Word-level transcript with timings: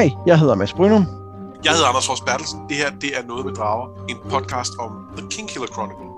Hej, 0.00 0.10
jeg 0.26 0.38
hedder 0.38 0.54
Mads 0.54 0.72
Brynum. 0.72 1.06
Jeg 1.64 1.72
hedder 1.72 1.88
Anders 1.88 2.06
Fors 2.06 2.20
Bertelsen. 2.20 2.60
Det 2.68 2.76
her 2.76 2.90
det 2.90 3.18
er 3.18 3.26
Noget 3.26 3.46
med 3.46 3.54
Drager, 3.54 4.06
en 4.08 4.16
podcast 4.30 4.72
om 4.78 4.90
The 5.16 5.26
King 5.30 5.48
Killer 5.48 5.66
Chronicle. 5.66 6.10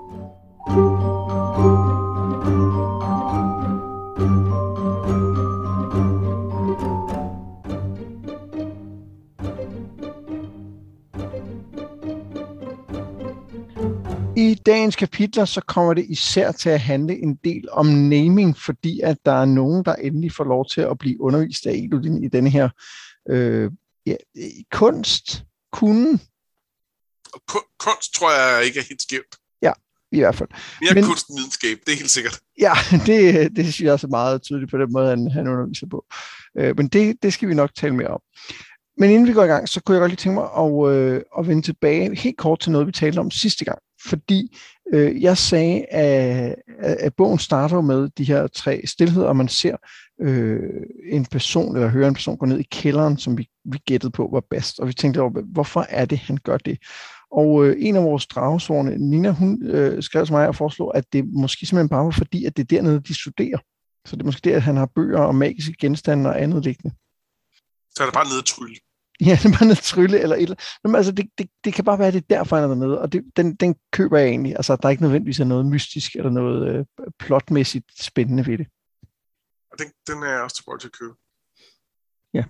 I 14.37 14.55
dagens 14.65 14.95
kapitler 14.95 15.45
så 15.45 15.61
kommer 15.61 15.93
det 15.93 16.05
især 16.09 16.51
til 16.51 16.69
at 16.69 16.79
handle 16.79 17.23
en 17.23 17.35
del 17.43 17.67
om 17.71 17.85
naming, 17.85 18.57
fordi 18.57 18.99
at 18.99 19.17
der 19.25 19.31
er 19.31 19.45
nogen, 19.45 19.85
der 19.85 19.95
endelig 19.95 20.31
får 20.31 20.43
lov 20.43 20.65
til 20.65 20.81
at 20.81 20.97
blive 20.97 21.21
undervist 21.21 21.65
af 21.65 21.73
Elodin 21.73 22.23
i 22.23 22.27
denne 22.27 22.49
her 22.49 22.69
øh, 23.29 23.71
ja, 24.05 24.15
kunst, 24.71 25.43
kunne. 25.71 26.19
kunst 27.79 28.13
tror 28.13 28.31
jeg 28.31 28.65
ikke 28.65 28.79
er 28.79 28.83
helt 28.83 29.01
skævt. 29.01 29.35
Ja, 29.61 29.71
i 30.11 30.19
hvert 30.19 30.35
fald. 30.35 30.49
Mere 30.81 30.93
Men, 30.93 31.03
kunst 31.03 31.25
videnskab, 31.29 31.77
det 31.85 31.93
er 31.93 31.97
helt 31.97 32.11
sikkert. 32.11 32.39
Ja, 32.59 32.73
det, 33.07 33.55
det 33.55 33.65
synes 33.65 33.81
jeg 33.81 33.93
også 33.93 34.07
er 34.07 34.11
meget 34.11 34.41
tydeligt 34.41 34.71
på 34.71 34.77
den 34.77 34.91
måde, 34.91 35.09
han, 35.09 35.31
han 35.31 35.47
underviser 35.47 35.87
på. 35.87 36.05
Øh, 36.57 36.77
men 36.77 36.87
det, 36.87 37.23
det 37.23 37.33
skal 37.33 37.49
vi 37.49 37.53
nok 37.53 37.75
tale 37.75 37.95
mere 37.95 38.07
om. 38.07 38.21
Men 38.97 39.09
inden 39.09 39.27
vi 39.27 39.33
går 39.33 39.43
i 39.43 39.47
gang, 39.47 39.69
så 39.69 39.81
kunne 39.81 39.95
jeg 39.95 40.01
godt 40.01 40.11
lige 40.11 40.17
tænke 40.17 40.39
mig 40.39 40.49
at, 40.57 40.95
øh, 40.95 41.21
at 41.37 41.47
vende 41.47 41.61
tilbage 41.61 42.15
helt 42.15 42.37
kort 42.37 42.59
til 42.59 42.71
noget, 42.71 42.87
vi 42.87 42.91
talte 42.91 43.19
om 43.19 43.31
sidste 43.31 43.65
gang. 43.65 43.79
Fordi 44.05 44.57
øh, 44.93 45.21
jeg 45.21 45.37
sagde, 45.37 45.85
at, 45.85 46.55
at 46.79 47.15
bogen 47.15 47.39
starter 47.39 47.81
med 47.81 48.09
de 48.17 48.23
her 48.23 48.47
tre 48.47 48.81
stillheder, 48.85 49.27
og 49.27 49.35
man 49.35 49.47
ser 49.47 49.75
øh, 50.23 50.83
en 51.11 51.25
person, 51.25 51.75
eller 51.75 51.89
hører 51.89 52.07
en 52.07 52.13
person 52.13 52.37
gå 52.37 52.45
ned 52.45 52.59
i 52.59 52.67
kælderen, 52.71 53.17
som 53.17 53.37
vi, 53.37 53.49
vi 53.65 53.77
gættede 53.77 54.11
på 54.11 54.29
var 54.31 54.43
bedst. 54.49 54.79
Og 54.79 54.87
vi 54.87 54.93
tænkte 54.93 55.21
over, 55.21 55.41
hvorfor 55.53 55.85
er 55.89 56.05
det, 56.05 56.17
han 56.17 56.37
gør 56.37 56.57
det? 56.57 56.77
Og 57.31 57.65
øh, 57.65 57.75
en 57.79 57.95
af 57.95 58.03
vores 58.03 58.27
dragesvorene, 58.27 58.97
Nina, 58.97 59.31
hun 59.31 59.63
øh, 59.63 60.03
skrev 60.03 60.25
til 60.25 60.33
mig 60.33 60.47
og 60.47 60.55
foreslog, 60.55 60.97
at 60.97 61.13
det 61.13 61.25
måske 61.25 61.65
simpelthen 61.65 61.89
bare 61.89 62.05
var 62.05 62.11
fordi, 62.11 62.45
at 62.45 62.57
det 62.57 62.63
er 62.63 62.75
dernede, 62.75 62.99
de 62.99 63.21
studerer. 63.21 63.57
Så 64.05 64.15
det 64.15 64.21
er 64.21 64.25
måske 64.25 64.49
der, 64.49 64.55
at 64.55 64.61
han 64.61 64.77
har 64.77 64.85
bøger 64.85 65.19
og 65.19 65.35
magiske 65.35 65.75
genstande 65.79 66.29
og 66.29 66.41
andet 66.41 66.63
liggende. 66.63 66.95
Så 67.95 68.03
er 68.03 68.07
det 68.07 68.13
bare 68.13 68.27
nede 68.27 68.41
trylle. 68.41 68.75
Ja, 69.25 69.31
det 69.31 69.45
er 69.45 69.57
bare 69.59 69.65
noget 69.65 69.77
trylle 69.77 70.19
eller 70.19 70.35
et 70.35 70.41
eller 70.41 70.55
andet. 70.85 70.97
Altså, 70.97 71.11
det, 71.11 71.25
det, 71.37 71.49
det 71.65 71.73
kan 71.73 71.85
bare 71.85 71.99
være, 71.99 72.07
at 72.07 72.13
det 72.13 72.21
er 72.29 72.35
derfor, 72.35 72.55
han 72.55 72.63
er 72.63 72.67
dernede, 72.67 73.01
og 73.01 73.13
det, 73.13 73.23
den, 73.37 73.55
den 73.55 73.75
køber 73.91 74.17
jeg 74.17 74.27
egentlig. 74.27 74.55
Altså, 74.55 74.75
der 74.75 74.85
er 74.87 74.89
ikke 74.89 75.03
nødvendigvis 75.03 75.39
noget 75.39 75.65
mystisk 75.65 76.15
eller 76.15 76.29
noget 76.29 76.75
øh, 76.75 76.85
plotmæssigt 77.19 77.85
spændende 78.03 78.45
ved 78.47 78.57
det. 78.57 78.67
Og 79.73 79.79
den, 79.79 79.87
den 80.07 80.23
er 80.23 80.31
jeg 80.31 80.41
også 80.41 80.55
tilbage 80.55 80.79
til 80.79 80.87
at 80.87 80.97
købe. 80.99 81.13
Ja. 82.33 82.43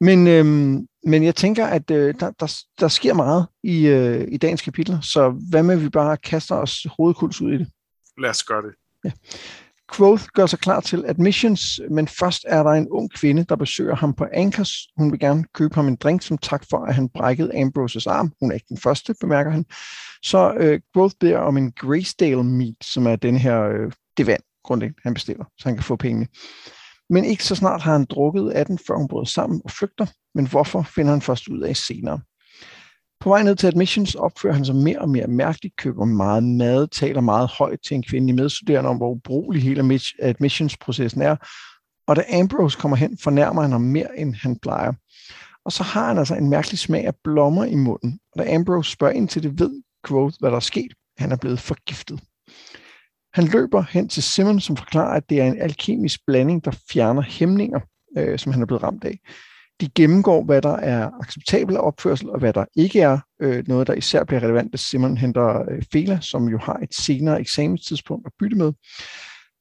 Men, 0.00 0.26
øhm, 0.26 0.88
men 1.06 1.24
jeg 1.24 1.34
tænker, 1.34 1.66
at 1.66 1.90
øh, 1.90 2.14
der, 2.20 2.30
der, 2.30 2.62
der 2.80 2.88
sker 2.88 3.14
meget 3.14 3.46
i, 3.62 3.86
øh, 3.86 4.28
i 4.28 4.36
dagens 4.36 4.62
kapitel, 4.62 4.98
så 5.02 5.30
hvad 5.50 5.62
med, 5.62 5.74
at 5.74 5.82
vi 5.82 5.88
bare 5.88 6.16
kaster 6.16 6.54
os 6.54 6.86
hovedkuls 6.96 7.40
ud 7.40 7.52
i 7.52 7.58
det? 7.58 7.68
Lad 8.18 8.30
os 8.30 8.44
gøre 8.44 8.62
det. 8.62 8.74
Ja. 9.04 9.10
Quoth 9.92 10.24
gør 10.34 10.46
sig 10.46 10.58
klar 10.58 10.80
til 10.80 11.04
admissions, 11.06 11.80
men 11.90 12.08
først 12.08 12.44
er 12.48 12.62
der 12.62 12.70
en 12.70 12.88
ung 12.88 13.10
kvinde, 13.10 13.44
der 13.44 13.56
besøger 13.56 13.94
ham 13.94 14.14
på 14.14 14.26
Ankers. 14.32 14.70
Hun 14.96 15.12
vil 15.12 15.20
gerne 15.20 15.44
købe 15.54 15.74
ham 15.74 15.88
en 15.88 15.96
drink 15.96 16.22
som 16.22 16.38
tak 16.38 16.64
for, 16.70 16.84
at 16.84 16.94
han 16.94 17.08
brækkede 17.08 17.60
Ambroses 17.60 18.06
arm. 18.06 18.32
Hun 18.40 18.50
er 18.50 18.54
ikke 18.54 18.66
den 18.68 18.78
første, 18.78 19.14
bemærker 19.20 19.50
han. 19.50 19.64
Så 20.22 20.54
øh, 20.56 20.80
Quoth 20.94 21.14
beder 21.20 21.38
om 21.38 21.56
en 21.56 21.72
Graysdale 21.72 22.44
meat, 22.44 22.76
som 22.82 23.06
er 23.06 23.16
den 23.16 23.36
her, 23.36 23.62
øh, 23.62 23.92
det 24.16 24.26
vand, 24.26 24.42
grundlæggende, 24.64 25.00
han 25.02 25.14
bestiller, 25.14 25.44
så 25.58 25.68
han 25.68 25.76
kan 25.76 25.84
få 25.84 25.96
pengene. 25.96 26.26
Men 27.10 27.24
ikke 27.24 27.44
så 27.44 27.54
snart 27.54 27.82
har 27.82 27.92
han 27.92 28.04
drukket 28.04 28.50
af 28.50 28.66
den, 28.66 28.78
før 28.86 28.96
hun 28.96 29.08
bryder 29.08 29.24
sammen 29.24 29.60
og 29.64 29.70
flygter. 29.70 30.06
Men 30.34 30.48
hvorfor 30.48 30.82
finder 30.82 31.10
han 31.10 31.22
først 31.22 31.48
ud 31.48 31.60
af 31.60 31.76
senere. 31.76 32.20
På 33.20 33.28
vej 33.28 33.42
ned 33.42 33.56
til 33.56 33.66
admissions 33.66 34.14
opfører 34.14 34.54
han 34.54 34.64
sig 34.64 34.74
mere 34.74 34.98
og 34.98 35.08
mere 35.08 35.26
mærkeligt, 35.26 35.76
køber 35.76 36.04
meget 36.04 36.44
mad, 36.44 36.88
taler 36.88 37.20
meget 37.20 37.48
højt 37.48 37.78
til 37.86 37.94
en 37.94 38.02
kvindelig 38.02 38.34
medstuderende 38.34 38.90
om, 38.90 38.96
hvor 38.96 39.10
ubrugelig 39.10 39.62
hele 39.62 40.00
admissionsprocessen 40.22 41.22
er. 41.22 41.36
Og 42.06 42.16
da 42.16 42.24
Ambrose 42.40 42.78
kommer 42.78 42.96
hen, 42.96 43.18
fornærmer 43.18 43.62
han 43.62 43.72
ham 43.72 43.80
mere, 43.80 44.18
end 44.18 44.34
han 44.34 44.58
plejer. 44.58 44.92
Og 45.64 45.72
så 45.72 45.82
har 45.82 46.08
han 46.08 46.18
altså 46.18 46.34
en 46.34 46.50
mærkelig 46.50 46.78
smag 46.78 47.06
af 47.06 47.14
blommer 47.24 47.64
i 47.64 47.74
munden. 47.74 48.18
Og 48.32 48.44
da 48.44 48.54
Ambrose 48.54 48.90
spørger 48.90 49.14
ind 49.14 49.28
til 49.28 49.42
det, 49.42 49.60
ved 49.60 49.82
Quoth, 50.06 50.36
hvad 50.40 50.50
der 50.50 50.56
er 50.56 50.60
sket. 50.60 50.92
Han 51.18 51.32
er 51.32 51.36
blevet 51.36 51.60
forgiftet. 51.60 52.20
Han 53.34 53.44
løber 53.44 53.84
hen 53.90 54.08
til 54.08 54.22
Simon, 54.22 54.60
som 54.60 54.76
forklarer, 54.76 55.16
at 55.16 55.30
det 55.30 55.40
er 55.40 55.46
en 55.46 55.60
alkemisk 55.60 56.20
blanding, 56.26 56.64
der 56.64 56.70
fjerner 56.92 57.22
hæmninger, 57.22 57.80
øh, 58.18 58.38
som 58.38 58.52
han 58.52 58.62
er 58.62 58.66
blevet 58.66 58.82
ramt 58.82 59.04
af. 59.04 59.18
De 59.80 59.88
gennemgår, 59.94 60.44
hvad 60.44 60.62
der 60.62 60.76
er 60.76 61.10
acceptabel 61.20 61.78
opførsel, 61.78 62.30
og 62.30 62.38
hvad 62.38 62.52
der 62.52 62.64
ikke 62.76 63.00
er. 63.00 63.18
Øh, 63.42 63.68
noget, 63.68 63.86
der 63.86 63.94
især 63.94 64.24
bliver 64.24 64.42
relevant, 64.42 64.72
hvis 64.72 64.80
Simon 64.80 65.16
henter 65.16 65.70
øh, 65.70 65.82
Fela, 65.92 66.18
som 66.20 66.48
jo 66.48 66.58
har 66.58 66.74
et 66.82 66.94
senere 66.94 67.40
eksamenstidspunkt 67.40 68.26
at 68.26 68.32
bytte 68.38 68.56
med. 68.56 68.72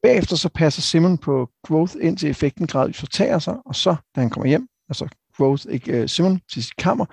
Bagefter 0.04 0.36
så 0.36 0.50
passer 0.50 0.82
Simon 0.82 1.18
på 1.18 1.50
Growth, 1.68 1.96
indtil 2.02 2.30
effekten 2.30 2.68
gradvist 2.68 3.00
fortager 3.00 3.40
sig, 3.40 3.58
og 3.66 3.76
så, 3.76 3.96
da 4.16 4.22
han 4.22 4.30
kommer 4.30 4.48
hjem, 4.48 4.68
altså 4.90 5.08
Growth, 5.38 5.66
ikke 5.70 5.92
øh, 5.92 6.10
Simon, 6.10 6.40
til 6.52 6.64
sit 6.64 6.76
kammer, 6.76 7.06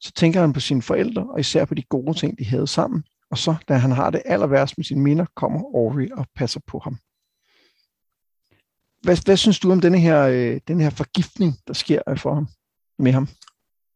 så 0.00 0.12
tænker 0.12 0.40
han 0.40 0.52
på 0.52 0.60
sine 0.60 0.82
forældre, 0.82 1.26
og 1.30 1.40
især 1.40 1.64
på 1.64 1.74
de 1.74 1.82
gode 1.82 2.14
ting, 2.14 2.38
de 2.38 2.44
havde 2.44 2.66
sammen. 2.66 3.02
Og 3.30 3.38
så, 3.38 3.56
da 3.68 3.74
han 3.74 3.92
har 3.92 4.10
det 4.10 4.22
aller 4.24 4.46
værst 4.46 4.78
med 4.78 4.84
sine 4.84 5.00
minder, 5.00 5.26
kommer 5.36 5.74
Ori 5.74 6.10
og 6.10 6.26
passer 6.36 6.60
på 6.66 6.78
ham. 6.78 6.98
Hvad, 9.02 9.24
hvad 9.24 9.36
synes 9.36 9.58
du 9.58 9.72
om 9.72 9.80
denne 9.80 10.00
her, 10.00 10.22
øh, 10.22 10.60
denne 10.68 10.82
her 10.82 10.90
forgiftning, 10.90 11.58
der 11.66 11.72
sker 11.72 12.02
øh, 12.08 12.18
for 12.18 12.34
ham, 12.34 12.48
med 12.98 13.12
ham? 13.12 13.28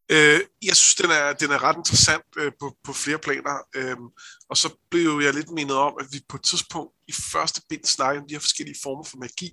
Øh, 0.09 0.41
jeg 0.63 0.77
synes, 0.77 0.95
den 0.95 1.11
er, 1.11 1.33
den 1.33 1.51
er 1.51 1.63
ret 1.63 1.77
interessant 1.77 2.25
øh, 2.37 2.53
på, 2.61 2.77
på 2.85 2.93
flere 2.93 3.19
planer. 3.19 3.57
Øh, 3.75 3.97
og 4.49 4.57
så 4.57 4.69
blev 4.91 5.21
jeg 5.25 5.35
lidt 5.35 5.51
mindet 5.51 5.77
om, 5.77 5.95
at 6.01 6.07
vi 6.13 6.19
på 6.29 6.37
et 6.37 6.43
tidspunkt 6.43 6.93
i 7.09 7.13
første 7.33 7.63
bind 7.69 7.85
snakkede 7.85 8.23
om 8.23 8.29
de 8.29 8.35
her 8.35 8.41
forskellige 8.41 8.77
former 8.83 9.05
for 9.05 9.17
magi. 9.17 9.51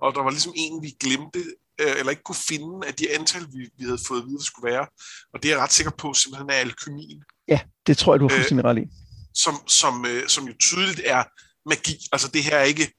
Og 0.00 0.14
der 0.14 0.22
var 0.22 0.30
ligesom 0.30 0.52
en, 0.56 0.82
vi 0.82 0.90
glemte, 1.00 1.38
øh, 1.80 1.94
eller 1.98 2.10
ikke 2.10 2.22
kunne 2.22 2.44
finde 2.50 2.86
af 2.88 2.94
de 2.94 3.14
antal, 3.18 3.42
vi, 3.52 3.70
vi 3.78 3.84
havde 3.84 4.06
fået 4.08 4.20
at 4.20 4.26
vide, 4.26 4.38
det 4.38 4.46
skulle 4.46 4.70
være. 4.72 4.86
Og 5.32 5.42
det 5.42 5.48
er 5.48 5.54
jeg 5.54 5.62
ret 5.62 5.72
sikker 5.72 5.92
på, 6.02 6.14
simpelthen 6.14 6.50
er 6.50 6.54
alkymien. 6.54 7.24
Ja, 7.48 7.60
det 7.86 7.98
tror 7.98 8.12
jeg, 8.14 8.20
du 8.20 8.28
har 8.28 8.36
fuldstændig 8.36 8.64
ret 8.64 8.78
i. 8.78 8.86
Som, 9.34 9.54
som, 9.68 10.06
øh, 10.06 10.28
som 10.28 10.44
jo 10.48 10.54
tydeligt 10.60 11.00
er 11.04 11.24
magi. 11.68 11.98
Altså 12.12 12.28
det 12.28 12.42
her 12.44 12.56
er 12.56 12.64
ikke 12.64 12.92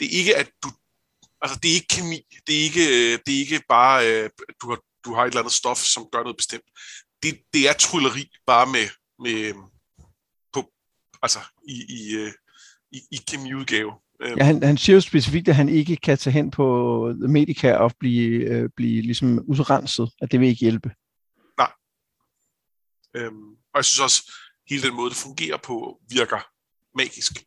det 0.00 0.06
er 0.06 0.18
ikke, 0.18 0.36
at 0.36 0.50
du... 0.62 0.68
Altså, 1.42 1.58
det 1.62 1.70
er 1.70 1.74
ikke 1.74 1.86
kemi. 1.88 2.20
Det 2.46 2.58
er 2.58 2.62
ikke, 2.62 2.84
øh, 2.88 3.18
det 3.26 3.34
er 3.34 3.38
ikke 3.38 3.62
bare, 3.68 3.96
øh, 4.08 4.30
du 4.62 4.68
har, 4.70 4.78
du 5.04 5.14
har 5.14 5.22
et 5.22 5.28
eller 5.28 5.40
andet 5.40 5.52
stof, 5.52 5.78
som 5.78 6.06
gør 6.12 6.22
noget 6.22 6.36
bestemt. 6.36 6.64
Det, 7.22 7.40
det 7.54 7.68
er 7.68 7.72
trylleri, 7.72 8.30
bare 8.46 8.66
med, 8.66 8.88
med 9.18 9.54
på, 10.52 10.72
altså, 11.22 11.38
i, 11.68 11.76
i, 11.88 12.14
øh, 12.14 12.32
i, 12.92 13.00
i 13.10 13.16
kemiudgave. 13.28 13.92
Ja, 14.20 14.44
han, 14.44 14.62
han 14.62 14.78
siger 14.78 14.94
jo 14.94 15.00
specifikt, 15.00 15.48
at 15.48 15.54
han 15.54 15.68
ikke 15.68 15.96
kan 15.96 16.18
tage 16.18 16.34
hen 16.34 16.50
på 16.50 16.66
Medica 17.28 17.74
og 17.74 17.92
blive, 18.00 18.68
blive 18.76 19.02
ligesom 19.02 19.38
udrenset, 19.38 20.10
at 20.20 20.32
det 20.32 20.40
vil 20.40 20.48
ikke 20.48 20.60
hjælpe. 20.60 20.90
Nej. 21.58 21.72
Øhm, 23.16 23.50
og 23.50 23.76
jeg 23.76 23.84
synes 23.84 24.00
også, 24.00 24.32
hele 24.68 24.82
den 24.82 24.94
måde, 24.94 25.10
det 25.10 25.16
fungerer 25.16 25.56
på, 25.56 26.00
virker 26.10 26.46
magisk. 26.94 27.44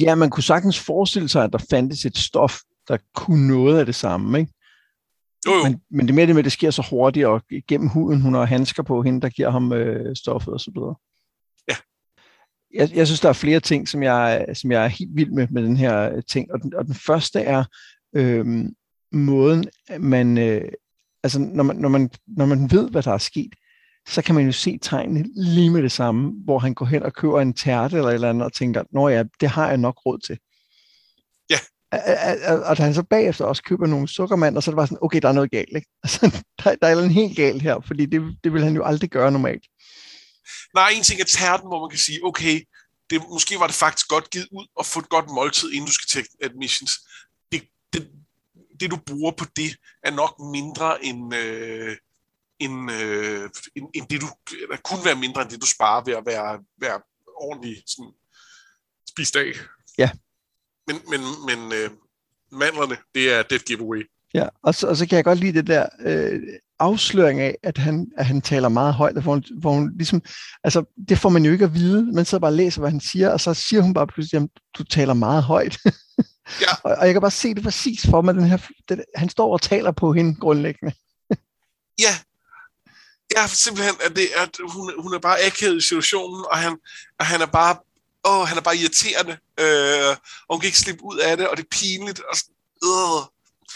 Ja, 0.00 0.14
man 0.14 0.30
kunne 0.30 0.42
sagtens 0.42 0.78
forestille 0.78 1.28
sig, 1.28 1.44
at 1.44 1.52
der 1.52 1.66
fandtes 1.70 2.04
et 2.04 2.18
stof, 2.18 2.58
der 2.88 2.98
kunne 3.14 3.48
noget 3.48 3.78
af 3.78 3.86
det 3.86 3.94
samme, 3.94 4.38
ikke? 4.38 4.52
Jo, 5.46 5.52
jo. 5.52 5.62
Men, 5.62 5.80
men 5.90 6.06
det 6.06 6.14
med 6.14 6.26
det 6.26 6.34
med, 6.34 6.40
at 6.40 6.44
det 6.44 6.52
sker 6.52 6.70
så 6.70 6.86
hurtigt, 6.90 7.26
og 7.26 7.42
gennem 7.68 7.88
huden, 7.88 8.20
hun 8.20 8.34
har 8.34 8.44
handsker 8.44 8.82
på 8.82 9.02
hende, 9.02 9.20
der 9.20 9.28
giver 9.28 9.50
ham 9.50 9.72
øh, 9.72 10.16
stoffet 10.16 10.54
og 10.54 10.60
så 10.60 10.70
videre. 10.74 10.94
Ja. 11.68 11.76
Jeg, 12.74 12.96
jeg 12.96 13.06
synes, 13.06 13.20
der 13.20 13.28
er 13.28 13.32
flere 13.32 13.60
ting, 13.60 13.88
som 13.88 14.02
jeg, 14.02 14.46
som 14.54 14.72
jeg 14.72 14.84
er 14.84 14.88
helt 14.88 15.16
vild 15.16 15.30
med, 15.30 15.48
med 15.50 15.62
den 15.62 15.76
her 15.76 16.10
øh, 16.10 16.22
ting. 16.28 16.52
Og 16.52 16.62
den, 16.62 16.74
og 16.74 16.86
den 16.86 16.94
første 16.94 17.40
er 17.40 17.64
øh, 18.16 18.64
måden, 19.12 19.64
man, 19.98 20.38
øh, 20.38 20.72
altså 21.22 21.38
når 21.38 21.62
man, 21.62 21.76
når, 21.76 21.88
man, 21.88 22.10
når 22.26 22.46
man 22.46 22.70
ved, 22.70 22.90
hvad 22.90 23.02
der 23.02 23.12
er 23.12 23.18
sket, 23.18 23.54
så 24.08 24.22
kan 24.22 24.34
man 24.34 24.46
jo 24.46 24.52
se 24.52 24.78
tegnene 24.82 25.24
lige 25.36 25.70
med 25.70 25.82
det 25.82 25.92
samme, 25.92 26.32
hvor 26.44 26.58
han 26.58 26.74
går 26.74 26.86
hen 26.86 27.02
og 27.02 27.12
køber 27.12 27.40
en 27.40 27.54
tærte 27.54 27.96
eller 27.96 28.08
et 28.08 28.14
eller 28.14 28.30
andet, 28.30 28.44
og 28.44 28.52
tænker, 28.52 28.82
nå 28.92 29.08
ja, 29.08 29.24
det 29.40 29.48
har 29.48 29.68
jeg 29.68 29.76
nok 29.76 30.06
råd 30.06 30.18
til. 30.18 30.38
Ja. 31.50 31.58
Og 32.68 32.76
da 32.78 32.82
han 32.82 32.94
så 32.94 33.02
bagefter 33.02 33.44
også 33.44 33.62
køber 33.62 33.86
nogle 33.86 34.08
sukkermand, 34.08 34.56
og 34.56 34.62
så 34.62 34.70
er 34.70 34.72
det 34.72 34.76
bare 34.76 34.86
sådan, 34.86 34.98
okay, 35.02 35.20
der 35.22 35.28
er 35.28 35.32
noget 35.32 35.50
galt, 35.50 35.76
ikke? 35.76 35.88
Altså, 36.04 36.42
der, 36.64 36.74
der 36.74 36.86
er 36.88 36.94
noget 36.94 37.10
helt 37.10 37.36
galt 37.36 37.62
her, 37.62 37.80
fordi 37.86 38.06
det, 38.06 38.36
det 38.44 38.52
vil 38.52 38.64
han 38.64 38.74
jo 38.74 38.84
aldrig 38.84 39.10
gøre 39.10 39.32
normalt. 39.32 39.64
Nej, 40.74 40.88
en 40.96 41.02
ting 41.02 41.20
er 41.20 41.24
tærten, 41.24 41.68
hvor 41.68 41.80
man 41.80 41.90
kan 41.90 41.98
sige, 41.98 42.24
okay, 42.24 42.60
det, 43.10 43.22
måske 43.30 43.58
var 43.58 43.66
det 43.66 43.76
faktisk 43.76 44.08
godt 44.08 44.30
givet 44.30 44.48
ud 44.52 44.66
og 44.76 44.86
få 44.86 44.98
et 44.98 45.08
godt 45.08 45.30
måltid, 45.30 45.72
inden 45.72 45.86
du 45.86 45.92
skal 45.92 46.08
til 46.08 46.28
admissions. 46.42 46.92
Det, 47.52 47.62
det, 47.92 48.08
det 48.80 48.90
du 48.90 48.96
bruger 49.06 49.32
på 49.32 49.44
det, 49.56 49.76
er 50.02 50.10
nok 50.10 50.34
mindre 50.52 51.04
end, 51.04 51.34
øh, 51.34 51.96
end, 52.58 52.90
øh, 52.90 53.50
end, 53.76 53.86
end 53.94 54.06
det 54.10 54.20
du, 54.20 54.26
eller 54.62 54.76
kun 54.76 55.04
være 55.04 55.16
mindre 55.16 55.42
end 55.42 55.50
det 55.50 55.60
du 55.60 55.66
sparer 55.66 56.04
ved 56.04 56.14
at 56.14 56.26
være, 56.26 56.64
være 56.78 57.00
ordentligt 57.36 57.90
sådan, 57.90 58.12
spist 59.08 59.36
af. 59.36 59.52
Ja. 59.98 60.10
Men, 60.86 60.96
men, 61.10 61.20
men 61.46 61.72
øh, 61.72 61.90
mandlerne, 62.52 62.96
det 63.14 63.32
er 63.32 63.42
dead 63.42 63.60
giveaway. 63.60 64.10
Ja, 64.34 64.48
og 64.62 64.74
så, 64.74 64.86
og 64.88 64.96
så 64.96 65.06
kan 65.06 65.16
jeg 65.16 65.24
godt 65.24 65.38
lide 65.38 65.52
det 65.52 65.66
der 65.66 65.86
øh, 66.00 66.40
afsløring 66.78 67.40
af, 67.40 67.56
at 67.62 67.78
han, 67.78 68.06
at 68.16 68.26
han 68.26 68.40
taler 68.40 68.68
meget 68.68 68.94
højt, 68.94 69.22
hvor 69.22 69.32
hun, 69.32 69.44
hvor 69.60 69.72
hun 69.72 69.92
ligesom, 69.96 70.22
altså 70.64 70.84
det 71.08 71.18
får 71.18 71.28
man 71.28 71.44
jo 71.44 71.52
ikke 71.52 71.64
at 71.64 71.74
vide, 71.74 72.12
men 72.12 72.24
så 72.24 72.38
bare 72.38 72.54
læser, 72.54 72.80
hvad 72.80 72.90
han 72.90 73.00
siger, 73.00 73.30
og 73.30 73.40
så 73.40 73.54
siger 73.54 73.82
hun 73.82 73.94
bare 73.94 74.06
pludselig, 74.06 74.42
at 74.42 74.48
du 74.78 74.84
taler 74.84 75.14
meget 75.14 75.42
højt. 75.42 75.78
Ja. 76.60 76.66
og, 76.84 76.96
og 76.96 77.06
jeg 77.06 77.14
kan 77.14 77.20
bare 77.20 77.30
se 77.30 77.54
det 77.54 77.62
præcis 77.62 78.06
for 78.10 78.22
mig, 78.22 78.34
den 78.34 78.44
her, 78.44 78.58
den, 78.88 79.04
han 79.14 79.28
står 79.28 79.52
og 79.52 79.62
taler 79.62 79.90
på 79.90 80.12
hende 80.12 80.34
grundlæggende. 80.34 80.94
Ja, 81.98 82.18
ja 83.34 83.46
simpelthen, 83.46 83.96
at, 84.00 84.16
det, 84.16 84.28
at 84.34 84.56
hun, 84.68 85.02
hun 85.02 85.14
er 85.14 85.18
bare 85.18 85.40
akavet 85.40 85.76
i 85.76 85.80
situationen, 85.80 86.44
og 86.50 86.58
han, 86.58 86.78
og 87.18 87.26
han 87.26 87.40
er 87.40 87.46
bare 87.46 87.76
åh, 88.26 88.48
han 88.48 88.56
er 88.58 88.62
bare 88.62 88.76
irriterende, 88.76 89.38
øh, 89.60 90.16
og 90.48 90.54
hun 90.54 90.60
kan 90.60 90.66
ikke 90.66 90.78
slippe 90.78 91.04
ud 91.04 91.18
af 91.18 91.36
det, 91.36 91.48
og 91.48 91.56
det 91.56 91.62
er 91.62 91.68
pinligt, 91.70 92.20
og, 92.20 92.36
øh. 92.84 93.26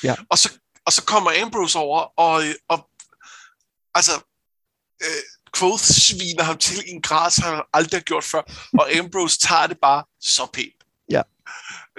Ja. 0.04 0.16
og, 0.28 0.38
så, 0.38 0.58
og 0.84 0.92
så 0.92 1.04
kommer 1.04 1.42
Ambrose 1.42 1.78
over, 1.78 2.00
og, 2.18 2.44
og 2.68 2.90
altså, 3.94 4.12
øh, 5.02 5.22
Quoth 5.56 5.84
sviner 5.84 6.42
ham 6.42 6.58
til 6.58 6.88
i 6.88 6.90
en 6.90 7.02
grad, 7.02 7.30
som 7.30 7.44
han 7.44 7.62
aldrig 7.72 7.98
har 8.00 8.04
gjort 8.04 8.24
før, 8.24 8.42
og 8.78 8.92
Ambrose 8.92 9.38
tager 9.38 9.66
det 9.66 9.78
bare 9.82 10.04
så 10.20 10.46
pænt. 10.52 10.84
Ja. 11.10 11.22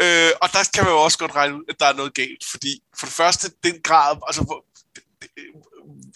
Øh, 0.02 0.32
og 0.42 0.50
der 0.54 0.70
kan 0.74 0.84
man 0.84 0.94
jo 0.94 1.02
også 1.02 1.18
godt 1.18 1.36
regne 1.36 1.56
ud, 1.56 1.64
at 1.70 1.76
der 1.80 1.86
er 1.86 1.94
noget 1.94 2.14
galt, 2.14 2.46
fordi 2.52 2.84
for 3.00 3.06
det 3.06 3.16
første, 3.16 3.52
den 3.64 3.82
grad, 3.84 4.18
altså, 4.28 4.42
hvor, 4.44 4.66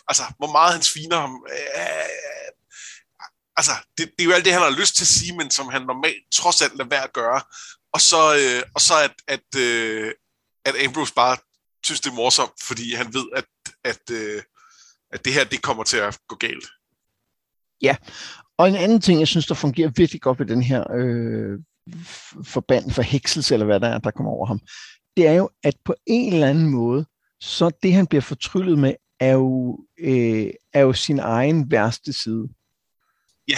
altså, 0.08 0.24
hvor 0.38 0.52
meget 0.52 0.74
han 0.74 0.82
sviner 0.82 1.20
ham, 1.20 1.46
øh, 1.52 2.50
altså, 3.58 3.72
det, 3.98 4.12
det 4.18 4.24
er 4.24 4.30
jo 4.30 4.32
alt 4.32 4.46
det, 4.46 4.54
han 4.54 4.62
har 4.62 4.80
lyst 4.80 4.96
til 4.96 5.04
at 5.04 5.08
sige, 5.08 5.38
men 5.38 5.52
som 5.52 5.68
han 5.68 5.82
normalt 5.82 6.24
trods 6.34 6.62
alt 6.62 6.78
lader 6.78 6.90
være 6.90 7.04
at 7.04 7.14
gøre. 7.14 7.42
Og 7.94 8.02
så, 8.02 8.22
øh, 8.36 8.64
og 8.76 8.82
så 8.82 8.94
at, 9.04 9.16
at, 9.28 9.60
øh, 9.62 10.14
at 10.66 10.76
Ambrose 10.86 11.14
bare 11.14 11.38
synes, 11.86 12.02
det 12.02 12.10
er 12.10 12.16
morsomt, 12.16 12.64
fordi 12.64 12.94
han 12.94 13.14
ved, 13.14 13.28
at, 13.36 13.46
at, 13.84 14.02
øh, 14.12 14.42
at 15.12 15.26
det 15.26 15.34
her, 15.34 15.44
det 15.44 15.62
kommer 15.62 15.84
til 15.84 15.98
at 15.98 16.20
gå 16.28 16.36
galt. 16.36 16.68
Ja, 17.82 17.96
og 18.58 18.68
en 18.68 18.76
anden 18.76 19.02
ting, 19.02 19.20
jeg 19.20 19.28
synes, 19.28 19.48
der 19.48 19.56
fungerer 19.56 19.92
virkelig 19.96 20.22
godt 20.22 20.40
ved 20.40 20.46
den 20.46 20.64
her 20.64 20.84
øh, 20.92 21.60
forband 22.46 22.92
for 22.92 23.02
hekselse, 23.02 23.54
eller 23.54 23.66
hvad 23.66 23.80
der 23.80 23.88
er, 23.88 23.98
der 23.98 24.12
kommer 24.12 24.32
over 24.32 24.46
ham, 24.46 24.60
det 25.18 25.28
er 25.28 25.34
jo, 25.34 25.50
at 25.64 25.74
på 25.86 25.96
en 26.08 26.34
eller 26.34 26.48
anden 26.48 26.70
måde, 26.70 27.06
så 27.40 27.72
det, 27.84 27.94
han 27.94 28.08
bliver 28.08 28.22
fortryllet 28.22 28.80
med, 28.80 28.94
er 29.20 29.32
jo, 29.32 29.80
øh, 30.00 30.50
er 30.74 30.82
jo 30.82 30.94
sin 30.94 31.20
egen 31.20 31.72
værste 31.72 32.14
side. 32.14 32.50
Ja. 33.48 33.58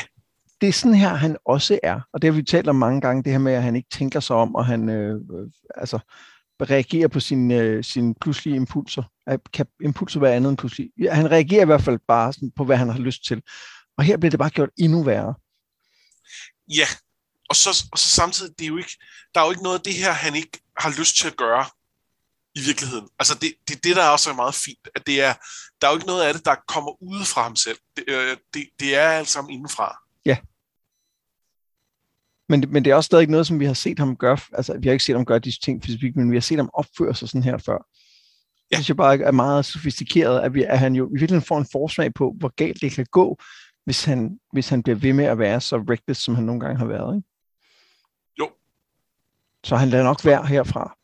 Det 0.61 0.69
er 0.69 0.73
sådan 0.73 0.97
her, 0.97 1.13
han 1.13 1.37
også 1.45 1.79
er, 1.83 2.01
og 2.13 2.21
det 2.21 2.31
har 2.31 2.35
vi 2.35 2.43
talt 2.43 2.67
om 2.67 2.75
mange 2.75 3.01
gange, 3.01 3.23
det 3.23 3.31
her 3.31 3.39
med, 3.39 3.53
at 3.53 3.63
han 3.63 3.75
ikke 3.75 3.89
tænker 3.89 4.19
sig 4.19 4.35
om, 4.35 4.55
og 4.55 4.65
han 4.65 4.89
øh, 4.89 5.15
øh, 5.15 5.49
altså, 5.75 5.99
reagerer 6.61 7.07
på 7.07 7.19
sine, 7.19 7.55
øh, 7.55 7.83
sine 7.83 8.15
pludselige 8.21 8.55
impulser. 8.55 9.03
Kan 9.53 9.65
impulser 9.83 10.19
være 10.19 10.35
andet 10.35 10.49
end 10.49 10.57
pludselig? 10.57 10.89
Ja, 10.99 11.13
han 11.13 11.31
reagerer 11.31 11.61
i 11.61 11.65
hvert 11.65 11.81
fald 11.81 11.99
bare 12.07 12.33
sådan 12.33 12.51
på, 12.55 12.65
hvad 12.65 12.77
han 12.77 12.89
har 12.89 12.99
lyst 12.99 13.25
til. 13.25 13.41
Og 13.97 14.03
her 14.03 14.17
bliver 14.17 14.29
det 14.29 14.39
bare 14.39 14.49
gjort 14.49 14.69
endnu 14.77 15.03
værre. 15.03 15.33
Ja, 16.67 16.87
og 17.49 17.55
så, 17.55 17.85
og 17.91 17.99
så 17.99 18.09
samtidig, 18.09 18.59
det 18.59 18.65
er 18.65 18.69
jo 18.69 18.77
ikke, 18.77 18.97
der 19.35 19.41
er 19.41 19.45
jo 19.45 19.51
ikke 19.51 19.63
noget 19.63 19.77
af 19.77 19.83
det 19.83 19.93
her, 19.93 20.11
han 20.11 20.35
ikke 20.35 20.59
har 20.79 20.99
lyst 20.99 21.17
til 21.17 21.27
at 21.27 21.37
gøre 21.37 21.65
i 22.59 22.61
virkeligheden. 22.65 23.07
Altså 23.19 23.33
det, 23.41 23.51
det, 23.67 23.83
det 23.83 23.95
der 23.95 24.03
er 24.03 24.09
også 24.09 24.33
meget 24.33 24.55
fint, 24.55 24.87
at 24.95 25.07
det 25.07 25.21
er, 25.21 25.33
der 25.81 25.87
er 25.87 25.91
jo 25.91 25.97
ikke 25.97 26.07
noget 26.07 26.23
af 26.23 26.33
det, 26.33 26.45
der 26.45 26.55
kommer 26.67 27.03
ude 27.03 27.25
fra 27.25 27.41
ham 27.43 27.55
selv. 27.55 27.77
Det, 27.95 28.03
øh, 28.07 28.37
det, 28.53 28.63
det 28.79 28.95
er 28.95 29.09
alt 29.09 29.27
sammen 29.27 29.53
indenfra. 29.53 29.97
Ja. 30.25 30.37
Men, 32.49 32.63
men 32.69 32.85
det 32.85 32.91
er 32.91 32.95
også 32.95 33.07
stadig 33.07 33.27
noget, 33.27 33.47
som 33.47 33.59
vi 33.59 33.65
har 33.65 33.73
set 33.73 33.99
ham 33.99 34.15
gøre, 34.15 34.37
altså 34.53 34.77
vi 34.79 34.87
har 34.87 34.93
ikke 34.93 35.05
set 35.05 35.15
ham 35.15 35.25
gøre 35.25 35.39
disse 35.39 35.59
ting 35.59 35.83
fysisk, 35.83 36.15
men 36.15 36.31
vi 36.31 36.35
har 36.35 36.41
set 36.41 36.57
ham 36.57 36.69
opføre 36.73 37.15
sig 37.15 37.29
sådan 37.29 37.43
her 37.43 37.57
før. 37.57 37.77
Ja. 37.77 38.75
Det 38.75 38.77
synes 38.77 38.89
jeg 38.89 38.97
bare 38.97 39.19
er 39.19 39.31
meget 39.31 39.65
sofistikeret, 39.65 40.41
at, 40.41 40.53
vi, 40.53 40.63
at 40.63 40.79
han 40.79 40.95
jo 40.95 41.07
i 41.07 41.19
virkeligheden 41.19 41.47
får 41.47 41.57
en 41.57 41.67
forsmag 41.71 42.13
på, 42.13 42.35
hvor 42.39 42.53
galt 42.55 42.81
det 42.81 42.91
kan 42.91 43.05
gå, 43.11 43.37
hvis 43.85 44.03
han, 44.03 44.39
hvis 44.53 44.69
han 44.69 44.83
bliver 44.83 44.95
ved 44.95 45.13
med 45.13 45.25
at 45.25 45.39
være 45.39 45.61
så 45.61 45.77
reckless, 45.77 46.23
som 46.23 46.35
han 46.35 46.43
nogle 46.43 46.61
gange 46.61 46.77
har 46.77 46.85
været. 46.85 47.15
Ikke? 47.15 47.27
Jo. 48.39 48.49
Så 49.63 49.75
han 49.75 49.89
lader 49.89 50.03
nok 50.03 50.25
være 50.25 50.45
herfra. 50.45 50.97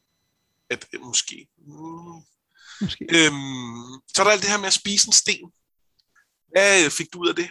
At, 0.74 0.86
måske. 1.02 1.48
Mm. 1.58 2.22
Måske. 2.82 3.04
Øhm, 3.04 4.02
så 4.16 4.22
er 4.22 4.24
der 4.24 4.32
alt 4.32 4.42
det 4.42 4.50
her 4.50 4.58
med 4.58 4.68
at 4.68 4.74
spise 4.74 5.08
en 5.08 5.14
sten. 5.14 5.52
Hvad 6.48 6.90
fik 6.90 7.14
du 7.14 7.20
ud 7.20 7.28
af 7.28 7.36
det? 7.36 7.50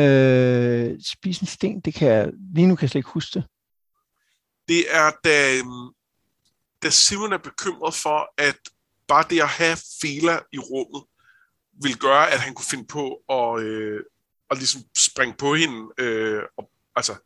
Øh, 0.00 1.00
spise 1.04 1.42
en 1.42 1.46
sten, 1.46 1.80
det 1.80 1.94
kan 1.94 2.08
jeg, 2.08 2.30
lige 2.54 2.66
nu 2.66 2.76
kan 2.76 2.82
jeg 2.82 2.90
slet 2.90 2.98
ikke 2.98 3.10
huske 3.10 3.34
det. 3.34 3.44
Det 4.68 4.94
er, 4.94 5.10
da, 5.24 5.62
da 6.82 6.90
Simon 6.90 7.32
er 7.32 7.38
bekymret 7.38 7.94
for, 7.94 8.32
at 8.38 8.58
bare 9.08 9.24
det 9.30 9.40
at 9.40 9.48
have 9.48 9.76
Fela 10.00 10.38
i 10.52 10.58
rummet, 10.58 11.04
vil 11.82 11.98
gøre, 11.98 12.30
at 12.30 12.40
han 12.40 12.54
kunne 12.54 12.66
finde 12.70 12.86
på 12.86 13.14
at, 13.28 13.62
øh, 13.62 14.00
at 14.50 14.58
ligesom 14.58 14.82
springe 14.98 15.34
på 15.38 15.54
hende, 15.54 15.88
øh, 15.98 16.42
og, 16.56 16.70
altså 16.96 17.16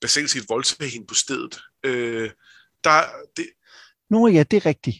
basalt 0.00 0.30
set 0.30 0.48
voldtage 0.48 0.90
hende 0.90 1.06
på 1.06 1.14
stedet. 1.14 1.60
Øh, 1.84 2.30
der, 2.84 3.04
det, 3.36 3.46
Nå 4.12 4.26
ja, 4.26 4.42
det 4.42 4.56
er 4.56 4.66
rigtigt. 4.66 4.98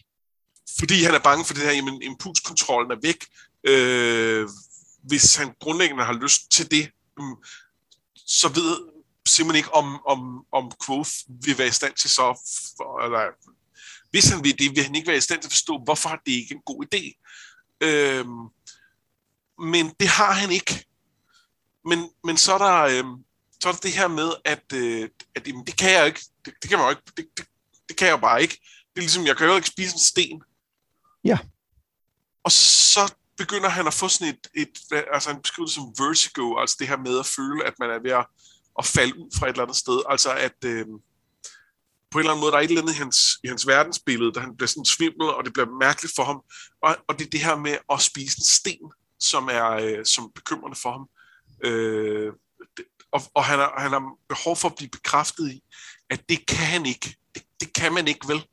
fordi 0.79 1.03
han 1.03 1.15
er 1.15 1.19
bange 1.19 1.45
for 1.45 1.53
det 1.53 1.63
her, 1.63 1.71
jamen 1.71 2.01
impulskontrollen 2.01 2.91
er 2.91 2.99
væk. 3.01 3.25
Øh, 3.63 4.49
hvis 5.03 5.35
han 5.35 5.53
grundlæggende 5.59 6.03
har 6.03 6.13
lyst 6.13 6.51
til 6.51 6.71
det, 6.71 6.91
mm, 7.17 7.35
så 8.15 8.47
ved 8.47 8.77
Simon 9.25 9.55
ikke, 9.55 9.73
om, 9.73 10.05
om, 10.05 10.45
om 10.51 10.71
Quoth 10.85 11.11
vil 11.27 11.57
være 11.57 11.67
i 11.67 11.71
stand 11.71 11.93
til 11.93 12.09
så, 12.09 12.25
for, 12.77 13.05
eller 13.05 13.21
hvis 14.11 14.29
han 14.29 14.43
vil 14.43 14.59
det, 14.59 14.75
vil 14.75 14.83
han 14.83 14.95
ikke 14.95 15.07
være 15.07 15.17
i 15.17 15.27
stand 15.27 15.41
til 15.41 15.47
at 15.47 15.51
forstå, 15.51 15.81
hvorfor 15.83 16.09
det 16.25 16.31
ikke 16.31 16.53
er 16.53 16.57
en 16.57 16.69
god 16.71 16.85
idé. 16.85 17.03
Øh, 17.81 18.25
men 19.71 19.93
det 19.99 20.07
har 20.07 20.33
han 20.33 20.51
ikke. 20.51 20.85
Men, 21.85 22.09
men 22.23 22.37
så, 22.37 22.53
er 22.53 22.57
der, 22.57 22.81
øh, 22.81 23.05
så 23.61 23.69
er 23.69 23.73
der 23.73 23.79
det 23.79 23.93
her 23.93 24.07
med, 24.07 24.29
at, 24.45 24.73
øh, 24.73 25.09
at 25.35 25.47
jamen, 25.47 25.65
det 25.65 25.77
kan 25.77 25.91
jeg 25.91 26.05
ikke. 26.05 26.21
Det, 26.45 26.53
det 26.61 26.69
kan 26.69 26.77
man 26.79 26.85
jo 26.87 26.89
ikke. 26.89 27.01
Det, 27.17 27.25
det, 27.37 27.45
det 27.89 27.97
kan 27.97 28.07
jeg 28.07 28.11
jo 28.11 28.17
bare 28.17 28.41
ikke. 28.41 28.59
Det 28.93 28.99
er 28.99 29.01
ligesom, 29.01 29.25
jeg 29.25 29.37
kan 29.37 29.47
jo 29.47 29.55
ikke 29.55 29.67
spise 29.67 29.93
en 29.93 29.99
sten. 29.99 30.43
Ja. 31.23 31.37
Og 32.43 32.51
så 32.51 33.13
begynder 33.37 33.69
han 33.69 33.87
at 33.87 33.93
få 33.93 34.07
sådan 34.07 34.33
et, 34.33 34.47
et 34.53 35.03
altså 35.13 35.31
han 35.31 35.41
beskriver 35.41 35.65
det 35.67 35.75
som 35.75 35.93
vertigo, 35.99 36.57
altså 36.57 36.75
det 36.79 36.87
her 36.87 36.97
med 36.97 37.19
at 37.19 37.25
føle, 37.25 37.65
at 37.65 37.73
man 37.79 37.89
er 37.89 37.99
ved 37.99 38.11
at, 38.11 38.25
at 38.79 38.85
falde 38.85 39.19
ud 39.19 39.29
fra 39.37 39.45
et 39.45 39.49
eller 39.49 39.63
andet 39.63 39.77
sted. 39.77 40.01
Altså 40.09 40.33
at 40.33 40.57
øh, 40.65 40.85
på 42.11 42.19
en 42.19 42.19
eller 42.19 42.31
anden 42.31 42.41
måde, 42.41 42.51
der 42.51 42.57
er 42.57 42.61
et 42.61 42.67
eller 42.67 42.81
andet 42.81 42.93
i 42.93 42.97
hans, 42.97 43.17
i 43.43 43.47
hans 43.47 43.67
verdensbillede, 43.67 44.33
der 44.33 44.39
han 44.39 44.57
bliver 44.57 44.67
sådan 44.67 44.85
svimmel, 44.85 45.27
og 45.27 45.45
det 45.45 45.53
bliver 45.53 45.69
mærkeligt 45.79 46.15
for 46.15 46.23
ham. 46.23 46.41
Og, 46.81 46.97
og 47.07 47.19
det 47.19 47.25
er 47.25 47.29
det 47.29 47.39
her 47.39 47.55
med 47.55 47.77
at 47.93 48.01
spise 48.01 48.37
en 48.39 48.45
sten, 48.45 48.91
som 49.19 49.49
er 49.51 49.69
øh, 49.69 50.05
som 50.05 50.31
bekymrende 50.35 50.77
for 50.81 50.91
ham. 50.91 51.09
Øh, 51.65 52.33
det, 52.77 52.85
og 53.11 53.21
og 53.33 53.45
han, 53.45 53.59
har, 53.59 53.73
han 53.77 53.91
har 53.91 54.17
behov 54.29 54.55
for 54.55 54.69
at 54.69 54.75
blive 54.75 54.89
bekræftet 54.89 55.51
i, 55.51 55.63
at 56.09 56.29
det 56.29 56.45
kan 56.45 56.65
han 56.65 56.85
ikke. 56.85 57.15
Det, 57.35 57.43
det 57.59 57.73
kan 57.73 57.93
man 57.93 58.07
ikke, 58.07 58.27
vel? 58.27 58.47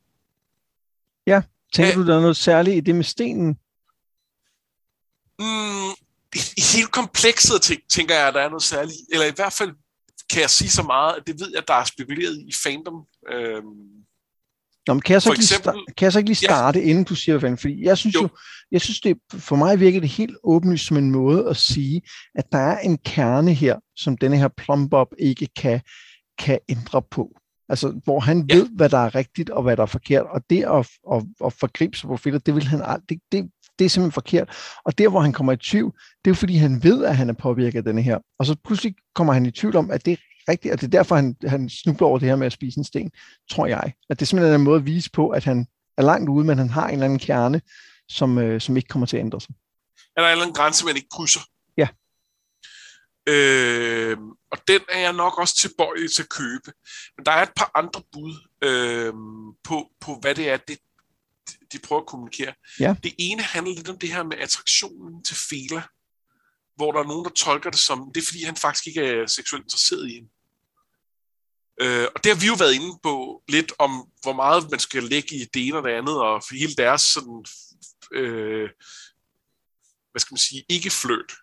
Ja, 1.27 1.41
tænker 1.73 1.89
Ja. 1.91 1.95
du, 1.99 2.07
der 2.07 2.15
er 2.17 2.21
noget 2.21 2.37
særligt 2.37 2.77
i 2.77 2.79
det 2.79 2.95
med 2.95 3.03
stenen? 3.03 3.57
Mm, 5.39 5.91
i, 6.35 6.39
I 6.57 6.61
hele 6.73 6.87
komplekset 6.87 7.61
tænk, 7.61 7.81
tænker 7.89 8.15
jeg, 8.15 8.27
at 8.27 8.33
der 8.33 8.41
er 8.41 8.49
noget 8.49 8.63
særligt. 8.63 8.97
Eller 9.11 9.25
i 9.25 9.31
hvert 9.35 9.53
fald 9.53 9.71
kan 10.31 10.41
jeg 10.41 10.49
sige 10.49 10.69
så 10.69 10.83
meget, 10.83 11.13
at 11.17 11.23
det 11.27 11.39
ved 11.39 11.51
jeg, 11.55 11.63
der 11.67 11.73
er 11.73 11.83
spekuleret 11.83 12.37
i 12.47 12.53
fandom. 12.63 13.05
Øhm, 13.33 13.65
Nå, 14.87 14.93
men 14.93 15.01
kan, 15.01 15.13
jeg 15.13 15.21
så 15.21 15.29
ikke 15.29 15.39
lige 15.41 15.55
eksempel- 15.55 15.69
sta- 15.81 15.93
kan 15.97 16.05
jeg 16.05 16.13
så 16.13 16.19
ikke 16.19 16.29
lige 16.29 16.39
Ja. 16.41 16.47
starte, 16.47 16.83
inden 16.83 17.03
du 17.03 17.15
siger, 17.15 17.37
hvad? 17.37 17.57
Fordi 17.57 17.83
jeg 17.83 17.97
synes 17.97 18.15
jo, 18.15 18.19
Jo. 18.21 18.23
jo 18.23 18.37
jeg 18.71 18.81
synes 18.81 19.01
det, 19.01 19.17
for 19.33 19.55
mig 19.55 19.79
virker 19.79 19.99
det 19.99 20.09
helt 20.09 20.37
åbenlyst 20.43 20.85
som 20.87 20.97
en 20.97 21.11
måde 21.11 21.49
at 21.49 21.57
sige, 21.57 22.01
at 22.35 22.51
der 22.51 22.57
er 22.57 22.79
en 22.79 22.97
kerne 22.97 23.53
her, 23.53 23.79
som 23.95 24.17
denne 24.17 24.37
her 24.37 24.47
plumbob 24.47 25.07
ikke 25.19 25.47
kan, 25.55 25.81
kan 26.39 26.59
ændre 26.69 27.01
på. 27.01 27.37
Altså, 27.71 28.01
hvor 28.03 28.19
han 28.19 28.45
Ja. 28.49 28.55
ved, 28.55 28.69
hvad 28.75 28.89
der 28.89 28.97
er 28.97 29.15
rigtigt 29.15 29.49
og 29.49 29.63
hvad 29.63 29.77
der 29.77 29.83
er 29.83 29.87
forkert, 29.87 30.25
og 30.25 30.41
det 30.49 30.63
at, 30.63 30.89
at, 31.13 31.23
at 31.45 31.53
forgribe 31.53 31.97
sig 31.97 32.07
på 32.07 32.17
fælder, 32.17 32.39
det 32.39 32.55
vil 32.55 32.63
han 32.67 32.81
aldrig, 32.81 33.03
det, 33.09 33.21
det, 33.31 33.51
det 33.79 33.85
er 33.85 33.89
simpelthen 33.89 34.11
forkert. 34.11 34.49
Og 34.85 34.97
der, 34.97 35.09
hvor 35.09 35.19
han 35.19 35.33
kommer 35.33 35.53
i 35.53 35.57
tvivl, 35.57 35.91
det 35.93 36.25
er 36.25 36.31
jo 36.31 36.35
fordi, 36.35 36.55
han 36.55 36.83
ved, 36.83 37.05
at 37.05 37.15
han 37.17 37.29
er 37.29 37.33
påvirket 37.33 37.77
af 37.77 37.83
denne 37.83 38.01
her. 38.01 38.17
Og 38.39 38.45
så 38.45 38.55
pludselig 38.65 38.95
kommer 39.15 39.33
han 39.33 39.45
i 39.45 39.51
tvivl 39.51 39.75
om, 39.75 39.91
at 39.91 40.05
det 40.05 40.11
er 40.13 40.17
rigtigt, 40.51 40.73
og 40.73 40.81
det 40.81 40.87
er 40.87 40.91
derfor, 40.91 41.15
han, 41.15 41.35
han 41.47 41.69
snubler 41.69 42.07
over 42.07 42.19
det 42.19 42.27
her 42.29 42.35
med 42.35 42.45
at 42.45 42.53
spise 42.53 42.77
en 42.77 42.83
sten, 42.83 43.11
tror 43.51 43.65
jeg. 43.67 43.93
At 44.09 44.19
det 44.19 44.27
simpelthen 44.27 44.51
er 44.53 44.57
en 44.57 44.63
måde 44.63 44.79
at 44.79 44.85
vise 44.85 45.11
på, 45.11 45.29
at 45.29 45.43
han 45.43 45.67
er 45.97 46.01
langt 46.03 46.29
ude, 46.29 46.45
men 46.45 46.57
han 46.57 46.69
har 46.69 46.87
en 46.87 46.93
eller 46.93 47.05
anden 47.05 47.19
kerne, 47.19 47.61
som, 48.09 48.37
øh, 48.37 48.61
som 48.61 48.77
ikke 48.77 48.87
kommer 48.87 49.05
til 49.05 49.17
at 49.17 49.21
ændre 49.23 49.41
sig. 49.41 49.55
er 50.17 50.21
der 50.21 50.27
en 50.27 50.31
eller 50.31 50.43
anden 50.43 50.55
grænse, 50.55 50.85
man 50.85 50.95
ikke 50.95 51.09
krydser? 51.11 51.39
Ja. 51.77 51.87
Øh, 53.29 54.17
og 54.51 54.57
den 54.67 54.81
er 54.89 54.99
jeg 54.99 55.13
nok 55.13 55.39
også 55.39 55.55
tilbøjelig 55.55 56.11
til 56.11 56.23
at 56.23 56.29
købe. 56.29 56.73
Men 57.17 57.25
der 57.25 57.31
er 57.31 57.43
et 57.43 57.53
par 57.55 57.71
andre 57.75 58.03
bud 58.11 58.35
øh, 58.61 59.13
på, 59.63 59.91
på, 59.99 60.19
hvad 60.21 60.35
det 60.35 60.49
er, 60.49 60.57
det, 60.57 60.77
de 61.71 61.79
prøver 61.79 62.01
at 62.01 62.07
kommunikere. 62.07 62.53
Ja. 62.79 62.95
Det 63.03 63.15
ene 63.17 63.41
handler 63.41 63.75
lidt 63.75 63.89
om 63.89 63.97
det 63.97 64.13
her 64.13 64.23
med 64.23 64.37
attraktionen 64.37 65.23
til 65.23 65.35
Fela, 65.35 65.83
hvor 66.75 66.91
der 66.91 66.99
er 66.99 67.07
nogen, 67.07 67.25
der 67.25 67.31
tolker 67.31 67.69
det 67.69 67.79
som, 67.79 68.11
det 68.15 68.21
er 68.21 68.25
fordi, 68.25 68.43
han 68.43 68.55
faktisk 68.55 68.87
ikke 68.87 69.01
er 69.01 69.27
seksuelt 69.27 69.65
interesseret 69.65 70.09
i 70.09 70.13
hende. 70.13 70.29
Øh, 71.81 72.07
og 72.15 72.23
det 72.23 72.31
har 72.31 72.39
vi 72.39 72.47
jo 72.47 72.55
været 72.59 72.73
inde 72.73 72.99
på 73.03 73.43
lidt 73.47 73.73
om, 73.79 74.09
hvor 74.21 74.33
meget 74.33 74.71
man 74.71 74.79
skal 74.79 75.03
lægge 75.03 75.35
i 75.35 75.45
det 75.53 75.67
ene 75.67 75.77
og 75.77 75.83
det 75.83 75.89
andet, 75.89 76.21
og 76.21 76.43
hele 76.51 76.75
deres 76.75 77.01
sådan, 77.01 77.45
øh, 78.11 78.69
hvad 80.11 80.19
skal 80.19 80.33
man 80.33 80.37
sige, 80.37 80.65
ikke 80.69 80.89
fløt. 80.89 81.33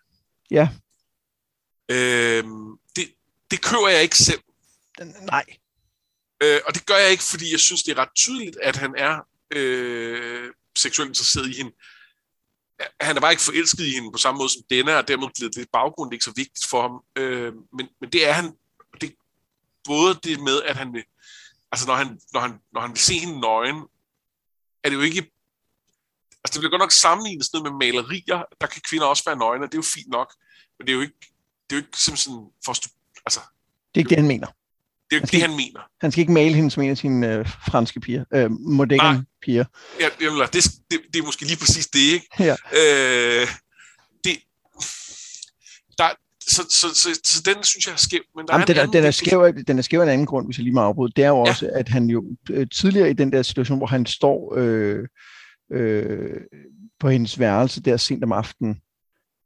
Ja. 0.51 0.69
Øh, 1.91 2.43
det, 3.51 3.61
kører 3.61 3.87
jeg 3.87 4.03
ikke 4.03 4.17
selv. 4.17 4.41
Nej. 5.21 5.45
Øh, 6.43 6.61
og 6.67 6.75
det 6.75 6.85
gør 6.85 6.95
jeg 6.95 7.11
ikke, 7.11 7.23
fordi 7.23 7.51
jeg 7.51 7.59
synes, 7.59 7.83
det 7.83 7.91
er 7.91 8.01
ret 8.01 8.15
tydeligt, 8.15 8.57
at 8.61 8.75
han 8.75 8.95
er 8.97 9.19
øh, 9.51 10.53
seksuelt 10.77 11.09
interesseret 11.09 11.49
i 11.49 11.57
hende. 11.57 11.71
Han 13.01 13.17
er 13.17 13.21
bare 13.21 13.31
ikke 13.31 13.43
forelsket 13.43 13.85
i 13.85 13.91
hende 13.91 14.11
på 14.11 14.17
samme 14.17 14.37
måde 14.37 14.49
som 14.49 14.61
denne, 14.69 14.97
og 14.97 15.07
dermed 15.07 15.65
baggrund, 15.71 16.09
det 16.09 16.13
er 16.13 16.15
ikke 16.15 16.25
så 16.25 16.33
vigtigt 16.35 16.65
for 16.65 16.81
ham. 16.81 17.03
Øh, 17.15 17.53
men, 17.53 17.89
men 18.01 18.09
det 18.11 18.27
er 18.27 18.31
han, 18.31 18.53
det, 19.01 19.15
både 19.83 20.19
det 20.23 20.39
med, 20.39 20.61
at 20.61 20.75
han 20.75 20.93
vil, 20.93 21.03
altså 21.71 21.87
når 21.87 21.95
han, 21.95 22.19
når 22.33 22.39
han, 22.39 22.59
når 22.73 22.81
han 22.81 22.89
vil 22.89 22.99
se 22.99 23.19
hende 23.19 23.39
nøgen, 23.39 23.83
er 24.83 24.89
det 24.89 24.95
jo 24.95 25.01
ikke, 25.01 25.31
altså 26.43 26.53
det 26.53 26.59
bliver 26.59 26.69
godt 26.69 26.79
nok 26.79 26.91
sammenlignet 26.91 27.45
sådan 27.45 27.63
noget 27.63 27.73
med 27.73 27.87
malerier, 27.87 28.43
der 28.61 28.67
kan 28.67 28.81
kvinder 28.89 29.05
også 29.05 29.23
være 29.25 29.37
nøgne, 29.37 29.65
og 29.65 29.71
det 29.71 29.77
er 29.77 29.83
jo 29.83 29.93
fint 29.95 30.09
nok, 30.09 30.35
men 30.77 30.87
det 30.87 30.91
er 30.91 30.95
jo 30.95 31.01
ikke, 31.01 31.19
det 31.69 31.75
er 31.75 31.79
jo 31.79 31.85
ikke 31.85 31.97
simpelthen 31.97 32.51
for, 32.65 32.73
altså, 33.29 33.39
det 33.93 33.95
er 33.95 33.99
ikke 33.99 34.09
det, 34.09 34.17
han 34.17 34.27
mener. 34.27 34.47
Det 35.09 35.15
er 35.15 35.21
ikke 35.21 35.31
det, 35.31 35.41
han 35.41 35.55
mener. 35.55 35.79
Han 36.01 36.11
skal 36.11 36.19
ikke 36.21 36.31
male 36.31 36.55
hende 36.55 36.71
som 36.71 36.83
en 36.83 36.89
af 36.89 36.97
sine 36.97 37.33
øh, 37.33 37.49
franske 37.71 37.99
piger, 37.99 38.23
øh, 38.33 38.51
moderne 38.51 39.25
piger. 39.41 39.65
Ja, 39.99 40.07
jamen, 40.21 40.41
det, 40.53 40.63
det, 40.91 40.99
det 41.13 41.19
er 41.19 41.25
måske 41.25 41.45
lige 41.45 41.57
præcis 41.57 41.87
det, 41.87 41.99
ikke? 41.99 42.27
Ja. 42.39 42.51
Øh, 42.51 43.47
det, 44.23 44.37
der, 45.97 46.09
så, 46.41 46.61
så, 46.69 46.87
så, 46.95 47.19
så, 47.23 47.41
den 47.45 47.63
synes 47.63 47.87
jeg 47.87 47.93
er 47.93 47.97
skæv. 47.97 48.19
Men 48.35 48.47
der 48.47 48.53
Jamen, 48.53 48.61
er 48.61 48.65
den, 48.65 48.75
en 48.75 48.79
anden, 48.79 48.93
den, 48.93 49.03
er 49.05 49.11
skæv, 49.11 49.53
den 49.67 49.77
er 49.77 49.81
skæv 49.81 49.99
af 49.99 50.03
en 50.03 50.09
anden 50.09 50.27
grund, 50.27 50.45
hvis 50.47 50.57
jeg 50.57 50.63
lige 50.63 50.73
må 50.73 50.81
afbryde. 50.81 51.11
Det 51.15 51.23
er 51.23 51.27
jo 51.29 51.35
Ja. 51.45 51.49
også, 51.49 51.69
at 51.73 51.89
han 51.89 52.09
jo 52.09 52.23
øh, 52.49 52.67
tidligere 52.69 53.09
i 53.09 53.13
den 53.13 53.31
der 53.31 53.41
situation, 53.41 53.77
hvor 53.77 53.87
han 53.87 54.05
står 54.05 54.53
øh, 54.57 55.07
øh, 55.71 56.41
på 56.99 57.09
hendes 57.09 57.39
værelse 57.39 57.81
der 57.81 57.97
sent 57.97 58.23
om 58.23 58.31
aftenen, 58.31 58.81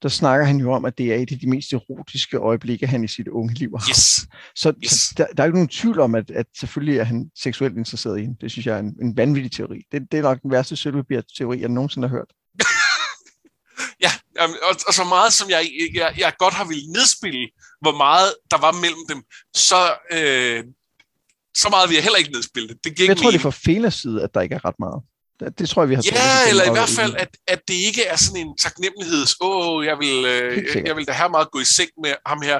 der 0.03 0.09
snakker 0.09 0.45
han 0.45 0.57
jo 0.57 0.73
om, 0.73 0.85
at 0.85 0.97
det 0.97 1.13
er 1.13 1.15
et 1.15 1.31
af 1.31 1.39
de 1.39 1.49
mest 1.49 1.73
erotiske 1.73 2.37
øjeblikke, 2.37 2.87
han 2.87 3.03
i 3.03 3.07
sit 3.07 3.27
unge 3.27 3.53
liv 3.53 3.69
har. 3.79 3.89
Yes. 3.89 4.27
Så, 4.55 4.73
Yes. 4.83 4.91
så 4.91 5.13
der, 5.17 5.27
der 5.37 5.43
er 5.43 5.47
jo 5.47 5.53
nogen 5.53 5.67
tvivl 5.67 5.99
om, 5.99 6.15
at, 6.15 6.31
at 6.31 6.45
selvfølgelig 6.59 6.99
er 6.99 7.03
han 7.03 7.31
seksuelt 7.43 7.77
interesseret 7.77 8.17
i 8.19 8.21
hende. 8.21 8.37
Det 8.41 8.51
synes 8.51 8.65
jeg 8.65 8.75
er 8.75 8.79
en, 8.79 8.95
en 9.01 9.17
vanvittig 9.17 9.51
teori. 9.51 9.81
Det, 9.91 10.01
det 10.11 10.17
er 10.17 10.21
nok 10.23 10.41
den 10.41 10.51
værste 10.51 10.75
sølvpapir-teori, 10.75 11.59
jeg 11.61 11.69
nogensinde 11.69 12.07
har 12.07 12.15
hørt. 12.15 12.27
Ja, 14.01 14.11
og, 14.39 14.75
og 14.87 14.93
så 14.93 15.03
meget 15.03 15.33
som 15.33 15.49
jeg, 15.49 15.69
jeg, 15.93 16.13
jeg 16.17 16.33
godt 16.39 16.53
har 16.53 16.65
ville 16.65 16.87
nedspille, 16.87 17.49
hvor 17.81 17.95
meget 17.97 18.35
der 18.51 18.57
var 18.57 18.71
mellem 18.71 19.03
dem, 19.09 19.19
så, 19.55 19.81
øh, 20.11 20.63
så 21.61 21.69
meget 21.69 21.89
vil 21.89 21.95
jeg 21.95 22.03
heller 22.03 22.17
ikke 22.17 22.31
nedspille 22.31 22.67
det. 22.69 22.77
Det 22.83 22.95
giver 22.95 23.09
Jeg 23.09 23.17
tror, 23.17 23.31
det 23.31 23.37
er 23.37 23.47
fra 23.49 23.59
Felas 23.65 23.93
side, 23.93 24.23
at 24.23 24.33
der 24.33 24.41
ikke 24.41 24.55
er 24.55 24.65
ret 24.65 24.79
meget. 24.79 25.01
Det, 25.39 25.69
tror 25.69 25.81
jeg, 25.81 25.89
vi 25.89 25.95
har 25.95 26.03
Ja, 26.11 26.49
eller 26.49 26.63
i 26.63 26.71
hvert 26.71 26.89
fald, 26.89 27.15
at, 27.15 27.37
at 27.47 27.61
det 27.67 27.73
ikke 27.73 28.03
er 28.03 28.15
sådan 28.15 28.47
en 28.47 28.57
taknemmeligheds, 28.57 29.35
åh, 29.41 29.85
jeg 29.85 29.99
vil, 29.99 30.25
øh, 30.25 30.85
jeg 30.85 30.95
vil 30.95 31.07
da 31.07 31.11
have 31.11 31.29
meget 31.29 31.51
gå 31.51 31.59
i 31.59 31.65
seng 31.65 31.89
med 32.03 32.13
ham 32.25 32.41
her. 32.41 32.59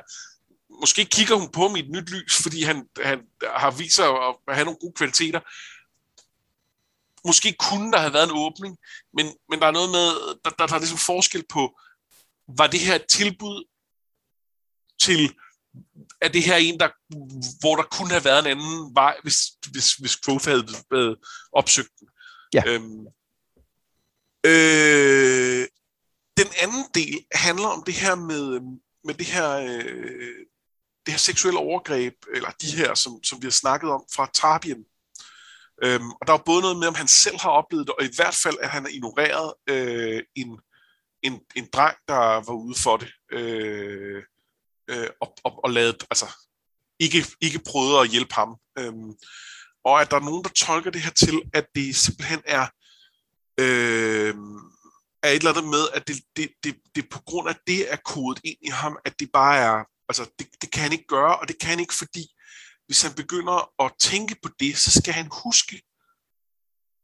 Måske 0.82 1.06
kigger 1.06 1.36
hun 1.36 1.52
på 1.52 1.66
et 1.66 1.90
nyt 1.90 2.10
lys, 2.10 2.36
fordi 2.44 2.64
han, 2.64 2.86
han 3.04 3.20
har 3.56 3.72
vist 3.72 3.96
sig 3.96 4.06
at 4.06 4.56
have 4.56 4.66
nogle 4.66 4.80
gode 4.82 4.94
kvaliteter. 4.96 5.40
Måske 7.28 7.56
kunne 7.60 7.92
der 7.92 8.00
have 8.00 8.14
været 8.14 8.30
en 8.30 8.38
åbning, 8.46 8.78
men, 9.14 9.26
men 9.50 9.60
der 9.60 9.68
er 9.68 9.72
noget 9.72 9.90
med, 9.90 10.06
der, 10.46 10.50
der, 10.50 10.68
der 10.68 10.76
er 10.76 10.80
ligesom 10.80 10.98
forskel 10.98 11.44
på, 11.50 11.80
var 12.58 12.68
det 12.68 12.80
her 12.80 12.96
et 12.96 13.06
tilbud 13.10 13.64
til, 15.02 15.34
er 16.22 16.28
det 16.28 16.44
her 16.44 16.56
en, 16.56 16.80
der, 16.80 16.90
hvor 17.60 17.76
der 17.76 17.84
kunne 17.84 18.12
have 18.12 18.26
været 18.26 18.40
en 18.40 18.52
anden 18.52 18.96
vej, 18.96 19.16
hvis, 19.24 19.38
hvis, 19.72 19.94
hvis 19.94 20.18
Quoth 20.26 20.48
havde 20.50 20.68
været 20.92 21.18
opsøgt 21.54 21.90
den. 22.00 22.08
Ja. 22.54 22.64
Øhm, 22.68 23.08
øh, 24.46 25.68
den 26.38 26.48
anden 26.62 26.86
del 26.94 27.26
handler 27.32 27.68
om 27.68 27.84
det 27.84 27.94
her 27.94 28.16
med, 28.16 28.56
øhm, 28.56 28.80
med 29.04 29.14
det 29.14 29.26
her, 29.26 29.50
øh, 29.50 30.46
det 31.06 31.14
her 31.14 31.18
seksuelle 31.18 31.60
overgreb, 31.60 32.14
eller 32.36 32.50
de 32.62 32.76
her, 32.78 32.94
som, 32.94 33.24
som 33.24 33.42
vi 33.42 33.46
har 33.46 33.52
snakket 33.52 33.90
om 33.90 34.04
fra 34.16 34.30
Tarbien. 34.34 34.86
Øhm, 35.84 36.12
og 36.12 36.28
der 36.28 36.34
er 36.34 36.44
både 36.46 36.62
noget 36.62 36.78
med, 36.78 36.88
om 36.88 36.96
han 36.96 37.08
selv 37.08 37.40
har 37.40 37.50
oplevet 37.50 37.88
det, 37.88 37.96
og 38.00 38.04
i 38.04 38.16
hvert 38.16 38.36
fald, 38.44 38.58
at 38.62 38.70
han 38.70 38.84
har 38.84 38.90
ignoreret 38.90 39.54
øh, 39.70 40.24
en, 40.36 40.60
en, 41.22 41.40
en 41.56 41.68
dreng, 41.74 41.98
der 42.08 42.16
var 42.48 42.54
ude 42.54 42.76
for 42.76 42.98
det, 42.98 43.12
øh, 43.32 44.24
øh, 44.90 45.10
og, 45.22 45.36
og, 45.44 45.64
og 45.64 45.70
lavet, 45.72 46.04
altså, 46.10 46.26
ikke, 47.00 47.26
ikke 47.42 47.60
prøvet 47.60 48.04
at 48.04 48.10
hjælpe 48.10 48.34
ham. 48.34 48.56
Øhm, 48.80 49.14
og 49.84 50.02
at 50.02 50.12
der 50.12 50.18
er 50.18 50.22
nogen, 50.22 50.44
der 50.44 50.50
tolker 50.50 50.92
det 50.92 51.02
her 51.02 51.12
til, 51.12 51.42
at 51.54 51.66
det 51.76 51.96
simpelthen 51.96 52.42
er, 52.46 52.68
øh, 53.60 54.36
er 55.24 55.30
et 55.30 55.36
eller 55.36 55.50
andet 55.52 55.70
med, 55.70 55.88
at 55.94 56.08
det, 56.08 56.18
det, 56.36 56.50
det, 56.64 56.76
det 56.96 57.10
på 57.10 57.20
grund 57.20 57.50
af 57.50 57.56
det 57.68 57.92
er 57.94 57.98
kodet 58.06 58.40
ind 58.44 58.58
i 58.62 58.70
ham, 58.70 58.98
at 59.06 59.20
det 59.20 59.30
bare 59.34 59.58
er, 59.58 59.84
altså 60.10 60.32
det, 60.40 60.48
det 60.62 60.72
kan 60.72 60.84
han 60.84 60.92
ikke 60.92 61.08
gøre, 61.08 61.40
og 61.40 61.48
det 61.48 61.60
kan 61.60 61.70
han 61.70 61.80
ikke, 61.80 61.94
fordi 61.94 62.28
hvis 62.86 63.02
han 63.02 63.14
begynder 63.14 63.84
at 63.84 63.92
tænke 64.00 64.36
på 64.44 64.50
det, 64.60 64.78
så 64.78 64.92
skal 65.00 65.14
han 65.14 65.30
huske, 65.44 65.82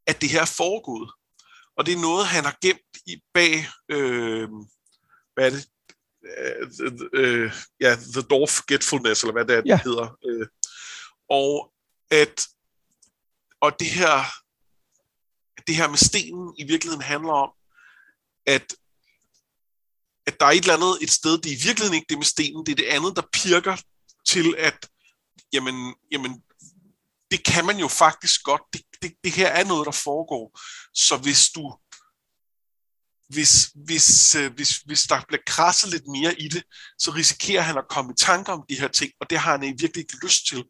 at 0.06 0.20
det 0.20 0.28
her 0.30 0.40
er 0.40 0.52
foregået. 0.56 1.10
Og 1.76 1.86
det 1.86 1.94
er 1.94 1.98
noget, 1.98 2.26
han 2.26 2.44
har 2.44 2.56
gemt 2.62 2.96
i 3.06 3.22
bag, 3.34 3.66
øh, 3.88 4.48
hvad 5.34 5.46
er 5.46 5.50
det? 5.50 5.68
Øh, 6.38 6.92
øh, 7.12 7.52
ja, 7.80 7.96
The 7.96 8.22
Door 8.22 8.42
of 8.42 8.48
Forgetfulness, 8.50 9.22
eller 9.22 9.32
hvad 9.32 9.44
det 9.44 9.54
er, 9.56 9.62
Ja. 9.66 9.72
det 9.72 9.82
hedder. 9.84 10.16
Øh, 10.26 10.46
og 11.30 11.72
at 12.10 12.46
og 13.60 13.80
det 13.80 13.90
her 13.90 14.24
det 15.66 15.76
her 15.76 15.88
med 15.88 15.98
stenen 15.98 16.54
i 16.58 16.64
virkeligheden 16.64 17.02
handler 17.02 17.32
om, 17.32 17.50
at, 18.46 18.74
at 20.26 20.40
der 20.40 20.46
er 20.46 20.50
et 20.50 20.58
eller 20.58 20.74
andet 20.74 20.98
et 21.02 21.10
sted, 21.10 21.38
det 21.38 21.52
er 21.52 21.56
i 21.56 21.64
virkeligheden 21.66 21.94
ikke 21.94 22.06
det 22.08 22.18
med 22.18 22.24
stenen, 22.24 22.66
det 22.66 22.72
er 22.72 22.76
det 22.76 22.84
andet, 22.96 23.16
der 23.16 23.22
pirker 23.32 23.76
til, 24.26 24.54
at 24.58 24.88
jamen, 25.52 25.94
jamen 26.12 26.42
det 27.30 27.44
kan 27.44 27.66
man 27.66 27.78
jo 27.78 27.88
faktisk 27.88 28.42
godt. 28.42 28.62
Det, 28.72 28.82
det, 29.02 29.12
det 29.24 29.32
her 29.32 29.48
er 29.48 29.64
noget, 29.64 29.86
der 29.86 29.92
foregår. 29.92 30.60
Så 30.94 31.16
hvis 31.16 31.48
du 31.54 31.78
hvis, 33.28 33.70
hvis, 33.74 34.34
øh, 34.34 34.52
hvis, 34.54 34.70
hvis 34.70 35.02
der 35.02 35.22
bliver 35.28 35.42
krasset 35.46 35.90
lidt 35.90 36.06
mere 36.06 36.40
i 36.40 36.48
det, 36.48 36.62
så 36.98 37.10
risikerer 37.10 37.62
han 37.62 37.78
at 37.78 37.88
komme 37.88 38.12
i 38.12 38.16
tanker 38.18 38.52
om 38.52 38.64
de 38.68 38.80
her 38.80 38.88
ting, 38.88 39.12
og 39.20 39.30
det 39.30 39.38
har 39.38 39.50
han 39.50 39.62
virkelig 39.62 39.96
ikke 39.96 40.24
lyst 40.24 40.46
til. 40.46 40.64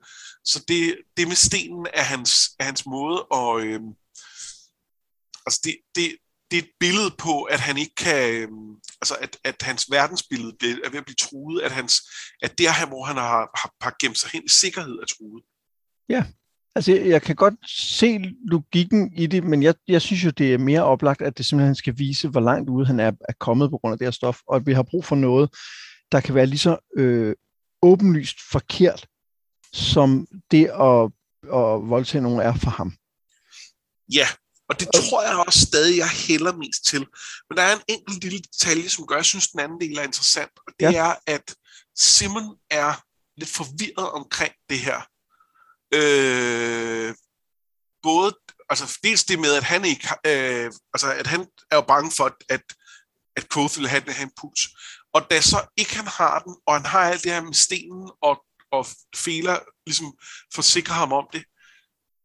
Så 0.44 0.64
det, 0.68 0.97
det 1.16 1.28
med 1.28 1.37
stenen 1.37 1.87
er 1.94 2.02
hans, 2.02 2.32
er 2.59 2.64
hans 2.64 2.87
måde 2.87 3.26
at... 3.35 3.64
Øh, 3.66 3.80
altså 5.47 5.61
det, 5.64 5.76
det, 5.94 6.16
det 6.50 6.59
er 6.59 6.62
et 6.62 6.70
billede 6.80 7.11
på, 7.18 7.42
at 7.42 7.61
han 7.61 7.76
ikke 7.78 7.94
kan... 7.94 8.35
Øh, 8.35 8.49
altså 9.00 9.14
at, 9.20 9.37
at 9.44 9.56
hans 9.62 9.87
verdensbillede 9.90 10.56
er 10.85 10.90
ved 10.90 10.99
at 10.99 11.04
blive 11.04 11.16
truet, 11.20 11.62
at, 11.62 11.73
hans, 11.73 11.94
at 12.42 12.59
der 12.59 12.73
her, 12.73 12.87
hvor 12.87 13.04
han 13.04 13.16
har, 13.16 13.50
har, 13.61 13.75
har 13.80 13.97
gemt 14.00 14.18
sig 14.18 14.30
hen 14.30 14.42
i 14.44 14.49
sikkerhed, 14.49 14.92
er 14.92 15.06
truet. 15.06 15.42
Ja, 16.09 16.25
Altså, 16.75 16.92
jeg- 16.92 17.09
jeg 17.09 17.23
kan 17.23 17.37
godt 17.37 17.54
se 17.70 18.18
logikken 18.50 19.12
i 19.16 19.26
det, 19.26 19.44
men 19.44 19.62
jeg, 19.62 19.75
jeg 19.88 20.02
synes 20.02 20.25
jo, 20.25 20.30
det 20.30 20.54
er 20.54 20.59
mere 20.59 20.85
oplagt, 20.85 21.23
at 21.23 21.38
det 21.38 21.47
simpelthen 21.47 21.75
skal 21.75 21.99
vise, 21.99 22.28
hvor 22.28 22.40
langt 22.40 22.70
ude 22.70 22.87
han 22.87 23.00
er, 23.00 23.12
er 23.28 23.32
kommet 23.40 23.70
på 23.70 23.78
grund 23.78 23.92
af 23.92 23.99
det 23.99 24.06
her 24.06 24.11
stof, 24.11 24.38
og 24.49 24.56
at 24.56 24.66
vi 24.66 24.73
har 24.73 24.82
brug 24.82 25.04
for 25.04 25.16
noget, 25.16 25.50
der 26.12 26.20
kan 26.20 26.35
være 26.35 26.47
lige 26.47 26.59
så 26.59 26.76
øh, 26.97 27.35
åbenlyst 27.82 28.37
forkert, 28.52 29.06
som 29.73 30.27
det 30.50 30.65
at, 30.65 31.05
at 31.45 31.89
voldtage 31.91 32.23
nogen 32.23 32.41
er 32.41 32.55
for 32.55 32.71
ham. 32.71 32.93
Ja, 34.15 34.29
og 34.69 34.81
det 34.81 34.89
tror 34.95 35.23
jeg 35.23 35.45
også 35.47 35.61
stadig, 35.61 35.97
jeg 35.99 36.09
hælder 36.09 36.53
mest 36.57 36.85
til. 36.85 37.07
Men 37.50 37.57
der 37.57 37.62
er 37.62 37.75
en 37.77 37.83
enkelt 37.89 38.23
lille 38.25 38.39
detalje, 38.39 38.89
som 38.89 39.07
gør, 39.07 39.15
at 39.15 39.19
jeg 39.19 39.25
synes, 39.25 39.49
den 39.49 39.61
anden 39.61 39.81
del 39.81 39.99
er 39.99 40.03
interessant. 40.03 40.50
Og 40.67 40.73
det 40.81 40.93
Ja. 40.93 41.07
er, 41.07 41.15
at 41.27 41.55
Simon 41.97 42.57
er 42.71 43.05
lidt 43.37 43.50
forvirret 43.50 44.11
omkring 44.11 44.53
det 44.71 44.79
her. 44.79 45.00
Øh, 45.95 47.15
både, 48.03 48.35
altså 48.71 48.99
dels 49.05 49.25
det 49.25 49.39
med, 49.39 49.55
at 49.55 49.65
han 49.65 49.85
ikke, 49.85 50.09
øh, 50.27 50.73
altså 50.95 51.12
at 51.12 51.27
han 51.27 51.47
er 51.71 51.77
jo 51.77 51.83
bange 51.83 52.11
for, 52.17 52.37
at, 52.49 52.62
at 53.37 53.47
Quoth 53.53 53.79
vil 53.79 53.89
have, 53.89 54.03
have 54.12 54.23
en 54.25 54.33
puls. 54.41 54.61
Og 55.12 55.31
da 55.31 55.41
så 55.41 55.67
ikke 55.77 55.97
han 55.97 56.07
har 56.07 56.39
den, 56.39 56.57
og 56.67 56.75
han 56.75 56.87
har 56.87 57.00
alt 57.00 57.23
det 57.25 57.33
her 57.33 57.43
med 57.43 57.55
stenen, 57.55 58.11
og, 58.23 58.45
og 58.73 58.87
Fela 59.17 59.59
ligesom 59.87 60.19
forsikrer 60.55 60.95
ham 60.95 61.12
om 61.12 61.27
det, 61.33 61.45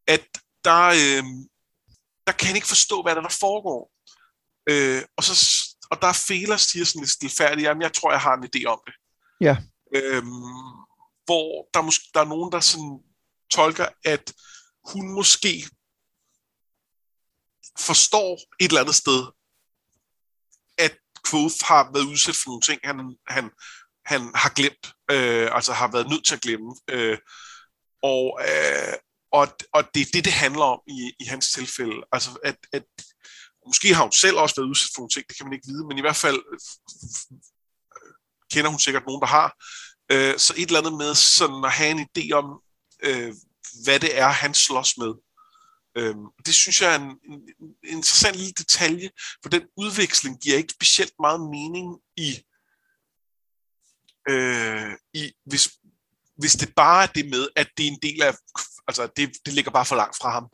at 0.08 0.28
der, 0.64 0.86
øh, 0.88 1.24
der 2.28 2.34
kan 2.34 2.48
han 2.48 2.56
ikke 2.56 2.68
forstå, 2.68 3.02
hvad 3.02 3.16
der, 3.16 3.22
der 3.22 3.38
foregår. 3.40 3.92
Øh, 4.70 5.04
og, 5.18 5.24
så, 5.24 5.36
og 5.92 6.02
der 6.02 6.08
er 6.08 6.24
Fela 6.28 6.58
siger 6.58 6.86
sådan 6.86 7.02
lidt 7.02 7.12
stilfærdigt, 7.12 7.66
jamen 7.66 7.82
jeg 7.82 7.94
tror, 7.94 8.12
jeg 8.12 8.22
har 8.22 8.34
en 8.34 8.50
idé 8.56 8.66
om 8.66 8.82
det. 8.86 8.94
Ja. 9.42 9.58
Øhm, 9.96 10.46
hvor 11.25 11.70
der, 11.74 11.82
måske, 11.82 12.06
der 12.14 12.20
er 12.20 12.25
nogen, 12.25 12.52
der 12.52 12.60
sådan 12.60 13.00
tolker, 13.52 13.88
at 14.06 14.34
hun 14.92 15.14
måske 15.14 15.70
forstår 17.80 18.40
et 18.60 18.68
eller 18.70 18.82
andet 18.82 18.96
sted, 18.96 19.22
at 20.78 20.98
Quoth 21.30 21.56
har 21.66 21.92
været 21.94 22.06
udsat 22.06 22.36
for 22.36 22.50
nogle 22.50 22.62
ting, 22.62 22.80
han, 22.84 23.18
han, 23.28 23.52
han 24.05 24.21
har 24.35 24.50
glemt, 24.50 24.93
øh, 25.12 25.50
altså 25.51 25.74
har 25.74 25.91
været 25.91 26.09
nødt 26.09 26.25
til 26.25 26.35
at 26.35 26.41
glemme. 26.41 26.75
Øh, 26.89 27.17
Og, 28.03 28.39
øh, 28.50 28.93
og, 29.31 29.47
og 29.74 29.83
det 29.93 30.01
er 30.01 30.09
det, 30.13 30.25
det 30.25 30.33
handler 30.33 30.63
om 30.63 30.79
i, 30.88 31.13
i 31.19 31.25
hans 31.25 31.51
tilfælde. 31.51 31.97
Altså, 32.12 32.31
at, 32.43 32.57
at 32.74 32.83
måske 33.67 33.93
har 33.95 34.03
hun 34.03 34.12
selv 34.12 34.38
også 34.38 34.55
været 34.57 34.69
udsat 34.69 34.89
for 34.93 35.01
nogle 35.01 35.09
ting, 35.09 35.25
det 35.27 35.38
kan 35.38 35.45
man 35.45 35.53
ikke 35.53 35.67
vide, 35.67 35.88
men 35.88 35.97
i 35.97 36.01
hvert 36.01 36.15
fald 36.15 36.39
øh, 37.95 38.13
kender 38.51 38.69
hun 38.69 38.79
sikkert 38.79 39.05
nogen, 39.07 39.21
der 39.21 39.27
har. 39.27 39.47
Øh, 40.12 40.39
så 40.39 40.53
et 40.57 40.67
eller 40.67 40.79
andet 40.79 40.97
med 41.03 41.15
sådan 41.15 41.65
at 41.65 41.71
have 41.71 41.91
en 41.91 42.07
idé 42.09 42.31
om, 42.31 42.47
øh, 43.07 43.33
hvad 43.83 44.00
det 44.00 44.17
er, 44.19 44.27
han 44.27 44.53
slås 44.53 44.97
med. 44.97 45.13
Øh, 45.97 46.15
det 46.45 46.53
synes 46.53 46.81
jeg 46.81 46.91
er 46.91 47.00
en, 47.00 47.12
en, 47.31 47.39
en 47.59 47.97
interessant 47.97 48.35
lille 48.35 48.53
detalje, 48.57 49.09
for 49.41 49.50
den 49.50 49.63
udveksling 49.77 50.41
giver 50.41 50.57
ikke 50.57 50.74
specielt 50.74 51.13
meget 51.19 51.41
mening 51.41 51.88
i, 52.17 52.29
øh, 54.29 54.91
i 55.13 55.32
hvis, 55.46 55.70
hvis 56.38 56.53
det 56.53 56.70
bare 56.75 57.03
er 57.03 57.08
det 57.08 57.25
med, 57.29 57.48
at 57.55 57.67
det 57.77 57.84
er 57.88 57.91
en 57.91 58.00
del 58.01 58.22
af, 58.24 58.34
altså 58.88 59.08
det, 59.17 59.29
det 59.46 59.53
ligger 59.53 59.72
bare 59.72 59.86
for 59.86 59.96
langt 59.96 60.17
fra 60.22 60.32
ham. 60.32 60.48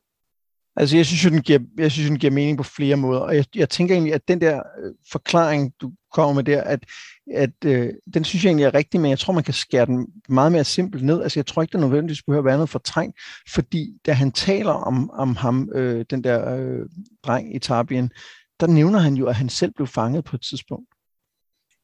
Altså, 0.76 0.98
jeg 0.98 1.06
synes, 1.06 1.26
jo, 1.26 1.30
den 1.30 1.42
giver, 1.42 1.60
jeg 1.78 1.92
synes, 1.92 2.10
den 2.10 2.20
giver 2.20 2.34
mening 2.34 2.58
på 2.58 2.64
flere 2.64 2.96
måder, 2.96 3.20
og 3.20 3.36
jeg, 3.36 3.46
jeg 3.56 3.70
tænker 3.70 3.96
egentlig, 3.96 4.14
at 4.14 4.28
den 4.28 4.42
der 4.42 4.58
øh, 4.58 4.94
forklaring, 5.12 5.74
du 5.82 5.92
kommer 6.14 6.34
med 6.34 6.44
der, 6.44 6.62
at, 6.62 6.86
at 7.34 7.66
øh, 7.66 7.94
den 8.14 8.24
synes 8.24 8.44
jeg 8.44 8.50
egentlig 8.50 8.66
er 8.66 8.74
rigtig, 8.74 9.02
men 9.02 9.10
jeg 9.10 9.20
tror, 9.20 9.34
man 9.34 9.44
kan 9.44 9.54
skære 9.54 9.86
den 9.86 10.08
meget 10.30 10.52
mere 10.52 10.64
simpelt 10.64 11.04
ned. 11.04 11.24
Altså, 11.24 11.40
jeg 11.40 11.46
tror 11.46 11.62
ikke, 11.62 11.72
der 11.72 11.80
nødvendigvis 11.80 12.24
behøver 12.24 12.42
at 12.42 12.46
være 12.46 12.56
noget 12.56 12.70
fortrængt, 12.70 13.20
fordi 13.54 13.94
da 14.06 14.14
han 14.14 14.32
taler 14.32 14.72
om, 14.72 15.10
om 15.10 15.36
ham, 15.36 15.70
øh, 15.76 16.06
den 16.10 16.24
der 16.24 16.56
øh, 16.56 16.86
dreng 17.24 17.56
i 17.56 17.60
Tarbien, 17.60 18.12
der 18.60 18.68
nævner 18.68 19.00
han 19.00 19.14
jo, 19.14 19.26
at 19.26 19.36
han 19.36 19.50
selv 19.50 19.74
blev 19.76 19.88
fanget 19.88 20.24
på 20.24 20.36
et 20.36 20.42
tidspunkt. 20.42 20.88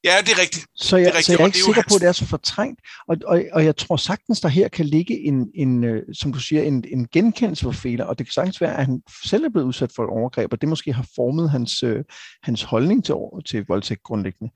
Ja, 0.08 0.16
det 0.26 0.32
er 0.36 0.42
rigtigt. 0.42 0.66
Så 0.76 0.98
jeg, 0.98 1.06
det 1.06 1.12
er 1.12 1.18
rigtigt. 1.18 1.26
så 1.26 1.32
jeg 1.32 1.40
er 1.40 1.46
ikke 1.46 1.60
er 1.60 1.66
sikker 1.66 1.84
på, 1.90 1.96
at 1.96 2.02
det 2.02 2.08
er 2.08 2.12
så 2.12 2.26
fortrængt. 2.26 2.82
Og, 3.08 3.18
og, 3.26 3.44
og 3.52 3.66
jeg 3.66 3.76
tror 3.76 3.98
sagtens, 3.98 4.42
der 4.42 4.50
her 4.50 4.68
kan 4.68 4.86
ligge 4.86 5.20
en, 5.20 5.52
en 5.56 5.84
øh, 5.84 6.04
som 6.14 6.34
du 6.34 6.40
siger, 6.40 6.62
en, 6.64 6.84
en 6.92 7.08
genkendelse 7.08 7.64
for 7.64 7.72
Fela, 7.72 8.04
og 8.04 8.18
det 8.18 8.28
kan 8.28 8.32
sagtens 8.32 8.62
være, 8.62 8.78
at 8.78 8.86
han 8.86 9.02
selv 9.26 9.44
er 9.46 9.50
blevet 9.50 9.66
udsat 9.68 9.92
for 9.96 10.04
et 10.04 10.10
overgreb, 10.10 10.54
og 10.54 10.62
det 10.62 10.70
måske 10.70 10.94
har 10.94 11.08
formet 11.16 11.50
hans, 11.50 11.84
øh, 11.84 12.04
hans 12.44 12.64
holdning 12.64 13.06
til, 13.06 13.16
til 13.46 13.66
voldtægt 13.68 14.04
grundlæggende. 14.04 14.54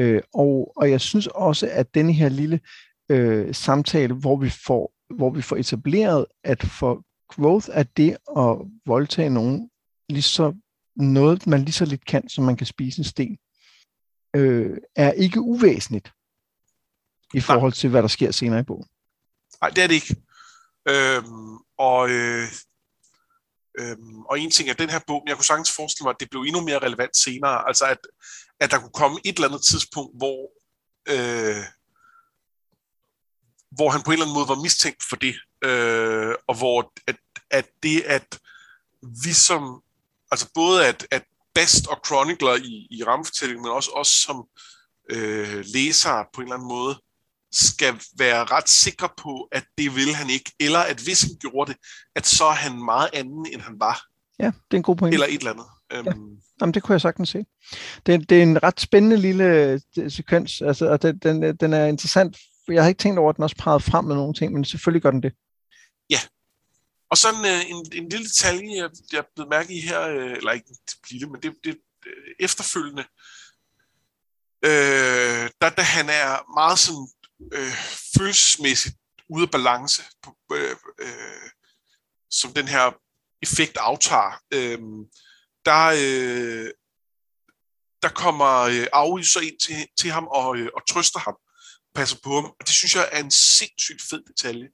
Øh, 0.00 0.20
og, 0.34 0.72
og 0.76 0.90
jeg 0.90 1.00
synes 1.00 1.26
også, 1.26 1.68
at 1.72 1.94
denne 1.94 2.12
her 2.12 2.28
lille 2.28 2.60
øh, 3.08 3.54
samtale, 3.54 4.14
hvor 4.14 4.36
vi, 4.36 4.50
får, 4.66 4.92
hvor 5.16 5.30
vi 5.30 5.42
får 5.42 5.56
etableret, 5.56 6.26
at 6.44 6.62
for 6.62 7.02
growth 7.28 7.68
er 7.72 7.82
det 7.82 8.16
at 8.36 8.56
voldtage 8.86 9.30
nogen 9.30 9.70
lige 10.08 10.22
så 10.22 10.52
noget, 10.96 11.46
man 11.46 11.60
lige 11.60 11.72
så 11.72 11.84
lidt 11.84 12.04
kan, 12.06 12.28
som 12.28 12.44
man 12.44 12.56
kan 12.56 12.66
spise 12.66 12.98
en 12.98 13.04
sten 13.04 13.36
øh, 14.34 14.76
er 14.96 15.12
ikke 15.12 15.40
uvæsentligt 15.40 16.12
i 17.34 17.40
forhold 17.40 17.72
til, 17.72 17.90
hvad 17.90 18.02
der 18.02 18.08
sker 18.08 18.30
senere 18.30 18.60
i 18.60 18.62
bogen. 18.62 18.88
Nej, 19.60 19.70
det 19.70 19.84
er 19.84 19.86
det 19.86 19.94
ikke. 19.94 20.16
Øhm, 20.88 21.58
og, 21.78 22.10
øh, 22.10 22.48
øhm, 23.78 24.20
og 24.20 24.40
en 24.40 24.50
ting 24.50 24.68
er 24.68 24.74
den 24.74 24.90
her 24.90 25.00
bog, 25.06 25.22
men 25.22 25.28
jeg 25.28 25.36
kunne 25.36 25.44
sagtens 25.44 25.72
forestille 25.76 26.04
mig, 26.04 26.10
at 26.10 26.20
det 26.20 26.30
blev 26.30 26.40
endnu 26.40 26.60
mere 26.60 26.78
relevant 26.78 27.16
senere. 27.16 27.68
Altså, 27.68 27.84
at, 27.84 27.98
at 28.60 28.70
der 28.70 28.78
kunne 28.78 28.98
komme 29.00 29.20
et 29.24 29.34
eller 29.34 29.48
andet 29.48 29.64
tidspunkt, 29.64 30.16
hvor, 30.16 30.50
øh, 31.08 31.64
hvor 33.70 33.90
han 33.90 34.02
på 34.02 34.10
en 34.10 34.12
eller 34.12 34.24
anden 34.24 34.38
måde 34.38 34.48
var 34.48 34.62
mistænkt 34.62 35.02
for 35.08 35.16
det. 35.16 35.34
Øh, 35.64 36.34
og 36.46 36.58
hvor 36.58 36.92
at, 37.06 37.16
at 37.50 37.66
det, 37.82 38.00
at 38.00 38.38
vi 39.24 39.32
som, 39.32 39.82
altså 40.30 40.50
både 40.54 40.86
at, 40.86 41.06
at 41.10 41.24
Best 41.54 41.86
og 41.86 41.98
Chronicler 42.06 42.54
i, 42.54 42.86
i 42.90 43.04
rammefortællingen, 43.04 43.62
men 43.62 43.72
også 43.72 43.90
os 43.90 44.08
som 44.08 44.44
øh, 45.10 45.64
læsere 45.74 46.24
på 46.34 46.40
en 46.40 46.46
eller 46.46 46.54
anden 46.54 46.68
måde, 46.68 46.94
skal 47.52 47.94
være 48.18 48.44
ret 48.44 48.68
sikre 48.68 49.08
på, 49.16 49.48
at 49.52 49.64
det 49.78 49.96
vil 49.96 50.14
han 50.14 50.30
ikke, 50.30 50.52
eller 50.60 50.78
at 50.78 51.00
hvis 51.00 51.22
han 51.22 51.30
gjorde 51.40 51.70
det, 51.70 51.80
at 52.16 52.26
så 52.26 52.44
er 52.44 52.52
han 52.52 52.84
meget 52.84 53.08
anden, 53.12 53.46
end 53.52 53.60
han 53.60 53.74
var. 53.80 54.02
Ja, 54.38 54.46
det 54.46 54.72
er 54.72 54.76
en 54.76 54.82
god 54.82 54.96
point. 54.96 55.14
Eller 55.14 55.26
et 55.26 55.34
eller 55.34 55.50
andet. 55.50 55.66
Ja. 55.92 55.98
Øhm. 55.98 56.36
Jamen, 56.60 56.74
det 56.74 56.82
kunne 56.82 56.92
jeg 56.92 57.00
sagtens 57.00 57.28
se. 57.28 57.44
Det, 58.06 58.30
det 58.30 58.38
er 58.38 58.42
en 58.42 58.62
ret 58.62 58.80
spændende 58.80 59.16
lille 59.16 59.44
øh, 59.44 60.10
sekvens, 60.10 60.62
altså, 60.62 60.86
og 60.86 61.02
den, 61.02 61.18
den, 61.18 61.56
den 61.56 61.72
er 61.72 61.86
interessant. 61.86 62.36
Jeg 62.68 62.82
har 62.82 62.88
ikke 62.88 62.98
tænkt 62.98 63.18
over, 63.18 63.30
at 63.30 63.36
den 63.36 63.42
også 63.42 63.56
pegede 63.56 63.80
frem 63.80 64.04
med 64.04 64.16
nogle 64.16 64.34
ting, 64.34 64.52
men 64.52 64.64
selvfølgelig 64.64 65.02
gør 65.02 65.10
den 65.10 65.22
det. 65.22 65.32
Og 67.14 67.18
så 67.18 67.28
en, 67.30 67.44
øh, 67.44 67.70
en, 67.70 67.86
en 67.92 68.08
lille 68.08 68.26
detalje, 68.26 68.76
jeg, 68.76 68.90
jeg 69.12 69.24
blev 69.34 69.48
mærke 69.48 69.74
i 69.74 69.80
her, 69.80 70.00
øh, 70.00 70.32
eller 70.32 70.52
ikke 70.52 70.76
lille, 71.10 71.30
men 71.30 71.42
det, 71.42 71.54
det 71.64 71.78
øh, 72.06 72.34
efterfølgende, 72.40 73.04
øh, 74.64 75.50
der, 75.60 75.70
da 75.70 75.82
han 75.82 76.08
er 76.08 76.52
meget 76.54 76.78
sådan 76.78 77.08
øh, 77.52 77.72
følelsesmæssigt 78.16 78.96
ude 79.28 79.42
af 79.42 79.50
balance, 79.50 80.02
på, 80.22 80.36
øh, 80.54 80.76
øh, 81.00 81.50
som 82.30 82.52
den 82.52 82.68
her 82.68 82.92
effekt 83.42 83.76
aftager, 83.76 84.40
øh, 84.50 84.78
der, 85.64 85.84
øh, 85.86 86.70
der 88.02 88.08
kommer 88.08 88.60
øh, 88.60 88.86
Aarhus 88.92 89.32
så 89.32 89.40
ind 89.40 89.58
til, 89.60 89.86
til 90.00 90.10
ham 90.10 90.26
og, 90.26 90.56
øh, 90.56 90.68
og 90.74 90.86
trøster 90.88 91.18
ham, 91.18 91.36
passer 91.94 92.16
på 92.22 92.34
ham. 92.34 92.44
Og 92.44 92.66
det 92.66 92.74
synes 92.74 92.94
jeg 92.94 93.08
er 93.12 93.20
en 93.20 93.30
sindssygt 93.30 94.02
fed 94.02 94.22
detalje, 94.24 94.68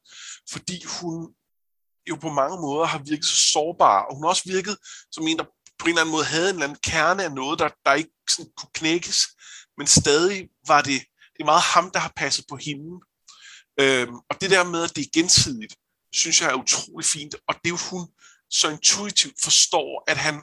fordi 0.51 0.85
hun 0.85 1.35
jo 2.09 2.17
på 2.17 2.31
mange 2.31 2.57
måder 2.57 2.87
har 2.87 2.99
virket 2.99 3.25
så 3.25 3.51
sårbar, 3.53 4.03
og 4.03 4.15
hun 4.15 4.25
har 4.25 4.29
også 4.29 4.43
virket 4.47 4.77
som 5.11 5.27
en, 5.27 5.39
der 5.39 5.45
på 5.79 5.85
en 5.85 5.89
eller 5.89 6.01
anden 6.01 6.13
måde 6.13 6.25
havde 6.25 6.49
en 6.51 6.55
eller 6.55 6.65
anden 6.65 6.81
kerne 6.83 7.25
af 7.25 7.33
noget, 7.33 7.59
der, 7.59 7.69
der 7.87 7.93
ikke 7.93 8.11
sådan 8.31 8.53
kunne 8.57 8.71
knækkes, 8.75 9.19
men 9.79 9.87
stadig 9.87 10.49
var 10.67 10.83
det, 10.83 11.01
det 11.33 11.41
er 11.41 11.45
meget 11.45 11.63
ham, 11.63 11.91
der 11.91 12.01
har 12.01 12.13
passet 12.17 12.45
på 12.49 12.57
hende. 12.57 13.01
Øhm, 13.81 14.15
og 14.31 14.41
det 14.41 14.51
der 14.51 14.65
med, 14.65 14.83
at 14.83 14.97
det 14.97 15.03
er 15.03 15.11
gensidigt, 15.15 15.75
synes 16.13 16.41
jeg 16.41 16.51
er 16.51 16.55
utrolig 16.55 17.07
fint, 17.07 17.35
og 17.49 17.55
det 17.55 17.67
er 17.67 17.77
jo 17.79 17.79
hun 17.91 18.09
så 18.51 18.71
intuitivt 18.71 19.43
forstår, 19.43 20.05
at 20.11 20.17
han 20.17 20.43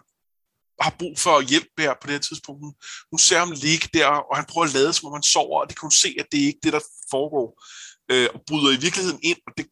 har 0.81 0.95
brug 0.99 1.19
for 1.19 1.41
hjælp 1.41 1.71
her 1.79 1.93
på 2.01 2.07
det 2.07 2.11
her 2.11 2.19
tidspunkt. 2.19 2.61
Hun, 2.63 2.73
hun 3.11 3.19
ser 3.19 3.39
ham 3.39 3.51
ligge 3.51 3.89
der, 3.93 4.07
og 4.07 4.35
han 4.35 4.45
prøver 4.45 4.67
at 4.67 4.73
lade, 4.73 4.93
som 4.93 5.07
om 5.07 5.13
han 5.13 5.23
sover, 5.23 5.61
og 5.61 5.69
det 5.69 5.77
kan 5.77 5.85
hun 5.87 5.91
se, 5.91 6.15
at 6.19 6.27
det 6.31 6.41
er 6.41 6.45
ikke 6.45 6.59
det, 6.63 6.73
der 6.73 6.83
foregår, 7.11 7.63
øh, 8.11 8.29
og 8.33 8.41
bryder 8.47 8.71
i 8.77 8.81
virkeligheden 8.85 9.19
ind, 9.23 9.37
og 9.47 9.53
det 9.57 9.67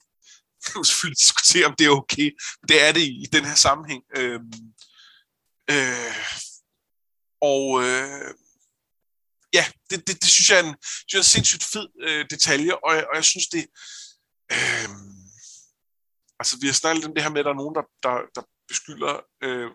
kan 0.65 0.79
man 0.79 0.85
selvfølgelig 0.85 1.17
diskutere, 1.17 1.65
om 1.65 1.75
det 1.77 1.85
er 1.85 1.89
okay. 1.89 2.31
Det 2.67 2.81
er 2.81 2.91
det 2.91 3.01
i, 3.01 3.23
i 3.23 3.25
den 3.25 3.45
her 3.45 3.55
sammenhæng. 3.55 4.03
Øh, 4.17 4.39
øh, 5.71 6.15
og 7.41 7.83
øh, 7.83 8.33
ja, 9.53 9.65
det, 9.89 10.07
det, 10.07 10.21
det 10.21 10.29
synes 10.29 10.49
jeg 10.49 10.59
er 10.59 10.63
en, 10.63 10.75
synes 10.83 11.13
jeg 11.13 11.17
er 11.17 11.21
en 11.21 11.33
sindssygt 11.35 11.63
fed 11.63 11.87
øh, 12.07 12.25
detalje, 12.29 12.75
og 12.75 12.91
og 13.09 13.15
jeg 13.15 13.25
synes 13.25 13.47
det... 13.47 13.65
Øh, 14.51 14.89
altså, 16.39 16.57
vi 16.61 16.67
har 16.67 16.73
snakket 16.73 17.05
om 17.05 17.13
det 17.13 17.23
her 17.23 17.29
med, 17.29 17.39
at 17.39 17.45
der 17.45 17.51
er 17.51 17.61
nogen, 17.63 17.75
der, 17.75 17.85
der, 18.03 18.15
der 18.35 18.41
beskylder 18.67 19.13
øh, 19.43 19.71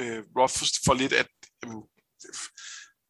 øh, 0.00 0.22
Rothfuss 0.38 0.72
for 0.84 0.94
lidt, 0.94 1.12
at, 1.12 1.28
øh, 1.64 1.70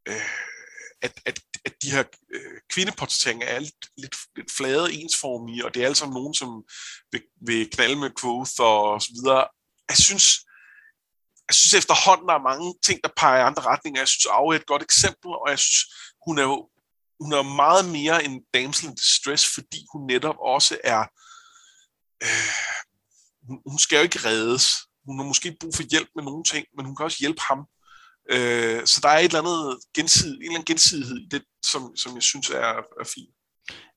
øh, 0.09 0.56
at, 1.03 1.21
at, 1.27 1.41
at 1.65 1.73
de 1.83 1.91
her 1.91 2.05
øh, 2.35 2.61
kvindeportrætteringer 2.71 3.47
er 3.47 3.59
lidt, 3.59 3.89
lidt, 3.97 4.17
lidt 4.37 4.53
flade, 4.57 4.93
ensformige, 4.93 5.65
og 5.65 5.75
det 5.75 5.81
er 5.81 5.85
alle 5.85 5.97
sammen 5.97 6.15
nogen, 6.15 6.35
som 6.35 6.65
vil, 7.13 7.23
vil 7.47 7.71
knalde 7.71 7.97
med 7.97 8.11
quote 8.21 8.63
og 8.63 9.03
så 9.03 9.11
videre. 9.15 9.49
Jeg 9.89 9.97
synes, 9.97 10.27
jeg 11.49 11.55
synes 11.55 11.75
efterhånden, 11.75 12.29
der 12.29 12.35
er 12.35 12.49
mange 12.51 12.75
ting, 12.85 13.01
der 13.05 13.11
peger 13.17 13.39
i 13.39 13.47
andre 13.47 13.63
retninger. 13.63 14.01
Jeg 14.01 14.09
synes, 14.09 14.27
Aue 14.27 14.55
er 14.55 14.59
et 14.59 14.67
godt 14.67 14.83
eksempel, 14.83 15.31
og 15.31 15.47
jeg 15.49 15.59
synes, 15.59 15.85
hun 16.27 16.39
er 16.39 16.43
jo 16.43 16.69
hun 17.21 17.33
er 17.33 17.43
meget 17.43 17.85
mere 17.89 18.25
en 18.25 18.43
damsel 18.55 18.89
in 18.89 18.95
distress, 18.95 19.55
fordi 19.55 19.87
hun 19.93 20.07
netop 20.07 20.37
også 20.41 20.79
er... 20.85 21.01
Øh, 22.23 22.55
hun, 23.49 23.63
hun 23.67 23.79
skal 23.79 23.97
jo 23.97 24.03
ikke 24.03 24.25
reddes. 24.29 24.67
Hun 25.07 25.19
har 25.19 25.27
måske 25.27 25.57
brug 25.61 25.75
for 25.75 25.83
hjælp 25.83 26.09
med 26.17 26.25
nogle 26.25 26.45
ting, 26.45 26.67
men 26.77 26.87
hun 26.87 26.97
kan 26.97 27.05
også 27.05 27.19
hjælpe 27.21 27.41
ham. 27.41 27.59
Øh, 28.31 28.87
så 28.87 29.01
der 29.03 29.09
er 29.09 29.19
et 29.19 29.25
eller 29.25 29.39
andet 29.39 29.77
gensid, 29.97 30.35
en 30.35 30.43
eller 30.43 30.55
anden 30.55 30.65
gensidighed 30.65 31.17
i 31.17 31.29
det, 31.31 31.43
som, 31.67 31.97
som 31.97 32.15
jeg 32.15 32.23
synes 32.23 32.51
er, 32.51 32.75
er 33.01 33.05
fint. 33.15 33.31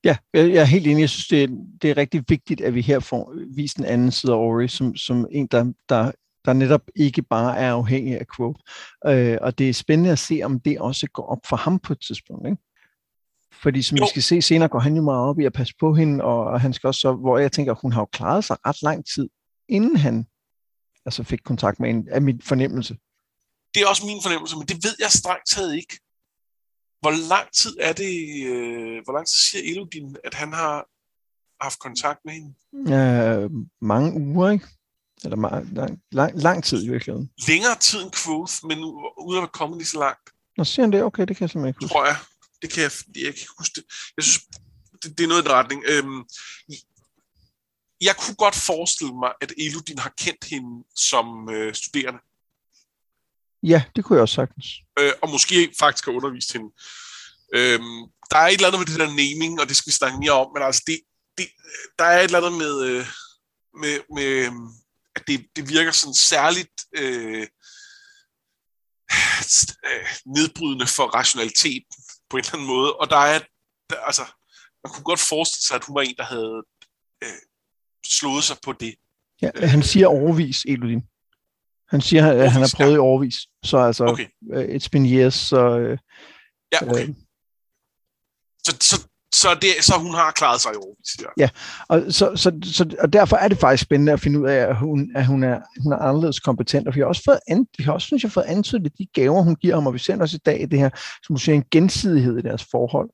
Ja, 0.04 0.16
jeg 0.34 0.54
er 0.54 0.64
helt 0.64 0.86
enig. 0.86 1.00
Jeg 1.00 1.10
synes, 1.10 1.26
det 1.26 1.42
er, 1.42 1.48
det 1.82 1.90
er 1.90 1.96
rigtig 1.96 2.24
vigtigt, 2.28 2.60
at 2.60 2.74
vi 2.74 2.80
her 2.80 3.00
får 3.00 3.34
vist 3.56 3.76
en 3.76 3.84
anden 3.84 4.10
side 4.10 4.32
af 4.32 4.36
Ori, 4.36 4.68
som, 4.68 4.96
som 4.96 5.26
en, 5.30 5.46
der, 5.46 5.72
der, 5.88 6.12
der 6.44 6.52
netop 6.52 6.82
ikke 6.96 7.22
bare 7.22 7.58
er 7.58 7.72
afhængig 7.72 8.20
af 8.20 8.26
quote. 8.36 8.62
Øh, 9.06 9.38
og 9.40 9.58
det 9.58 9.68
er 9.68 9.74
spændende 9.74 10.10
at 10.10 10.18
se, 10.18 10.40
om 10.44 10.60
det 10.60 10.80
også 10.80 11.06
går 11.12 11.26
op 11.26 11.38
for 11.48 11.56
ham 11.56 11.78
på 11.78 11.92
et 11.92 12.00
tidspunkt. 12.00 12.46
Ikke? 12.46 12.62
Fordi 13.62 13.82
som 13.82 13.98
jo. 13.98 14.04
vi 14.04 14.08
skal 14.08 14.22
se 14.22 14.42
senere, 14.42 14.68
går 14.68 14.78
han 14.78 14.96
jo 14.96 15.02
meget 15.02 15.28
op 15.28 15.40
i 15.40 15.44
at 15.44 15.52
passe 15.52 15.74
på 15.80 15.94
hende, 15.94 16.24
og 16.24 16.60
han 16.60 16.72
skal 16.72 16.86
også 16.88 17.00
så, 17.00 17.12
hvor 17.12 17.38
jeg 17.38 17.52
tænker, 17.52 17.74
hun 17.82 17.92
har 17.92 18.00
jo 18.00 18.08
klaret 18.12 18.44
sig 18.44 18.56
ret 18.66 18.82
lang 18.82 19.04
tid, 19.14 19.28
inden 19.68 19.96
han 19.96 20.26
altså 21.06 21.22
fik 21.22 21.40
kontakt 21.44 21.80
med 21.80 21.88
hende, 21.88 22.12
af 22.12 22.22
min 22.22 22.40
fornemmelse. 22.42 22.96
Det 23.74 23.82
er 23.82 23.86
også 23.86 24.06
min 24.06 24.22
fornemmelse, 24.22 24.56
men 24.56 24.66
det 24.66 24.84
ved 24.84 24.94
jeg 24.98 25.10
strengt 25.10 25.46
taget 25.54 25.76
ikke. 25.76 25.98
Hvor 27.00 27.28
lang 27.28 27.52
tid 27.52 27.76
er 27.80 27.92
det, 27.92 28.14
øh, 28.46 29.04
hvor 29.04 29.12
lang 29.12 29.26
tid 29.26 29.36
siger 29.50 29.72
Elodin, 29.72 30.16
at 30.24 30.34
han 30.34 30.52
har 30.52 30.86
haft 31.64 31.78
kontakt 31.78 32.20
med 32.24 32.32
hende? 32.32 32.54
Øh, 32.94 33.50
mange 33.80 34.20
uger, 34.20 34.50
ikke? 34.50 34.66
Eller 35.24 35.36
meget, 35.36 35.68
lang, 35.72 36.02
lang, 36.12 36.42
lang 36.42 36.64
tid 36.64 36.84
i 36.84 36.88
virkeligheden. 36.88 37.30
Længere 37.48 37.76
tid 37.78 38.02
end 38.02 38.12
Quoth, 38.12 38.54
men 38.68 38.78
uden 39.28 39.42
at 39.42 39.52
komme 39.52 39.76
lige 39.76 39.86
så 39.86 39.98
langt. 39.98 40.30
Nå, 40.56 40.64
siger 40.64 40.84
han 40.86 40.92
det? 40.92 41.02
Okay, 41.02 41.26
det 41.26 41.36
kan 41.36 41.42
jeg 41.44 41.50
simpelthen 41.50 41.68
ikke 41.68 41.84
huske. 41.84 41.92
Tror 41.92 42.06
jeg. 42.06 42.16
Det 42.62 42.72
kan 42.72 42.82
jeg, 42.82 42.92
jeg 43.26 43.34
kan 43.34 43.46
huske 43.58 43.74
det. 43.80 43.84
Jeg 44.16 44.24
synes, 44.24 44.40
det, 45.02 45.18
det 45.18 45.24
er 45.24 45.28
noget 45.28 45.42
i 45.42 45.44
den 45.44 45.52
retning. 45.52 45.82
Øhm, 45.92 46.24
jeg 48.00 48.14
kunne 48.16 48.34
godt 48.44 48.54
forestille 48.54 49.14
mig, 49.14 49.32
at 49.40 49.52
Elodin 49.58 49.98
har 49.98 50.12
kendt 50.18 50.44
hende 50.44 50.84
som 50.96 51.26
øh, 51.50 51.74
studerende. 51.74 52.20
Ja, 53.62 53.82
det 53.96 54.04
kunne 54.04 54.16
jeg 54.16 54.22
også 54.22 54.34
sagtens. 54.34 54.66
Øh, 54.98 55.12
og 55.22 55.30
måske 55.30 55.72
faktisk 55.78 56.04
har 56.04 56.12
undervist 56.12 56.52
hende. 56.52 56.70
Øh, 57.54 57.80
der 58.30 58.38
er 58.38 58.46
et 58.46 58.54
eller 58.54 58.66
andet 58.66 58.80
med 58.80 58.86
det 58.86 58.98
der 59.00 59.06
naming, 59.06 59.60
og 59.60 59.68
det 59.68 59.76
skal 59.76 59.90
vi 59.90 59.94
snakke 59.94 60.18
mere 60.18 60.32
om, 60.32 60.52
men 60.54 60.62
altså, 60.62 60.82
det, 60.86 61.00
det, 61.38 61.46
der 61.98 62.04
er 62.04 62.18
et 62.18 62.24
eller 62.24 62.38
andet 62.38 62.58
med, 62.58 62.82
øh, 62.82 63.06
med, 63.80 64.00
med 64.16 64.50
at 65.16 65.22
det, 65.26 65.46
det 65.56 65.68
virker 65.68 65.90
sådan 65.90 66.14
særligt 66.14 66.76
øh, 66.92 67.46
øh, 69.88 70.06
nedbrydende 70.26 70.86
for 70.86 71.06
rationaliteten 71.06 71.96
på 72.30 72.36
en 72.36 72.40
eller 72.40 72.54
anden 72.54 72.68
måde. 72.68 72.96
Og 72.96 73.10
der 73.10 73.16
er, 73.16 73.40
der, 73.90 73.96
altså, 73.96 74.24
man 74.84 74.92
kunne 74.92 75.04
godt 75.04 75.20
forestille 75.20 75.66
sig, 75.66 75.76
at 75.76 75.84
hun 75.84 75.94
var 75.94 76.02
en, 76.02 76.16
der 76.16 76.24
havde 76.24 76.62
øh, 77.24 77.40
slået 78.06 78.44
sig 78.44 78.56
på 78.64 78.72
det. 78.72 78.94
Ja, 79.42 79.50
han 79.66 79.82
siger 79.82 80.06
overvis, 80.06 80.64
Elodin. 80.64 81.02
Han 81.90 82.00
siger, 82.00 82.26
at 82.26 82.34
overvis, 82.34 82.52
han 82.52 82.62
har 82.62 82.74
prøvet 82.76 82.90
ja. 82.90 82.96
i 82.96 82.98
overvis. 82.98 83.36
Så 83.64 83.76
altså, 83.78 84.04
okay. 84.04 84.26
uh, 84.56 84.62
it's 84.62 84.88
been 84.92 85.06
years, 85.06 85.34
så... 85.34 85.78
Uh, 85.78 85.98
ja, 86.72 86.90
okay. 86.90 87.08
Uh, 87.08 87.14
så, 88.62 88.76
så, 88.80 89.06
så, 89.34 89.48
det, 89.62 89.84
så 89.84 89.94
hun 89.98 90.14
har 90.14 90.30
klaret 90.30 90.60
sig 90.60 90.72
i 90.74 90.76
overvis. 90.76 91.16
Ja, 91.20 91.26
ja 91.38 91.48
og, 91.88 92.02
så, 92.08 92.32
så, 92.36 92.58
så, 92.62 92.96
og 92.98 93.12
derfor 93.12 93.36
er 93.36 93.48
det 93.48 93.58
faktisk 93.58 93.82
spændende 93.82 94.12
at 94.12 94.20
finde 94.20 94.40
ud 94.40 94.46
af, 94.46 94.56
at 94.56 94.76
hun, 94.76 95.10
at 95.14 95.26
hun, 95.26 95.44
er, 95.44 95.60
hun 95.82 95.92
er 95.92 95.96
anderledes 95.96 96.40
kompetent. 96.40 96.88
Og 96.88 96.94
vi 96.94 97.00
har 97.00 97.06
også 97.06 97.22
fået, 97.24 97.38
an, 97.48 97.66
vi 97.78 97.84
har 97.84 97.92
også, 97.92 98.06
synes 98.06 98.22
jeg, 98.22 98.32
fået 98.32 98.44
antydet 98.44 98.98
de 98.98 99.06
gaver, 99.14 99.42
hun 99.42 99.56
giver 99.56 99.74
ham, 99.74 99.86
og 99.86 99.94
vi 99.94 99.98
ser 99.98 100.20
også 100.20 100.36
i 100.36 100.44
dag 100.46 100.68
det 100.70 100.78
her, 100.78 100.90
som 101.26 101.36
du 101.36 101.40
siger, 101.40 101.56
en 101.56 101.64
gensidighed 101.70 102.38
i 102.38 102.42
deres 102.42 102.66
forhold. 102.70 103.10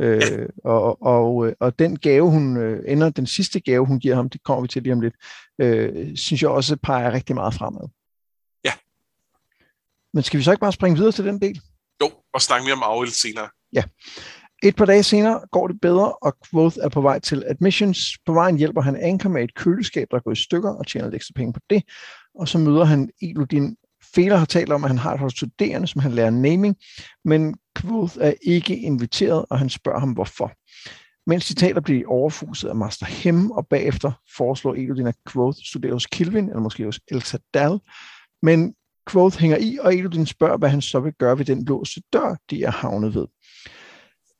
Øh, 0.00 0.20
ja. 0.20 0.46
og, 0.64 1.02
og, 1.02 1.52
og 1.60 1.78
den 1.78 1.98
gave, 1.98 2.30
hun 2.30 2.56
øh, 2.56 2.82
ender, 2.88 3.10
den 3.10 3.26
sidste 3.26 3.60
gave, 3.60 3.86
hun 3.86 4.00
giver 4.00 4.14
ham, 4.14 4.28
det 4.28 4.42
kommer 4.42 4.62
vi 4.62 4.68
til 4.68 4.82
lige 4.82 4.92
om 4.92 5.00
lidt, 5.00 5.14
øh, 5.60 6.16
synes 6.16 6.42
jeg 6.42 6.50
også 6.50 6.76
peger 6.76 7.12
rigtig 7.12 7.34
meget 7.34 7.54
fremad. 7.54 7.88
Men 10.14 10.22
skal 10.22 10.38
vi 10.38 10.44
så 10.44 10.50
ikke 10.50 10.60
bare 10.60 10.72
springe 10.72 10.96
videre 10.96 11.12
til 11.12 11.24
den 11.24 11.42
del? 11.42 11.60
Jo, 12.02 12.10
og 12.34 12.42
snakke 12.42 12.64
mere 12.64 12.74
om 12.74 12.82
Aurel 12.82 13.10
senere. 13.10 13.48
Ja. 13.72 13.82
Et 14.62 14.76
par 14.76 14.84
dage 14.84 15.02
senere 15.02 15.40
går 15.52 15.68
det 15.68 15.80
bedre, 15.80 16.12
og 16.12 16.36
Quoth 16.50 16.76
er 16.82 16.88
på 16.88 17.00
vej 17.00 17.18
til 17.18 17.44
admissions. 17.46 18.18
På 18.26 18.32
vejen 18.32 18.56
hjælper 18.56 18.80
han 18.80 18.96
Anker 18.96 19.28
med 19.28 19.44
et 19.44 19.54
køleskab, 19.54 20.08
der 20.10 20.20
går 20.20 20.32
i 20.32 20.36
stykker, 20.36 20.70
og 20.70 20.86
tjener 20.86 21.06
lidt 21.06 21.14
ekstra 21.14 21.32
penge 21.36 21.52
på 21.52 21.60
det. 21.70 21.82
Og 22.34 22.48
så 22.48 22.58
møder 22.58 22.84
han 22.84 23.10
Elodin. 23.22 23.76
Fæler 24.14 24.36
har 24.36 24.44
talt 24.44 24.72
om, 24.72 24.84
at 24.84 24.90
han 24.90 24.98
har 24.98 25.12
et 25.12 25.20
hold 25.20 25.30
studerende, 25.30 25.86
som 25.86 26.00
han 26.00 26.12
lærer 26.12 26.30
naming, 26.30 26.76
men 27.24 27.56
Quoth 27.78 28.16
er 28.20 28.34
ikke 28.42 28.78
inviteret, 28.78 29.44
og 29.50 29.58
han 29.58 29.68
spørger 29.68 30.00
ham, 30.00 30.12
hvorfor. 30.12 30.52
Mens 31.26 31.46
de 31.46 31.54
taler, 31.54 31.80
bliver 31.80 32.00
de 32.00 32.06
overfuset 32.06 32.68
af 32.68 32.76
Master 32.76 33.06
Hem, 33.06 33.50
og 33.50 33.66
bagefter 33.66 34.12
foreslår 34.36 34.74
Elodin, 34.74 35.06
at 35.06 35.16
Quoth 35.32 35.58
studerer 35.64 35.92
hos 35.92 36.06
Kilvin, 36.06 36.48
eller 36.48 36.60
måske 36.60 36.84
hos 36.84 37.00
El 37.08 37.22
Sadal. 37.22 37.78
Men 38.42 38.74
Quoth 39.10 39.38
hænger 39.38 39.56
i, 39.56 39.78
og 39.80 39.94
Elodin 39.96 40.26
spørger, 40.26 40.56
hvad 40.56 40.68
han 40.68 40.80
så 40.80 41.00
vil 41.00 41.12
gøre 41.12 41.38
ved 41.38 41.44
den 41.44 41.64
låste 41.64 42.00
dør, 42.12 42.36
de 42.50 42.62
er 42.62 42.70
havnet 42.70 43.14
ved. 43.14 43.26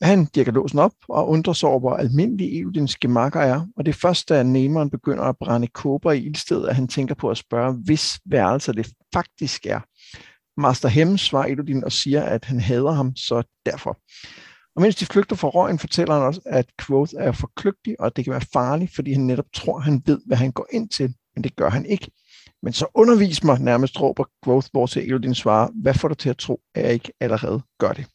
Han 0.03 0.25
dirker 0.25 0.53
låsen 0.53 0.79
op 0.79 0.93
og 1.09 1.29
undrer 1.29 1.53
sig 1.53 1.69
over, 1.69 1.81
hvor 1.81 1.97
almindelige 1.97 2.59
Elodins 2.59 2.97
gemakker 2.97 3.41
er, 3.41 3.67
og 3.77 3.87
det 3.87 3.93
er 3.93 3.99
først, 3.99 4.29
da 4.29 4.43
Nemeren 4.43 4.91
begynder 4.91 5.25
at 5.25 5.37
brænde 5.41 5.67
kåber 5.67 6.13
i 6.13 6.25
ildstedet, 6.27 6.69
at 6.69 6.75
han 6.75 6.89
tænker 6.89 7.15
på 7.15 7.31
at 7.31 7.37
spørge, 7.37 7.73
hvis 7.85 8.21
værelser 8.27 8.73
det 8.73 8.93
faktisk 9.15 9.67
er. 9.67 9.81
Master 10.61 10.89
Hem 10.89 11.19
svarer 11.19 11.47
Elodin 11.47 11.85
og 11.85 11.93
siger, 11.93 12.23
at 12.23 12.45
han 12.45 12.61
hader 12.61 12.93
ham, 12.93 13.17
så 13.17 13.43
derfor. 13.67 13.99
Og 14.77 14.83
mens 14.83 14.97
de 14.97 15.07
flygter 15.07 15.37
fra 15.37 15.49
røgen, 15.49 15.79
fortæller 15.79 16.15
han 16.15 16.23
også, 16.23 16.41
at 16.47 16.67
Quoth 16.81 17.13
er 17.19 17.33
for 17.33 17.51
kløgtig, 17.57 18.01
og 18.01 18.07
at 18.07 18.17
det 18.17 18.25
kan 18.25 18.33
være 18.33 18.47
farligt, 18.53 18.95
fordi 18.95 19.13
han 19.13 19.23
netop 19.23 19.53
tror, 19.55 19.79
han 19.79 20.03
ved, 20.07 20.21
hvad 20.27 20.37
han 20.37 20.53
går 20.53 20.67
ind 20.73 20.89
til, 20.89 21.15
men 21.35 21.45
det 21.45 21.57
gør 21.57 21.71
han 21.71 21.87
ikke. 21.87 22.11
Men 22.63 22.73
så 22.73 22.87
undervis 22.95 23.45
mig, 23.45 23.61
nærmest 23.61 24.01
råber 24.01 24.25
hvor 24.73 24.87
til 24.87 25.03
Elodin 25.03 25.35
svarer, 25.35 25.69
hvad 25.83 25.95
får 25.95 26.09
dig 26.09 26.19
til 26.19 26.29
at 26.29 26.39
tro, 26.39 26.61
at 26.75 26.85
jeg 26.85 26.93
ikke 26.93 27.13
allerede 27.21 27.63
gør 27.79 27.93
det? 27.93 28.07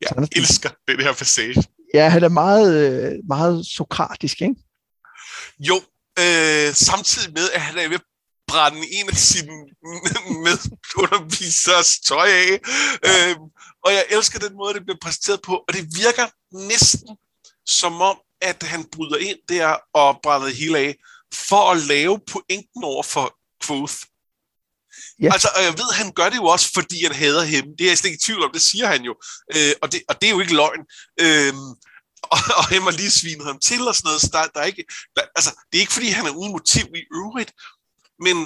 Jeg 0.00 0.08
Sådan, 0.08 0.28
elsker 0.36 0.70
den 0.88 1.00
her 1.00 1.12
passage. 1.12 1.64
Ja, 1.94 2.08
han 2.08 2.24
er 2.24 2.28
meget, 2.28 2.68
øh, 2.84 3.12
meget 3.28 3.66
sokratisk, 3.66 4.42
ikke? 4.42 4.54
Jo, 5.58 5.76
øh, 6.18 6.74
samtidig 6.74 7.32
med, 7.32 7.50
at 7.54 7.60
han 7.60 7.78
er 7.78 7.88
ved 7.88 7.94
at 7.94 8.04
brænde 8.48 8.78
en 8.92 9.08
af 9.08 9.16
sine 9.16 9.52
medundervisers 10.44 11.98
tøj 11.98 12.28
af. 12.28 12.60
Ja. 13.04 13.30
Øh, 13.30 13.36
og 13.84 13.92
jeg 13.92 14.04
elsker 14.10 14.38
den 14.38 14.56
måde, 14.56 14.74
det 14.74 14.82
bliver 14.84 14.98
præsenteret 15.02 15.40
på, 15.42 15.54
og 15.68 15.74
det 15.74 15.84
virker 16.02 16.26
næsten 16.68 17.16
som 17.66 18.00
om, 18.00 18.16
at 18.40 18.62
han 18.62 18.84
bryder 18.92 19.16
ind 19.16 19.38
der 19.48 19.76
og 19.92 20.20
brænder 20.22 20.48
hele 20.48 20.78
af, 20.78 20.96
for 21.34 21.70
at 21.70 21.82
lave 21.82 22.20
pointen 22.26 22.84
over 22.84 23.02
for 23.02 23.36
Quoth. 23.64 23.94
Ja. 25.22 25.32
Altså, 25.32 25.48
og 25.56 25.62
jeg 25.62 25.72
ved, 25.72 25.92
han 25.92 26.12
gør 26.12 26.28
det 26.28 26.36
jo 26.36 26.44
også, 26.44 26.70
fordi 26.74 27.02
han 27.02 27.14
hader 27.14 27.44
ham. 27.44 27.76
Det 27.78 27.84
er 27.84 27.90
jeg 27.90 27.98
slet 27.98 28.10
ikke 28.10 28.22
i 28.22 28.26
tvivl 28.26 28.44
om, 28.44 28.52
det 28.52 28.62
siger 28.62 28.86
han 28.86 29.02
jo. 29.02 29.14
Øh, 29.56 29.72
og, 29.82 29.92
det, 29.92 30.02
og 30.08 30.20
det 30.20 30.26
er 30.26 30.30
jo 30.30 30.40
ikke 30.40 30.54
løgn. 30.54 30.82
Øh, 31.20 31.54
og, 32.32 32.38
og 32.58 32.64
han 32.64 32.82
har 32.82 32.90
lige 32.90 33.10
svinet 33.10 33.46
ham 33.46 33.58
til 33.58 33.88
og 33.88 33.94
sådan 33.94 34.06
noget, 34.08 34.20
så 34.20 34.28
der, 34.32 34.46
der 34.46 34.60
er 34.60 34.64
ikke, 34.64 34.84
der, 35.16 35.22
altså, 35.36 35.50
det 35.72 35.78
er 35.78 35.80
ikke 35.80 35.92
fordi, 35.92 36.08
han 36.08 36.26
er 36.26 36.30
uden 36.30 36.52
motiv 36.52 36.86
i 36.94 37.04
øvrigt, 37.14 37.52
men, 38.24 38.36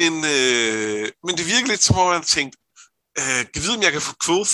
men, 0.00 0.14
øh, 0.34 1.12
men 1.24 1.36
det 1.38 1.46
virker 1.46 1.68
lidt 1.68 1.82
som 1.82 1.98
om, 1.98 2.06
han 2.06 2.16
har 2.16 2.32
tænkt, 2.38 2.56
øh, 3.18 3.44
kan 3.52 3.62
vide, 3.62 3.76
om 3.76 3.82
jeg 3.82 3.92
kan 3.92 4.02
få 4.02 4.14
Quoth 4.24 4.52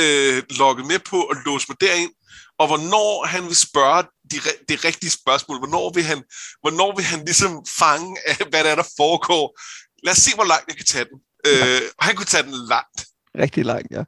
øh, 0.00 0.42
logget 0.50 0.86
med 0.86 0.98
på 0.98 1.18
og 1.22 1.36
låse 1.46 1.66
mig 1.68 1.80
derind, 1.80 2.12
og 2.58 2.66
hvornår 2.66 3.26
han 3.26 3.46
vil 3.46 3.56
spørge 3.56 4.04
de, 4.30 4.36
det 4.68 4.84
rigtige 4.84 5.10
spørgsmål, 5.10 5.58
hvornår 5.58 5.92
vil 5.94 6.04
han, 6.04 6.22
hvornår 6.60 6.96
vil 6.96 7.04
han 7.04 7.24
ligesom 7.24 7.52
fange, 7.78 8.16
hvad 8.50 8.64
der 8.64 8.70
er, 8.70 8.74
der 8.82 8.88
foregår, 8.96 9.60
lad 10.04 10.12
os 10.12 10.18
se, 10.18 10.34
hvor 10.34 10.44
langt 10.44 10.64
jeg 10.68 10.76
kan 10.76 10.86
tage 10.86 11.04
den. 11.10 11.18
Øh, 11.46 11.82
og 11.98 12.04
han 12.04 12.16
kunne 12.16 12.32
tage 12.34 12.42
den 12.42 12.54
langt. 12.68 12.98
Rigtig 13.38 13.64
langt, 13.64 13.88
ja. 13.90 14.04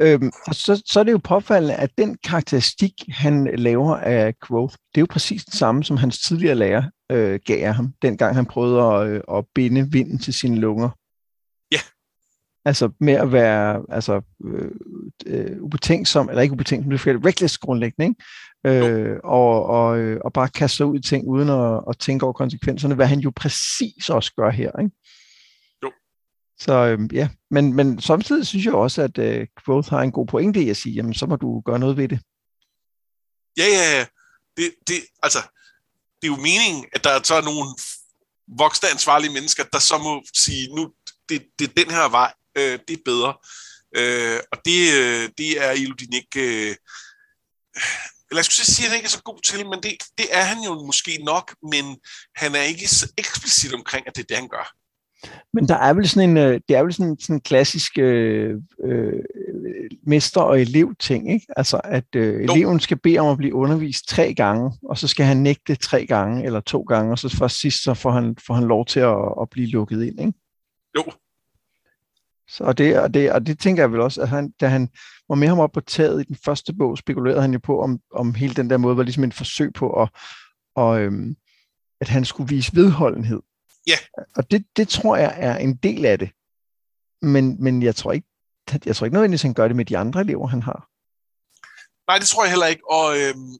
Øhm, 0.00 0.30
og 0.46 0.54
så, 0.54 0.82
så 0.86 1.00
er 1.00 1.04
det 1.04 1.12
jo 1.12 1.20
påfaldende, 1.24 1.74
at 1.74 1.90
den 1.98 2.18
karakteristik, 2.24 2.92
han 3.08 3.50
laver 3.54 3.96
af 3.96 4.34
Quoth, 4.46 4.74
det 4.74 4.98
er 4.98 5.02
jo 5.02 5.06
præcis 5.10 5.44
det 5.44 5.54
samme, 5.54 5.84
som 5.84 5.96
hans 5.96 6.18
tidligere 6.18 6.54
lærer 6.54 6.82
øh, 7.12 7.40
gav 7.44 7.72
ham, 7.72 7.92
dengang 8.02 8.34
han 8.34 8.46
prøvede 8.46 8.82
at, 8.82 9.08
øh, 9.08 9.38
at 9.38 9.44
binde 9.54 9.92
vinden 9.92 10.18
til 10.18 10.34
sine 10.34 10.56
lunger. 10.56 10.90
Ja. 11.72 11.80
Altså 12.64 12.90
med 13.00 13.14
at 13.14 13.32
være 13.32 13.82
altså, 13.88 14.20
øh, 14.44 14.70
øh, 15.26 15.62
ubetænksom, 15.62 16.28
eller 16.28 16.42
ikke 16.42 16.52
ubetænksom, 16.52 16.90
det 16.90 17.06
er 17.06 17.26
reckless 17.26 17.58
grundlæggende, 17.58 18.08
ikke? 18.08 18.24
Øh, 18.66 19.16
og, 19.24 19.66
og, 19.66 19.98
øh, 19.98 20.20
og 20.24 20.32
bare 20.32 20.48
kaste 20.48 20.76
sig 20.76 20.86
ud 20.86 20.98
i 20.98 21.02
ting 21.02 21.28
uden 21.28 21.48
at, 21.48 21.84
at 21.88 21.98
tænke 21.98 22.24
over 22.24 22.32
konsekvenserne, 22.32 22.94
hvad 22.94 23.06
han 23.06 23.18
jo 23.18 23.32
præcis 23.36 24.10
også 24.10 24.32
gør 24.36 24.50
her. 24.50 24.70
Ikke? 24.80 24.90
Så 26.60 26.72
øh, 26.72 26.98
ja, 27.12 27.28
men, 27.50 27.74
men 27.74 28.00
samtidig 28.00 28.46
synes 28.46 28.64
jeg 28.64 28.74
også, 28.74 29.02
at 29.02 29.18
øh, 29.18 29.46
Quoth 29.64 29.90
har 29.90 30.02
en 30.02 30.12
god 30.12 30.26
pointe 30.26 30.62
i 30.62 30.70
at 30.70 30.76
sige, 30.76 30.94
jamen 30.94 31.14
så 31.14 31.26
må 31.26 31.36
du 31.36 31.60
gøre 31.60 31.78
noget 31.78 31.96
ved 31.96 32.08
det. 32.08 32.20
Ja, 33.56 33.66
ja, 33.66 33.98
ja. 33.98 34.06
Det, 34.56 34.74
det, 34.88 34.94
altså, 35.22 35.38
det 36.22 36.28
er 36.28 36.32
jo 36.32 36.36
meningen, 36.36 36.84
at 36.92 37.04
der 37.04 37.10
er 37.10 37.22
så 37.22 37.40
nogle 37.40 37.68
voksne 38.58 38.88
ansvarlige 38.88 39.32
mennesker, 39.32 39.64
der 39.72 39.78
så 39.78 39.98
må 39.98 40.22
sige, 40.34 40.74
nu, 40.76 40.92
det, 41.28 41.46
det 41.58 41.68
er 41.68 41.84
den 41.84 41.90
her 41.90 42.08
vej, 42.08 42.32
øh, 42.56 42.78
det 42.88 42.96
er 42.96 43.02
bedre. 43.04 43.34
Øh, 43.96 44.40
og 44.52 44.58
det, 44.64 44.80
øh, 45.00 45.30
det 45.38 45.64
er 45.64 45.70
Elodin 45.70 46.12
ikke... 46.12 46.70
Øh, 46.70 46.76
eller 48.30 48.40
jeg 48.40 48.44
skulle 48.44 48.66
sige, 48.66 48.86
at 48.86 48.90
han 48.90 48.96
ikke 48.98 49.06
er 49.06 49.16
så 49.18 49.22
god 49.22 49.40
til, 49.50 49.68
men 49.68 49.78
det, 49.82 49.92
det 50.18 50.26
er 50.32 50.44
han 50.50 50.58
jo 50.68 50.72
måske 50.86 51.12
nok, 51.24 51.54
men 51.72 51.84
han 52.36 52.54
er 52.54 52.62
ikke 52.62 52.88
så 52.88 53.12
eksplicit 53.18 53.74
omkring, 53.74 54.06
at 54.06 54.16
det 54.16 54.22
er 54.22 54.26
det, 54.26 54.36
han 54.36 54.48
gør. 54.48 54.66
Men 55.52 55.68
der 55.68 55.74
er 55.74 55.94
vel 55.94 56.08
sådan 56.08 56.30
en, 56.30 56.36
øh, 56.36 56.60
det 56.68 56.76
er 56.76 56.82
vel 56.82 56.92
sådan, 56.92 57.16
sådan 57.20 57.36
en 57.36 57.40
klassisk 57.40 57.98
øh, 57.98 58.54
øh, 58.84 59.22
mester- 60.06 60.40
og 60.40 60.60
elev-ting, 60.60 61.32
ikke? 61.32 61.46
Altså, 61.56 61.80
at 61.84 62.04
øh, 62.16 62.44
eleven 62.44 62.80
skal 62.80 62.98
bede 62.98 63.18
om 63.18 63.26
at 63.26 63.38
blive 63.38 63.54
undervist 63.54 64.08
tre 64.08 64.34
gange, 64.34 64.72
og 64.82 64.98
så 64.98 65.08
skal 65.08 65.26
han 65.26 65.36
nægte 65.36 65.74
tre 65.74 66.06
gange 66.06 66.44
eller 66.44 66.60
to 66.60 66.82
gange, 66.82 67.12
og 67.12 67.18
så 67.18 67.36
først 67.36 67.60
sidst, 67.60 67.82
så 67.82 67.94
får 67.94 68.10
han, 68.10 68.36
får 68.46 68.54
han 68.54 68.64
lov 68.64 68.86
til 68.86 69.00
at, 69.00 69.16
at 69.40 69.50
blive 69.50 69.66
lukket 69.66 70.02
ind, 70.02 70.20
ikke? 70.20 70.32
Jo. 70.96 71.04
Så 72.48 72.64
og 72.64 72.78
det, 72.78 72.98
og, 72.98 73.14
det, 73.14 73.32
og 73.32 73.46
det 73.46 73.58
tænker 73.58 73.82
jeg 73.82 73.92
vel 73.92 74.00
også, 74.00 74.22
at 74.22 74.28
han, 74.28 74.50
da 74.60 74.68
han 74.68 74.88
var 75.28 75.34
med 75.34 75.48
ham 75.48 75.58
op 75.58 75.72
på 75.72 75.80
taget 75.80 76.20
i 76.20 76.24
den 76.24 76.36
første 76.44 76.72
bog, 76.72 76.98
spekulerede 76.98 77.42
han 77.42 77.52
jo 77.52 77.58
på, 77.58 77.82
om, 77.82 78.00
om 78.14 78.34
hele 78.34 78.54
den 78.54 78.70
der 78.70 78.76
måde 78.76 78.96
var 78.96 79.02
ligesom 79.02 79.24
en 79.24 79.32
forsøg 79.32 79.72
på, 79.72 80.02
at, 80.02 80.08
og, 80.76 81.00
øhm, 81.00 81.36
at 82.00 82.08
han 82.08 82.24
skulle 82.24 82.48
vise 82.48 82.76
vedholdenhed 82.76 83.40
Ja. 83.88 83.98
Og 84.36 84.50
det, 84.50 84.66
det 84.76 84.88
tror 84.88 85.16
jeg 85.16 85.34
er 85.36 85.56
en 85.56 85.76
del 85.76 86.04
af 86.04 86.18
det. 86.18 86.30
Men, 87.22 87.62
men 87.64 87.82
jeg 87.82 87.96
tror 87.96 88.12
ikke, 88.12 88.28
jeg 88.84 88.96
tror 88.96 89.04
ikke 89.04 89.14
nødvendigvis, 89.14 89.42
han 89.42 89.54
gør 89.54 89.68
det 89.68 89.76
med 89.76 89.84
de 89.84 89.98
andre 89.98 90.20
elever, 90.20 90.46
han 90.46 90.62
har. 90.62 90.88
Nej, 92.10 92.18
det 92.18 92.28
tror 92.28 92.44
jeg 92.44 92.50
heller 92.50 92.66
ikke. 92.66 92.90
Og 92.90 93.18
øhm, 93.18 93.52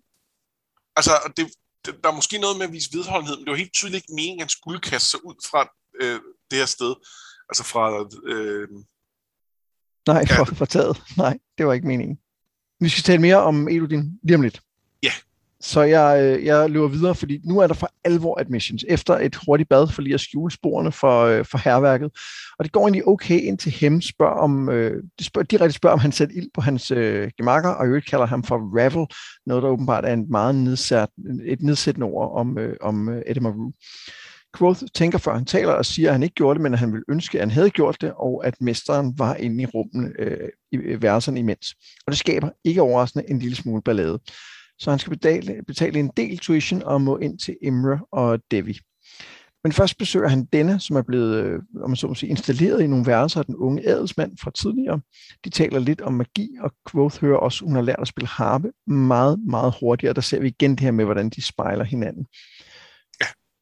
altså, 0.97 1.13
det, 1.37 1.47
det, 1.85 2.05
der 2.05 2.11
er 2.11 2.15
måske 2.15 2.39
noget 2.39 2.59
med 2.59 2.67
at 2.67 2.73
vise 2.73 2.91
vedholdenhed, 2.93 3.37
men 3.37 3.45
det 3.45 3.51
var 3.51 3.57
helt 3.65 3.73
tydeligt 3.73 4.05
ikke 4.05 4.15
meningen, 4.15 4.41
at 4.41 4.45
han 4.45 4.49
skulle 4.49 4.81
kaste 4.81 5.09
sig 5.09 5.21
ud 5.25 5.35
fra 5.51 5.61
øh, 6.03 6.21
det 6.51 6.59
her 6.59 6.67
sted. 6.67 6.95
Altså 7.49 7.65
fra... 7.65 8.09
Øh, 8.27 8.69
Nej, 10.09 10.27
for, 10.27 10.35
ja. 10.39 10.43
for 10.43 10.65
taget. 10.65 11.03
Nej, 11.17 11.39
det 11.59 11.67
var 11.67 11.73
ikke 11.73 11.87
meningen. 11.87 12.19
Vi 12.81 12.89
skal 12.89 13.03
tale 13.03 13.23
mere 13.23 13.37
om 13.37 13.69
Elodin 13.69 14.19
lige 14.23 14.37
om 14.37 14.43
lidt. 14.43 14.61
Ja. 15.03 15.13
Så 15.61 15.83
jeg, 15.83 16.23
øh, 16.23 16.45
jeg 16.45 16.71
løber 16.71 16.89
videre, 16.89 17.15
fordi 17.15 17.41
nu 17.45 17.59
er 17.59 17.67
der 17.67 17.75
for 17.75 17.91
alvor 18.05 18.41
admissions, 18.41 18.85
efter 18.89 19.15
et 19.15 19.37
hurtigt 19.47 19.69
bad 19.69 19.89
for 19.89 20.03
lige 20.03 20.15
at 20.15 20.21
skjule 20.21 20.53
sporene 20.53 20.93
for, 20.93 21.23
øh, 21.23 21.45
for 21.45 21.59
herværket. 21.59 22.11
Og 22.59 22.65
det 22.65 22.73
går 22.73 22.81
egentlig 22.81 23.09
okay, 23.09 23.41
indtil 23.41 23.73
Hem 23.73 24.01
spørger 24.01 24.41
om, 24.41 24.69
øh, 24.69 25.03
de 25.19 25.25
spørger, 25.25 25.47
direkte 25.47 25.75
spørger, 25.75 25.93
om 25.93 26.01
han 26.01 26.13
sætter 26.13 26.37
ild 26.37 26.51
på 26.55 26.61
hans 26.61 26.91
øh, 26.91 27.31
gemakker, 27.37 27.71
og 27.71 27.85
i 27.85 27.89
øvrigt 27.89 28.07
kalder 28.07 28.27
ham 28.27 28.45
for 28.45 28.79
Ravel, 28.79 29.07
noget 29.47 29.63
der 29.63 29.69
åbenbart 29.69 30.05
er 30.05 30.13
en 30.13 30.27
meget 30.31 30.55
nedsat, 30.55 31.09
et 31.45 31.63
nedsættende 31.63 32.07
ord 32.07 32.33
om, 32.35 32.59
øh, 32.59 32.77
om 32.81 33.09
øh, 33.09 33.43
Maru. 33.43 33.73
Quoth 34.57 34.83
tænker 34.95 35.19
før 35.19 35.35
han 35.35 35.45
taler 35.45 35.73
og 35.73 35.87
siger, 35.87 36.09
at 36.09 36.15
han 36.15 36.23
ikke 36.23 36.35
gjorde 36.35 36.55
det, 36.55 36.63
men 36.63 36.73
at 36.73 36.79
han 36.79 36.93
ville 36.93 37.05
ønske, 37.09 37.39
at 37.39 37.43
han 37.43 37.51
havde 37.51 37.71
gjort 37.71 38.01
det, 38.01 38.13
og 38.17 38.47
at 38.47 38.61
mesteren 38.61 39.19
var 39.19 39.35
inde 39.35 39.63
i 39.63 39.67
rummen 39.67 40.13
øh, 40.19 40.49
i 40.73 41.03
verserne 41.03 41.39
imens. 41.39 41.75
Og 42.07 42.13
det 42.13 42.19
skaber 42.19 42.51
ikke 42.65 42.83
overraskende 42.83 43.31
en 43.31 43.39
lille 43.39 43.57
smule 43.57 43.83
ballade 43.83 44.19
så 44.79 44.91
han 44.91 44.99
skal 44.99 45.11
betale, 45.11 45.63
betale 45.67 45.99
en 45.99 46.11
del 46.17 46.39
tuition 46.39 46.83
og 46.83 47.01
må 47.01 47.19
ind 47.19 47.39
til 47.39 47.57
Imre 47.63 48.01
og 48.13 48.41
Devi. 48.51 48.81
Men 49.65 49.73
først 49.73 49.99
besøger 49.99 50.29
han 50.29 50.45
denne, 50.45 50.81
som 50.81 50.97
er 50.97 51.03
blevet 51.03 51.45
øh, 51.45 51.59
om 51.83 51.91
man 51.91 51.97
så 51.97 52.07
må 52.07 52.15
sige, 52.15 52.31
installeret 52.31 52.83
i 52.83 52.87
nogle 52.87 53.07
værelser 53.07 53.41
af 53.41 53.47
den 53.47 53.57
unge 53.57 53.89
adelsmand 53.89 54.33
fra 54.43 54.51
tidligere. 54.51 55.01
De 55.45 55.51
taler 55.51 55.79
lidt 55.79 56.01
om 56.01 56.13
magi, 56.13 56.49
og 56.61 56.73
Quoth 56.91 57.21
hører 57.21 57.39
også, 57.39 57.65
at 57.65 57.69
hun 57.69 57.75
har 57.75 57.83
lært 57.83 57.99
at 58.01 58.09
spille 58.09 58.29
harpe 58.29 58.73
meget, 58.87 59.41
meget 59.49 59.75
hurtigere. 59.81 60.15
Der 60.15 60.21
ser 60.21 60.41
vi 60.41 60.49
igen 60.49 60.71
det 60.71 60.81
her 60.81 60.91
med, 60.91 61.05
hvordan 61.05 61.31
de 61.31 61.43
spejler 61.43 61.85
hinanden. 61.85 62.27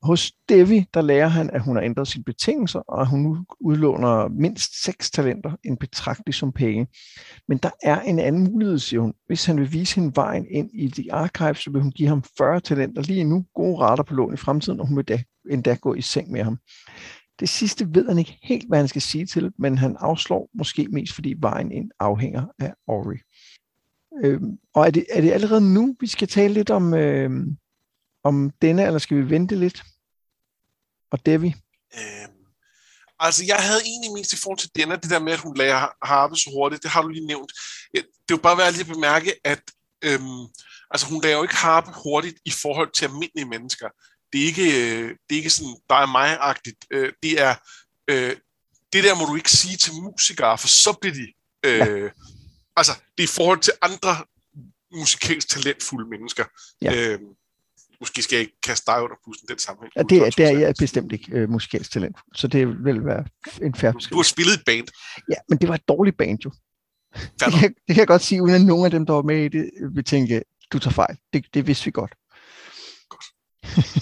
Hos 0.06 0.32
Devi, 0.48 0.86
der 0.94 1.02
lærer 1.02 1.28
han, 1.28 1.50
at 1.50 1.62
hun 1.62 1.76
har 1.76 1.82
ændret 1.82 2.08
sine 2.08 2.24
betingelser, 2.24 2.78
og 2.78 3.00
at 3.00 3.06
hun 3.06 3.20
nu 3.20 3.38
udlåner 3.60 4.28
mindst 4.28 4.84
seks 4.84 5.10
talenter, 5.10 5.56
en 5.64 5.76
betragtelig 5.76 6.34
som 6.34 6.52
penge. 6.52 6.86
Men 7.48 7.58
der 7.58 7.70
er 7.82 8.00
en 8.00 8.18
anden 8.18 8.44
mulighed, 8.44 8.78
siger 8.78 9.00
hun. 9.00 9.14
Hvis 9.26 9.44
han 9.44 9.60
vil 9.60 9.72
vise 9.72 9.94
hende 9.96 10.16
vejen 10.16 10.46
ind 10.50 10.70
i 10.74 10.88
de 10.88 11.12
archives, 11.12 11.58
så 11.58 11.70
vil 11.70 11.82
hun 11.82 11.90
give 11.90 12.08
ham 12.08 12.22
40 12.38 12.60
talenter 12.60 13.02
lige 13.02 13.24
nu, 13.24 13.46
gode 13.54 13.78
rater 13.78 14.02
på 14.02 14.14
lån 14.14 14.34
i 14.34 14.36
fremtiden, 14.36 14.80
og 14.80 14.86
hun 14.86 14.96
vil 14.96 15.04
da, 15.04 15.22
endda 15.50 15.74
gå 15.74 15.94
i 15.94 16.00
seng 16.00 16.30
med 16.30 16.42
ham. 16.42 16.58
Det 17.40 17.48
sidste 17.48 17.94
ved 17.94 18.08
han 18.08 18.18
ikke 18.18 18.38
helt, 18.42 18.68
hvad 18.68 18.78
han 18.78 18.88
skal 18.88 19.02
sige 19.02 19.26
til, 19.26 19.52
men 19.58 19.78
han 19.78 19.96
afslår 20.00 20.50
måske 20.54 20.88
mest, 20.92 21.14
fordi 21.14 21.34
vejen 21.38 21.72
ind 21.72 21.90
afhænger 22.00 22.44
af 22.58 22.74
Ori. 22.86 23.16
Øhm, 24.24 24.58
og 24.74 24.86
er 24.86 24.90
det, 24.90 25.04
er 25.12 25.20
det 25.20 25.32
allerede 25.32 25.74
nu, 25.74 25.96
vi 26.00 26.06
skal 26.06 26.28
tale 26.28 26.54
lidt 26.54 26.70
om, 26.70 26.94
øh, 26.94 27.30
om 28.24 28.50
denne, 28.62 28.86
eller 28.86 28.98
skal 28.98 29.16
vi 29.16 29.30
vente 29.30 29.56
lidt? 29.56 29.82
Og 31.10 31.26
Devi? 31.26 31.54
Øhm, 31.94 32.32
altså, 33.18 33.44
jeg 33.44 33.56
havde 33.56 33.82
egentlig 33.84 34.12
mest 34.12 34.32
i 34.32 34.36
forhold 34.36 34.58
til 34.58 34.70
denne, 34.76 34.96
det 34.96 35.10
der 35.10 35.18
med, 35.18 35.32
at 35.32 35.38
hun 35.38 35.56
lærer 35.56 36.06
harpe 36.06 36.36
så 36.36 36.50
hurtigt, 36.54 36.82
det 36.82 36.90
har 36.90 37.02
du 37.02 37.08
lige 37.08 37.26
nævnt. 37.26 37.52
Det 37.94 38.00
er 38.02 38.04
jo 38.30 38.36
bare 38.36 38.58
værd 38.58 38.72
lige 38.72 38.80
at 38.80 38.94
bemærke, 38.94 39.34
at 39.44 39.62
øhm, 40.04 40.44
altså, 40.90 41.06
hun 41.06 41.22
lærer 41.22 41.36
jo 41.36 41.42
ikke 41.42 41.54
harpe 41.56 41.90
hurtigt 42.04 42.38
i 42.44 42.50
forhold 42.50 42.92
til 42.92 43.04
almindelige 43.04 43.48
mennesker. 43.48 43.88
Det 44.32 44.42
er 44.42 44.46
ikke, 44.46 44.62
øh, 44.62 45.08
det 45.08 45.34
er 45.34 45.36
ikke 45.36 45.50
sådan, 45.50 45.76
der 45.90 45.94
er 45.94 46.06
mig-agtigt. 46.06 46.86
Øh, 46.90 47.12
det 47.22 47.40
er, 47.40 47.54
øh, 48.08 48.36
det 48.92 49.04
der 49.04 49.14
må 49.14 49.24
du 49.24 49.36
ikke 49.36 49.50
sige 49.50 49.76
til 49.76 49.92
musikere, 49.92 50.58
for 50.58 50.68
så 50.68 50.92
bliver 51.00 51.14
de... 51.14 51.26
Øh, 51.64 52.02
ja. 52.02 52.08
Altså, 52.76 52.92
det 52.92 53.24
er 53.24 53.28
i 53.28 53.36
forhold 53.36 53.60
til 53.60 53.72
andre 53.82 54.24
musikalsk 54.92 55.48
talentfulde 55.48 56.10
mennesker. 56.10 56.44
Ja. 56.82 56.94
Øh, 56.94 57.20
måske 58.00 58.22
skal 58.22 58.36
jeg 58.36 58.40
ikke 58.40 58.60
kaste 58.62 58.92
dig 58.92 59.02
under 59.02 59.16
bussen 59.24 59.48
den 59.48 59.58
sammenhæng. 59.58 59.92
Ja, 59.96 60.02
det, 60.02 60.18
er, 60.18 60.30
det 60.30 60.44
er 60.46 60.58
jeg 60.58 60.74
bestemt 60.78 61.12
ikke 61.12 61.32
øh, 61.32 61.50
musikalsk 61.50 61.92
talent, 61.92 62.16
så 62.34 62.48
det 62.48 62.84
vil 62.84 63.04
være 63.04 63.24
en 63.62 63.74
færre 63.74 63.92
Du 63.92 64.16
har 64.16 64.22
spillet 64.22 64.54
et 64.54 64.62
band. 64.66 64.86
Ja, 65.30 65.34
men 65.48 65.58
det 65.58 65.68
var 65.68 65.74
et 65.74 65.88
dårligt 65.88 66.16
band 66.16 66.38
jo. 66.44 66.50
Det 67.14 67.52
kan, 67.60 67.74
det 67.88 67.94
kan 67.94 67.96
jeg 67.96 68.06
godt 68.06 68.22
sige, 68.22 68.42
uden 68.42 68.54
at 68.54 68.60
nogen 68.60 68.84
af 68.84 68.90
dem, 68.90 69.06
der 69.06 69.12
var 69.12 69.22
med 69.22 69.44
i 69.44 69.48
det, 69.48 69.70
vil 69.94 70.04
tænke, 70.04 70.42
du 70.72 70.78
tager 70.78 70.92
fejl. 70.92 71.16
Det, 71.32 71.46
det 71.54 71.66
vidste 71.66 71.84
vi 71.84 71.90
godt. 71.90 72.14
Godt. 73.08 73.24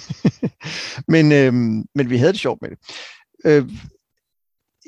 men, 1.15 1.33
øh, 1.33 1.53
men 1.95 2.11
vi 2.11 2.17
havde 2.17 2.33
det 2.33 2.41
sjovt 2.41 2.63
med 2.63 2.71
det. 2.71 2.79
Øh, 3.45 3.71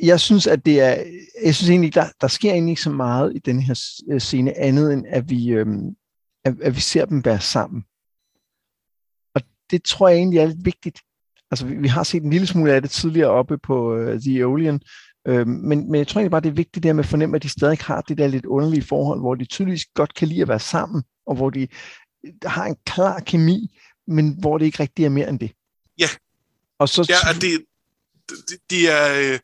jeg 0.02 0.20
synes, 0.20 0.46
at 0.46 0.66
det 0.66 0.80
er, 0.80 1.04
jeg 1.44 1.54
synes 1.54 1.70
egentlig, 1.70 1.94
der, 1.94 2.08
der 2.20 2.28
sker 2.28 2.50
egentlig 2.52 2.72
ikke 2.72 2.82
så 2.82 2.90
meget 2.90 3.36
i 3.36 3.38
den 3.38 3.62
her 3.62 3.80
øh, 4.10 4.20
scene, 4.20 4.58
andet 4.58 4.92
end 4.92 5.04
at 5.08 5.30
vi, 5.30 5.48
øh, 5.48 5.66
at, 6.44 6.54
at 6.62 6.76
vi 6.76 6.80
ser 6.80 7.04
dem 7.04 7.24
være 7.24 7.40
sammen 7.40 7.84
det 9.70 9.84
tror 9.84 10.08
jeg 10.08 10.16
egentlig 10.16 10.38
er 10.38 10.46
lidt 10.46 10.64
vigtigt. 10.64 11.00
Altså, 11.50 11.66
vi, 11.66 11.74
vi 11.74 11.88
har 11.88 12.02
set 12.02 12.22
en 12.22 12.30
lille 12.30 12.46
smule 12.46 12.72
af 12.72 12.82
det 12.82 12.90
tidligere 12.90 13.30
oppe 13.30 13.58
på 13.58 13.94
uh, 13.94 14.20
The 14.20 14.38
Aeolian, 14.38 14.80
uh, 15.28 15.46
men, 15.46 15.90
men 15.90 15.94
jeg 15.94 16.08
tror 16.08 16.18
egentlig 16.18 16.30
bare, 16.30 16.40
det 16.40 16.48
er 16.48 16.52
vigtigt 16.52 16.82
det 16.82 16.96
med 16.96 17.04
at 17.04 17.10
fornemme, 17.10 17.36
at 17.36 17.42
de 17.42 17.48
stadig 17.48 17.78
har 17.80 18.00
det 18.00 18.18
der 18.18 18.26
lidt 18.26 18.46
underlige 18.46 18.82
forhold, 18.82 19.20
hvor 19.20 19.34
de 19.34 19.44
tydeligvis 19.44 19.86
godt 19.94 20.14
kan 20.14 20.28
lide 20.28 20.42
at 20.42 20.48
være 20.48 20.60
sammen, 20.60 21.04
og 21.26 21.36
hvor 21.36 21.50
de 21.50 21.68
har 22.44 22.64
en 22.64 22.76
klar 22.86 23.20
kemi, 23.20 23.78
men 24.06 24.36
hvor 24.38 24.58
det 24.58 24.66
ikke 24.66 24.80
rigtig 24.80 25.04
er 25.04 25.08
mere 25.08 25.28
end 25.28 25.40
det. 25.40 25.52
Ja. 25.98 26.08
Og 26.78 26.88
så, 26.88 27.06
ja, 27.08 27.32
det, 27.32 27.64
de, 28.28 28.56
de 28.70 28.88
er... 28.88 29.32
Øh, 29.32 29.38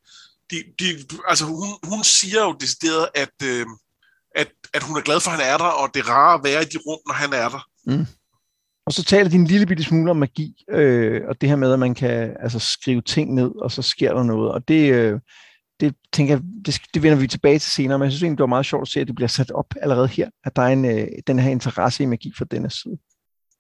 de, 0.50 0.64
de, 0.80 0.86
altså 1.28 1.44
hun, 1.44 1.68
hun 1.82 2.04
siger 2.04 2.40
jo 2.42 2.56
decideret, 2.60 3.08
at, 3.14 3.34
øh, 3.44 3.66
at, 4.34 4.48
at 4.74 4.82
hun 4.82 4.96
er 4.96 5.00
glad 5.00 5.20
for, 5.20 5.30
at 5.30 5.36
han 5.36 5.46
er 5.52 5.58
der, 5.58 5.64
og 5.64 5.94
det 5.94 6.00
er 6.00 6.10
rart 6.10 6.40
at 6.40 6.44
være 6.44 6.62
i 6.62 6.64
de 6.64 6.78
rum, 6.86 6.98
når 7.06 7.14
han 7.14 7.32
er 7.32 7.48
der. 7.48 7.68
Mm. 7.86 8.06
Og 8.86 8.92
så 8.92 9.04
taler 9.04 9.30
de 9.30 9.36
en 9.36 9.46
lille 9.46 9.66
bitte 9.66 9.84
smule 9.84 10.10
om 10.10 10.16
magi, 10.16 10.64
øh, 10.70 11.22
og 11.28 11.40
det 11.40 11.48
her 11.48 11.56
med, 11.56 11.72
at 11.72 11.78
man 11.78 11.94
kan 11.94 12.36
altså, 12.40 12.58
skrive 12.58 13.02
ting 13.02 13.34
ned, 13.34 13.50
og 13.62 13.72
så 13.72 13.82
sker 13.82 14.14
der 14.14 14.22
noget. 14.22 14.52
Og 14.52 14.68
det, 14.68 14.92
øh, 14.92 15.20
det 15.80 15.94
tænker 16.12 16.34
jeg, 16.34 16.42
det, 16.66 16.82
det 16.94 17.02
vender 17.02 17.18
vi 17.18 17.26
tilbage 17.26 17.58
til 17.58 17.70
senere, 17.70 17.98
men 17.98 18.04
jeg 18.04 18.12
synes 18.12 18.22
egentlig, 18.22 18.38
det 18.38 18.42
var 18.42 18.46
meget 18.46 18.66
sjovt 18.66 18.82
at 18.82 18.88
se, 18.88 19.00
at 19.00 19.06
det 19.06 19.14
bliver 19.14 19.28
sat 19.28 19.50
op 19.50 19.74
allerede 19.80 20.08
her, 20.08 20.30
at 20.44 20.56
der 20.56 20.62
er 20.62 20.68
en, 20.68 20.84
øh, 20.84 21.08
den 21.26 21.38
her 21.38 21.50
interesse 21.50 22.02
i 22.02 22.06
magi 22.06 22.32
fra 22.38 22.44
denne 22.50 22.70
side. 22.70 22.98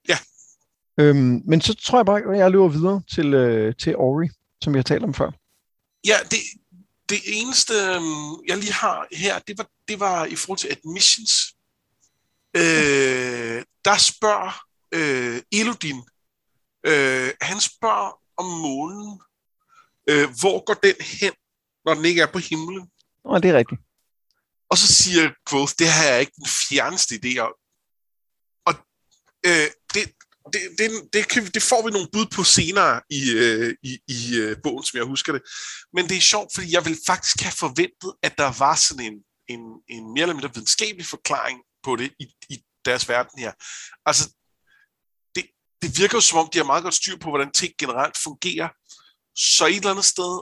Ja. 0.08 0.18
Øhm, 1.00 1.42
men 1.44 1.60
så 1.60 1.74
tror 1.74 1.98
jeg 1.98 2.06
bare, 2.06 2.32
at 2.32 2.38
jeg 2.38 2.50
løber 2.50 2.68
videre 2.68 3.02
til, 3.14 3.34
øh, 3.34 3.74
til 3.76 3.96
Ori, 3.96 4.28
som 4.62 4.72
vi 4.72 4.78
har 4.78 4.82
talt 4.82 5.04
om 5.04 5.14
før. 5.14 5.30
Ja, 6.06 6.16
det, 6.30 6.38
det 7.08 7.18
eneste, 7.26 7.74
øhm, 7.74 8.48
jeg 8.48 8.56
lige 8.56 8.72
har 8.72 9.06
her, 9.12 9.38
det 9.38 9.58
var, 9.58 9.66
det 9.88 10.00
var 10.00 10.24
i 10.24 10.36
forhold 10.36 10.58
til 10.58 10.68
admissions. 10.70 11.54
Øh, 12.56 13.62
der 13.84 13.96
spørger 13.96 14.71
øh, 14.92 15.42
Elodin, 15.52 16.02
øh, 16.86 17.30
han 17.40 17.60
spørger 17.60 18.20
om 18.36 18.46
månen. 18.46 19.20
Øh, 20.10 20.28
hvor 20.40 20.64
går 20.64 20.74
den 20.74 20.94
hen, 21.00 21.32
når 21.84 21.94
den 21.94 22.04
ikke 22.04 22.22
er 22.22 22.32
på 22.32 22.38
himlen? 22.38 22.90
Nå, 23.24 23.38
det 23.38 23.50
er 23.50 23.58
rigtigt. 23.58 23.80
Og 24.70 24.78
så 24.78 24.94
siger 24.94 25.30
Quoth, 25.48 25.72
det 25.78 25.88
har 25.88 26.04
jeg 26.04 26.20
ikke 26.20 26.32
den 26.36 26.46
fjerneste 26.68 27.14
idé 27.14 27.38
om. 27.38 27.52
Og 28.66 28.74
øh, 29.46 29.68
det, 29.94 30.12
det, 30.52 30.60
det, 30.78 30.90
det, 31.12 31.28
kan, 31.28 31.44
det 31.46 31.62
får 31.62 31.84
vi 31.86 31.90
nogle 31.90 32.08
bud 32.12 32.26
på 32.36 32.44
senere 32.44 33.00
i, 33.10 33.30
øh, 33.30 33.74
i, 33.82 33.98
i 34.08 34.36
øh, 34.36 34.56
bogen, 34.62 34.84
som 34.84 34.96
jeg 34.98 35.06
husker 35.06 35.32
det. 35.32 35.42
Men 35.92 36.08
det 36.08 36.16
er 36.16 36.20
sjovt, 36.20 36.54
fordi 36.54 36.72
jeg 36.72 36.84
vil 36.84 36.98
faktisk 37.06 37.40
have 37.40 37.52
forventet, 37.58 38.12
at 38.22 38.38
der 38.38 38.58
var 38.58 38.74
sådan 38.74 39.04
en, 39.04 39.18
en, 39.48 39.60
en 39.88 40.12
mere 40.14 40.22
eller 40.22 40.34
mindre 40.34 40.54
videnskabelig 40.54 41.06
forklaring 41.06 41.58
på 41.82 41.96
det 41.96 42.12
i, 42.18 42.26
i 42.48 42.62
deres 42.84 43.08
verden 43.08 43.38
her. 43.38 43.52
Altså, 44.06 44.24
det 45.82 45.98
virker 45.98 46.16
jo 46.16 46.20
som 46.20 46.38
om, 46.38 46.48
de 46.52 46.58
har 46.58 46.64
meget 46.64 46.82
godt 46.82 46.94
styr 46.94 47.16
på, 47.16 47.28
hvordan 47.28 47.52
ting 47.52 47.72
generelt 47.78 48.16
fungerer. 48.18 48.68
Så 49.34 49.66
et 49.66 49.76
eller 49.76 49.90
andet 49.90 50.04
sted, 50.04 50.32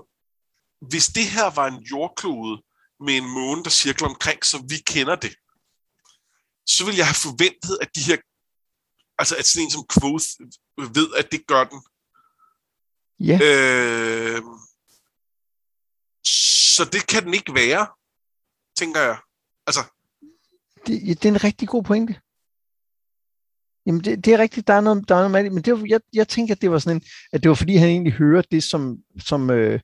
hvis 0.80 1.06
det 1.06 1.26
her 1.26 1.50
var 1.50 1.66
en 1.66 1.82
jordklode 1.82 2.62
med 3.00 3.16
en 3.16 3.28
måne, 3.30 3.64
der 3.64 3.70
cirkler 3.70 4.08
omkring, 4.08 4.44
så 4.44 4.64
vi 4.68 4.76
kender 4.86 5.16
det, 5.16 5.34
så 6.66 6.84
vil 6.86 6.96
jeg 6.96 7.06
have 7.06 7.22
forventet, 7.28 7.78
at 7.80 7.88
de 7.94 8.00
her, 8.00 8.16
altså 9.18 9.36
at 9.36 9.46
sådan 9.46 9.64
en 9.64 9.70
som 9.70 9.86
Quoth 9.94 10.26
ved, 10.96 11.14
at 11.16 11.32
det 11.32 11.46
gør 11.46 11.64
den. 11.64 11.82
Ja. 13.20 13.38
Øh, 13.42 14.42
så 16.76 16.84
det 16.92 17.06
kan 17.06 17.24
den 17.24 17.34
ikke 17.34 17.54
være, 17.54 17.86
tænker 18.76 19.00
jeg. 19.00 19.18
Altså, 19.66 19.82
det, 20.86 21.22
det 21.22 21.24
er 21.24 21.32
en 21.32 21.44
rigtig 21.44 21.68
god 21.68 21.82
pointe. 21.82 22.20
Jamen, 23.86 24.04
det, 24.04 24.24
det 24.24 24.34
er 24.34 24.38
rigtigt, 24.38 24.66
der 24.66 24.74
er 24.74 24.80
noget, 24.80 25.08
der 25.08 25.14
er 25.14 25.18
noget 25.18 25.30
med 25.30 25.44
det, 25.44 25.52
men 25.52 25.62
det 25.62 25.72
var, 25.72 25.86
jeg, 25.88 26.00
jeg 26.12 26.28
tænker, 26.28 26.54
at 26.54 26.62
det 26.62 26.70
var 26.70 26.78
sådan 26.78 26.96
en, 26.96 27.02
at 27.32 27.42
det 27.42 27.48
var 27.48 27.54
fordi, 27.54 27.76
han 27.76 27.88
egentlig 27.88 28.12
hører 28.12 28.42
det, 28.50 28.62
som, 28.62 28.98
som, 29.18 29.50
øh, 29.50 29.80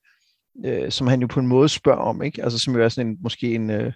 øh, 0.64 0.92
som 0.92 1.06
han 1.06 1.20
jo 1.20 1.26
på 1.26 1.40
en 1.40 1.46
måde 1.46 1.68
spørger 1.68 2.02
om, 2.02 2.22
ikke? 2.22 2.42
Altså, 2.42 2.58
som 2.58 2.74
jo 2.76 2.82
er 2.82 2.88
sådan 2.88 3.10
en, 3.10 3.18
måske 3.20 3.54
en, 3.54 3.70
øh, 3.70 3.92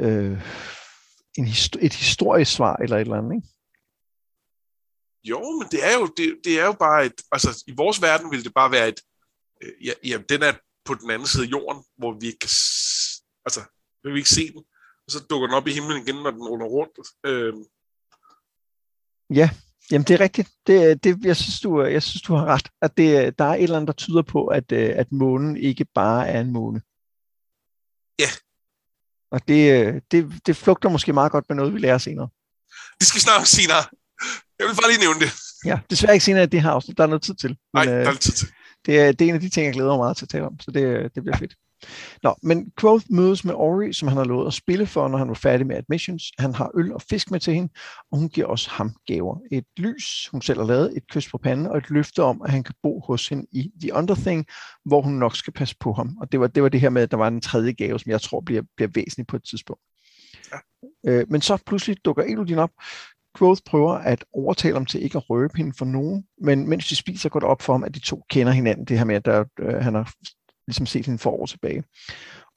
øh, 0.00 0.38
en 1.38 1.46
histor- 1.46 1.80
et 1.80 1.94
historiesvar 1.94 2.76
eller 2.76 2.96
et 2.96 3.00
eller 3.00 3.16
andet, 3.16 3.34
ikke? 3.34 3.48
Jo, 5.24 5.40
men 5.58 5.68
det 5.70 5.80
er 5.84 5.94
jo, 5.98 6.06
det, 6.16 6.38
det 6.44 6.60
er 6.60 6.64
jo 6.64 6.72
bare 6.72 7.06
et, 7.06 7.22
altså 7.32 7.64
i 7.66 7.74
vores 7.76 8.02
verden 8.02 8.30
ville 8.30 8.44
det 8.44 8.54
bare 8.54 8.70
være 8.70 8.88
et, 8.88 9.00
øh, 9.62 9.72
ja, 10.04 10.18
den 10.28 10.42
er 10.42 10.52
på 10.84 10.94
den 10.94 11.10
anden 11.10 11.28
side 11.28 11.44
af 11.44 11.50
jorden, 11.50 11.84
hvor 11.98 12.12
vi 12.20 12.26
ikke 12.26 12.38
kan, 12.38 12.54
altså, 13.46 13.60
vi 14.04 14.18
ikke 14.18 14.36
se 14.38 14.52
den, 14.52 14.62
og 15.06 15.10
så 15.12 15.26
dukker 15.30 15.46
den 15.46 15.56
op 15.56 15.66
i 15.66 15.72
himlen 15.72 16.02
igen, 16.02 16.14
når 16.22 16.30
den 16.30 16.42
runder 16.42 16.66
rundt. 16.66 16.96
Øh, 17.26 17.54
Ja, 19.34 19.50
jamen 19.90 20.04
det 20.04 20.14
er 20.14 20.20
rigtigt. 20.20 20.48
Det, 20.66 21.04
det, 21.04 21.24
jeg, 21.24 21.36
synes, 21.36 21.60
du, 21.60 21.82
jeg 21.84 22.02
synes, 22.02 22.22
du 22.22 22.34
har 22.34 22.44
ret. 22.44 22.68
At 22.82 22.96
det, 22.96 23.38
der 23.38 23.44
er 23.44 23.54
et 23.54 23.62
eller 23.62 23.76
andet, 23.76 23.86
der 23.86 23.92
tyder 23.92 24.22
på, 24.22 24.46
at, 24.46 24.72
øh, 24.72 24.92
at 24.96 25.12
månen 25.12 25.56
ikke 25.56 25.86
bare 25.94 26.28
er 26.28 26.40
en 26.40 26.52
måne. 26.52 26.80
Ja. 28.18 28.28
Og 29.30 29.48
det, 29.48 29.86
øh, 29.86 30.00
det, 30.10 30.46
det 30.46 30.56
flugter 30.56 30.88
måske 30.88 31.12
meget 31.12 31.32
godt 31.32 31.44
med 31.48 31.56
noget, 31.56 31.74
vi 31.74 31.78
lærer 31.78 31.98
senere. 31.98 32.28
Det 32.98 33.06
skal 33.06 33.18
vi 33.18 33.20
snakke 33.20 33.40
om 33.40 33.44
senere. 33.46 33.84
Jeg 34.58 34.66
vil 34.68 34.74
bare 34.74 34.90
lige 34.90 35.00
nævne 35.00 35.20
det. 35.20 35.32
Ja, 35.64 35.80
desværre 35.90 36.14
ikke 36.14 36.24
senere 36.24 36.44
i 36.44 36.46
det 36.46 36.62
her 36.62 36.70
afsnit. 36.70 36.96
Der 36.96 37.02
er 37.02 37.08
noget 37.08 37.22
tid 37.22 37.34
til. 37.34 37.56
Nej, 37.74 37.84
Men, 37.84 37.94
der 37.94 38.00
øh, 38.00 38.06
er 38.06 38.10
lidt 38.10 38.22
tid 38.22 38.32
til. 38.32 38.48
det, 38.86 39.00
er, 39.00 39.12
det 39.12 39.24
er 39.24 39.28
en 39.28 39.34
af 39.34 39.40
de 39.40 39.48
ting, 39.48 39.66
jeg 39.66 39.74
glæder 39.74 39.90
mig 39.90 39.98
meget 39.98 40.16
til 40.16 40.24
at 40.24 40.28
tale 40.28 40.46
om, 40.46 40.60
så 40.60 40.70
det, 40.70 41.14
det 41.14 41.22
bliver 41.22 41.36
fedt. 41.38 41.54
Nå, 42.22 42.34
men 42.42 42.72
Quoth 42.80 43.04
mødes 43.10 43.44
med 43.44 43.54
Ori, 43.54 43.92
som 43.92 44.08
han 44.08 44.16
har 44.16 44.24
lovet 44.24 44.46
at 44.46 44.52
spille 44.52 44.86
for, 44.86 45.08
når 45.08 45.18
han 45.18 45.28
var 45.28 45.34
færdig 45.34 45.66
med 45.66 45.76
admissions. 45.76 46.32
Han 46.38 46.54
har 46.54 46.70
øl 46.74 46.92
og 46.92 47.02
fisk 47.02 47.30
med 47.30 47.40
til 47.40 47.54
hende, 47.54 47.72
og 48.12 48.18
hun 48.18 48.28
giver 48.28 48.46
også 48.46 48.70
ham 48.70 48.92
gaver. 49.06 49.38
Et 49.52 49.64
lys, 49.76 50.28
hun 50.32 50.42
selv 50.42 50.58
har 50.58 50.66
lavet, 50.66 50.96
et 50.96 51.08
kys 51.10 51.30
på 51.30 51.38
panden, 51.38 51.66
og 51.66 51.78
et 51.78 51.90
løfte 51.90 52.22
om, 52.22 52.42
at 52.42 52.50
han 52.50 52.62
kan 52.62 52.74
bo 52.82 53.00
hos 53.06 53.28
hende 53.28 53.46
i 53.52 53.70
The 53.80 53.94
Underthing, 53.94 54.46
hvor 54.84 55.02
hun 55.02 55.12
nok 55.12 55.36
skal 55.36 55.52
passe 55.52 55.76
på 55.80 55.92
ham. 55.92 56.16
Og 56.20 56.32
det 56.32 56.40
var 56.40 56.46
det, 56.46 56.62
var 56.62 56.68
det 56.68 56.80
her 56.80 56.90
med, 56.90 57.02
at 57.02 57.10
der 57.10 57.16
var 57.16 57.28
en 57.28 57.40
tredje 57.40 57.72
gave, 57.72 57.98
som 57.98 58.10
jeg 58.10 58.20
tror 58.20 58.40
bliver, 58.40 58.62
bliver 58.76 58.90
væsentlig 58.94 59.26
på 59.26 59.36
et 59.36 59.44
tidspunkt. 59.44 59.82
Ja. 60.52 60.58
Øh, 61.06 61.26
men 61.30 61.40
så 61.40 61.58
pludselig 61.66 61.96
dukker 62.04 62.22
Elodin 62.22 62.58
op. 62.58 62.70
Quoth 63.38 63.62
prøver 63.66 63.92
at 63.92 64.24
overtale 64.32 64.74
ham 64.74 64.86
til 64.86 65.02
ikke 65.02 65.18
at 65.18 65.30
røbe 65.30 65.56
hende 65.56 65.72
for 65.78 65.84
nogen, 65.84 66.24
men 66.40 66.68
mens 66.68 66.88
de 66.88 66.96
spiser, 66.96 67.28
går 67.28 67.40
det 67.40 67.48
op 67.48 67.62
for 67.62 67.72
ham, 67.72 67.84
at 67.84 67.94
de 67.94 68.00
to 68.00 68.24
kender 68.30 68.52
hinanden. 68.52 68.84
Det 68.84 68.98
her 68.98 69.04
med, 69.04 69.16
at 69.16 69.24
der, 69.24 69.44
øh, 69.58 69.74
han 69.74 69.94
har 69.94 70.12
ligesom 70.70 70.86
set 70.86 71.06
hende 71.06 71.18
for 71.18 71.30
år 71.30 71.46
tilbage. 71.46 71.84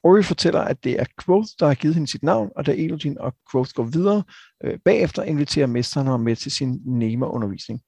Ori 0.03 0.23
fortæller, 0.23 0.61
at 0.61 0.83
det 0.83 0.99
er 0.99 1.05
Quoth, 1.25 1.49
der 1.59 1.67
har 1.67 1.73
givet 1.73 1.95
hende 1.95 2.11
sit 2.11 2.23
navn, 2.23 2.49
og 2.55 2.65
da 2.65 2.71
Elodin 2.71 3.17
og 3.17 3.33
Quoth 3.51 3.71
går 3.73 3.83
videre, 3.83 4.23
øh, 4.63 4.79
bagefter 4.85 5.23
inviterer 5.23 5.67
mesteren 5.67 6.07
ham 6.07 6.19
med 6.19 6.35
til 6.35 6.51
sin 6.51 6.81
Nema-undervisning. 6.85 7.81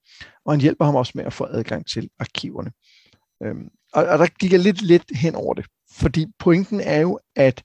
Og 0.46 0.54
han 0.54 0.62
hjælper 0.62 0.86
ham 0.86 0.96
også 0.96 1.12
med 1.16 1.26
at 1.26 1.34
få 1.34 1.48
adgang 1.50 1.88
til 1.88 2.10
arkiverne. 2.20 2.72
Øhm, 3.44 3.68
og, 3.94 4.06
og 4.06 4.20
der 4.20 4.28
gik 4.40 4.52
jeg 4.52 4.60
lidt, 4.60 4.82
lidt 4.82 5.04
hen 5.16 5.36
over 5.36 5.54
det, 5.54 5.66
fordi 5.92 6.26
pointen 6.40 6.82
er 6.82 7.00
jo, 7.00 7.20
at 7.36 7.64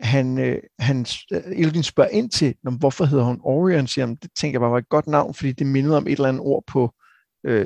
han, 0.00 0.38
øh, 0.38 0.58
han, 0.78 1.06
øh, 1.32 1.42
Elodin 1.46 1.82
spørger 1.82 2.10
ind 2.10 2.30
til, 2.30 2.54
hvorfor 2.78 3.04
hedder 3.04 3.24
hun 3.24 3.40
Ori, 3.44 3.72
og 3.72 3.78
han 3.78 3.86
siger, 3.86 4.06
det 4.06 4.30
tænker 4.40 4.54
jeg 4.54 4.60
bare 4.60 4.70
var 4.70 4.78
et 4.78 4.88
godt 4.88 5.06
navn, 5.06 5.34
fordi 5.34 5.52
det 5.52 5.66
mindede 5.66 5.96
om 5.96 6.06
et 6.06 6.12
eller 6.12 6.28
andet 6.28 6.42
ord 6.42 6.64
på 6.66 6.82
øh, 6.84 7.05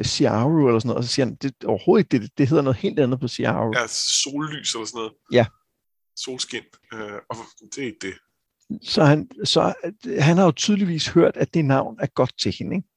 Siaru 0.05 0.67
eller 0.67 0.79
sådan 0.79 0.89
noget, 0.89 0.99
og 0.99 1.05
så 1.05 1.11
siger 1.11 1.27
han, 1.27 1.35
det 1.35 1.55
er 1.63 1.69
overhovedet 1.69 2.05
ikke 2.05 2.25
det, 2.25 2.39
det 2.39 2.49
hedder 2.49 2.63
noget 2.63 2.77
helt 2.77 3.01
andet 3.01 3.21
på 3.21 3.29
Siaru. 3.29 3.73
Ja, 3.75 3.87
sollys 3.87 4.75
eller 4.75 4.87
sådan 4.87 4.99
noget. 4.99 5.13
Ja. 5.33 5.47
Solskin. 6.17 6.63
Øh, 6.93 7.13
og 7.31 7.37
det 7.75 7.83
er 7.83 7.87
ikke 7.87 8.07
det. 8.07 8.15
Så, 8.83 9.05
han, 9.05 9.31
så 9.45 9.75
øh, 10.07 10.23
han 10.23 10.37
har 10.37 10.45
jo 10.45 10.53
tydeligvis 10.53 11.09
hørt, 11.09 11.37
at 11.37 11.55
det 11.55 11.65
navn 11.65 11.97
er 12.01 12.07
godt 12.07 12.39
til 12.39 12.55
hende. 12.59 12.77
Ikke? 12.77 12.89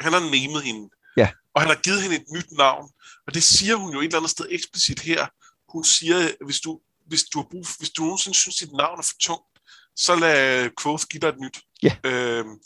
Han 0.00 0.12
har 0.12 0.20
namet 0.20 0.62
hende. 0.62 0.90
Ja. 1.16 1.30
Og 1.54 1.60
han 1.62 1.68
har 1.68 1.80
givet 1.82 2.02
hende 2.02 2.16
et 2.16 2.26
nyt 2.32 2.52
navn. 2.52 2.90
Og 3.26 3.34
det 3.34 3.42
siger 3.42 3.76
hun 3.76 3.92
jo 3.92 4.00
et 4.00 4.04
eller 4.04 4.16
andet 4.16 4.30
sted 4.30 4.46
eksplicit 4.50 5.00
her. 5.00 5.26
Hun 5.72 5.84
siger, 5.84 6.44
hvis 6.44 6.60
du, 6.60 6.80
hvis 7.06 7.24
du, 7.24 7.38
har 7.38 7.46
brug, 7.50 7.64
hvis 7.78 7.90
du 7.90 8.02
nogensinde 8.02 8.36
synes, 8.36 8.56
dit 8.56 8.72
navn 8.72 8.98
er 8.98 9.02
for 9.02 9.16
tungt, 9.20 9.58
så 9.96 10.16
lad 10.16 10.70
Quoth 10.82 11.04
give 11.10 11.20
dig 11.20 11.28
et 11.28 11.40
nyt. 11.40 11.60
Ja. 11.82 11.96
Øhm, 12.04 12.58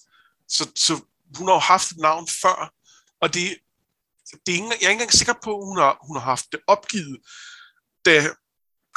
så, 0.49 0.71
så 0.77 0.93
hun 1.37 1.47
har 1.49 1.55
jo 1.55 1.59
haft 1.59 1.91
et 1.91 1.99
navn 1.99 2.27
før, 2.43 2.73
og 3.23 3.35
det, 3.35 3.59
det 4.47 4.53
er 4.53 4.59
ikke, 4.59 4.67
jeg 4.69 4.87
er 4.87 4.91
ikke 4.91 4.93
engang 4.93 5.13
sikker 5.13 5.35
på, 5.45 5.59
at 5.59 5.67
hun 5.67 5.79
har, 5.79 5.99
hun 6.07 6.17
har 6.17 6.25
haft 6.25 6.47
det 6.53 6.61
opgivet, 6.67 7.19
da 8.05 8.15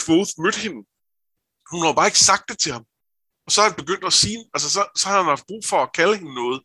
Quoth 0.06 0.32
mødte 0.38 0.60
hende. 0.60 0.82
Hun 1.72 1.86
har 1.86 1.94
bare 1.94 2.08
ikke 2.08 2.20
sagt 2.20 2.50
det 2.50 2.58
til 2.60 2.72
ham. 2.72 2.86
Og 3.46 3.52
så 3.52 3.62
har 3.62 3.70
han 3.70 3.78
begyndt 3.78 4.06
at 4.06 4.14
sige, 4.14 4.40
altså 4.54 4.70
så, 4.70 4.82
så 4.96 5.10
har 5.10 5.18
han 5.18 5.26
haft 5.26 5.48
brug 5.48 5.66
for 5.66 5.80
at 5.84 5.94
kalde 5.94 6.18
hende 6.18 6.36
noget. 6.36 6.62